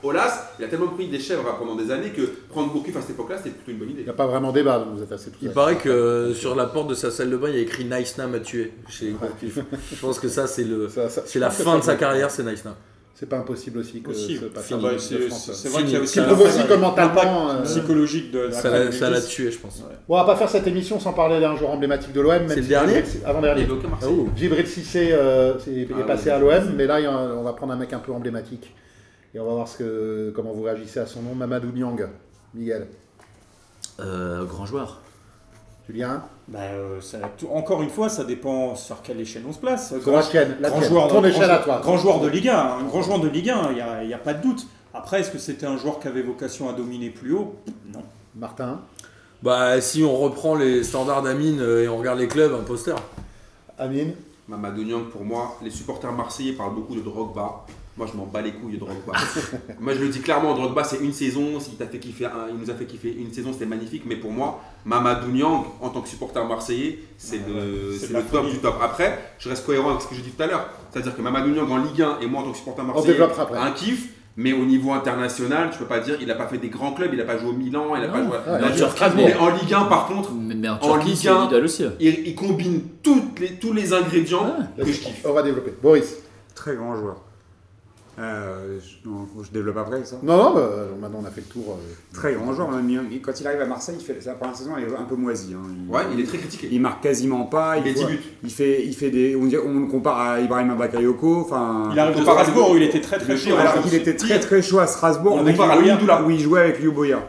Olas, 0.03 0.51
il 0.59 0.65
a 0.65 0.69
tellement 0.69 0.89
pris 0.89 1.09
des 1.09 1.19
chèvres 1.19 1.45
pendant 1.59 1.75
des 1.77 1.91
années 1.91 2.11
que 2.11 2.23
prendre 2.49 2.73
Gourcuff 2.73 2.97
à 2.97 3.01
cette 3.01 3.11
époque-là, 3.11 3.37
c'était 3.39 3.51
plutôt 3.51 3.71
une 3.73 3.79
bonne 3.79 3.91
idée. 3.91 4.01
Il 4.01 4.05
n'y 4.05 4.11
a 4.11 4.15
pas 4.15 4.27
vraiment 4.27 4.53
débat, 4.53 4.79
donc 4.79 4.97
vous 4.97 5.03
êtes 5.03 5.13
assez 5.13 5.31
tous 5.31 5.39
Il 5.43 5.51
paraît 5.51 5.77
que 5.77 5.89
euh, 5.89 6.35
sur 6.35 6.55
la 6.55 6.67
porte 6.67 6.89
de 6.89 6.95
sa 6.95 7.11
salle 7.11 7.31
de 7.31 7.37
bain, 7.37 7.49
il 7.49 7.55
y 7.57 7.59
a 7.59 7.63
écrit 7.63 7.85
Nice 7.85 8.17
Nam 8.19 8.35
a 8.35 8.41
tué 8.41 8.73
chez 8.89 9.11
Gourcuff. 9.11 9.65
Je 9.95 10.01
pense 10.01 10.19
que 10.19 10.29
ça, 10.29 10.47
c'est 10.47 10.65
le, 10.65 10.89
c'est 11.27 11.39
la 11.39 11.51
fin 11.51 11.79
de 11.79 11.83
sa 11.85 11.97
carrière, 11.97 12.31
c'est 12.31 12.43
Nice 12.45 12.65
Nam. 12.65 12.75
C'est 13.19 13.27
pas 13.27 13.39
impossible 13.39 13.81
aussi 13.81 14.01
que 14.01 14.11
Aussi. 14.11 14.37
ce 14.37 14.45
passage 14.45 14.81
bah, 14.81 14.91
c'est 14.97 15.19
France. 15.23 15.51
c'est 15.53 15.69
vrai 15.71 15.83
qu'il 15.83 15.91
y 15.93 15.97
a 15.97 16.01
aussi 16.03 16.21
comme 16.69 16.81
mentalement, 16.83 17.51
euh, 17.51 17.63
psychologique 17.65 18.31
de 18.31 18.49
Ça 18.53 18.71
l'a- 18.71 18.93
ça 18.93 19.11
l'a 19.11 19.21
tué, 19.21 19.51
je 19.51 19.59
pense. 19.59 19.81
Bon, 19.81 20.15
on 20.15 20.17
va 20.19 20.25
pas 20.25 20.37
faire 20.37 20.49
cette 20.49 20.69
émission 20.69 21.01
sans 21.01 21.13
parler 21.13 21.41
d'un 21.41 21.57
joueur 21.57 21.71
emblématique 21.73 22.13
de 22.13 22.21
l'OM. 22.21 22.31
même 22.35 22.49
C'est 22.49 22.57
le 22.57 22.63
si 22.63 22.69
dernier 22.69 23.03
Djibril- 23.03 23.25
Avant-dernier. 23.27 23.63
Il 23.63 23.69
est 23.69 23.73
aucun 23.73 23.89
Marseillais. 23.89 24.25
Djibril 24.37 24.67
Cissé 24.69 25.13
euh, 25.13 25.59
c'est- 25.59 25.73
est 25.73 25.89
Ah 25.99 26.05
passé 26.05 26.27
ouais. 26.27 26.31
à 26.31 26.39
l'OM, 26.39 26.73
mais 26.77 26.87
là, 26.87 27.01
on 27.37 27.43
va 27.43 27.53
prendre 27.55 27.73
un 27.73 27.77
mec 27.77 27.93
un 27.93 27.99
peu 27.99 28.13
emblématique. 28.13 28.73
Et 29.35 29.41
on 29.41 29.45
va 29.47 29.53
voir 29.53 29.67
ce 29.67 29.79
que, 29.79 30.33
comment 30.37 30.53
vous 30.53 30.63
réagissez 30.63 31.01
à 31.01 31.07
son 31.07 31.21
nom, 31.23 31.35
Mamadou 31.35 31.73
Niang. 31.73 32.09
Miguel. 32.55 32.87
Euh, 33.99 34.45
grand 34.45 34.65
joueur. 34.65 35.01
Julien. 35.89 36.23
Bah, 36.49 36.59
euh, 36.63 37.01
ça- 37.01 37.19
tout- 37.39 37.49
encore 37.53 37.83
une 37.83 37.89
fois, 37.91 38.09
ça 38.09 38.25
dépend 38.25 38.75
sur 38.77 39.01
quelle 39.03 39.21
échelle 39.21 39.43
on 39.49 39.53
se 39.53 39.59
place. 39.59 39.99
Sur 40.01 40.13
la 40.13 40.23
tienne, 40.23 40.57
la 40.61 40.69
grand 40.71 40.79
tienne. 40.81 40.91
joueur, 40.91 41.09
Ton 41.09 41.15
grand 41.21 41.25
échelle 41.25 41.51
à 41.51 41.59
jou- 41.59 41.65
toi. 41.65 41.81
grand 41.83 41.97
joueur 41.97 42.21
de 42.21 42.29
Ligue 42.29 42.49
1, 42.49 42.59
un 42.79 42.85
grand 42.85 43.03
joueur 43.03 43.21
de 43.21 43.29
Ligue 43.29 43.51
1, 43.51 43.71
il 44.03 44.07
n'y 44.07 44.15
a, 44.15 44.19
pas 44.19 44.35
de 44.35 44.43
doute. 44.43 44.67
Après, 44.95 45.21
est-ce 45.21 45.31
que 45.31 45.39
c'était 45.39 45.67
un 45.67 45.77
joueur 45.77 45.99
qui 46.01 46.09
avait 46.09 46.23
vocation 46.23 46.69
à 46.69 46.73
dominer 46.73 47.11
plus 47.11 47.33
haut? 47.33 47.57
Non. 47.93 48.03
Martin? 48.37 48.81
Bah, 49.43 49.81
si 49.81 50.03
on 50.03 50.17
reprend 50.17 50.55
les 50.57 50.83
standards 50.83 51.23
d'Amine 51.23 51.61
euh, 51.61 51.85
et 51.85 51.89
on 51.89 51.97
regarde 51.99 52.19
les 52.19 52.29
clubs, 52.29 52.53
imposteur. 52.53 53.01
Amine? 53.79 54.15
Mamadou 54.49 54.83
Niang, 54.83 55.05
pour 55.11 55.25
moi, 55.25 55.57
les 55.63 55.71
supporters 55.71 56.13
marseillais 56.13 56.53
parlent 56.53 56.75
beaucoup 56.75 56.95
de 56.95 57.01
Drogba. 57.01 57.65
Moi, 57.99 58.07
je 58.11 58.17
m'en 58.17 58.27
bats 58.27 58.41
les 58.41 58.53
couilles 58.53 58.75
de 58.75 58.79
Drogba. 58.79 59.13
moi, 59.81 59.93
je 59.93 59.99
le 60.01 60.09
dis 60.09 60.21
clairement, 60.21 60.55
Drogba, 60.55 60.85
c'est 60.85 60.99
une 60.99 61.13
saison. 61.13 61.59
S'il 61.61 61.75
t'a 61.75 61.87
fait 61.87 61.99
kiffer, 61.99 62.27
un- 62.27 62.47
il 62.51 62.57
nous 62.59 62.71
a 62.71 62.75
fait 62.75 62.85
kiffer 62.87 63.13
une 63.19 63.33
saison, 63.33 63.53
c'était 63.53 63.67
magnifique. 63.67 64.05
Mais 64.07 64.15
pour 64.17 64.31
moi, 64.31 64.61
Mamadou 64.85 65.29
Niang, 65.33 65.65
en 65.81 65.89
tant 65.91 66.01
que 66.01 66.09
supporter 66.09 66.45
marseillais, 66.47 67.01
c'est 67.19 67.41
le, 67.47 67.91
le 68.09 68.13
la 68.13 68.23
top 68.23 68.49
du 68.49 68.59
top. 68.59 68.77
Après, 68.81 69.19
je 69.41 69.49
reste 69.49 69.67
cohérent 69.67 69.91
avec 69.91 70.03
ce 70.03 70.07
que 70.07 70.15
j'ai 70.15 70.23
dit 70.23 70.31
tout 70.31 70.43
à 70.43 70.47
l'heure. 70.47 70.69
C'est-à-dire 70.93 71.17
que 71.17 71.21
Mamadou 71.23 71.51
Niang 71.51 71.71
en 71.71 71.79
Ligue 71.79 72.03
1 72.03 72.21
et 72.23 72.27
moi, 72.27 72.41
en 72.43 72.45
tant 72.45 72.53
que 72.53 72.59
supporter 72.59 72.85
marseillais, 72.85 73.13
développera 73.15 73.43
après. 73.43 73.59
un 73.59 73.73
kiff. 73.73 74.11
Mais 74.41 74.53
au 74.53 74.65
niveau 74.65 74.93
international, 74.93 75.71
tu 75.73 75.79
peux 75.81 75.87
pas 75.87 75.99
dire, 75.99 76.17
il 76.21 76.29
n'a 76.29 76.37
pas 76.37 76.47
fait 76.47 76.59
des 76.59 76.69
grands 76.69 76.93
clubs, 76.93 77.11
il 77.13 77.19
n'a 77.19 77.25
pas 77.25 77.37
joué 77.39 77.51
au 77.51 77.55
Milan, 77.55 77.87
il 77.97 78.03
n'a 78.03 78.07
pas 78.09 78.23
joué 78.25 78.37
à 78.37 78.67
à 78.67 78.73
Strasbourg. 78.91 79.25
Mais 79.27 79.35
en 79.35 79.49
Ligue 79.49 79.75
1, 79.75 79.85
par 79.87 80.07
contre, 80.07 80.31
Mais, 80.33 80.55
mais 80.55 80.69
en 80.69 80.75
En 80.75 80.79
Turquie, 80.79 81.09
Ligue 81.09 81.17
c'est 81.17 81.29
1, 81.29 81.43
l'idole 81.47 81.65
aussi. 81.65 81.85
il, 81.99 82.29
il 82.29 82.35
combine 82.37 82.83
toutes 83.03 83.41
les, 83.41 83.55
tous 83.59 83.73
les 83.73 83.93
ingrédients 83.93 84.45
Ouais. 84.79 84.85
que 84.85 84.93
je 84.93 85.01
kiffe. 85.01 85.27
On 85.29 85.33
va 85.33 85.43
développer. 85.43 85.73
Boris. 85.83 86.19
Très 86.55 86.77
grand 86.77 86.95
joueur. 86.97 87.17
Euh, 88.21 88.79
je, 88.81 89.09
non, 89.09 89.29
je 89.43 89.51
développe 89.53 89.77
après 89.77 90.05
ça. 90.05 90.17
Non, 90.25 90.37
non, 90.37 90.55
bah, 90.55 90.69
maintenant 91.01 91.21
on 91.23 91.27
a 91.27 91.31
fait 91.31 91.43
le 91.43 91.47
tour. 91.47 91.79
euh. 91.81 91.95
Très 92.13 92.35
grand 92.35 92.53
joueur. 92.53 92.69
Quand 93.23 93.41
il 93.41 93.47
arrive 93.47 93.61
à 93.61 93.67
Marseille, 93.67 93.95
il 94.01 94.05
fait, 94.05 94.21
sa 94.21 94.33
première 94.35 94.57
saison, 94.57 94.73
elle 94.77 94.85
est 94.93 94.97
un 94.97 95.05
peu 95.05 95.15
moisie. 95.15 95.55
hein. 95.55 95.63
Il, 95.87 95.95
Ouais, 95.95 96.03
il 96.13 96.21
est 96.21 96.25
très 96.25 96.39
critiqué. 96.39 96.69
il 96.73 96.81
marque 96.81 97.01
quasiment 97.03 97.45
pas. 97.45 97.77
Il 97.77 97.85
Il, 97.87 97.91
est 97.91 97.95
10 97.95 98.03
faut- 98.03 98.09
buts. 98.09 98.19
il 98.43 98.51
fait, 98.51 98.85
il 98.85 98.95
fait 98.95 99.11
des. 99.11 99.37
On, 99.37 99.49
on 99.67 99.87
compare 99.87 100.19
à 100.21 100.41
Ibrahim 100.41 100.75
Bakayoko. 100.77 101.43
Enfin, 101.43 101.91
Il 101.93 101.99
arrive 101.99 102.15
de 102.15 102.21
compare 102.21 102.39
à 102.39 102.43
Strasbourg 102.43 102.73
où 102.73 102.77
il 102.77 102.83
était 102.83 103.01
très 103.01 103.19
très 103.19 103.37
chaud. 103.37 103.57
alors 103.57 103.83
qu'il 103.83 103.95
était 103.95 104.17
très 104.17 104.41
très 104.41 104.63
chaud 104.63 104.81
à 104.81 104.87
Strasbourg. 104.89 105.37
On 105.41 105.45
compare 105.45 105.71
à 105.71 106.23
où 106.25 106.31
il 106.31 106.41
jouait 106.41 106.61
avec 106.61 106.81
Liu 106.81 106.91
Boya. 106.91 107.21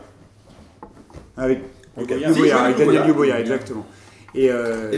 Avec 1.38 1.60
avec 1.98 2.10
Daniel 2.10 2.30
Liu 2.32 2.36
Liu 2.36 3.14
Boya. 3.14 3.14
Boya, 3.14 3.40
exactement. 3.42 3.86
Et, 4.36 4.50
euh, 4.52 4.92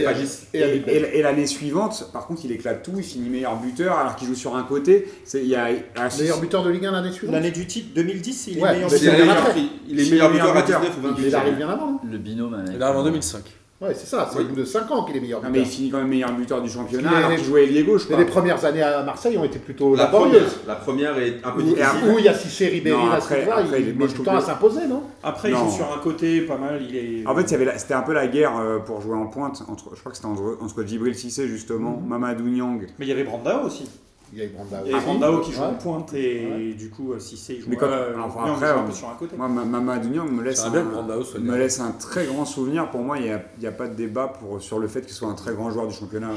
l'année 1.22 1.46
suivante, 1.46 2.10
par 2.12 2.26
contre, 2.26 2.42
il 2.44 2.52
éclate 2.52 2.82
tout, 2.82 2.92
il 2.96 3.02
finit 3.04 3.28
meilleur 3.30 3.56
buteur 3.56 3.96
alors 3.98 4.16
qu'il 4.16 4.28
joue 4.28 4.34
sur 4.34 4.54
un 4.56 4.62
côté. 4.62 5.06
Il 5.34 5.46
y 5.46 5.54
a, 5.56 5.66
un- 5.96 6.18
Meilleur 6.18 6.40
buteur 6.40 6.62
de 6.64 6.70
Ligue 6.70 6.86
1 6.86 6.92
l'année 6.92 7.12
suivante. 7.12 7.34
L'année 7.34 7.50
du 7.50 7.66
titre 7.66 7.88
2010, 7.94 8.46
il 8.48 8.58
est 8.58 8.62
Ouais, 8.62 8.72
meilleur 8.72 8.90
buteur. 8.90 9.14
il 9.88 10.00
est 10.00 10.04
Il 10.04 10.10
meilleur 10.10 10.30
buteur 10.30 10.50
à 10.50 10.52
meilleur 10.54 10.80
19 10.80 10.96
ou 10.96 11.00
buteur. 11.00 11.10
28. 11.12 11.26
Il 11.28 11.34
arrive 11.34 11.54
bien 11.56 11.68
avant. 11.70 12.00
Le 12.10 12.18
binôme. 12.18 12.64
Il 12.74 12.82
arrive 12.82 12.96
en 12.98 13.04
2005. 13.04 13.42
Ouais, 13.82 13.94
c'est 13.94 14.06
ça. 14.06 14.28
C'est 14.30 14.38
Oui. 14.38 14.44
au 14.44 14.48
bout 14.48 14.54
de 14.56 14.64
5 14.64 14.88
ans 14.92 15.04
qu'il 15.04 15.16
est 15.16 15.20
meilleur 15.20 15.42
Non, 15.42 15.48
mais 15.50 15.58
il 15.58 15.62
buteur. 15.64 15.74
finit 15.76 15.90
quand 15.90 15.98
même 15.98 16.08
meilleur 16.08 16.32
buteur 16.32 16.62
du 16.62 16.70
championnat 16.70 17.10
Les- 17.10 17.16
alors 17.16 17.34
qu'il 17.34 17.44
jouait 17.44 17.64
ailier 17.64 17.82
gauche. 17.82 18.06
Quoi. 18.06 18.16
les 18.16 18.24
premières 18.24 18.64
années 18.64 18.80
à 18.82 19.02
Marseille 19.02 19.36
ont 19.36 19.44
été 19.44 19.58
plutôt 19.58 19.96
La 19.96 20.06
première, 20.06 20.26
laborieuses. 20.28 20.58
la 20.68 20.74
première 20.76 21.18
est 21.18 21.40
un 21.42 21.50
peu 21.50 21.60
Où, 21.60 21.62
difficile. 21.64 21.86
où 22.14 22.18
il 22.18 22.24
y 22.24 22.28
a 22.28 22.34
Cissé, 22.34 22.68
Ribéry, 22.68 22.96
Non, 22.96 23.10
après- 23.10 23.44
là 23.44 23.56
après, 23.58 23.80
il 23.82 23.94
met 23.96 24.08
je 24.08 24.14
du 24.14 24.20
temps 24.22 24.36
à 24.36 24.40
s'imposer, 24.40 24.86
non? 24.86 25.02
Après, 25.22 25.50
il 25.50 25.56
joue 25.56 25.70
sur 25.70 25.92
un 25.92 25.98
côté, 25.98 26.42
pas 26.42 26.58
mal. 26.58 26.80
Il 26.88 26.94
est. 26.96 27.26
En 27.26 27.34
fait, 27.34 27.42
il 27.42 27.50
y 27.50 27.54
avait 27.54 27.64
la- 27.64 27.78
c'était 27.78 27.94
un 27.94 28.02
peu 28.02 28.12
la 28.12 28.28
guerre 28.28 28.56
euh, 28.58 28.78
pour 28.78 29.00
jouer 29.00 29.16
en 29.16 29.26
pointe. 29.26 29.62
Entre, 29.68 29.90
je 29.94 29.98
crois 30.00 30.12
que 30.12 30.16
c'était 30.16 30.28
entre, 30.28 30.58
entre 30.62 30.82
Djibril 30.84 31.14
Cissé, 31.16 31.48
justement, 31.48 32.00
Mamadou 32.06 32.44
Niang. 32.44 32.86
Mais 33.00 33.06
il 33.06 33.08
y 33.08 33.12
avait 33.12 33.24
Brandao 33.24 33.66
aussi. 33.66 33.88
Il 34.34 34.38
y 34.38 34.42
a 34.42 34.46
Brandao. 34.48 34.78
Il 34.86 34.96
y. 34.96 35.00
Brandao 35.00 35.40
qui 35.40 35.52
joue 35.52 35.60
Ouais. 35.60 35.66
en 35.66 35.74
pointe 35.74 36.14
et 36.14 36.46
Ouais. 36.46 36.74
du 36.74 36.88
coup, 36.88 37.12
euh, 37.12 37.18
Cissé, 37.18 37.56
il 37.58 37.60
joue 37.62 37.66
Mais 37.68 37.76
quand- 37.76 37.86
euh, 37.86 38.14
enfin, 38.18 38.44
Niang 38.44 38.54
après, 38.54 38.66
joue 38.68 38.72
un 38.72 38.78
euh, 38.82 38.86
peu 38.86 38.92
sur 38.92 39.08
un 39.10 39.14
côté. 39.18 39.36
Moi, 39.36 39.48
Ma- 39.48 39.64
Mamadou 39.64 40.08
Niang 40.08 40.30
me 40.30 40.42
laisse, 40.42 40.64
un, 40.64 40.70
me 40.70 41.50
là. 41.52 41.58
laisse 41.58 41.80
un 41.80 41.90
très 41.90 42.24
grand 42.24 42.44
souvenir. 42.46 42.90
Pour 42.90 43.02
moi, 43.02 43.18
il 43.18 43.24
n'y 43.24 43.30
a, 43.30 43.42
il 43.58 43.62
y 43.62 43.66
a 43.66 43.72
pas 43.72 43.88
de 43.88 43.94
débat 43.94 44.28
pour, 44.28 44.62
sur 44.62 44.78
le 44.78 44.88
fait 44.88 45.02
qu'il 45.02 45.12
soit 45.12 45.28
un 45.28 45.34
très 45.34 45.52
grand 45.52 45.70
joueur 45.70 45.86
du 45.86 45.94
championnat. 45.94 46.30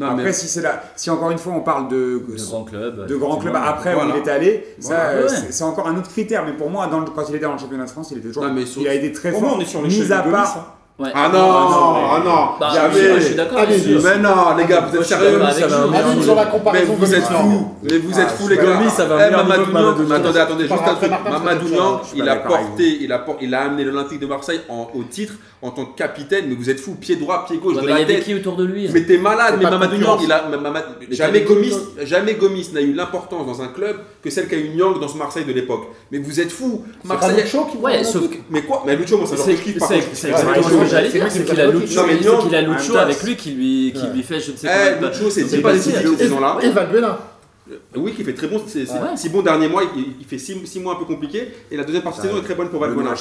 Après, 0.00 0.24
mais- 0.24 0.32
si, 0.32 0.48
c'est 0.48 0.62
la, 0.62 0.82
si 0.96 1.10
encore 1.10 1.30
une 1.30 1.36
fois 1.38 1.52
on 1.52 1.60
parle 1.60 1.88
de, 1.88 2.22
De 2.26 2.36
grands 2.42 2.64
clubs. 2.64 3.06
de 3.06 3.16
grands 3.16 3.36
clubs 3.36 3.52
effectivement. 3.54 3.76
après 3.78 3.94
Voilà. 3.94 4.14
où 4.14 4.16
il 4.16 4.22
est 4.22 4.30
allé, 4.30 4.64
euh, 4.90 5.22
Ouais. 5.22 5.28
c'est 5.28 5.52
c'est 5.52 5.64
encore 5.64 5.86
un 5.88 5.96
autre 5.98 6.08
critère. 6.08 6.46
Mais 6.46 6.54
pour 6.54 6.70
moi, 6.70 6.86
dans 6.86 7.00
le- 7.00 7.06
quand 7.06 7.28
il 7.28 7.34
était 7.34 7.44
dans 7.44 7.52
le 7.52 7.58
championnat 7.58 7.84
de 7.84 7.90
France, 7.90 8.10
il 8.12 8.18
était 8.18 8.28
toujours. 8.28 8.44
Non, 8.44 8.54
mais 8.54 8.64
sur- 8.64 8.80
Il 8.80 8.88
a 8.88 8.94
été 8.94 9.12
très 9.12 9.30
Pour 9.30 9.40
fort. 9.40 9.50
moi, 9.50 9.58
on 9.58 9.62
est 9.62 9.66
sur 9.66 9.82
l'échelle 9.82 10.06
Mis 10.06 10.12
à 10.12 10.22
part. 10.22 10.78
Hein. 10.98 11.02
Ouais. 11.04 11.10
Ah 11.14 11.30
non, 11.32 11.38
Ah, 11.40 12.10
ah 12.16 12.22
non, 12.24 12.48
Bah, 12.60 12.70
jamais. 12.74 13.14
je 13.20 13.20
suis 13.26 13.34
d'accord. 13.34 13.58
Avec 13.58 13.78
ça. 13.80 13.88
Mais 13.88 14.18
non, 14.18 14.56
les 14.56 14.64
gars, 14.66 14.80
vous 14.88 14.96
êtes 14.96 15.04
sérieux 15.04 15.40
ça 15.52 15.66
va 15.66 15.86
vous. 15.86 15.94
Allez, 15.94 16.22
sur 16.22 16.34
la 16.34 16.44
Mais 16.72 16.82
vous 16.84 17.14
êtes 17.14 17.22
fous, 17.24 17.32
non. 17.32 17.68
mais 17.82 17.98
vous 17.98 18.18
êtes 18.20 18.26
Ah, 18.28 18.32
fous 18.32 18.44
je 18.44 18.50
les 18.50 18.56
gars. 18.56 18.88
ça 18.90 19.04
va 19.06 19.28
Eh, 19.28 19.30
Mamadou 19.32 19.72
Niang, 19.72 20.12
attendez, 20.12 20.38
attendez, 20.38 20.62
juste 20.68 20.74
un 20.86 20.94
truc. 20.94 21.10
C'est 21.24 21.30
Mamadou. 21.30 21.68
Niang, 21.68 22.00
il 22.14 22.28
a 22.28 22.36
porté, 22.36 22.98
il 23.00 23.12
a, 23.12 23.24
il 23.40 23.54
a 23.54 23.60
amené 23.62 23.84
l'Olympique 23.84 24.20
de 24.20 24.26
Marseille 24.26 24.60
en- 24.68 24.88
au 24.94 25.02
titre 25.04 25.34
en 25.62 25.70
tant 25.70 25.86
que 25.86 25.96
capitaine. 25.96 26.44
Mais 26.48 26.54
vous 26.54 26.68
êtes 26.70 26.78
fous, 26.80 26.94
pied 26.94 27.16
droit, 27.16 27.44
pied 27.46 27.56
gauche, 27.58 27.76
il 27.82 27.88
y 27.88 27.92
avait 27.92 28.20
qui 28.20 28.34
autour 28.34 28.56
de 28.56 28.64
lui 28.64 28.88
Mais 28.92 29.02
t'es 29.04 29.18
malade, 29.18 29.54
C'est 29.58 29.64
mais 29.64 29.70
Mamadou 29.70 29.96
Niang, 29.96 30.18
il 30.22 30.30
a, 30.32 30.44
ma- 30.48 30.70
ma- 30.70 30.82
Mais 31.08 31.16
jamais, 31.16 31.40
Gomis, 31.40 31.74
jamais 32.02 32.34
Gomis 32.34 32.70
n'a 32.74 32.80
eu 32.80 32.92
l'importance 32.92 33.46
dans 33.46 33.62
un 33.62 33.68
club 33.68 33.96
que 34.22 34.30
celle 34.30 34.46
qu'a 34.46 34.56
eu 34.56 34.68
Niang 34.68 35.00
dans 35.00 35.08
ce 35.08 35.16
Marseille 35.16 35.44
de 35.44 35.52
l'époque. 35.52 35.84
Mais 36.12 36.18
vous 36.18 36.38
êtes 36.40 36.52
fous, 36.52 36.84
C'est 37.02 37.08
Marseille. 37.08 37.44
Qui 37.70 37.76
Ouais, 37.78 38.04
sauf. 38.04 38.24
Mais 38.50 38.62
quoi? 38.62 38.82
Mais 38.86 38.94
Lucho, 38.94 39.16
moi, 39.16 39.26
ça 39.26 39.36
C'est 39.36 39.52
leur 39.52 39.60
kiffe 39.62 39.78
par 39.78 39.88
c'est- 39.88 40.30
contre. 40.30 40.81
Que 40.84 40.90
j'allais 40.90 41.08
dire, 41.08 41.24
lui 41.24 41.30
c'est 41.30 41.44
qu'il 41.44 41.60
a 41.60 41.66
Lucho, 41.70 41.86
c'est 41.86 42.42
qu'il 42.48 42.54
a 42.54 42.60
Lucho 42.62 42.96
avec 42.96 43.22
lui 43.22 43.36
qui 43.36 43.50
lui, 43.52 43.92
qui 43.94 44.02
Ouais. 44.02 44.12
lui 44.14 44.22
fait 44.22 44.40
je 44.40 44.52
ne 44.52 44.56
sais 44.56 44.68
Eh, 44.70 44.94
combien 44.94 45.08
de- 45.08 45.14
Lucho, 45.14 45.30
c'est 45.30 45.42
de 45.42 45.48
10 45.48 45.58
pas 45.58 45.72
des 45.72 45.78
cette 45.78 46.18
saison-là. 46.18 46.58
Et 46.62 46.68
Valbuena. 46.70 47.18
Oui, 47.96 48.12
qui 48.12 48.24
fait 48.24 48.34
très 48.34 48.48
bon, 48.48 48.60
c'est 48.66 48.80
Ouais. 48.80 48.98
six 49.16 49.28
bons 49.30 49.40
derniers 49.42 49.68
mois, 49.68 49.82
il, 49.96 50.14
il 50.20 50.26
fait 50.26 50.36
6 50.38 50.80
mois 50.80 50.94
un 50.94 50.96
peu 50.96 51.04
compliqués, 51.04 51.52
et 51.70 51.76
la 51.76 51.84
deuxième 51.84 52.02
partie 52.02 52.20
de 52.20 52.26
saison 52.26 52.38
est 52.38 52.42
très 52.44 52.54
bonne 52.54 52.68
pour 52.68 52.80
Valbuena. 52.80 53.14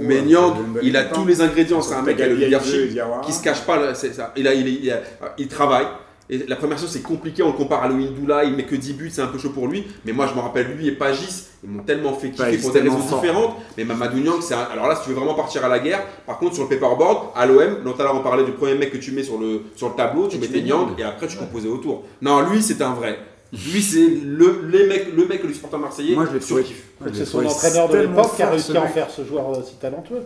Mais 0.00 0.18
euh, 0.18 0.22
bonne 0.22 0.78
il 0.82 0.96
a 0.96 1.04
tous 1.04 1.20
hein. 1.20 1.24
les 1.26 1.40
ingrédients, 1.42 1.82
c'est 1.82 1.94
un 1.94 2.02
mec 2.02 2.16
qui 2.16 2.22
a 2.22 2.28
le 2.28 2.36
leadership, 2.36 2.96
qui 3.26 3.32
se 3.32 3.42
cache 3.42 3.62
pas, 3.62 3.76
là, 3.76 3.94
c'est 3.94 4.14
ça. 4.14 4.32
Il, 4.36 4.46
a, 4.48 4.54
il, 4.54 4.66
il, 4.84 4.90
a- 4.90 5.00
il 5.36 5.48
travaille. 5.48 5.86
Et 6.30 6.38
la 6.46 6.56
première 6.56 6.76
chose, 6.78 6.90
c'est 6.90 7.02
compliqué, 7.02 7.42
on 7.42 7.46
le 7.46 7.52
compare 7.54 7.82
à 7.84 7.88
Louis 7.88 8.08
Doula, 8.10 8.44
il 8.44 8.54
met 8.54 8.64
que 8.64 8.76
10 8.76 8.92
buts, 8.92 9.10
c'est 9.10 9.22
un 9.22 9.28
peu 9.28 9.38
chaud 9.38 9.48
pour 9.50 9.66
lui. 9.66 9.86
Mais 10.04 10.12
moi, 10.12 10.26
je 10.30 10.34
me 10.34 10.40
rappelle, 10.40 10.66
lui 10.76 10.86
et 10.86 10.92
Pagis, 10.92 11.44
ils 11.64 11.70
m'ont 11.70 11.82
tellement 11.82 12.12
fait 12.12 12.28
kiffer 12.30 12.42
Pagis, 12.44 12.58
pour 12.58 12.72
des 12.72 12.80
tellement 12.80 12.96
raisons 12.96 13.06
fort. 13.08 13.20
différentes. 13.22 13.54
Mais 13.78 13.84
Mamadou 13.84 14.18
Niang, 14.18 14.40
c'est 14.42 14.52
un- 14.54 14.68
Alors 14.72 14.88
là, 14.88 14.94
si 14.96 15.04
tu 15.04 15.08
veux 15.08 15.14
vraiment 15.16 15.34
partir 15.34 15.64
à 15.64 15.68
la 15.68 15.78
guerre, 15.78 16.02
par 16.26 16.38
contre, 16.38 16.54
sur 16.54 16.64
le 16.64 16.68
paperboard, 16.68 17.28
à 17.34 17.46
l'OM, 17.46 17.60
à 17.60 18.02
l'heure, 18.02 18.14
on 18.14 18.20
parlait 18.22 18.44
du 18.44 18.52
premier 18.52 18.74
mec 18.74 18.90
que 18.92 18.98
tu 18.98 19.12
mets 19.12 19.22
sur 19.22 19.38
le, 19.38 19.62
sur 19.74 19.88
le 19.88 19.94
tableau, 19.94 20.28
tu 20.28 20.36
Et 20.36 20.38
mettais 20.38 20.58
mets 20.58 20.62
Niang, 20.64 20.88
Niang. 20.88 20.98
et 21.00 21.02
après, 21.04 21.28
tu 21.28 21.38
composais 21.38 21.68
autour. 21.68 22.04
Non, 22.20 22.42
lui, 22.50 22.60
c'est 22.62 22.82
un 22.82 22.92
vrai. 22.92 23.18
Lui, 23.50 23.80
c'est 23.80 24.06
le, 24.22 24.68
les 24.70 24.86
mecs, 24.86 25.06
le 25.16 25.24
mec 25.24 25.42
le 25.42 25.54
supporter 25.54 25.78
marseillais 25.78 26.14
Moi, 26.14 26.26
je 26.28 26.34
l'ai 26.34 26.40
trouvé. 26.40 26.66
C'est 27.14 27.24
son 27.24 27.42
entraîneur 27.46 27.88
de 27.88 27.96
l'époque 27.96 28.36
qui 28.36 28.42
a 28.42 28.50
réussi 28.50 28.76
à 28.76 28.82
en 28.82 28.86
faire 28.88 29.08
ce 29.08 29.24
joueur 29.24 29.50
euh, 29.50 29.62
si 29.66 29.76
talentueux. 29.76 30.20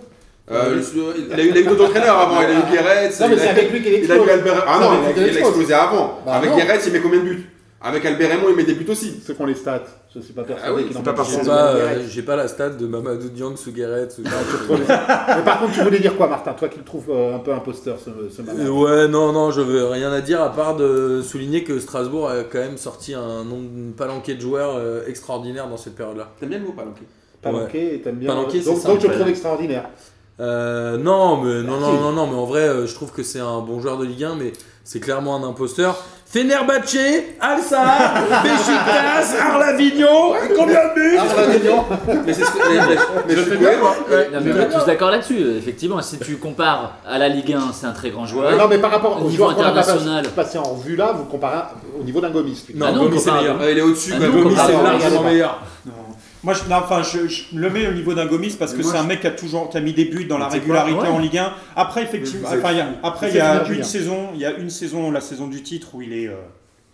Euh, 0.52 0.74
le- 0.74 0.82
il 1.34 1.40
a 1.40 1.42
eu, 1.44 1.48
il 1.48 1.56
a 1.56 1.60
eu 1.60 1.64
d'autres 1.64 1.86
entraîneurs 1.86 2.18
avant, 2.18 2.40
il 2.40 2.46
a 2.46 2.52
eu 2.52 2.70
Guéret, 2.70 3.10
Non, 3.20 3.28
mais 3.28 3.34
il 3.34 3.38
c'est 3.40 3.46
a- 3.48 3.50
avec 3.50 3.72
lui 3.72 3.82
qu'il 3.82 3.92
il 3.92 3.94
a 3.94 3.98
eu 3.98 4.18
explose. 4.18 4.28
Albert. 4.28 4.64
Ah 4.66 4.78
Non, 4.80 4.90
il, 5.00 5.04
avec 5.04 5.16
il 5.16 5.22
a 5.36 5.40
explosé 5.40 5.74
avant. 5.74 6.18
Bah 6.26 6.32
avec. 6.34 6.54
Guéret, 6.54 6.78
il 6.86 6.92
met 6.92 7.00
combien 7.00 7.20
de 7.20 7.24
buts? 7.24 7.48
Avec 7.84 8.04
Albert 8.06 8.30
Raymond, 8.30 8.46
il 8.50 8.54
met 8.56 8.62
des 8.62 8.74
buts 8.74 8.86
aussi. 8.90 9.20
Ceux 9.26 9.34
qui 9.34 9.42
ont 9.42 9.46
les 9.46 9.56
stats, 9.56 9.82
je 10.14 10.20
sais 10.20 10.32
pas 10.34 10.44
persuadé 10.44 10.72
Ah 10.72 10.76
oui, 10.76 10.86
c'est 10.92 10.96
en 10.98 11.02
pas 11.02 11.14
J'ai 11.28 11.36
pas, 11.38 11.42
Guéret. 11.74 11.94
euh, 11.96 12.02
j'ai 12.08 12.22
pas 12.22 12.36
la 12.36 12.46
stat 12.46 12.70
de 12.70 12.86
Mamadou 12.86 13.28
Niang 13.34 13.56
sous 13.56 13.72
Guéret. 13.72 14.06
Mais 15.36 15.42
par 15.44 15.58
contre, 15.60 15.72
tu 15.72 15.80
voulais 15.82 15.98
dire 15.98 16.16
quoi, 16.16 16.28
Martin? 16.28 16.52
Toi 16.52 16.68
qui 16.68 16.78
le 16.78 16.84
trouves 16.84 17.10
euh, 17.10 17.34
un 17.34 17.38
peu 17.40 17.52
imposteur, 17.52 17.96
ce, 17.98 18.10
ce 18.34 18.42
Euh, 18.42 18.44
Mamadou. 18.44 18.84
Ouais, 18.84 19.08
non, 19.08 19.32
non, 19.32 19.50
je 19.50 19.60
veux 19.60 19.86
rien 19.86 20.12
à 20.12 20.20
dire 20.20 20.40
à 20.42 20.52
part 20.52 20.76
de 20.76 21.22
souligner 21.22 21.64
que 21.64 21.80
Strasbourg 21.80 22.28
a 22.30 22.44
quand 22.44 22.58
même 22.60 22.76
sorti 22.76 23.14
un 23.14 23.44
palanquée 23.96 24.34
de 24.34 24.40
joueurs 24.40 24.76
euh, 24.76 25.00
extraordinaire 25.08 25.66
dans 25.68 25.76
cette 25.76 25.96
période-là. 25.96 26.28
T'aimes 26.38 26.50
bien 26.50 26.58
le 26.58 26.64
mot 26.66 26.72
Palanqué? 26.72 27.02
Palanqué, 27.42 27.94
et 27.96 28.00
t'aimes 28.00 28.16
bien. 28.16 28.32
Donc, 28.32 28.52
ça, 28.52 28.58
donc 28.60 28.78
je 28.78 28.88
le 28.88 28.92
après. 29.06 29.08
trouve 29.16 29.28
extraordinaire. 29.28 29.86
Euh, 30.40 30.96
non, 30.98 31.36
mais 31.42 31.62
non, 31.62 31.78
non, 31.78 31.92
non, 32.00 32.12
non, 32.12 32.26
mais 32.26 32.36
en 32.36 32.44
vrai, 32.46 32.60
euh, 32.62 32.86
je 32.86 32.94
trouve 32.94 33.12
que 33.12 33.22
c'est 33.22 33.40
un 33.40 33.60
bon 33.60 33.80
joueur 33.80 33.98
de 33.98 34.04
Ligue 34.04 34.24
1, 34.24 34.34
mais 34.36 34.52
c'est 34.84 34.98
clairement 35.00 35.36
un 35.36 35.48
imposteur. 35.48 35.96
Fenerbahce, 36.26 36.96
Al-Sadd, 37.42 38.42
Besiktas, 38.42 39.36
Arlavigno, 39.38 40.34
combien 40.56 40.80
de 40.88 40.94
buts? 40.94 42.22
Mais 42.24 42.32
c'est 42.32 42.44
ce 42.44 42.50
que. 42.52 42.58
mais- 42.58 42.86
mais- 42.88 42.96
mais 43.28 43.36
je 43.36 43.42
suis 43.42 43.58
cohérent. 43.58 43.90
Non, 44.32 44.40
mais 44.42 44.52
on 44.52 44.60
est 44.62 44.70
tous 44.78 44.86
d'accord 44.86 45.10
là-dessus. 45.10 45.56
Effectivement, 45.58 46.00
si 46.00 46.18
tu 46.18 46.36
compares 46.38 46.92
à 47.06 47.18
la 47.18 47.28
Ligue 47.28 47.52
1, 47.52 47.72
c'est 47.74 47.86
un 47.86 47.92
très 47.92 48.08
grand 48.08 48.24
joueur. 48.24 48.56
non, 48.56 48.66
mais 48.66 48.78
par 48.78 48.90
rapport 48.92 49.20
Au 49.20 49.26
au 49.26 49.28
niveau 49.28 49.46
international. 49.46 50.26
passé 50.34 50.56
en 50.56 50.62
revue 50.62 50.96
là, 50.96 51.12
vous 51.14 51.24
comparez 51.26 51.64
au 52.00 52.02
niveau 52.02 52.22
d'un 52.22 52.30
Gomis. 52.30 52.64
Non, 52.74 52.86
Ah 52.88 52.92
non, 52.92 53.02
Gomis, 53.04 53.18
c'est 53.20 53.28
comparé- 53.28 53.42
meilleur. 53.42 53.60
Ouais, 53.60 53.72
il 53.72 53.78
est 53.78 53.82
au-dessus. 53.82 54.14
Gomis, 54.14 54.56
Ah, 54.58 54.68
largement 54.82 55.22
meilleur. 55.24 55.60
Moi, 56.44 56.54
je, 56.54 56.68
non, 56.68 56.76
enfin, 56.76 57.02
je, 57.02 57.28
je 57.28 57.42
le 57.54 57.70
mets 57.70 57.86
au 57.86 57.92
niveau 57.92 58.14
d'un 58.14 58.26
Gomis 58.26 58.56
parce 58.58 58.74
que 58.74 58.82
c'est 58.82 58.96
un 58.96 59.04
mec 59.04 59.20
qui 59.20 59.26
a 59.28 59.30
toujours 59.30 59.68
qui 59.68 59.76
a 59.76 59.80
mis 59.80 59.92
des 59.92 60.06
buts 60.06 60.24
dans 60.24 60.38
la 60.38 60.48
régularité 60.48 60.98
Ouais. 61.02 61.06
en 61.08 61.18
Ligue 61.18 61.38
1. 61.38 61.52
Après, 61.76 62.02
effectivement, 62.02 62.48
enfin, 62.48 62.72
il 62.72 62.78
y 62.78 62.80
a, 62.80 62.88
après, 63.02 63.28
il 63.30 63.36
y 63.36 63.40
a 63.40 63.64
une 63.66 63.74
bien. 63.74 63.82
saison, 63.84 64.28
il 64.34 64.40
y 64.40 64.44
a 64.44 64.50
une 64.56 64.70
saison, 64.70 65.10
la 65.12 65.20
saison 65.20 65.46
du 65.46 65.62
titre 65.62 65.88
où 65.94 66.02
il 66.02 66.12
est, 66.12 66.26
euh, 66.28 66.32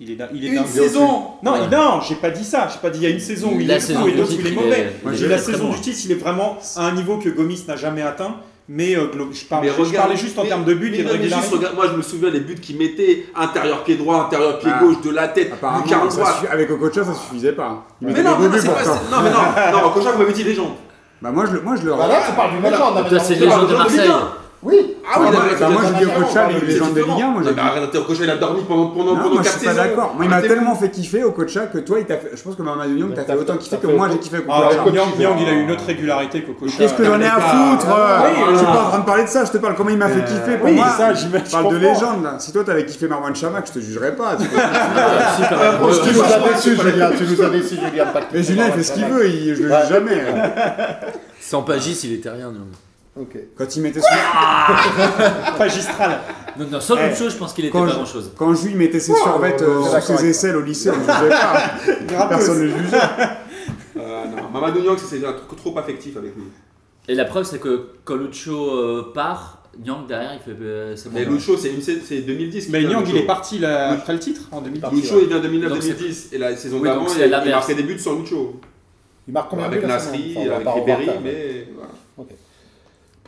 Il 0.00 0.10
est, 0.12 0.18
il 0.34 0.44
est 0.44 0.48
Une 0.50 0.66
saison 0.66 1.22
Non, 1.42 1.52
Ouais. 1.54 1.58
il- 1.64 1.70
non, 1.76 2.00
j'ai 2.06 2.14
pas 2.16 2.30
dit 2.30 2.44
ça. 2.44 2.68
J'ai 2.72 2.78
pas 2.78 2.90
dit 2.90 2.98
il 3.00 3.02
y 3.02 3.06
a 3.06 3.10
une 3.10 3.18
saison 3.18 3.52
où 3.54 3.60
il 3.60 3.66
La 3.66 3.76
est 3.76 3.80
fou 3.80 4.06
et 4.06 4.12
d'autres 4.12 4.30
où 4.36 4.38
il 4.38 4.46
est 4.46 4.50
il 4.50 4.52
est- 4.52 4.54
mauvais. 4.54 4.92
il 5.12 5.22
Et 5.22 5.24
est 5.24 5.28
la 5.28 5.38
saison 5.38 5.68
bon. 5.68 5.72
du 5.74 5.80
titre, 5.80 5.98
il 6.04 6.12
est 6.12 6.14
vraiment 6.14 6.56
à 6.76 6.82
un 6.86 6.92
niveau 6.92 7.16
que 7.18 7.28
Gomis 7.30 7.64
n'a 7.66 7.74
jamais 7.76 8.02
atteint. 8.02 8.36
Mais 8.70 8.94
euh, 8.96 9.06
glo- 9.06 9.32
je, 9.32 9.44
parle, 9.46 9.64
Mais 9.64 9.70
je 9.84 9.94
parlais 9.94 10.16
juste 10.16 10.38
en 10.38 10.42
mais- 10.42 10.48
termes 10.48 10.64
de 10.64 10.74
but 10.74 10.90
mais 10.90 10.98
et 10.98 11.02
de 11.02 11.08
non, 11.08 11.14
mais 11.14 11.22
juste 11.24 11.34
régularité. 11.36 11.56
regarde, 11.56 11.74
moi 11.76 11.86
je 11.90 11.96
me 11.96 12.02
souviens 12.02 12.30
des 12.30 12.40
buts 12.40 12.54
qu'il 12.60 12.76
mettait 12.76 13.24
intérieur 13.34 13.82
pied 13.82 13.96
droit, 13.96 14.24
intérieur 14.26 14.58
pied 14.58 14.70
Ah. 14.74 14.78
gauche, 14.82 15.00
de 15.02 15.10
la 15.10 15.28
tête, 15.28 15.50
droite. 16.18 16.36
suffi- 16.42 16.52
avec 16.52 16.70
Okocha, 16.70 17.02
ça 17.04 17.14
suffisait 17.14 17.52
pas. 17.52 17.86
Il 18.02 18.08
Mais 18.08 18.22
non, 18.22 18.32
non, 18.38 18.48
buts 18.50 18.58
c'est 18.60 18.68
pas. 18.68 18.74
pourtant. 18.74 18.98
c'est- 19.02 19.10
Non, 19.16 19.22
mais 19.22 19.30
non, 19.30 19.36
non, 19.72 19.78
j'avoue, 20.02 20.12
vous 20.16 20.18
m'avez 20.22 20.32
dit 20.34 20.44
les 20.44 20.54
gens. 20.54 20.76
Bah 21.22 21.30
moi 21.32 21.46
je, 21.46 21.52
le- 21.54 21.62
moi, 21.62 21.76
je 21.76 21.82
le 21.86 21.92
Bah 21.94 22.06
là, 22.06 22.20
tu 22.28 22.32
parles 22.36 22.50
d'une 22.52 22.62
légende. 22.62 23.20
c'est 23.20 23.34
légende 23.36 23.68
de 23.70 23.74
Marseille. 23.74 24.10
Oui. 24.60 24.96
Ah 25.08 25.18
oui, 25.20 25.26
Bah, 25.32 25.38
bah, 25.60 25.68
moi, 25.70 25.82
je 25.86 26.04
dis 26.04 26.10
Okocha, 26.10 26.48
les 26.48 26.66
légendes 26.66 26.92
des 26.92 27.00
différent. 27.02 27.16
Ligue 27.16 27.24
un, 27.24 27.28
moi, 27.30 27.40
Non, 27.42 27.48
j'ai 27.48 27.54
mais 27.54 27.62
dit. 27.62 27.68
arrêtez, 27.68 27.98
Okocha, 27.98 28.24
il 28.24 28.30
a 28.30 28.36
dormi 28.36 28.62
pendant, 28.66 28.86
pendant, 28.88 29.14
Non, 29.14 29.22
pendant 29.22 29.34
moi 29.34 29.42
je 29.44 29.48
4 29.48 29.56
suis 29.58 29.66
pas 29.66 29.72
saisons. 29.72 29.84
d'accord. 29.84 30.14
Moi 30.16 30.24
il 30.24 30.30
m'a 30.30 30.42
tellement 30.42 30.74
fait 30.74 30.90
kiffer 30.90 31.22
Okocha 31.24 31.66
que 31.66 31.78
toi, 31.78 31.98
il 32.00 32.06
t'a 32.06 32.16
fait... 32.16 32.30
je 32.34 32.42
pense 32.42 32.56
que 32.56 32.62
Mamadou 32.62 32.94
Niang 32.94 33.14
t'a 33.14 33.22
fait 33.24 33.34
autant 33.36 33.56
kiffer 33.56 33.76
que 33.76 33.86
moi 33.86 34.08
j'ai 34.10 34.18
kiffé 34.18 34.38
Ah, 34.48 34.68
Okocha. 34.72 34.90
Nyang, 34.90 35.36
il 35.40 35.48
a 35.48 35.52
eu 35.52 35.62
une 35.62 35.70
autre 35.70 35.84
régularité 35.86 36.42
qu'Okocha. 36.42 36.74
Qu'est-ce 36.76 36.94
que 36.94 37.04
j'en 37.04 37.20
ai 37.20 37.26
à 37.26 37.36
Ah, 37.36 37.40
foutre 37.40 37.86
oui, 37.86 38.44
Je 38.50 38.56
suis 38.56 38.66
pas 38.66 38.82
en 38.84 38.88
train 38.88 38.98
de 38.98 39.04
parler 39.04 39.22
de 39.24 39.28
ça, 39.28 39.44
je 39.44 39.52
te 39.52 39.58
parle 39.58 39.76
comment 39.76 39.90
il 39.90 39.96
m'a 39.96 40.08
fait 40.08 40.24
kiffer. 40.24 40.56
Pour 40.56 40.66
oui, 40.66 40.74
moi, 40.74 40.88
ça, 40.88 41.14
j'imagine, 41.14 41.46
je 41.46 41.52
parle 41.52 41.72
de 41.72 41.78
je 41.78 41.84
légende 41.86 42.22
là. 42.24 42.34
Si 42.40 42.52
toi 42.52 42.64
t'avais 42.64 42.84
kiffé 42.84 43.06
Marwan 43.06 43.34
Chamak, 43.36 43.64
je 43.68 43.72
te 43.74 43.78
jugerais 43.78 44.16
pas. 44.16 44.34
tu 44.36 44.44
vois. 44.48 44.62
Tu 46.02 46.14
nous 46.14 46.22
as 46.22 46.48
déçus, 46.52 46.76
Julien. 46.76 47.10
Tu 47.16 47.24
nous 47.24 47.42
as 47.42 47.48
déçus, 47.50 47.76
Julien. 47.76 48.06
pas 48.06 48.20
de 48.20 48.26
Mais 48.32 48.42
Julien 48.42 48.64
il 48.66 48.72
fait 48.72 48.82
ce 48.82 48.92
qu'il 48.92 49.04
veut, 49.04 49.22
je 49.28 49.50
le 49.50 49.54
juge 49.54 49.88
jamais. 49.88 50.20
Sans 51.40 51.62
Pagis, 51.62 52.00
il 52.04 52.14
était 52.14 52.30
rien. 52.30 52.50
Nyang. 52.50 52.66
Quand 53.56 53.76
il 53.76 53.82
mettait 53.82 54.00
son... 54.00 54.06
Magistral. 55.58 56.20
Donc, 56.58 56.70
dans 56.70 56.80
seule 56.80 56.98
Eh, 57.04 57.10
une 57.10 57.16
chose, 57.16 57.32
je 57.32 57.38
pense 57.38 57.52
qu'il 57.52 57.64
était 57.64 57.72
quand 57.72 57.84
pas 57.84 57.90
je- 57.90 57.94
grand 57.96 58.04
chose. 58.06 58.32
Quand 58.36 58.54
Jules 58.54 58.76
mettait 58.76 59.00
ses 59.00 59.14
survettes 59.14 59.62
euh, 59.62 59.80
d'accord 59.82 60.02
sous 60.02 60.12
avec 60.12 60.20
ses 60.22 60.28
aisselles 60.30 60.56
au 60.56 60.60
lycée, 60.62 60.90
on 60.90 60.96
ne 60.96 61.00
jugeait 61.02 61.28
pas. 62.16 62.26
Personne 62.28 62.58
ne 62.58 62.64
le 62.64 62.70
jugeait. 62.70 62.96
Euh, 63.98 64.24
non, 64.26 64.48
Mamadou 64.52 64.80
Niang, 64.80 64.96
c'est 64.98 65.24
un 65.24 65.32
truc 65.32 65.56
trop 65.56 65.76
affectif 65.78 66.16
avec 66.16 66.34
lui. 66.34 66.44
Et 67.08 67.14
la 67.14 67.24
preuve, 67.24 67.44
c'est 67.44 67.58
que 67.58 67.88
quand 68.04 68.16
Lucho 68.16 68.70
euh, 68.70 69.12
part, 69.14 69.62
Nyang 69.84 70.06
derrière, 70.06 70.32
il 70.34 70.40
fait. 70.40 70.60
euh, 70.60 70.96
c'est 70.96 71.08
bon. 71.10 71.18
Mais 71.18 71.24
Lucho, 71.24 71.56
c'est 71.56 71.70
une- 71.70 71.80
c'est 71.80 72.20
2010. 72.22 72.64
qu'il 72.64 72.72
Mais 72.72 72.84
Nyang, 72.84 73.04
il 73.08 73.16
est 73.16 73.26
parti 73.26 73.58
là, 73.58 73.90
après 73.92 74.12
le 74.12 74.18
titre 74.18 74.42
en 74.52 74.60
2010. 74.60 74.90
Lucho, 74.94 75.20
il 75.20 75.28
vient 75.28 75.38
Donc, 75.40 75.50
2009-2010. 75.80 76.28
Et 76.34 76.38
la 76.38 76.56
saison 76.56 76.78
Oui, 76.80 76.88
d'avant, 76.88 77.06
il, 77.16 77.22
il 77.46 77.50
marquait 77.50 77.74
des 77.74 77.82
buts 77.84 77.98
sans 77.98 78.18
Lucho. 78.18 78.60
Il 79.26 79.32
marque 79.34 79.50
combien 79.50 79.66
de 79.66 79.72
Avec 79.72 79.82
buts 79.84 79.88
Nasri, 79.88 80.36
avec 80.50 80.68
Ribéry, 80.68 81.08
mais. 81.22 81.68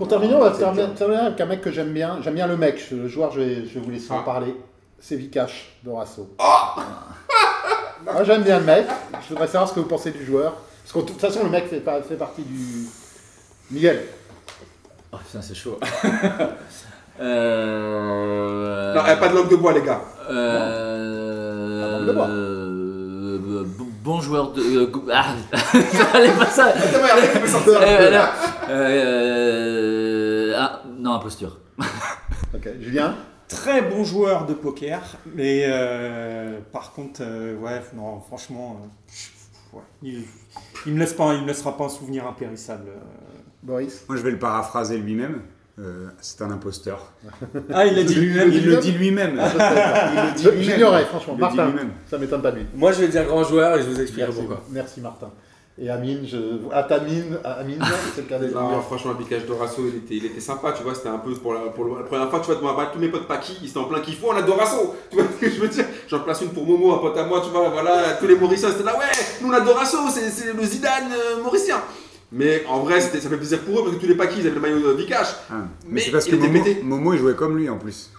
Pour 0.00 0.08
terminer, 0.08 0.34
on 0.34 0.40
va 0.40 0.50
terminer 0.50 0.88
terminer 0.96 1.20
avec 1.20 1.38
un 1.42 1.44
mec 1.44 1.60
que 1.60 1.70
j'aime 1.70 1.92
bien. 1.92 2.20
J'aime 2.22 2.32
bien 2.32 2.46
le 2.46 2.56
mec, 2.56 2.90
le 2.90 3.06
joueur, 3.06 3.32
je 3.32 3.40
vais, 3.40 3.54
je 3.66 3.74
vais 3.74 3.80
vous 3.80 3.90
laisser 3.90 4.10
en 4.10 4.20
Ah. 4.20 4.24
parler. 4.24 4.56
C'est 4.98 5.14
Vikash 5.14 5.76
Dorasso. 5.84 6.30
Moi 6.38 8.24
j'aime 8.24 8.42
bien 8.42 8.60
le 8.60 8.64
mec. 8.64 8.86
Je 9.22 9.28
voudrais 9.28 9.46
savoir 9.46 9.68
ce 9.68 9.74
que 9.74 9.80
vous 9.80 9.86
pensez 9.88 10.10
du 10.10 10.24
joueur. 10.24 10.54
Parce 10.82 10.92
que 10.94 11.00
de 11.00 11.04
toute 11.12 11.20
façon, 11.20 11.44
le 11.44 11.50
mec 11.50 11.68
fait, 11.68 11.80
pas- 11.80 12.00
fait 12.00 12.14
partie 12.14 12.40
du. 12.40 12.86
Miguel. 13.70 14.04
Oh 15.12 15.18
putain, 15.18 15.42
c'est 15.42 15.54
chaud. 15.54 15.78
euh... 17.20 18.94
Non, 18.94 19.02
pas 19.02 19.28
de 19.28 19.34
langue 19.34 19.50
de 19.50 19.56
bois, 19.56 19.74
les 19.74 19.82
gars. 19.82 20.00
Euh... 20.30 21.84
Ah, 21.84 21.98
langue 21.98 22.06
de 22.08 22.12
bois. 22.12 22.26
euh, 22.26 23.64
bon- 24.02 24.20
joueur 24.22 24.52
de. 24.52 24.62
euh, 24.62 24.90
Ah, 25.12 25.34
ça 25.92 26.06
allait 26.14 26.32
pas 26.32 26.46
ça. 26.46 26.72
Euh, 28.70 30.54
Ah, 30.56 30.82
non, 30.98 31.14
imposture. 31.14 31.58
Ok. 32.54 32.68
Julien 32.80 33.14
Très 33.48 33.82
bon 33.82 34.04
joueur 34.04 34.46
de 34.46 34.54
poker, 34.54 35.00
mais 35.34 35.64
euh, 35.66 36.58
par 36.72 36.92
contre, 36.92 37.20
euh, 37.24 37.56
ouais, 37.56 37.80
non, 37.96 38.20
franchement, 38.20 38.80
euh, 39.74 39.76
ouais, 39.76 39.82
il, 40.04 40.22
il 40.86 40.94
me 40.94 41.00
laisse 41.00 41.14
pas, 41.14 41.34
il 41.34 41.42
me 41.42 41.48
laissera 41.48 41.76
pas 41.76 41.84
un 41.84 41.88
souvenir 41.88 42.26
impérissable. 42.28 42.84
euh. 42.88 42.98
Boris 43.64 44.04
Moi 44.08 44.16
je 44.16 44.22
vais 44.22 44.30
le 44.30 44.38
paraphraser 44.38 44.98
lui-même. 44.98 45.40
Euh, 45.80 46.08
c'est 46.20 46.42
un 46.42 46.50
imposteur. 46.52 47.12
Ah, 47.72 47.86
il 47.86 47.96
l'a 47.96 48.04
dit 48.04 48.14
lui-même. 48.14 48.52
Il 48.52 48.64
le 48.66 48.76
dit 48.76 48.92
lui-même. 48.92 49.32
Il 49.34 49.36
le 49.40 50.34
dit 50.36 50.42
Je- 50.44 50.50
lui-même. 50.50 50.62
J'ignorais, 50.74 51.04
franchement. 51.06 51.34
Martin, 51.36 51.72
ça 52.08 52.18
m'étonne 52.18 52.42
pas 52.42 52.52
de 52.52 52.58
lui. 52.58 52.66
Moi, 52.74 52.92
je 52.92 53.00
vais 53.00 53.08
dire 53.08 53.24
grand 53.24 53.42
joueur 53.42 53.76
et 53.78 53.82
je 53.82 53.88
vous 53.88 54.00
expliquerai 54.00 54.32
pourquoi. 54.32 54.62
merci 54.70 55.00
Martin. 55.00 55.30
Et 55.82 55.88
Amine, 55.88 56.26
je... 56.26 56.36
mine, 56.36 57.38
à 57.42 57.52
Amine, 57.52 57.78
c'est 58.14 58.20
le 58.20 58.26
cas 58.28 58.38
des 58.38 58.48
Non, 58.48 58.82
franchement, 58.82 59.12
le 59.12 59.24
piquage 59.24 59.46
Dorasso, 59.46 59.80
il 59.88 59.96
était, 59.96 60.14
il 60.16 60.26
était 60.26 60.40
sympa, 60.40 60.72
tu 60.72 60.82
vois, 60.82 60.94
c'était 60.94 61.08
un 61.08 61.16
peu 61.18 61.32
pour 61.32 61.54
la, 61.54 61.60
pour 61.70 61.86
la 61.86 62.02
première 62.02 62.28
fois, 62.28 62.40
tu 62.40 62.46
vois, 62.46 62.56
de 62.56 62.60
moi, 62.60 62.90
tous 62.92 62.98
mes 62.98 63.08
potes 63.08 63.26
Paki, 63.26 63.56
ils 63.62 63.70
étaient 63.70 63.78
en 63.78 63.84
plein 63.84 64.00
kiff, 64.00 64.22
on 64.22 64.32
a 64.36 64.42
Dorasso, 64.42 64.94
tu 65.08 65.16
vois 65.16 65.24
ce 65.24 65.40
que 65.40 65.50
je 65.50 65.58
veux 65.58 65.68
dire 65.68 65.86
J'en 66.06 66.20
place 66.20 66.42
une 66.42 66.50
pour 66.50 66.66
Momo, 66.66 66.92
un 66.94 66.98
pote 66.98 67.16
à 67.16 67.24
moi, 67.24 67.40
tu 67.42 67.50
vois, 67.50 67.70
voilà, 67.70 68.12
tous 68.20 68.26
les 68.26 68.36
Mauriciens, 68.36 68.68
c'était 68.70 68.84
là, 68.84 68.92
ouais, 68.98 69.06
nous 69.40 69.48
on 69.48 69.52
a 69.52 69.60
Dorasso, 69.60 69.96
c'est 70.12 70.28
c'est 70.28 70.52
le 70.52 70.62
Zidane 70.62 71.12
euh, 71.12 71.42
mauricien. 71.42 71.80
Mais 72.30 72.62
en 72.68 72.80
vrai, 72.80 73.00
c'était- 73.00 73.20
ça 73.20 73.30
fait 73.30 73.38
plaisir 73.38 73.60
pour 73.60 73.80
eux, 73.80 73.84
parce 73.84 73.96
que 73.96 74.00
tous 74.02 74.06
les 74.06 74.16
Paki, 74.16 74.40
ils 74.40 74.46
avaient 74.46 74.54
le 74.56 74.60
maillot 74.60 74.80
de 74.80 74.92
Vikash, 74.98 75.28
Ah, 75.50 75.54
Mais 75.86 75.92
Mais 75.94 76.00
c'est 76.02 76.10
parce 76.10 76.26
il 76.26 76.38
que 76.38 76.44
était 76.44 76.82
Momo. 76.82 76.96
Momo 76.96 77.12
il 77.14 77.18
jouait 77.20 77.34
comme 77.34 77.56
lui 77.56 77.70
en 77.70 77.78
plus. 77.78 78.10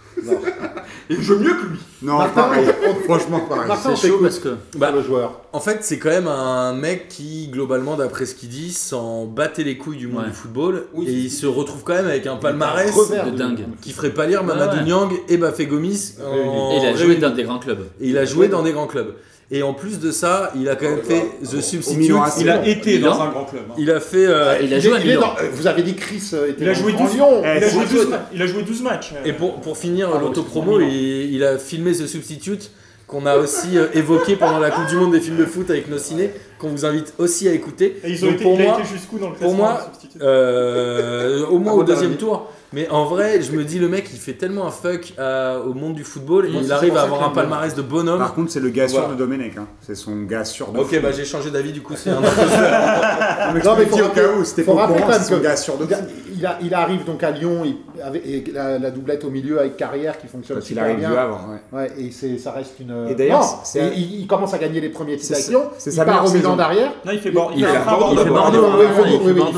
Il 1.10 1.20
joue 1.22 1.38
mieux 1.38 1.54
que 1.54 1.66
lui. 1.66 1.78
Non, 2.02 2.18
Martin, 2.18 2.42
pareil. 2.42 2.66
Franchement 3.04 3.40
pareil. 3.48 3.68
Martin, 3.68 3.94
C'est 3.96 4.08
chaud 4.08 4.18
parce 4.22 4.38
que. 4.38 4.48
Bah, 4.76 4.88
sur 4.88 4.96
le 4.96 5.02
joueur. 5.02 5.40
En 5.52 5.60
fait, 5.60 5.78
c'est 5.82 5.98
quand 5.98 6.08
même 6.08 6.26
un 6.28 6.72
mec 6.74 7.08
qui, 7.08 7.48
globalement, 7.48 7.96
d'après 7.96 8.26
ce 8.26 8.34
qu'il 8.34 8.48
dit, 8.48 8.72
s'en 8.72 9.26
battait 9.26 9.64
les 9.64 9.76
couilles 9.78 9.98
du 9.98 10.08
monde 10.08 10.22
Ouais. 10.22 10.28
du 10.28 10.34
football. 10.34 10.86
Oui, 10.94 11.06
et 11.08 11.12
il 11.12 11.30
se 11.30 11.46
retrouve 11.46 11.82
quand 11.84 11.94
même 11.94 12.06
avec 12.06 12.26
un 12.26 12.36
palmarès 12.36 12.94
de 12.94 13.30
dingue. 13.36 13.64
qui 13.80 13.92
ferait 13.92 14.10
pas 14.10 14.26
lire 14.26 14.42
Mamadou 14.44 14.76
Ouais. 14.78 14.84
Niang 14.84 15.12
et 15.28 15.36
Bafé 15.36 15.66
Gomis. 15.66 16.14
en 16.24 16.72
Et 16.72 16.78
il 16.78 16.86
a 16.86 16.94
joué 16.96 17.16
dans 17.16 17.30
des 17.30 17.44
grands 17.44 17.58
clubs. 17.58 17.82
Et 18.00 18.08
il 18.08 18.18
a 18.18 18.24
joué 18.24 18.48
dans 18.48 18.62
des 18.62 18.72
grands 18.72 18.86
clubs. 18.86 19.14
Et 19.54 19.62
en 19.62 19.74
plus 19.74 20.00
de 20.00 20.10
ça, 20.12 20.50
il 20.56 20.66
a 20.70 20.76
quand 20.76 20.88
même 20.88 21.02
fait 21.02 21.26
The 21.44 21.60
Substitute. 21.60 22.10
Il 22.40 22.48
a 22.48 22.66
été 22.66 22.98
dans 22.98 23.20
un 23.20 23.28
grand 23.28 23.44
club. 23.44 23.64
hein. 23.70 23.74
Il 23.76 23.90
a 23.90 24.00
fait. 24.00 24.24
euh, 24.26 24.56
Il 24.62 24.72
a 24.72 24.80
joué 24.80 24.94
à 24.94 25.00
est 25.00 25.04
Milan. 25.04 25.20
dans- 25.20 25.36
euh, 25.42 25.48
Vous 25.52 25.66
avez 25.66 25.82
dit 25.82 25.94
Chris 25.94 26.22
euh, 26.32 26.48
était 26.48 26.62
Il 26.64 26.68
a 26.70 26.72
dans- 26.72 26.80
joué 26.80 26.94
en 26.94 27.04
12 27.04 27.14
Lyon. 27.14 27.42
Eh, 27.44 27.58
Il 27.58 27.64
a, 27.64 27.68
joué 27.68 27.82
un 27.82 27.84
12 27.86 28.08
ma- 28.08 28.28
il 28.34 28.42
a 28.42 28.46
joué 28.46 28.62
12 28.62 28.82
matchs. 28.82 29.12
Et 29.26 29.32
pour, 29.34 29.60
pour 29.60 29.76
finir 29.76 30.08
Pardon, 30.10 30.26
l'autopromo, 30.28 30.80
il, 30.80 31.34
il 31.34 31.44
a 31.44 31.58
filmé 31.58 31.92
The 31.92 32.06
Substitute 32.06 32.70
qu'on 33.06 33.26
a 33.26 33.36
aussi 33.36 33.76
euh, 33.76 33.88
évoqué 33.92 34.36
pendant 34.36 34.58
la 34.58 34.70
Coupe 34.70 34.86
du 34.86 34.96
Monde 34.96 35.12
des 35.12 35.20
films 35.20 35.36
de 35.36 35.44
foot 35.44 35.68
avec 35.68 35.86
nos 35.90 35.98
ciné, 35.98 36.30
qu'on 36.58 36.68
vous 36.68 36.86
invite 36.86 37.12
aussi 37.18 37.46
à 37.46 37.52
écouter. 37.52 37.98
Et 38.04 38.10
ils 38.10 38.24
ont 38.24 38.28
Donc 38.28 38.36
été, 38.36 38.44
pour 38.44 38.54
il 38.54 38.62
a 38.62 38.64
moi, 38.68 38.78
été 38.80 38.88
jusqu'où 38.88 39.18
dans 39.18 39.28
le 39.28 39.34
pour 39.34 39.40
classement 39.54 39.56
moi, 39.58 39.92
euh, 40.22 41.44
au 41.46 41.58
moins 41.58 41.72
Avant 41.72 41.82
au 41.82 41.84
deuxième 41.84 42.14
tour. 42.16 42.50
Mais 42.74 42.88
en 42.88 43.04
vrai, 43.04 43.42
je 43.42 43.52
me 43.52 43.64
dis, 43.64 43.78
le 43.78 43.88
mec, 43.88 44.08
il 44.12 44.18
fait 44.18 44.32
tellement 44.32 44.66
un 44.66 44.70
fuck 44.70 45.12
à- 45.18 45.58
au 45.58 45.74
monde 45.74 45.94
du 45.94 46.04
football 46.04 46.46
et 46.46 46.50
il 46.50 46.72
arrive 46.72 46.96
à 46.96 47.02
avoir 47.02 47.22
un 47.24 47.28
palmarès 47.30 47.74
de 47.74 47.82
bonhomme. 47.82 48.18
Par 48.18 48.32
contre, 48.34 48.50
c'est 48.50 48.60
le 48.60 48.70
gars 48.70 48.88
sûr 48.88 49.00
Voilà. 49.00 49.14
de 49.14 49.18
Domenech. 49.18 49.56
hein. 49.58 49.66
C'est 49.80 49.94
son 49.94 50.22
gars 50.22 50.44
sûr 50.46 50.72
de 50.72 50.78
Ok, 50.78 50.94
fou. 50.94 51.00
bah 51.02 51.12
j'ai 51.12 51.24
changé 51.26 51.50
d'avis, 51.50 51.72
du 51.72 51.82
coup, 51.82 51.94
c'est 51.96 52.10
un 52.10 52.20
Non, 53.64 53.76
mais 53.78 53.84
faut 53.86 53.98
au 54.04 54.08
cas 54.08 54.28
où, 54.38 54.44
c'était 54.44 54.62
pas 54.62 54.72
au 54.72 54.76
courant, 54.76 55.00
quand 55.06 55.12
c'est 55.12 55.34
son 55.34 55.38
gars 55.40 55.56
sûr 55.56 55.76
de. 55.76 55.86
Il 56.42 56.46
a- 56.46 56.58
il 56.60 56.74
arrive 56.74 57.04
donc 57.04 57.22
à 57.22 57.30
Lyon 57.30 57.62
il- 57.64 57.76
avec 58.02 58.26
et 58.26 58.44
la, 58.52 58.78
la 58.78 58.90
doublette 58.90 59.24
au 59.24 59.30
milieu 59.30 59.60
avec 59.60 59.76
carrière 59.76 60.18
qui 60.18 60.26
fonctionne 60.26 60.56
Quand 60.58 60.64
il 60.64 60.66
super 60.68 60.84
arrive 60.84 60.98
bien. 60.98 61.10
du 61.10 61.16
Havre, 61.16 61.40
ouais. 61.72 61.78
Ouais, 61.78 61.90
et 61.98 62.10
c'est, 62.10 62.36
ça 62.38 62.50
reste 62.50 62.80
une. 62.80 63.06
Et 63.08 63.14
d'ailleurs, 63.14 63.40
Non, 63.40 63.46
c'est- 63.64 63.78
et 63.78 63.92
il, 63.96 64.20
il 64.22 64.26
commence 64.26 64.52
à 64.54 64.58
gagner 64.58 64.80
les 64.80 64.88
premiers 64.88 65.16
titres 65.16 65.34
avec 65.34 65.48
Lyon. 65.48 65.62
c'est 65.78 65.90
Il 65.90 65.92
sa 65.94 66.04
part 66.04 66.24
au 66.26 66.30
Milan 66.30 66.56
derrière. 66.56 66.90
Non, 67.04 67.12
il 67.12 67.18
fait, 67.20 67.28
il 67.28 67.32
Il 67.32 67.34
Bordeaux, 67.34 67.54
il 67.56 67.64
fait 67.64 67.72
Il 67.72 67.76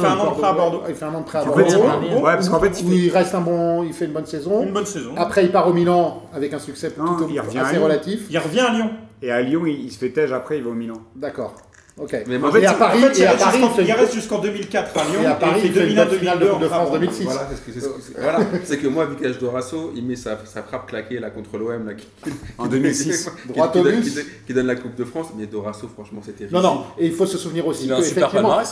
un 0.07 0.19
an 0.19 0.31
de 0.31 0.35
prêt 0.35 0.47
à 0.49 0.53
Bordeaux. 0.53 0.83
Il 0.89 0.95
fait 0.95 1.05
un 1.05 1.15
an 1.15 1.21
de 1.21 1.25
prêt 1.25 1.39
à 1.39 1.45
Bordeaux. 1.45 1.63
ouais, 1.63 2.21
parce 2.23 2.49
qu'en 2.49 2.61
fait, 2.61 2.81
il 2.83 2.95
il 2.95 3.11
reste 3.11 3.35
un 3.35 3.41
bon, 3.41 3.83
il 3.83 3.93
fait 3.93 4.05
une 4.05 4.13
bonne 4.13 4.27
saison. 4.27 4.63
Une 4.63 4.73
bonne 4.73 4.87
saison. 4.87 5.11
Après, 5.17 5.45
il 5.45 5.51
part 5.53 5.69
au 5.69 5.73
Milan 5.73 6.23
avec 6.35 6.53
un 6.53 6.59
succès 6.59 6.91
plutôt 6.91 7.27
il 7.31 7.41
revient 7.41 7.59
à 7.59 7.63
assez 7.65 7.75
Lyon. 7.77 7.85
relatif. 7.85 8.27
Il 8.31 8.39
revient 8.39 8.61
à 8.61 8.73
Lyon. 8.73 8.91
Et 9.23 9.31
à 9.31 9.41
Lyon, 9.41 9.63
il, 9.67 9.85
il 9.87 9.91
se 9.91 9.99
fait 9.99 10.11
tège 10.11 10.33
après, 10.33 10.59
il 10.59 10.65
va 10.65 10.71
au 10.71 10.75
Milan. 10.75 10.97
D'accord. 11.17 11.55
Ok. 11.97 12.13
Mais 12.27 12.39
moi, 12.39 12.49
En 12.49 12.53
fait, 12.53 12.63
et 12.63 12.67
à 12.67 12.75
Paris, 12.75 13.05
En 13.05 13.07
fait, 13.09 13.19
il 13.19 13.23
et 13.23 13.27
à 13.27 13.31
reste 13.31 13.45
Paris, 13.45 13.59
jusqu'en- 13.61 13.75
il 13.79 13.81
il 13.83 13.87
fait- 13.87 13.93
reste 13.93 14.15
jusqu'en 14.15 14.39
2004 14.41 14.99
à 14.99 15.05
Lyon. 15.05 15.23
et 15.23 15.27
à 15.27 15.35
Paris, 15.35 15.61
il 15.63 15.67
il 15.67 15.73
fait 15.73 15.81
fait 15.81 15.89
une 15.91 15.95
bonne 15.95 16.09
2001-2002 16.09 16.19
finale 16.19 16.39
de 16.41 16.47
Coupe 16.47 16.61
de 16.61 16.67
France 16.67 16.81
en 16.81 16.87
France. 16.87 16.99
2006. 16.99 17.23
Voilà, 17.25 17.49
c'est 17.65 17.73
ce 17.73 17.87
que- 17.87 18.21
voilà, 18.21 18.39
que 18.83 18.87
moi, 18.89 19.07
Vikash 19.07 19.39
Dorasso, 19.39 19.93
il 19.95 20.05
met 20.05 20.17
sa, 20.17 20.39
sa 20.45 20.63
frappe 20.65 20.89
claquée 20.89 21.21
là 21.21 21.31
contre 21.31 21.57
l'OM 21.57 21.87
là, 21.87 21.95
qui, 21.95 22.09
En 22.59 22.67
2006. 22.67 23.31
qui, 23.47 23.49
Droit 23.53 23.71
qui 23.71 23.79
au 23.79 23.83
donne, 23.85 23.95
bus. 24.01 24.09
qui 24.09 24.15
donne- 24.17 24.25
qui 24.49 24.55
donne 24.55 24.67
la 24.67 24.75
Coupe 24.75 24.97
de 24.97 25.05
France. 25.05 25.29
Mais 25.39 25.47
Dorasso, 25.47 25.87
franchement, 25.87 26.21
c'était 26.25 26.49
Non, 26.53 26.61
non, 26.63 26.83
et 26.99 27.07
il 27.07 27.13
faut 27.13 27.27
se 27.27 27.39
souvenir 27.39 27.65
aussi 27.65 27.85
Il 27.85 27.93
a 27.93 27.97
que 27.97 28.01
un 28.01 28.05
super 28.05 28.23
effectivement, 28.27 28.59
hein. 28.59 28.65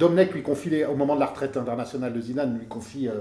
Domnech 0.00 0.34
lui 0.34 0.42
confie, 0.42 0.70
les- 0.70 0.84
au 0.84 0.96
moment 0.96 1.14
de 1.14 1.20
la 1.20 1.26
retraite 1.26 1.56
internationale 1.56 2.12
de 2.12 2.20
Zidane, 2.20 2.58
lui 2.58 2.66
confie. 2.66 3.06
euh, 3.06 3.12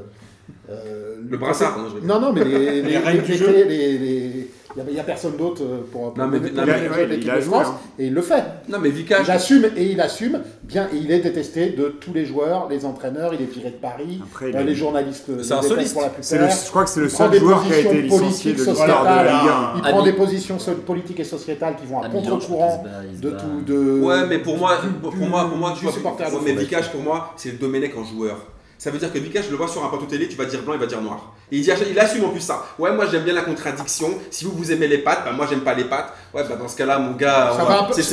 euh, 0.71 1.15
Le 1.29 1.37
brassard, 1.37 1.77
non. 2.03 2.19
Non, 2.19 2.33
mais 2.33 2.43
les, 2.43 2.81
les, 2.81 2.97
règles 2.97 3.23
les- 3.27 4.47
il 4.87 4.93
n'y 4.93 4.99
a, 4.99 5.03
personne 5.03 5.35
d'autre 5.37 5.61
euh, 5.63 5.79
pour, 5.91 6.13
pour 6.13 6.17
Non, 6.23 6.27
mais- 6.29 6.39
non, 6.39 6.63
ouais, 6.63 7.07
l'équipe 7.07 7.39
joué, 7.41 7.57
hein. 7.57 7.75
et 7.97 8.07
il 8.07 8.13
le 8.13 8.21
fait. 8.21 8.43
Non, 8.69 8.77
mais 8.81 8.89
Vikash, 8.89 9.25
Il 9.27 9.31
assume 9.31 9.65
et 9.75 9.85
il 9.91 10.01
assume 10.01 10.41
bien 10.63 10.87
et 10.93 10.97
il 10.97 11.11
est 11.11 11.19
détesté 11.19 11.69
de 11.69 11.85
tous 11.99 12.13
les 12.13 12.25
joueurs, 12.25 12.67
les 12.69 12.85
entraîneurs, 12.85 13.33
il 13.33 13.41
est 13.41 13.51
viré 13.51 13.69
de 13.71 13.75
Paris, 13.75 14.19
Après, 14.23 14.45
euh, 14.53 14.59
est- 14.59 14.63
les 14.63 14.75
journalistes 14.75 15.29
le 15.29 15.43
C'est 15.43 15.53
un 15.53 15.61
soliste. 15.61 15.93
pour 15.93 16.01
la 16.03 16.11
C'est 16.21 16.35
le- 16.35 16.41
plupart. 16.45 16.63
je 16.63 16.69
crois 16.69 16.83
que 16.83 16.89
c'est 16.89 16.99
le 16.99 17.09
seul 17.09 17.33
joueur 17.35 17.63
qui 17.65 17.73
a 17.73 17.79
été 17.79 18.01
licencié 18.01 18.53
de 18.53 18.57
l'histoire 18.63 19.01
de 19.03 19.05
la 19.05 19.23
Ligue 19.23 19.49
1. 19.49 19.71
Il 19.77 19.81
prend 19.81 20.03
des 20.03 20.13
positions 20.13 20.57
politiques 20.85 21.19
et 21.19 21.23
sociétales 21.23 21.75
qui 21.79 21.85
vont 21.85 22.01
à 22.01 22.09
contre-courant 22.09 22.83
de 23.21 23.29
tout. 23.31 23.61
De, 23.65 23.99
Ouais, 24.01 24.25
mais 24.27 24.39
pour 24.39 24.57
moi, 24.57 24.77
pour 25.01 25.15
moi, 25.15 25.47
pour 25.47 25.57
moi, 25.57 25.73
tu 25.79 25.87
supporter 25.87 26.25
mais. 26.45 26.53
Vikash 26.53 26.89
pour 26.91 27.01
moi, 27.01 27.33
c'est 27.37 27.51
le 27.51 27.57
Domenech 27.57 27.95
en 27.97 28.03
joueur. 28.03 28.37
Ça 28.77 28.91
veut 28.91 28.99
dire 28.99 29.11
que 29.11 29.17
Vikash, 29.17 29.45
je 29.45 29.51
le 29.51 29.57
vois 29.57 29.67
sur 29.67 29.83
un 29.83 29.89
plateau 29.89 30.05
télé, 30.05 30.27
tu 30.27 30.35
vas 30.35 30.45
dire 30.45 30.61
blanc, 30.61 30.73
il 30.73 30.79
va 30.79 30.85
dire 30.85 31.01
noir. 31.01 31.33
Et 31.51 31.57
il, 31.57 31.63
dit- 31.63 31.71
il 31.89 31.99
assume 31.99 32.25
en 32.25 32.29
plus 32.29 32.41
ça. 32.41 32.67
Ouais, 32.77 32.91
moi 32.93 33.05
j'aime 33.11 33.23
bien 33.23 33.33
la 33.33 33.41
contradiction. 33.41 34.13
Si 34.29 34.45
vous 34.45 34.51
vous 34.51 34.71
aimez 34.71 34.87
les 34.87 34.99
pattes, 34.99 35.23
bah 35.25 35.31
moi 35.31 35.47
j'aime 35.49 35.61
pas 35.61 35.73
les 35.73 35.85
pattes. 35.85 36.13
Ouais, 36.37 36.43
bah 36.47 36.55
dans 36.55 36.67
ce 36.67 36.75
cas-là, 36.77 36.99
mon 36.99 37.13
gars, 37.15 37.51
va 37.57 37.83
peu- 37.89 37.93
c'est 37.99 38.03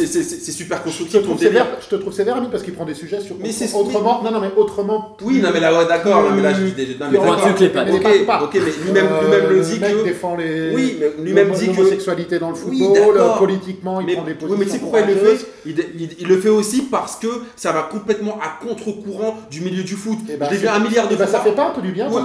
super 0.52 0.78
Je 0.78 0.82
te 0.82 0.88
constructif. 0.88 1.22
trouve 1.22 1.38
sévère, 1.38 1.66
je 1.82 1.88
te 1.88 1.96
trouve 1.96 2.12
sévère, 2.14 2.36
Ami, 2.36 2.48
parce 2.50 2.62
qu'il 2.62 2.72
prend 2.72 2.86
des 2.86 2.94
sujets 2.94 3.20
sur 3.20 3.36
Mais 3.38 3.52
c'est- 3.52 3.74
autrement. 3.74 4.22
Non, 4.22 4.30
non, 4.30 4.40
mais 4.40 4.50
autrement. 4.56 5.14
Oui, 5.22 5.40
non, 5.42 5.50
mais 5.52 5.60
là, 5.60 5.76
ouais, 5.78 5.86
d'accord. 5.86 6.22
non, 6.22 6.30
mais 6.34 6.40
là, 6.42 6.54
je 6.54 6.62
dis 6.62 6.72
des. 6.72 6.86
Non, 6.98 7.06
mais 7.10 7.18
d'accord. 7.18 8.44
Ok, 8.44 8.50
mais 8.54 8.60
lui-même 8.86 9.06
Euh, 9.12 9.20
lui-même 9.22 9.50
le 9.50 9.60
dit 9.60 9.78
que. 9.78 10.04
défend 10.04 10.36
les. 10.36 10.74
Oui, 10.74 10.96
mais 10.98 11.22
lui-même 11.22 11.50
dit 11.52 11.66
que- 11.68 11.76
l'homosexualité 11.76 12.38
dans 12.38 12.50
le 12.50 12.56
Oui, 12.66 12.78
football, 12.78 13.20
politiquement, 13.38 14.00
il 14.00 14.14
prend 14.14 14.24
des 14.24 14.32
oui, 14.32 14.36
positions. 14.38 14.58
mais 14.58 14.64
tu 14.64 14.70
sais 14.70 14.78
pourquoi 14.78 15.00
il 15.00 15.06
le 15.08 15.16
fait 15.16 15.46
il, 15.66 16.26
le 16.28 16.40
fait 16.40 16.48
aussi 16.50 16.82
parce 16.82 17.16
que 17.16 17.26
ça 17.56 17.72
va 17.72 17.82
complètement 17.82 18.38
à 18.42 18.64
contre-courant 18.66 19.36
du 19.50 19.60
milieu 19.60 19.82
du 19.82 19.94
foot. 19.96 20.18
Eh 20.30 20.36
ben, 20.36 20.46
je 20.46 20.52
l'ai 20.52 20.56
vu 20.58 20.68
un 20.68 20.78
milliard 20.78 21.08
de 21.08 21.14
Eh 21.14 21.16
ben, 21.16 21.26
fois. 21.26 21.38
ça 21.38 21.44
fait 21.44 21.52
pas 21.54 21.68
un 21.68 21.70
peu 21.70 21.82
du 21.82 21.92
bien, 21.92 22.10
ça 22.10 22.20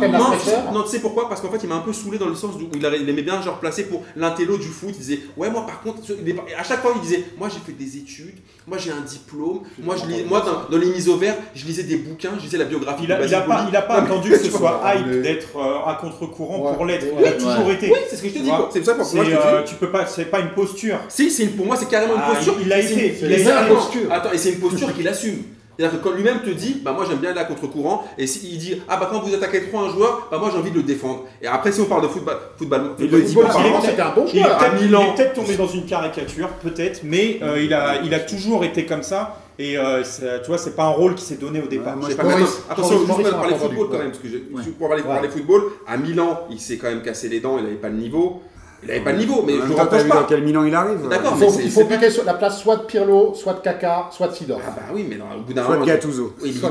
non, 0.73 0.83
tu- 0.83 0.89
sais 0.91 0.99
pourquoi? 0.99 1.27
Parce 1.29 1.41
qu'en 1.41 1.49
fait, 1.49 1.59
il 1.63 1.69
m'a 1.69 1.75
un 1.75 1.79
peu 1.79 1.93
saoulé 1.93 2.17
dans 2.17 2.27
le 2.27 2.35
sens 2.35 2.51
où 2.55 2.59
il 2.75 3.09
aimait 3.09 3.21
bien 3.21 3.41
genre 3.41 3.59
placer 3.59 3.83
pour 3.83 4.03
l'intello 4.15 4.57
du 4.57 4.67
foot. 4.67 4.89
Il 4.93 4.97
disait 4.99 5.19
Ouais, 5.37 5.49
moi 5.49 5.65
par 5.65 5.81
contre, 5.81 5.88
il 6.21 6.29
est 6.29 6.35
à 6.57 6.63
chaque 6.63 6.81
fois, 6.81 6.93
il 6.95 7.01
disait 7.01 7.23
Moi 7.37 7.49
j'ai 7.49 7.59
fait 7.59 7.71
des 7.77 7.97
études, 7.97 8.35
moi 8.67 8.77
j'ai 8.77 8.91
un 8.91 9.01
diplôme, 9.01 9.61
moi, 9.81 9.95
je 9.95 10.05
lis, 10.05 10.23
moi 10.23 10.41
dans, 10.41 10.69
dans 10.69 10.77
les 10.81 10.91
mises 10.91 11.09
au 11.09 11.17
vert, 11.17 11.35
je 11.55 11.65
lisais 11.65 11.83
des 11.83 11.97
bouquins, 11.97 12.31
je 12.37 12.43
lisais 12.43 12.57
la 12.57 12.65
biographie 12.65 13.03
Il 13.05 13.11
a, 13.11 13.19
de 13.19 13.25
il 13.27 13.33
a 13.35 13.39
Basile 13.41 13.47
pas, 13.49 13.65
il 13.69 13.75
a 13.75 13.81
pas 13.81 13.93
attendu 13.95 14.29
que 14.29 14.37
ce 14.37 14.49
soit 14.49 14.59
vois, 14.59 14.93
hype 14.95 15.05
mais- 15.07 15.21
d'être 15.21 15.57
euh, 15.57 15.85
à 15.89 15.97
contre-courant 15.99 16.67
Ouais. 16.69 16.75
pour 16.75 16.85
l'être. 16.85 17.05
Ouais. 17.13 17.21
Il 17.21 17.27
a 17.27 17.31
toujours 17.33 17.65
Ouais. 17.67 17.73
été. 17.73 17.89
Oui, 17.91 17.97
c'est 18.09 18.15
ce 18.15 18.21
que 18.21 18.29
je 18.29 18.33
te 18.35 18.39
dis. 18.39 18.51
C'est 18.71 18.85
ça 18.85 18.93
pour 18.95 19.13
moi 19.13 19.23
C'est, 19.25 19.31
je 19.31 19.35
te 19.35 19.41
euh, 19.41 19.63
tu 19.63 19.75
peux 19.75 19.89
pas, 19.91 20.05
c'est 20.05 20.25
pas 20.25 20.39
une 20.39 20.49
posture. 20.51 20.99
Si, 21.09 21.29
c'est 21.31 21.43
une- 21.43 21.51
pour 21.55 21.65
moi, 21.65 21.75
c'est 21.77 21.87
carrément 21.89 22.15
une 22.15 22.21
Ah, 22.23 22.33
posture. 22.33 22.55
il- 22.59 22.65
il 22.67 22.73
a 22.73 22.79
été, 22.79 23.17
il 23.21 23.33
a 23.49 23.61
une 23.67 23.75
posture. 23.75 24.11
Attends, 24.11 24.31
et 24.31 24.37
c'est 24.37 24.51
une 24.51 24.59
posture 24.59 24.93
qu'il 24.95 25.07
assume. 25.07 25.43
C'est-à-dire 25.79 26.01
que 26.01 26.03
quand 26.09 26.13
lui-même 26.13 26.41
te 26.41 26.49
dit, 26.49 26.81
bah 26.83 26.91
moi 26.91 27.05
j'aime 27.07 27.19
bien 27.19 27.29
aller 27.31 27.39
à 27.39 27.45
contre-courant, 27.45 28.03
et 28.17 28.27
s'il 28.27 28.57
dit, 28.57 28.81
ah 28.89 28.97
bah 28.97 29.07
quand 29.09 29.21
vous 29.21 29.33
attaquez 29.33 29.61
trop 29.69 29.79
un 29.79 29.89
joueur, 29.89 30.27
bah 30.29 30.37
moi 30.37 30.49
j'ai 30.51 30.57
envie 30.59 30.71
de 30.71 30.75
le 30.75 30.83
défendre. 30.83 31.23
Et 31.41 31.47
après, 31.47 31.71
si 31.71 31.79
on 31.79 31.85
parle 31.85 32.01
de 32.01 32.09
football, 32.09 32.35
football, 32.57 32.81
football 32.97 33.19
le 33.21 33.25
football, 33.25 33.45
c'était 33.85 34.01
un 34.01 34.11
bon 34.13 34.25
Il 34.33 34.39
est 34.39 34.41
joueur. 34.43 34.57
peut-être 34.57 34.73
à 34.73 34.77
il 34.81 34.93
est 34.93 35.15
peut-être 35.15 35.33
tombé 35.35 35.55
dans 35.55 35.67
une 35.67 35.85
caricature, 35.85 36.49
peut-être, 36.61 36.99
mais 37.05 37.39
euh, 37.41 37.61
il, 37.63 37.73
a, 37.73 38.01
il 38.03 38.13
a 38.13 38.19
toujours 38.19 38.65
été 38.65 38.85
comme 38.85 39.03
ça. 39.03 39.37
Et 39.57 39.77
euh, 39.77 40.03
tu 40.41 40.47
vois, 40.47 40.57
c'est 40.57 40.75
pas 40.75 40.83
un 40.83 40.89
rôle 40.89 41.15
qui 41.15 41.23
s'est 41.23 41.35
donné 41.35 41.61
au 41.61 41.67
départ. 41.67 41.95
moi, 41.95 42.09
Je 42.09 42.15
sais 42.15 42.17
je 42.21 42.23
pas, 42.27 42.29
Maurice- 42.37 42.61
attention, 42.69 42.97
juste 42.97 43.07
pour 43.07 43.29
parler 43.39 43.55
football 43.55 43.87
quand 43.87 43.91
ouais. 43.93 43.99
même, 43.99 44.11
parce 44.11 44.19
que 44.23 44.27
Ouais. 44.27 44.63
pour 44.77 44.87
parler, 44.89 45.03
Ouais. 45.03 45.29
football, 45.29 45.63
à 45.87 45.95
Milan, 45.95 46.41
il 46.51 46.59
s'est 46.59 46.75
quand 46.77 46.87
même 46.89 47.01
cassé 47.01 47.29
les 47.29 47.39
dents, 47.39 47.57
il 47.57 47.65
avait 47.65 47.75
pas 47.75 47.87
le 47.89 47.95
niveau. 47.95 48.41
Il 48.83 48.91
avait 48.91 49.01
pas 49.01 49.11
le 49.11 49.17
niveau, 49.17 49.43
mais 49.45 49.53
je 49.55 49.73
t'as 49.73 49.83
reproche 49.83 50.03
vu 50.03 50.09
dans 50.09 50.15
pas. 50.15 50.25
quel 50.29 50.43
Milan 50.43 50.63
il 50.63 50.73
arrive 50.73 51.07
D'accord, 51.09 51.33
Il 51.35 51.39
mais 51.41 51.63
il 51.65 51.71
faut 51.71 51.85
piquer 51.85 52.09
sur 52.09 52.23
la 52.23 52.33
place 52.35 52.61
soit 52.61 52.77
de 52.77 52.81
Pirlo, 52.83 53.33
soit 53.35 53.53
de 53.53 53.59
Kaka, 53.59 54.07
soit 54.11 54.27
de 54.29 54.33
Sidor. 54.35 54.61
Ah 54.65 54.71
bah 54.75 54.81
oui, 54.93 55.05
mais 55.09 55.17
non, 55.17 55.25
au 55.37 55.41
bout 55.41 55.53
d'un 55.53 55.63
Soit 55.63 55.73
de 55.75 55.79
moment. 55.79 55.91
Gattuso. 55.91 56.33
Il 56.43 56.51
y 56.51 56.53
de 56.53 56.59
va. 56.59 56.69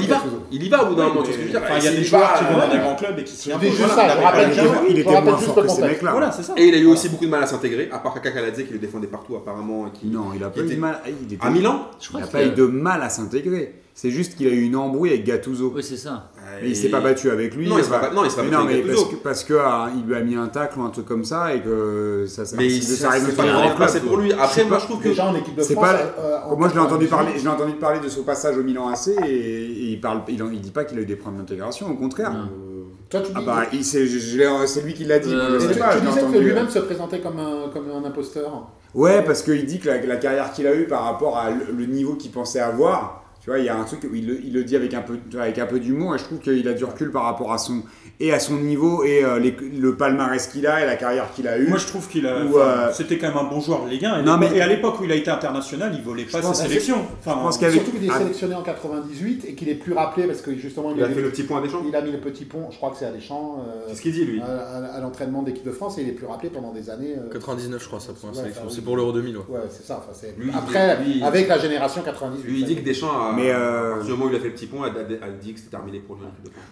Il 0.51 0.63
y 0.65 0.69
va 0.71 0.85
au 0.85 0.87
bout 0.89 0.95
d'un 0.95 1.03
Oui, 1.05 1.09
moment, 1.11 1.23
tu 1.23 1.23
mais- 1.23 1.23
vois 1.23 1.25
ce 1.25 1.29
que 1.29 1.33
je 1.33 1.39
veux 1.45 1.51
dire. 1.51 1.61
enfin, 1.63 1.75
il 1.79 1.85
y 1.85 1.89
a 1.89 1.91
des 1.93 2.05
joueurs 2.05 2.35
qui 2.35 2.45
vont 2.45 2.59
dans 2.59 2.69
des 2.73 2.79
grands 2.79 2.95
clubs 2.97 3.19
et 3.19 3.25
qui 3.25 3.33
s'y 3.37 3.53
imposent. 3.53 3.69
juste 3.69 3.79
Voilà, 3.81 3.95
ça, 3.95 4.15
il 4.17 4.23
pas 4.23 4.43
était 4.43 5.21
moins 5.21 5.39
juste 5.39 5.53
fort 5.53 5.63
que 5.65 5.69
ces 5.69 5.83
mecs-là. 5.83 6.11
Voilà, 6.13 6.33
c'est 6.33 6.43
ça. 6.43 6.55
Et 6.57 6.65
il 6.69 6.75
a 6.75 6.79
eu 6.79 6.87
aussi 6.87 7.09
beaucoup 7.11 7.27
de 7.27 7.31
mal 7.31 7.43
à 7.43 7.47
s'intégrer, 7.47 7.89
à 7.93 7.99
part 7.99 8.15
Kaka 8.15 8.31
Kaladze 8.31 8.65
qui 8.65 8.73
le 8.73 8.79
défendait 8.79 9.07
partout 9.07 9.37
apparemment. 9.37 9.85
Non, 10.05 10.27
il 10.35 10.43
a 10.43 10.49
pas 10.49 10.61
eu 10.61 10.65
de 10.65 10.77
mal. 10.77 11.01
Était- 11.07 11.37
À 11.45 11.51
Milan 11.51 11.89
Je 12.01 12.07
Il 12.07 12.09
crois 12.09 12.21
n'a 12.23 12.27
que 12.27 12.33
pas 12.33 12.43
eu 12.45 12.51
de 12.51 12.65
mal 12.67 13.03
à 13.03 13.09
s'intégrer. 13.09 13.75
C'est 14.01 14.13
juste 14.13 14.37
qu'il 14.37 14.47
a 14.47 14.51
eu 14.51 14.63
une 14.63 14.77
embrouille 14.77 15.11
avec 15.11 15.25
Gattuso. 15.25 15.73
Oui, 15.75 15.83
c'est 15.83 15.97
ça. 15.97 16.31
Mais 16.63 16.69
il 16.69 16.77
s'est 16.77 16.89
pas 16.89 17.01
battu 17.01 17.33
avec 17.33 17.57
lui. 17.57 17.69
Non, 17.69 17.79
il 17.79 17.83
s'est 17.83 17.91
pas- 17.91 18.13
non, 18.15 18.25
il 18.25 18.31
s'est 18.31 18.37
pas 18.37 18.43
mais 18.45 18.51
battu 18.51 18.63
non, 18.63 18.69
avec 18.71 18.85
mais 18.85 18.91
Gattuso. 18.93 19.05
parce 19.07 19.23
parce 19.25 19.43
que 19.45 19.55
ah, 19.61 19.91
il 19.93 20.07
lui 20.07 20.15
a 20.15 20.21
mis 20.21 20.37
un 20.37 20.47
tacle 20.47 20.79
ou 20.79 20.83
un 20.85 20.91
truc 20.91 21.05
comme 21.05 21.25
ça 21.25 21.53
et 21.53 21.61
que 21.63 22.25
ça, 22.29 22.45
ça, 22.45 22.55
Mais 22.57 22.71
ça, 22.71 22.95
s'est 22.95 23.05
arrive 23.07 23.35
pas 23.35 23.43
vraiment 23.43 23.67
clubs. 23.75 23.77
passé 23.79 23.99
pour 23.99 24.17
lui. 24.19 24.33
Après, 24.33 24.65
moi 24.67 24.79
je 24.79 24.85
trouve 24.85 25.01
que. 25.03 25.09
Déjà 25.09 25.27
en 25.27 25.35
équipe 25.35 25.57
de 25.57 25.63
C'est 25.63 25.75
France. 25.75 25.85
pas- 25.85 25.99
euh, 26.21 26.39
en 26.47 26.57
Moi, 26.57 26.69
je 26.69 26.75
l'ai 26.75 26.79
entendu 26.81 27.07
98, 27.07 27.09
parler. 27.09 27.33
Je 27.41 27.43
l'ai 27.43 27.49
entendu 27.49 27.73
parler 27.73 27.99
de 27.99 28.09
son 28.09 28.23
passage 28.23 28.57
au 28.57 28.63
Milan 28.63 28.87
AC 28.87 29.09
et, 29.09 29.15
et 29.33 29.91
il 29.91 30.01
parle. 30.01 30.21
Il, 30.29 30.61
dit 30.61 30.71
pas 30.71 30.85
qu'il 30.85 30.97
a 30.97 31.01
eu 31.03 31.05
des 31.05 31.17
problèmes 31.17 31.41
d'intégration. 31.41 31.91
Au 31.91 31.95
contraire. 31.95 32.31
Euh, 32.31 32.85
Toi, 33.11 33.19
tu 33.23 33.33
dis. 33.33 33.35
Ah 33.37 33.41
bah, 33.45 33.63
il- 33.73 33.85
c'est 33.85 34.07
c'est 34.07 34.83
lui 34.83 34.95
qui 34.95 35.07
l'a 35.07 35.19
dit. 35.19 35.35
Euh, 35.35 35.51
moi, 35.51 35.59
je 35.59 35.65
Et 35.65 35.69
sais 35.71 35.75
tu, 35.75 35.79
pas, 35.81 35.99
disais 35.99 36.21
que 36.21 36.39
lui-même 36.39 36.69
se 36.71 36.79
présentait 36.79 37.19
comme 37.19 37.41
un, 37.41 37.69
comme 37.73 37.91
un 37.91 38.05
imposteur. 38.07 38.69
Ouais, 38.95 39.25
parce 39.25 39.43
qu'il 39.43 39.67
dit 39.67 39.81
que 39.81 39.89
la, 39.89 40.17
carrière 40.19 40.53
qu'il 40.53 40.69
a 40.69 40.75
eue 40.77 40.87
par 40.87 41.03
rapport 41.03 41.37
à 41.37 41.51
le 41.51 41.85
niveau 41.87 42.15
qu'il 42.15 42.31
pensait 42.31 42.61
avoir, 42.61 43.25
tu 43.41 43.51
vois, 43.51 43.59
il 43.61 43.65
y 43.65 43.69
a 43.69 43.77
un 43.77 43.85
truc 43.85 44.05
où 44.11 44.15
il 44.15 44.27
le, 44.27 44.41
il 44.45 44.53
le 44.53 44.65
dit 44.65 44.77
avec 44.77 44.93
un 44.95 45.01
peu, 45.01 45.19
avec 45.41 45.59
un 45.59 45.67
peu 45.67 45.79
d'humour 45.81 46.15
et 46.15 46.19
je 46.19 46.25
trouve 46.25 46.39
qu'il 46.41 46.67
a 46.69 46.73
du 46.75 46.85
recul 46.85 47.11
par 47.11 47.23
rapport 47.25 47.53
à 47.53 47.59
son 47.59 47.83
et 48.21 48.33
à 48.33 48.41
son 48.41 48.57
niveau 48.57 49.05
et 49.05 49.25
euh, 49.25 49.39
les- 49.39 49.53
le 49.79 49.95
palmarès 49.95 50.45
qu'il 50.49 50.67
a 50.67 50.83
et 50.83 50.87
la 50.87 50.97
carrière 50.97 51.31
qu'il 51.33 51.47
a 51.47 51.57
eue. 51.57 51.69
Moi, 51.69 51.79
je 51.79 51.87
trouve 51.87 52.09
qu'il 52.09 52.27
a. 52.27 52.35
Euh, 52.35 52.91
C'était 52.93 53.17
quand 53.17 53.29
même 53.29 53.37
un 53.37 53.45
bon 53.45 53.61
joueur 53.61 53.85
de 53.85 53.91
Ligue 53.91 54.05
1. 54.07 54.21
Et, 54.21 54.23
Non, 54.25 54.37
mais- 54.39 54.51
et 54.57 54.61
à 54.61 54.67
l'époque 54.67 55.01
où 55.01 55.05
il 55.05 55.13
a 55.13 55.15
été 55.15 55.31
international, 55.31 55.93
il 55.95 56.03
volait 56.03 56.25
pas 56.25 56.43
sa 56.43 56.53
sélection. 56.53 56.97
Enfin, 57.21 57.37
je 57.39 57.43
pense 57.45 57.59
Surtout 57.73 57.93
qu'il 57.93 58.05
est 58.05 58.11
ah. 58.13 58.19
sélectionné 58.19 58.55
en 58.57 58.63
98 58.63 59.45
et 59.49 59.55
qu'il 59.55 59.69
est 59.69 59.77
plus 59.77 59.93
rappelé 59.93 60.27
parce 60.27 60.41
que 60.43 60.53
justement 60.57 60.91
il, 60.91 60.97
Il 60.99 61.03
a 61.05 61.07
a, 61.07 61.11
fait 61.11 61.21
le 61.23 61.31
petit 61.31 61.45
point 61.45 61.59
à 61.59 61.63
Deschamps. 61.63 61.83
il 61.87 61.95
a 61.95 62.03
mis 62.03 62.11
le 62.11 62.19
petit 62.19 62.45
pont, 62.45 62.69
je 62.73 62.77
crois 62.77 62.91
que 62.91 62.97
c'est 62.97 63.07
à 63.07 63.13
Deschamps, 63.13 63.63
euh, 63.67 63.85
C'est 63.89 63.95
ce 63.95 64.03
qu'il 64.03 64.13
dit 64.13 64.25
lui. 64.25 64.41
à, 64.41 64.47
à- 64.47 64.97
à 64.97 65.01
l'entraînement 65.01 65.43
d'équipe 65.43 65.65
de 65.65 65.71
France 65.71 65.97
et 65.99 66.03
il 66.03 66.09
est 66.09 66.13
plus 66.13 66.27
rappelé 66.27 66.51
pendant 66.51 66.73
des 66.73 66.91
années. 66.91 67.15
euh, 67.17 67.33
99, 67.33 67.81
je 67.81 67.87
crois, 67.87 68.01
sa 68.01 68.13
première 68.15 68.35
Ouais, 68.35 68.41
sélection. 68.43 68.63
enfin, 68.67 68.75
C'est 68.75 68.83
pour 68.85 68.97
l'Euro 68.97 69.13
2000. 69.13 69.37
ouais. 69.37 69.43
Ouais, 69.49 69.61
c'est 69.71 69.87
ça. 69.87 69.99
enfin, 70.09 70.27
Lui, 70.37 70.51
Après, 70.53 70.97
lui, 71.05 71.23
avec 71.23 71.47
la 71.47 71.59
génération 71.59 72.03
98. 72.03 72.43
Lui, 72.51 72.61
il 72.61 72.65
dit 72.67 72.75
que 72.77 72.85
Deschamps, 72.85 73.13
a, 73.31 73.33
Mais, 73.37 73.51
à 73.51 73.59
euh, 73.59 73.91
partir 73.97 74.05
du 74.07 74.11
moment 74.13 74.25
où 74.27 74.29
il 74.31 74.37
a 74.37 74.41
fait 74.41 74.49
le 74.49 74.55
petit 74.55 74.69
a- 75.23 75.25
a 75.27 75.31
dit 75.31 75.53
que 75.55 75.59
c'était 75.61 75.71
terminé 75.71 75.99
pour 76.01 76.17
lui. 76.17 76.23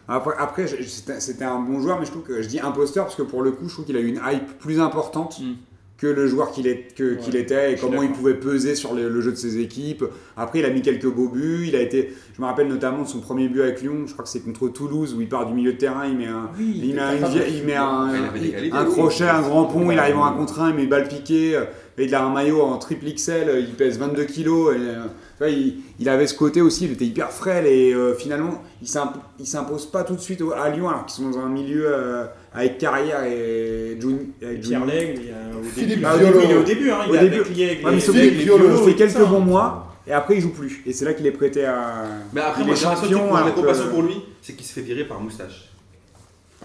Après, 0.08 0.34
après 0.38 0.66
c'était 0.66 1.44
un 1.44 1.60
bon 1.60 1.80
joueur, 1.80 1.98
mais 1.98 2.06
je 2.06 2.10
trouve 2.10 2.22
que 2.22 2.42
je 2.42 2.48
dis 2.48 2.60
imposteur 2.60 3.04
parce 3.04 3.16
que 3.16 3.22
pour 3.22 3.42
le 3.42 3.52
coup, 3.52 3.68
je 3.68 3.72
trouve 3.74 3.84
qu'il 3.86 3.96
a 3.96 4.00
eu 4.00 4.08
une 4.08 4.20
hype 4.26 4.58
plus 4.58 4.80
importante. 4.80 5.38
Mm. 5.40 5.52
que 5.98 6.06
le 6.06 6.26
joueur 6.26 6.50
qu'il 6.50 6.66
est- 6.66 6.94
que- 6.94 7.16
était 7.38 7.72
et 7.72 7.76
comment 7.76 8.02
il 8.02 8.12
pouvait 8.12 8.34
peser 8.34 8.74
sur 8.74 8.92
le, 8.92 9.08
le 9.08 9.20
jeu 9.22 9.30
de 9.30 9.36
ses 9.36 9.58
équipes. 9.60 10.04
Après, 10.36 10.58
il 10.58 10.66
a 10.66 10.68
mis 10.68 10.82
quelques 10.82 11.10
beaux 11.10 11.28
buts. 11.30 11.64
Il 11.68 11.74
a 11.74 11.80
été, 11.80 12.12
je 12.36 12.42
me 12.42 12.46
rappelle 12.46 12.68
notamment 12.68 13.04
de 13.04 13.08
son 13.08 13.20
premier 13.20 13.48
but 13.48 13.62
avec 13.62 13.80
Lyon. 13.80 14.02
Je 14.06 14.12
crois 14.12 14.22
que 14.22 14.28
c'est 14.28 14.40
contre 14.44 14.68
Toulouse 14.68 15.14
où 15.16 15.22
il 15.22 15.28
part 15.30 15.46
du 15.46 15.54
milieu 15.54 15.72
de 15.72 15.78
terrain, 15.78 16.04
il 16.06 16.18
met 16.18 16.26
un, 16.26 16.50
Oui, 16.58 16.82
il 16.84 16.94
met, 16.96 17.00
un, 17.00 17.14
il 17.48 17.64
met 17.64 17.76
un, 17.76 18.10
Il 18.62 18.70
crochet, 18.90 19.24
un 19.24 19.40
grand 19.40 19.64
pont. 19.64 19.84
Il 19.84 19.88
Ouais. 19.88 19.98
arrive 19.98 20.18
en 20.18 20.26
un 20.26 20.32
contre 20.32 20.60
un, 20.60 20.68
il 20.68 20.74
met 20.76 20.82
une 20.82 20.90
balle 20.90 21.08
piquée. 21.08 21.58
Et 21.96 22.04
il 22.04 22.14
a 22.14 22.22
un 22.26 22.30
maillot 22.30 22.60
en 22.60 22.76
triple 22.76 23.06
XL. 23.06 23.64
Il 23.66 23.72
pèse 23.74 23.98
22 23.98 24.24
kilos. 24.24 24.74
Et, 24.74 24.78
euh, 24.78 25.04
tu 25.36 25.44
vois, 25.44 25.48
il, 25.50 25.76
il 25.98 26.08
avait 26.08 26.26
ce 26.26 26.34
côté 26.34 26.60
aussi. 26.62 26.86
Il 26.86 26.92
était 26.92 27.04
hyper 27.04 27.30
frêle 27.30 27.66
et 27.66 27.92
euh, 27.92 28.14
finalement, 28.14 28.62
il 28.80 28.88
s'imp- 28.88 29.18
il 29.38 29.46
s'impose 29.46 29.86
pas 29.90 30.02
tout 30.04 30.14
de 30.14 30.20
suite 30.20 30.40
au- 30.40 30.52
à 30.52 30.68
Lyon 30.70 30.88
alors 30.88 31.04
qu'ils 31.06 31.24
sont 31.24 31.30
dans 31.30 31.38
un 31.44 31.48
milieu 31.48 31.84
euh, 31.86 32.24
avec 32.54 32.78
carrière 32.78 33.22
et 33.24 33.98
Jun- 34.00 34.18
avec 34.42 34.60
Pierre 34.62 34.80
Jun- 34.80 34.86
Lègle, 34.86 35.20
il, 35.24 35.30
euh, 35.30 35.58
au 35.60 35.78
début, 35.78 35.94
Violo. 35.96 36.14
au 36.14 36.18
début, 36.18 36.44
il 36.44 36.50
est 36.50 36.54
au 36.56 36.62
début, 36.62 36.90
hein, 36.90 36.98
il 37.06 37.10
Au 37.10 37.14
est 37.14 37.18
début. 37.20 37.40
avec 37.40 37.48
Ouais, 37.58 37.76
mais 37.84 37.90
les- 37.92 38.00
sauf 38.00 38.14
les 38.16 38.28
qu'il 38.28 38.38
Violo, 38.38 38.68
il 38.78 38.84
fait 38.90 38.94
quelques 38.96 39.10
ça. 39.12 39.24
bons 39.24 39.40
mois 39.40 39.94
et 40.06 40.12
après 40.12 40.36
il 40.36 40.40
joue 40.40 40.50
plus. 40.52 40.82
Et 40.86 40.92
c'est 40.94 41.04
là 41.04 41.12
qu'il 41.12 41.26
est 41.26 41.32
prêté 41.32 41.66
à. 41.66 42.04
Mais 42.32 42.40
après, 42.40 42.62
il 42.62 42.66
moi, 42.66 42.74
est 42.74 42.78
champion. 42.80 43.28
que- 43.28 43.50
compassion 43.60 43.88
pour 43.90 44.02
lui, 44.02 44.14
c'est 44.40 44.54
qu'il 44.54 44.64
se 44.66 44.72
fait 44.72 44.80
virer 44.80 45.04
par 45.04 45.20
moustache. 45.20 45.68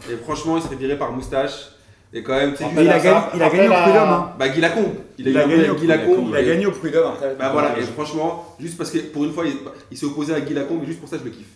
Et 0.09 0.15
franchement, 0.23 0.55
il 0.57 0.63
se 0.63 0.67
fait 0.69 0.75
virer 0.75 0.97
par 0.97 1.11
moustache. 1.11 1.71
Et 2.13 2.23
quand 2.23 2.33
même, 2.33 2.51
tu 2.51 2.57
sais, 2.57 2.69
il 2.73 2.89
a 2.89 2.99
gagné, 2.99 3.19
il 3.35 3.41
a 3.41 3.49
gagné 3.49 3.67
au 3.69 3.71
prud'homme. 3.71 4.09
hein. 4.09 4.29
Bah, 4.37 4.49
Guy 4.49 4.59
Lacombe. 4.59 4.95
Il, 5.25 5.37
a 5.37 5.47
gagné 5.47 5.69
au 5.69 5.87
Lacombe. 5.87 6.27
Il 6.29 6.35
a 6.35 6.43
gagné 6.43 6.65
au 6.65 6.71
prud'homme. 6.71 7.13
Bah 7.39 7.49
voilà, 7.51 7.77
et 7.79 7.81
franchement, 7.83 8.55
juste 8.59 8.77
parce 8.77 8.91
que 8.91 8.99
pour 8.99 9.23
une 9.25 9.31
fois, 9.31 9.45
il, 9.45 9.53
il 9.91 9.97
s'est 9.97 10.05
opposé 10.05 10.33
à 10.33 10.41
Guy 10.41 10.53
Lacombe, 10.53 10.83
et 10.83 10.85
juste 10.85 10.99
pour 10.99 11.09
ça, 11.09 11.17
je 11.17 11.23
le 11.23 11.29
kiffe. 11.31 11.47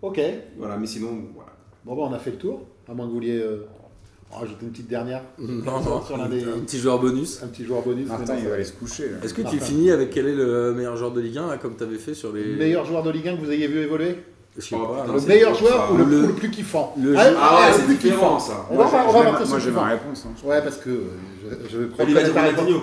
Ok. 0.00 0.20
Voilà, 0.58 0.76
mais 0.76 0.86
sinon, 0.86 1.10
voilà. 1.34 1.52
Bon, 1.84 1.94
bah, 1.96 2.02
on 2.10 2.12
a 2.12 2.18
fait 2.18 2.30
le 2.32 2.36
tour. 2.38 2.62
À 2.88 2.94
moins 2.94 3.06
que 3.06 3.10
vous 3.10 3.16
vouliez 3.16 3.38
euh, 3.38 3.66
rajouter 4.30 4.64
une 4.64 4.72
petite 4.72 4.88
dernière. 4.88 5.22
Non, 5.38 5.80
non. 5.80 6.02
Sur 6.02 6.16
l'un 6.16 6.28
des- 6.28 6.42
Un 6.44 6.58
petit 6.60 6.78
joueur 6.78 6.98
bonus. 7.00 7.40
Un 7.42 7.46
petit 7.48 7.64
joueur 7.64 7.82
bonus. 7.82 8.08
Martin, 8.08 8.24
mais 8.34 8.34
non, 8.34 8.42
il 8.44 8.48
va 8.48 8.54
aller 8.54 8.64
se 8.64 8.72
coucher. 8.72 9.08
là. 9.10 9.18
Est-ce 9.22 9.32
que 9.34 9.42
tu 9.42 9.56
Martin. 9.56 9.60
finis 9.60 9.90
avec 9.90 10.10
quel 10.10 10.26
est 10.26 10.34
le 10.34 10.72
meilleur 10.74 10.96
joueur 10.96 11.12
de 11.12 11.20
Ligue 11.20 11.38
1, 11.38 11.46
là, 11.46 11.58
comme 11.58 11.76
tu 11.76 11.82
avais 11.84 11.98
fait 11.98 12.14
sur 12.14 12.32
les. 12.32 12.44
Le 12.44 12.56
meilleur 12.56 12.84
joueur 12.84 13.02
de 13.04 13.10
Ligue 13.10 13.28
1 13.28 13.36
que 13.36 13.40
vous 13.44 13.50
ayez 13.52 13.68
vu 13.68 13.78
évoluer? 13.80 14.16
Oh, 14.18 14.31
pas. 14.54 14.60
putain, 14.60 15.12
Le 15.14 15.20
meilleur 15.20 15.54
joueur 15.54 15.86
ça. 15.88 15.92
ou 15.92 15.96
le, 15.96 16.04
Le- 16.04 16.18
ou 16.24 16.26
le 16.28 16.32
plus 16.34 16.50
kiffant 16.50 16.94
le 17.00 17.16
Ah, 17.16 17.22
Ah 17.40 17.60
ouais, 17.60 17.66
le 17.68 17.74
c'est 17.78 17.82
plus 17.84 17.96
kiffant. 17.96 18.38
ça. 18.38 18.66
On 18.70 18.76
va, 18.76 18.84
Moi, 18.84 18.92
on 19.08 19.12
va 19.12 19.22
partir 19.30 19.48
moi, 19.48 19.58
j'ai 19.58 19.70
ma 19.70 19.84
réponse. 19.84 20.24
hein. 20.26 20.46
Ouais, 20.46 20.62
parce 20.62 20.76
que 20.76 20.90
euh, 20.90 21.02
je, 21.70 21.78
je 21.78 21.84
crois 21.86 22.04
que 22.04 22.12
Ronaldinho. 22.12 22.82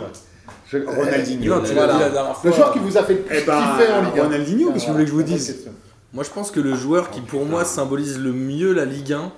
Je- 0.72 0.78
Ronaldinho. 0.80 1.56
Non, 1.56 1.62
tu 1.62 1.74
l'as 1.74 1.86
Voilà. 1.86 1.94
dit 1.94 2.00
la 2.00 2.10
dernière 2.10 2.36
fois. 2.38 2.50
Le 2.50 2.56
joueur 2.56 2.74
qui 2.74 2.80
vous 2.80 2.98
a 2.98 3.04
fait 3.04 3.14
le 3.14 3.20
plus 3.22 3.38
Eh 3.38 3.46
ben, 3.46 3.58
kiffer 3.60 3.92
en 3.94 4.02
Ligue 4.04 4.20
1. 4.20 4.24
Ronaldinho, 4.24 4.72
qu'est-ce 4.72 4.84
que 4.86 4.88
vous 4.88 4.94
voulez 4.94 5.06
que 5.06 5.10
je 5.12 5.16
vous 5.16 5.24
dise. 5.24 5.68
Moi, 6.14 6.24
je 6.24 6.30
pense 6.32 6.50
que 6.52 6.60
le 6.60 6.76
joueur 6.76 7.12
qui, 7.12 7.22
pour 7.22 7.46
moi, 7.46 7.66
symbolise 7.66 8.20
le 8.20 8.32
mieux 8.34 8.74
la 8.74 8.86
Ligue 8.86 9.14
1, 9.14 9.32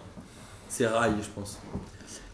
c'est 0.69 0.87
Rai, 0.87 1.09
je 1.21 1.27
pense. 1.35 1.59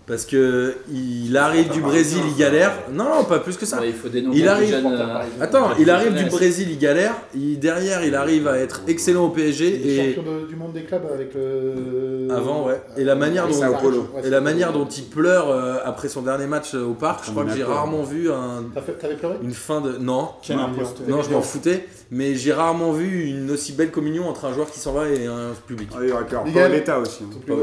Parce 0.08 0.26
que 0.26 0.76
il 0.90 1.36
arrive 1.36 1.70
du 1.70 1.82
Brésil, 1.82 2.22
il 2.30 2.38
galère. 2.38 2.72
Non, 2.94 3.04
non, 3.04 3.24
pas 3.26 3.40
plus 3.40 3.58
que 3.58 3.66
ça. 3.66 3.82
Ouais, 3.82 3.90
il 3.90 3.94
faut 3.94 4.08
dénoncer 4.08 4.38
Il 4.38 4.44
les 4.44 4.48
arrive- 4.48 4.70
jeunes, 4.70 4.86
euh, 4.94 5.42
Attends, 5.42 5.72
il 5.78 5.90
arrive 5.90 6.14
du. 6.14 6.26
Brésil, 6.30 6.68
il 6.72 6.78
galère. 6.80 7.14
Il, 7.36 7.60
derrière, 7.60 8.06
il 8.06 8.16
arrive 8.16 8.48
à 8.48 8.58
être 8.58 8.84
excellent 8.88 9.26
au 9.26 9.34
Il 9.36 9.42
est 9.42 9.44
PSG. 9.48 9.66
Et 10.10 10.16
champion 10.16 10.46
du 10.48 10.56
monde 10.56 10.72
des 10.72 10.84
clubs 10.84 11.04
avec 11.14 11.34
le. 11.34 12.30
avant, 12.32 12.66
ouais. 12.66 12.82
Et 12.96 13.04
la 13.04 13.16
manière 13.16 13.48
dont. 13.50 13.60
Ouais, 13.60 14.22
et 14.24 14.30
la 14.30 14.40
manière 14.40 14.72
dont 14.72 14.86
il 14.88 15.04
pleure 15.04 15.50
euh, 15.50 15.76
après 15.84 16.08
son 16.08 16.22
dernier 16.22 16.48
match 16.48 16.74
euh, 16.74 16.86
au 16.86 16.94
parc, 16.94 17.26
je 17.26 17.32
crois 17.32 17.44
que 17.44 17.52
j'ai 17.54 17.64
rarement 17.66 18.04
vu 18.04 18.32
un- 18.32 18.64
T'avais 18.74 19.16
pleuré? 19.16 19.36
une 19.44 19.54
fin 19.54 19.82
de. 19.82 19.98
Non, 19.98 20.30
Quel 20.42 20.58
imposteur. 20.58 21.06
non, 21.10 21.22
je 21.22 21.32
m'en 21.32 21.42
foutais. 21.42 21.86
Mais 22.10 22.36
j'ai 22.36 22.54
rarement 22.54 22.92
vu 22.92 23.26
une 23.26 23.52
aussi 23.52 23.74
belle 23.74 23.92
communion 23.92 24.30
entre 24.30 24.46
un 24.46 24.54
joueur 24.54 24.72
qui 24.72 24.80
s'en 24.80 24.94
va 24.94 25.10
et 25.10 25.26
un 25.26 25.52
public. 25.68 25.90
Ah, 25.94 25.98
avoir 25.98 26.46
Miguel. 26.46 26.64
Paoletta 26.64 27.00
aussi. 27.00 27.24
Bah, 27.48 27.56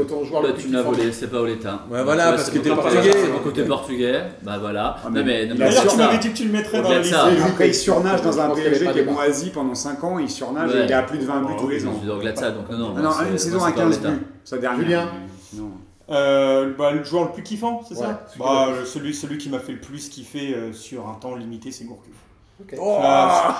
plus 0.53 0.53
tu 0.55 0.67
kiffant. 0.67 0.81
volé, 0.83 1.11
c'est 1.11 1.27
pas 1.27 1.39
Oleta. 1.41 1.85
Ouais, 1.89 2.03
voilà, 2.03 2.31
parce 2.31 2.49
que 2.49 2.59
t'es 2.59 2.69
portugais. 2.69 3.11
C'est 3.11 3.31
mon 3.31 3.39
côté 3.39 3.63
portugais. 3.63 4.23
Bah 4.43 4.57
voilà. 4.59 4.97
Ah, 5.03 5.09
non, 5.09 5.23
mais, 5.25 5.47
D'ailleurs, 5.47 5.83
tu 5.83 5.89
ça. 5.89 5.97
m'avais 5.97 6.17
dit 6.19 6.31
que 6.31 6.37
tu 6.37 6.45
le 6.45 6.51
mettrais 6.51 6.81
dans 6.81 6.89
la 6.89 6.99
liste. 6.99 7.13
ça. 7.13 7.25
Après, 7.45 7.69
il 7.69 7.75
surnage 7.75 8.21
dans 8.21 8.39
un 8.39 8.49
PSG 8.49 8.91
qui 8.91 8.99
est 8.99 9.05
moisi 9.05 9.49
pendant 9.49 9.75
5 9.75 10.03
ans. 10.03 10.19
Il 10.19 10.29
surnage 10.29 10.75
et 10.75 10.85
il 10.85 10.93
a 10.93 11.03
plus 11.03 11.17
de 11.17 11.25
20 11.25 11.41
buts 11.41 11.53
tous 11.59 11.69
les 11.69 11.85
ans. 11.87 11.93
Je 12.03 12.11
suis 12.11 12.31
de 12.31 12.37
ça, 12.37 12.51
donc 12.51 12.69
non, 12.69 12.93
non. 12.93 13.11
Une 13.29 13.37
saison 13.37 13.63
à 13.63 13.71
pas 13.71 13.81
15 13.81 13.85
Oleta. 13.97 14.11
buts. 14.11 14.25
Sa 14.43 14.57
dernière. 14.57 14.79
Julien. 14.79 15.09
Euh, 16.09 16.73
bah, 16.77 16.91
le 16.91 17.03
joueur 17.03 17.25
le 17.25 17.31
plus 17.31 17.41
kiffant, 17.41 17.81
c'est 17.87 17.95
Ouais, 17.95 18.01
ça 18.01 18.25
celui 18.27 18.39
bah, 18.43 18.67
euh, 18.69 18.85
celui, 18.85 19.13
celui 19.13 19.37
qui 19.39 19.49
m'a 19.49 19.57
fait 19.59 19.71
le 19.71 19.79
plus 19.79 20.07
kiffer 20.09 20.53
euh, 20.53 20.71
sur 20.71 21.07
un 21.09 21.15
temps 21.15 21.35
limité, 21.35 21.71
c'est 21.71 21.85
Gourcuff. 21.85 22.13
Oh 22.79 22.99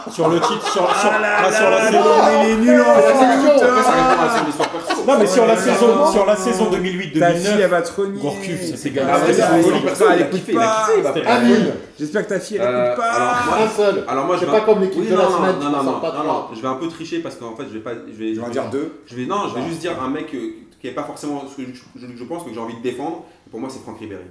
sur 0.09 0.29
le 0.29 0.39
titre, 0.39 0.63
sur, 0.71 0.71
sur- 0.95 1.11
Ah 1.13 1.19
là 1.19 1.41
là, 1.41 1.51
sur 1.51 1.69
là 1.69 1.69
la 1.69 1.83
là 1.83 1.91
saison. 1.91 2.03
il 2.43 2.49
est 2.49 2.55
nul 2.55 2.81
en. 2.81 2.85
Non, 5.05 5.19
mais 5.19 5.27
sur 5.27 5.45
la 5.45 5.57
saison, 5.57 6.11
sur 6.13 6.25
la 6.25 6.35
saison 6.37 6.65
Ta 6.71 6.77
fille, 6.77 6.97
2008-2009, 7.13 7.59
elle 7.61 7.69
va 7.69 7.81
te 7.81 8.01
renier. 8.01 8.21
Gourcuff, 8.21 8.61
ça 8.63 8.77
s'est 8.77 8.91
Ah, 8.93 8.95
gagné. 8.95 9.11
Après, 9.11 9.33
c'est 9.33 9.41
ça, 9.41 9.47
son 9.49 10.11
elle 10.11 10.21
écoute 10.21 10.55
pas, 10.55 11.31
Amine, 11.31 11.73
J'espère 11.99 12.23
que 12.23 12.29
ta 12.29 12.39
fille, 12.39 12.57
elle 12.57 12.67
Euh, 12.67 12.85
écoute 12.93 13.03
pas. 13.03 13.11
alors, 13.11 13.35
moi- 13.47 13.57
un 13.65 13.69
seul. 13.69 14.05
Alors 14.07 14.25
moi, 14.25 14.35
je 14.35 14.39
C'est 14.39 14.45
vais 14.45 14.51
pas 14.51 14.57
un- 14.57 14.61
comme 14.65 14.79
l'équipe 14.81 15.09
de 15.09 15.15
la 15.15 15.27
semaine, 15.27 15.55
non, 15.61 15.69
non, 15.71 15.83
non, 15.83 16.47
je 16.55 16.61
vais 16.61 16.67
un 16.67 16.75
peu 16.75 16.87
tricher 16.87 17.19
parce 17.19 17.35
qu'en 17.35 17.55
fait, 17.55 17.63
je 17.67 17.73
vais 17.73 17.79
pas, 17.79 17.91
je 17.93 18.17
vais, 18.17 18.33
Je 18.33 18.39
vais 18.39 18.45
en 18.45 18.49
dire 18.49 18.69
deux. 18.71 19.01
Je 19.07 19.15
vais, 19.17 19.25
non, 19.25 19.49
je 19.49 19.55
vais 19.59 19.67
juste 19.67 19.79
dire 19.81 19.91
un 20.01 20.09
mec 20.09 20.33
euh, 20.33 20.37
qui 20.79 20.87
n'est 20.87 20.93
pas 20.93 21.03
forcément 21.03 21.43
ce 21.49 21.61
que 21.61 21.67
je, 21.73 22.23
pense, 22.23 22.43
mais 22.45 22.49
que 22.51 22.55
j'ai 22.55 22.61
envie 22.61 22.77
de 22.77 22.81
défendre. 22.81 23.23
Pour 23.51 23.59
moi, 23.59 23.69
c'est 23.71 23.81
Franck 23.83 23.99
Ribéry. 23.99 24.23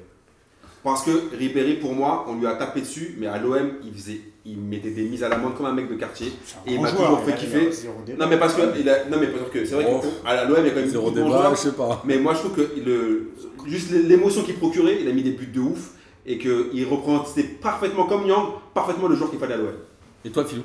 Parce 0.85 1.03
que 1.03 1.11
Ribéry, 1.37 1.75
pour 1.77 1.95
moi, 1.95 2.27
on 2.29 2.35
lui 2.37 2.47
a 2.47 2.55
tapé 2.55 2.83
dessus, 2.83 3.17
mais 3.19 3.27
à 3.27 3.39
l'OM, 3.39 3.71
il 3.85 3.93
faisait, 3.95 4.21
il 4.45 4.59
mettait 4.59 4.91
des 4.91 5.05
mises 5.05 5.25
à 5.25 5.31
la 5.31 5.39
main 5.39 5.51
comme 5.57 5.65
un 5.67 5.73
mec 5.73 5.89
de 5.89 5.95
quartier. 5.95 6.27
Et 6.67 6.75
il 6.75 6.81
m'a 6.81 6.91
toujours 6.93 7.21
fait 7.25 7.35
kiffer. 7.35 7.71
Non, 8.19 8.27
mais 8.29 8.37
parce 8.37 8.55
que, 8.55 8.61
il 8.79 8.87
a- 8.89 9.07
non, 9.07 9.17
mais 9.19 9.29
parce 9.29 9.51
que 9.51 9.65
c'est 9.65 9.75
vrai 9.75 9.87
Oh. 9.89 10.01
qu'à 10.23 10.45
l'OM, 10.45 10.57
il 10.61 10.67
y 10.67 10.69
a 10.69 10.71
quand 10.73 10.81
même 10.81 10.89
Zéro 10.91 11.11
débat, 11.11 11.51
je 11.53 11.57
sais 11.59 11.73
pas. 11.73 12.03
Mais 12.05 12.19
moi, 12.19 12.35
je 12.35 12.39
trouve 12.41 12.53
que 12.55 12.69
le, 12.85 13.31
juste 13.67 13.91
l'émotion 13.93 14.43
qu'il 14.43 14.57
procurait, 14.57 14.99
il 15.01 15.09
a 15.09 15.13
mis 15.13 15.23
des 15.23 15.33
buts 15.33 15.47
de 15.53 15.61
ouf. 15.61 15.91
Et 16.27 16.39
qu'il 16.39 16.87
représentait 16.91 17.43
parfaitement 17.43 18.07
comme 18.07 18.27
Yang, 18.27 18.47
parfaitement 18.73 19.09
le 19.09 19.15
joueur 19.15 19.29
qu'il 19.29 19.39
fallait 19.39 19.55
à 19.55 19.59
l'OM. 19.59 19.75
Et 20.25 20.31
toi, 20.31 20.43
Philou? 20.47 20.63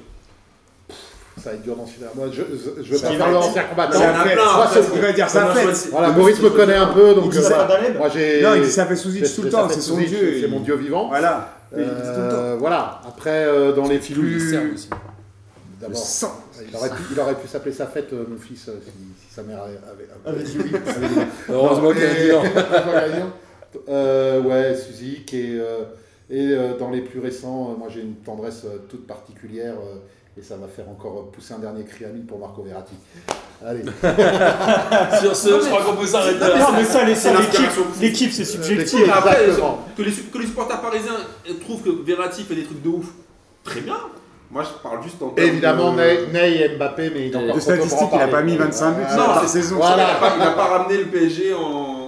Ça 1.43 1.49
va 1.51 1.55
être 1.55 1.61
dur 1.63 1.75
d'en 1.75 1.85
suivre. 1.85 2.07
Moi, 2.15 2.27
je, 2.31 2.41
je, 2.83 2.95
Ça 2.95 3.07
pas 3.09 3.13
faire 3.15 3.31
le 3.31 3.37
ancien 3.37 3.63
combattant. 3.63 3.99
Moi, 3.99 4.67
va 5.01 5.11
dire 5.13 5.29
ça 5.29 5.53
fait. 5.53 5.89
Voilà, 5.91 6.09
Maurice 6.09 6.41
me 6.41 6.49
connaît 6.49 6.75
un 6.75 6.87
peu, 6.87 7.13
donc 7.15 7.35
euh, 7.35 7.97
Moi, 7.97 8.09
j'ai. 8.09 8.41
Non, 8.41 8.55
il 8.55 8.63
dit 8.63 8.71
ça 8.71 8.85
fait 8.85 8.95
sous 8.95 9.11
tout 9.35 9.41
le 9.43 9.49
temps, 9.49 9.69
c'est 9.69 9.81
son 9.81 9.97
dieu. 9.97 10.37
C'est 10.41 10.47
mon 10.47 10.59
dieu 10.59 10.75
vivant. 10.75 11.07
Voilà. 11.09 11.55
Voilà. 12.59 13.01
Après, 13.07 13.45
euh, 13.45 13.73
dans 13.73 13.87
les 13.87 13.99
Philou, 13.99 14.23
il 14.25 14.39
D'abord, 15.79 15.97
aurait 16.75 16.89
pu, 16.89 17.01
il 17.13 17.19
aurait 17.21 17.35
pu 17.35 17.47
s'appeler 17.47 17.73
sa 17.73 17.87
fête, 17.87 18.11
euh, 18.11 18.25
mon 18.27 18.37
fils, 18.37 18.67
euh, 18.67 18.73
si, 18.83 18.91
si 19.29 19.33
sa 19.33 19.43
mère 19.43 19.63
avait. 19.63 19.79
avait- 19.89 20.39
Avec 20.41 20.53
lui. 20.53 20.75
avait 20.75 21.07
dit- 21.07 21.21
Heureusement 21.47 21.91
a 21.91 21.93
dit 21.93 22.29
non. 23.19 23.31
Euh, 23.87 24.41
ouais, 24.41 24.75
Suzik 24.75 25.33
et, 25.33 25.57
et 26.29 26.53
dans 26.77 26.89
les 26.89 26.99
plus 27.01 27.21
récents, 27.21 27.75
moi 27.79 27.87
j'ai 27.89 28.01
une 28.01 28.15
tendresse 28.15 28.65
toute 28.89 29.07
particulière 29.07 29.75
et 30.37 30.41
ça 30.41 30.55
va 30.55 30.67
faire 30.67 30.87
encore 30.89 31.31
pousser 31.31 31.53
un 31.53 31.59
dernier 31.59 31.83
cri 31.83 32.05
à 32.05 32.09
mille 32.09 32.25
pour 32.25 32.39
Marco 32.39 32.61
Verratti. 32.63 32.93
Allez, 33.65 33.81
Sur 35.19 35.35
ce, 35.35 35.49
je 35.49 35.65
crois 35.69 35.83
qu'on 35.83 35.95
peut 35.97 36.05
s'arrêter 36.07 36.39
là. 36.39 36.57
Non, 36.59 36.67
mais 36.77 36.85
ça, 36.85 37.03
l'équipe, 37.03 38.31
c'est 38.31 38.45
subjectif. 38.45 39.01
Après, 39.13 39.37
que 39.97 40.01
les, 40.01 40.11
que 40.11 40.37
les 40.37 40.45
supporters 40.47 40.79
parisiens 40.81 41.17
trouvent 41.61 41.81
que 41.81 41.89
Verratti 42.05 42.43
fait 42.43 42.55
des 42.55 42.63
trucs 42.63 42.81
de 42.81 42.89
ouf, 42.89 43.07
très 43.63 43.81
bien. 43.81 43.97
Moi, 44.51 44.63
je 44.63 44.81
parle 44.81 45.03
juste 45.03 45.21
en 45.21 45.29
termes 45.29 45.47
évidemment 45.47 45.91
de- 45.91 45.97
Ney, 45.97 46.27
Ney 46.33 46.61
et 46.63 46.75
Mbappé, 46.75 47.11
mais 47.13 47.27
il 47.27 47.33
est 47.33 47.35
encore 47.35 47.61
statistiques, 47.61 48.09
il 48.13 48.19
a 48.21 48.27
pas 48.29 48.41
mis 48.41 48.55
25 48.57 48.91
buts 48.93 49.01
Non, 49.15 49.23
c'est- 49.41 49.47
saison. 49.47 49.75
Voilà. 49.75 50.15
pas, 50.15 50.33
il 50.37 50.41
a 50.41 50.51
pas 50.51 50.65
ramené 50.65 50.97
le 50.97 51.05
PSG 51.05 51.53
en. 51.53 51.98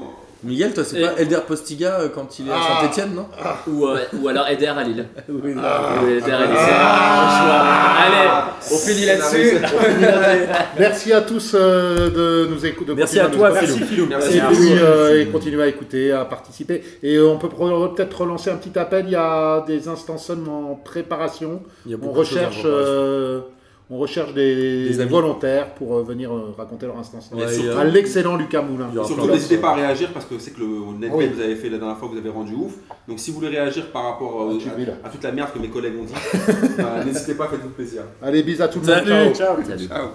Miguel, 0.43 0.73
toi, 0.73 0.83
c'est 0.83 0.99
Et- 0.99 1.01
pas 1.03 1.13
Elder 1.19 1.37
Postiga 1.47 1.99
euh, 1.99 2.09
quand 2.13 2.39
il 2.39 2.47
est 2.47 2.51
à 2.51 2.55
Ah. 2.57 2.81
Saint-Etienne, 2.81 3.13
non 3.15 3.27
Ou, 3.67 3.85
euh, 3.85 3.99
ou 4.13 4.27
alors 4.27 4.47
Eder 4.47 4.67
à 4.67 4.83
Lille. 4.83 5.05
Oui, 5.29 5.53
non. 5.53 5.61
Ou 5.61 6.07
Eder 6.07 6.31
à 6.31 6.45
Lille. 6.45 6.55
Ah. 6.57 7.27
c'est 7.29 7.43
un 7.43 7.45
choix. 7.45 7.61
Allez, 8.01 8.73
on 8.73 8.77
finit 8.77 9.05
là-dessus. 9.05 9.57
Merci 10.79 11.13
à 11.13 11.21
tous 11.21 11.51
euh, 11.53 12.09
de 12.09 12.49
nous 12.51 12.65
écouter. 12.65 12.93
Merci 12.95 13.19
à 13.19 13.27
toi. 13.27 13.51
Merci 13.51 13.79
Philou. 13.81 14.07
Merci. 14.07 14.37
Et 14.37 14.41
puis, 14.41 14.73
euh, 14.79 15.21
et 15.21 15.27
continuez 15.27 15.61
à 15.63 15.67
écouter, 15.67 16.11
à 16.11 16.25
participer. 16.25 16.83
Et 17.03 17.19
on 17.19 17.37
peut 17.37 17.49
pro- 17.49 17.89
peut-être 17.89 18.21
relancer 18.21 18.49
un 18.49 18.55
petit 18.55 18.77
appel. 18.79 19.05
Il 19.05 19.11
y 19.11 19.15
a 19.15 19.63
des 19.67 19.87
instances 19.87 20.29
en 20.31 20.75
préparation. 20.83 21.61
Il 21.85 21.91
y 21.91 21.93
a 21.93 21.97
On 21.97 22.05
beaucoup 22.05 22.19
de 22.21 22.25
choses 22.25 22.37
en 22.39 22.47
recherche, 22.47 22.63
euh, 22.65 23.41
on 23.93 23.97
recherche 23.97 24.33
des, 24.33 24.93
volontaires 25.09 25.73
pour 25.75 25.97
euh, 25.97 26.03
venir 26.03 26.31
euh, 26.33 26.53
raconter 26.57 26.85
leur 26.85 26.97
instance. 26.97 27.29
Ouais, 27.33 27.51
surtout- 27.51 27.77
À 27.77 27.83
l'excellent 27.83 28.37
Lucas 28.37 28.61
Moulin. 28.61 28.89
Surtout, 29.05 29.27
n'hésitez 29.29 29.57
pas 29.57 29.71
à 29.71 29.75
réagir 29.75 30.09
parce 30.13 30.25
que 30.25 30.39
c'est 30.39 30.51
que 30.51 30.61
le 30.61 30.67
Ah 31.09 31.11
oui. 31.13 31.27
que 31.29 31.33
vous 31.35 31.41
avez 31.41 31.55
fait 31.55 31.69
la 31.69 31.77
dernière 31.77 31.97
fois, 31.97 32.07
vous 32.07 32.17
avez 32.17 32.29
rendu 32.29 32.53
ouf. 32.55 32.71
Donc, 33.07 33.19
si 33.19 33.31
vous 33.31 33.39
voulez 33.39 33.49
réagir 33.49 33.91
par 33.91 34.05
rapport 34.05 34.43
euh, 34.49 34.57
Ah, 34.65 35.03
à, 35.03 35.07
à 35.07 35.09
toute 35.09 35.23
la 35.23 35.33
merde 35.33 35.49
que 35.53 35.59
mes 35.59 35.67
collègues 35.69 35.95
ont 35.99 36.05
dit, 36.05 36.13
euh, 36.79 37.03
n'hésitez 37.05 37.33
pas, 37.35 37.49
faites-vous 37.49 37.69
plaisir. 37.69 38.03
Allez, 38.21 38.43
bis 38.43 38.61
à 38.61 38.69
tout 38.69 38.79
le 38.79 38.85
monde. 38.87 38.95
Salut. 38.95 39.35
Ciao. 39.35 39.57
Ciao. 39.61 39.77
Ciao. 39.87 40.07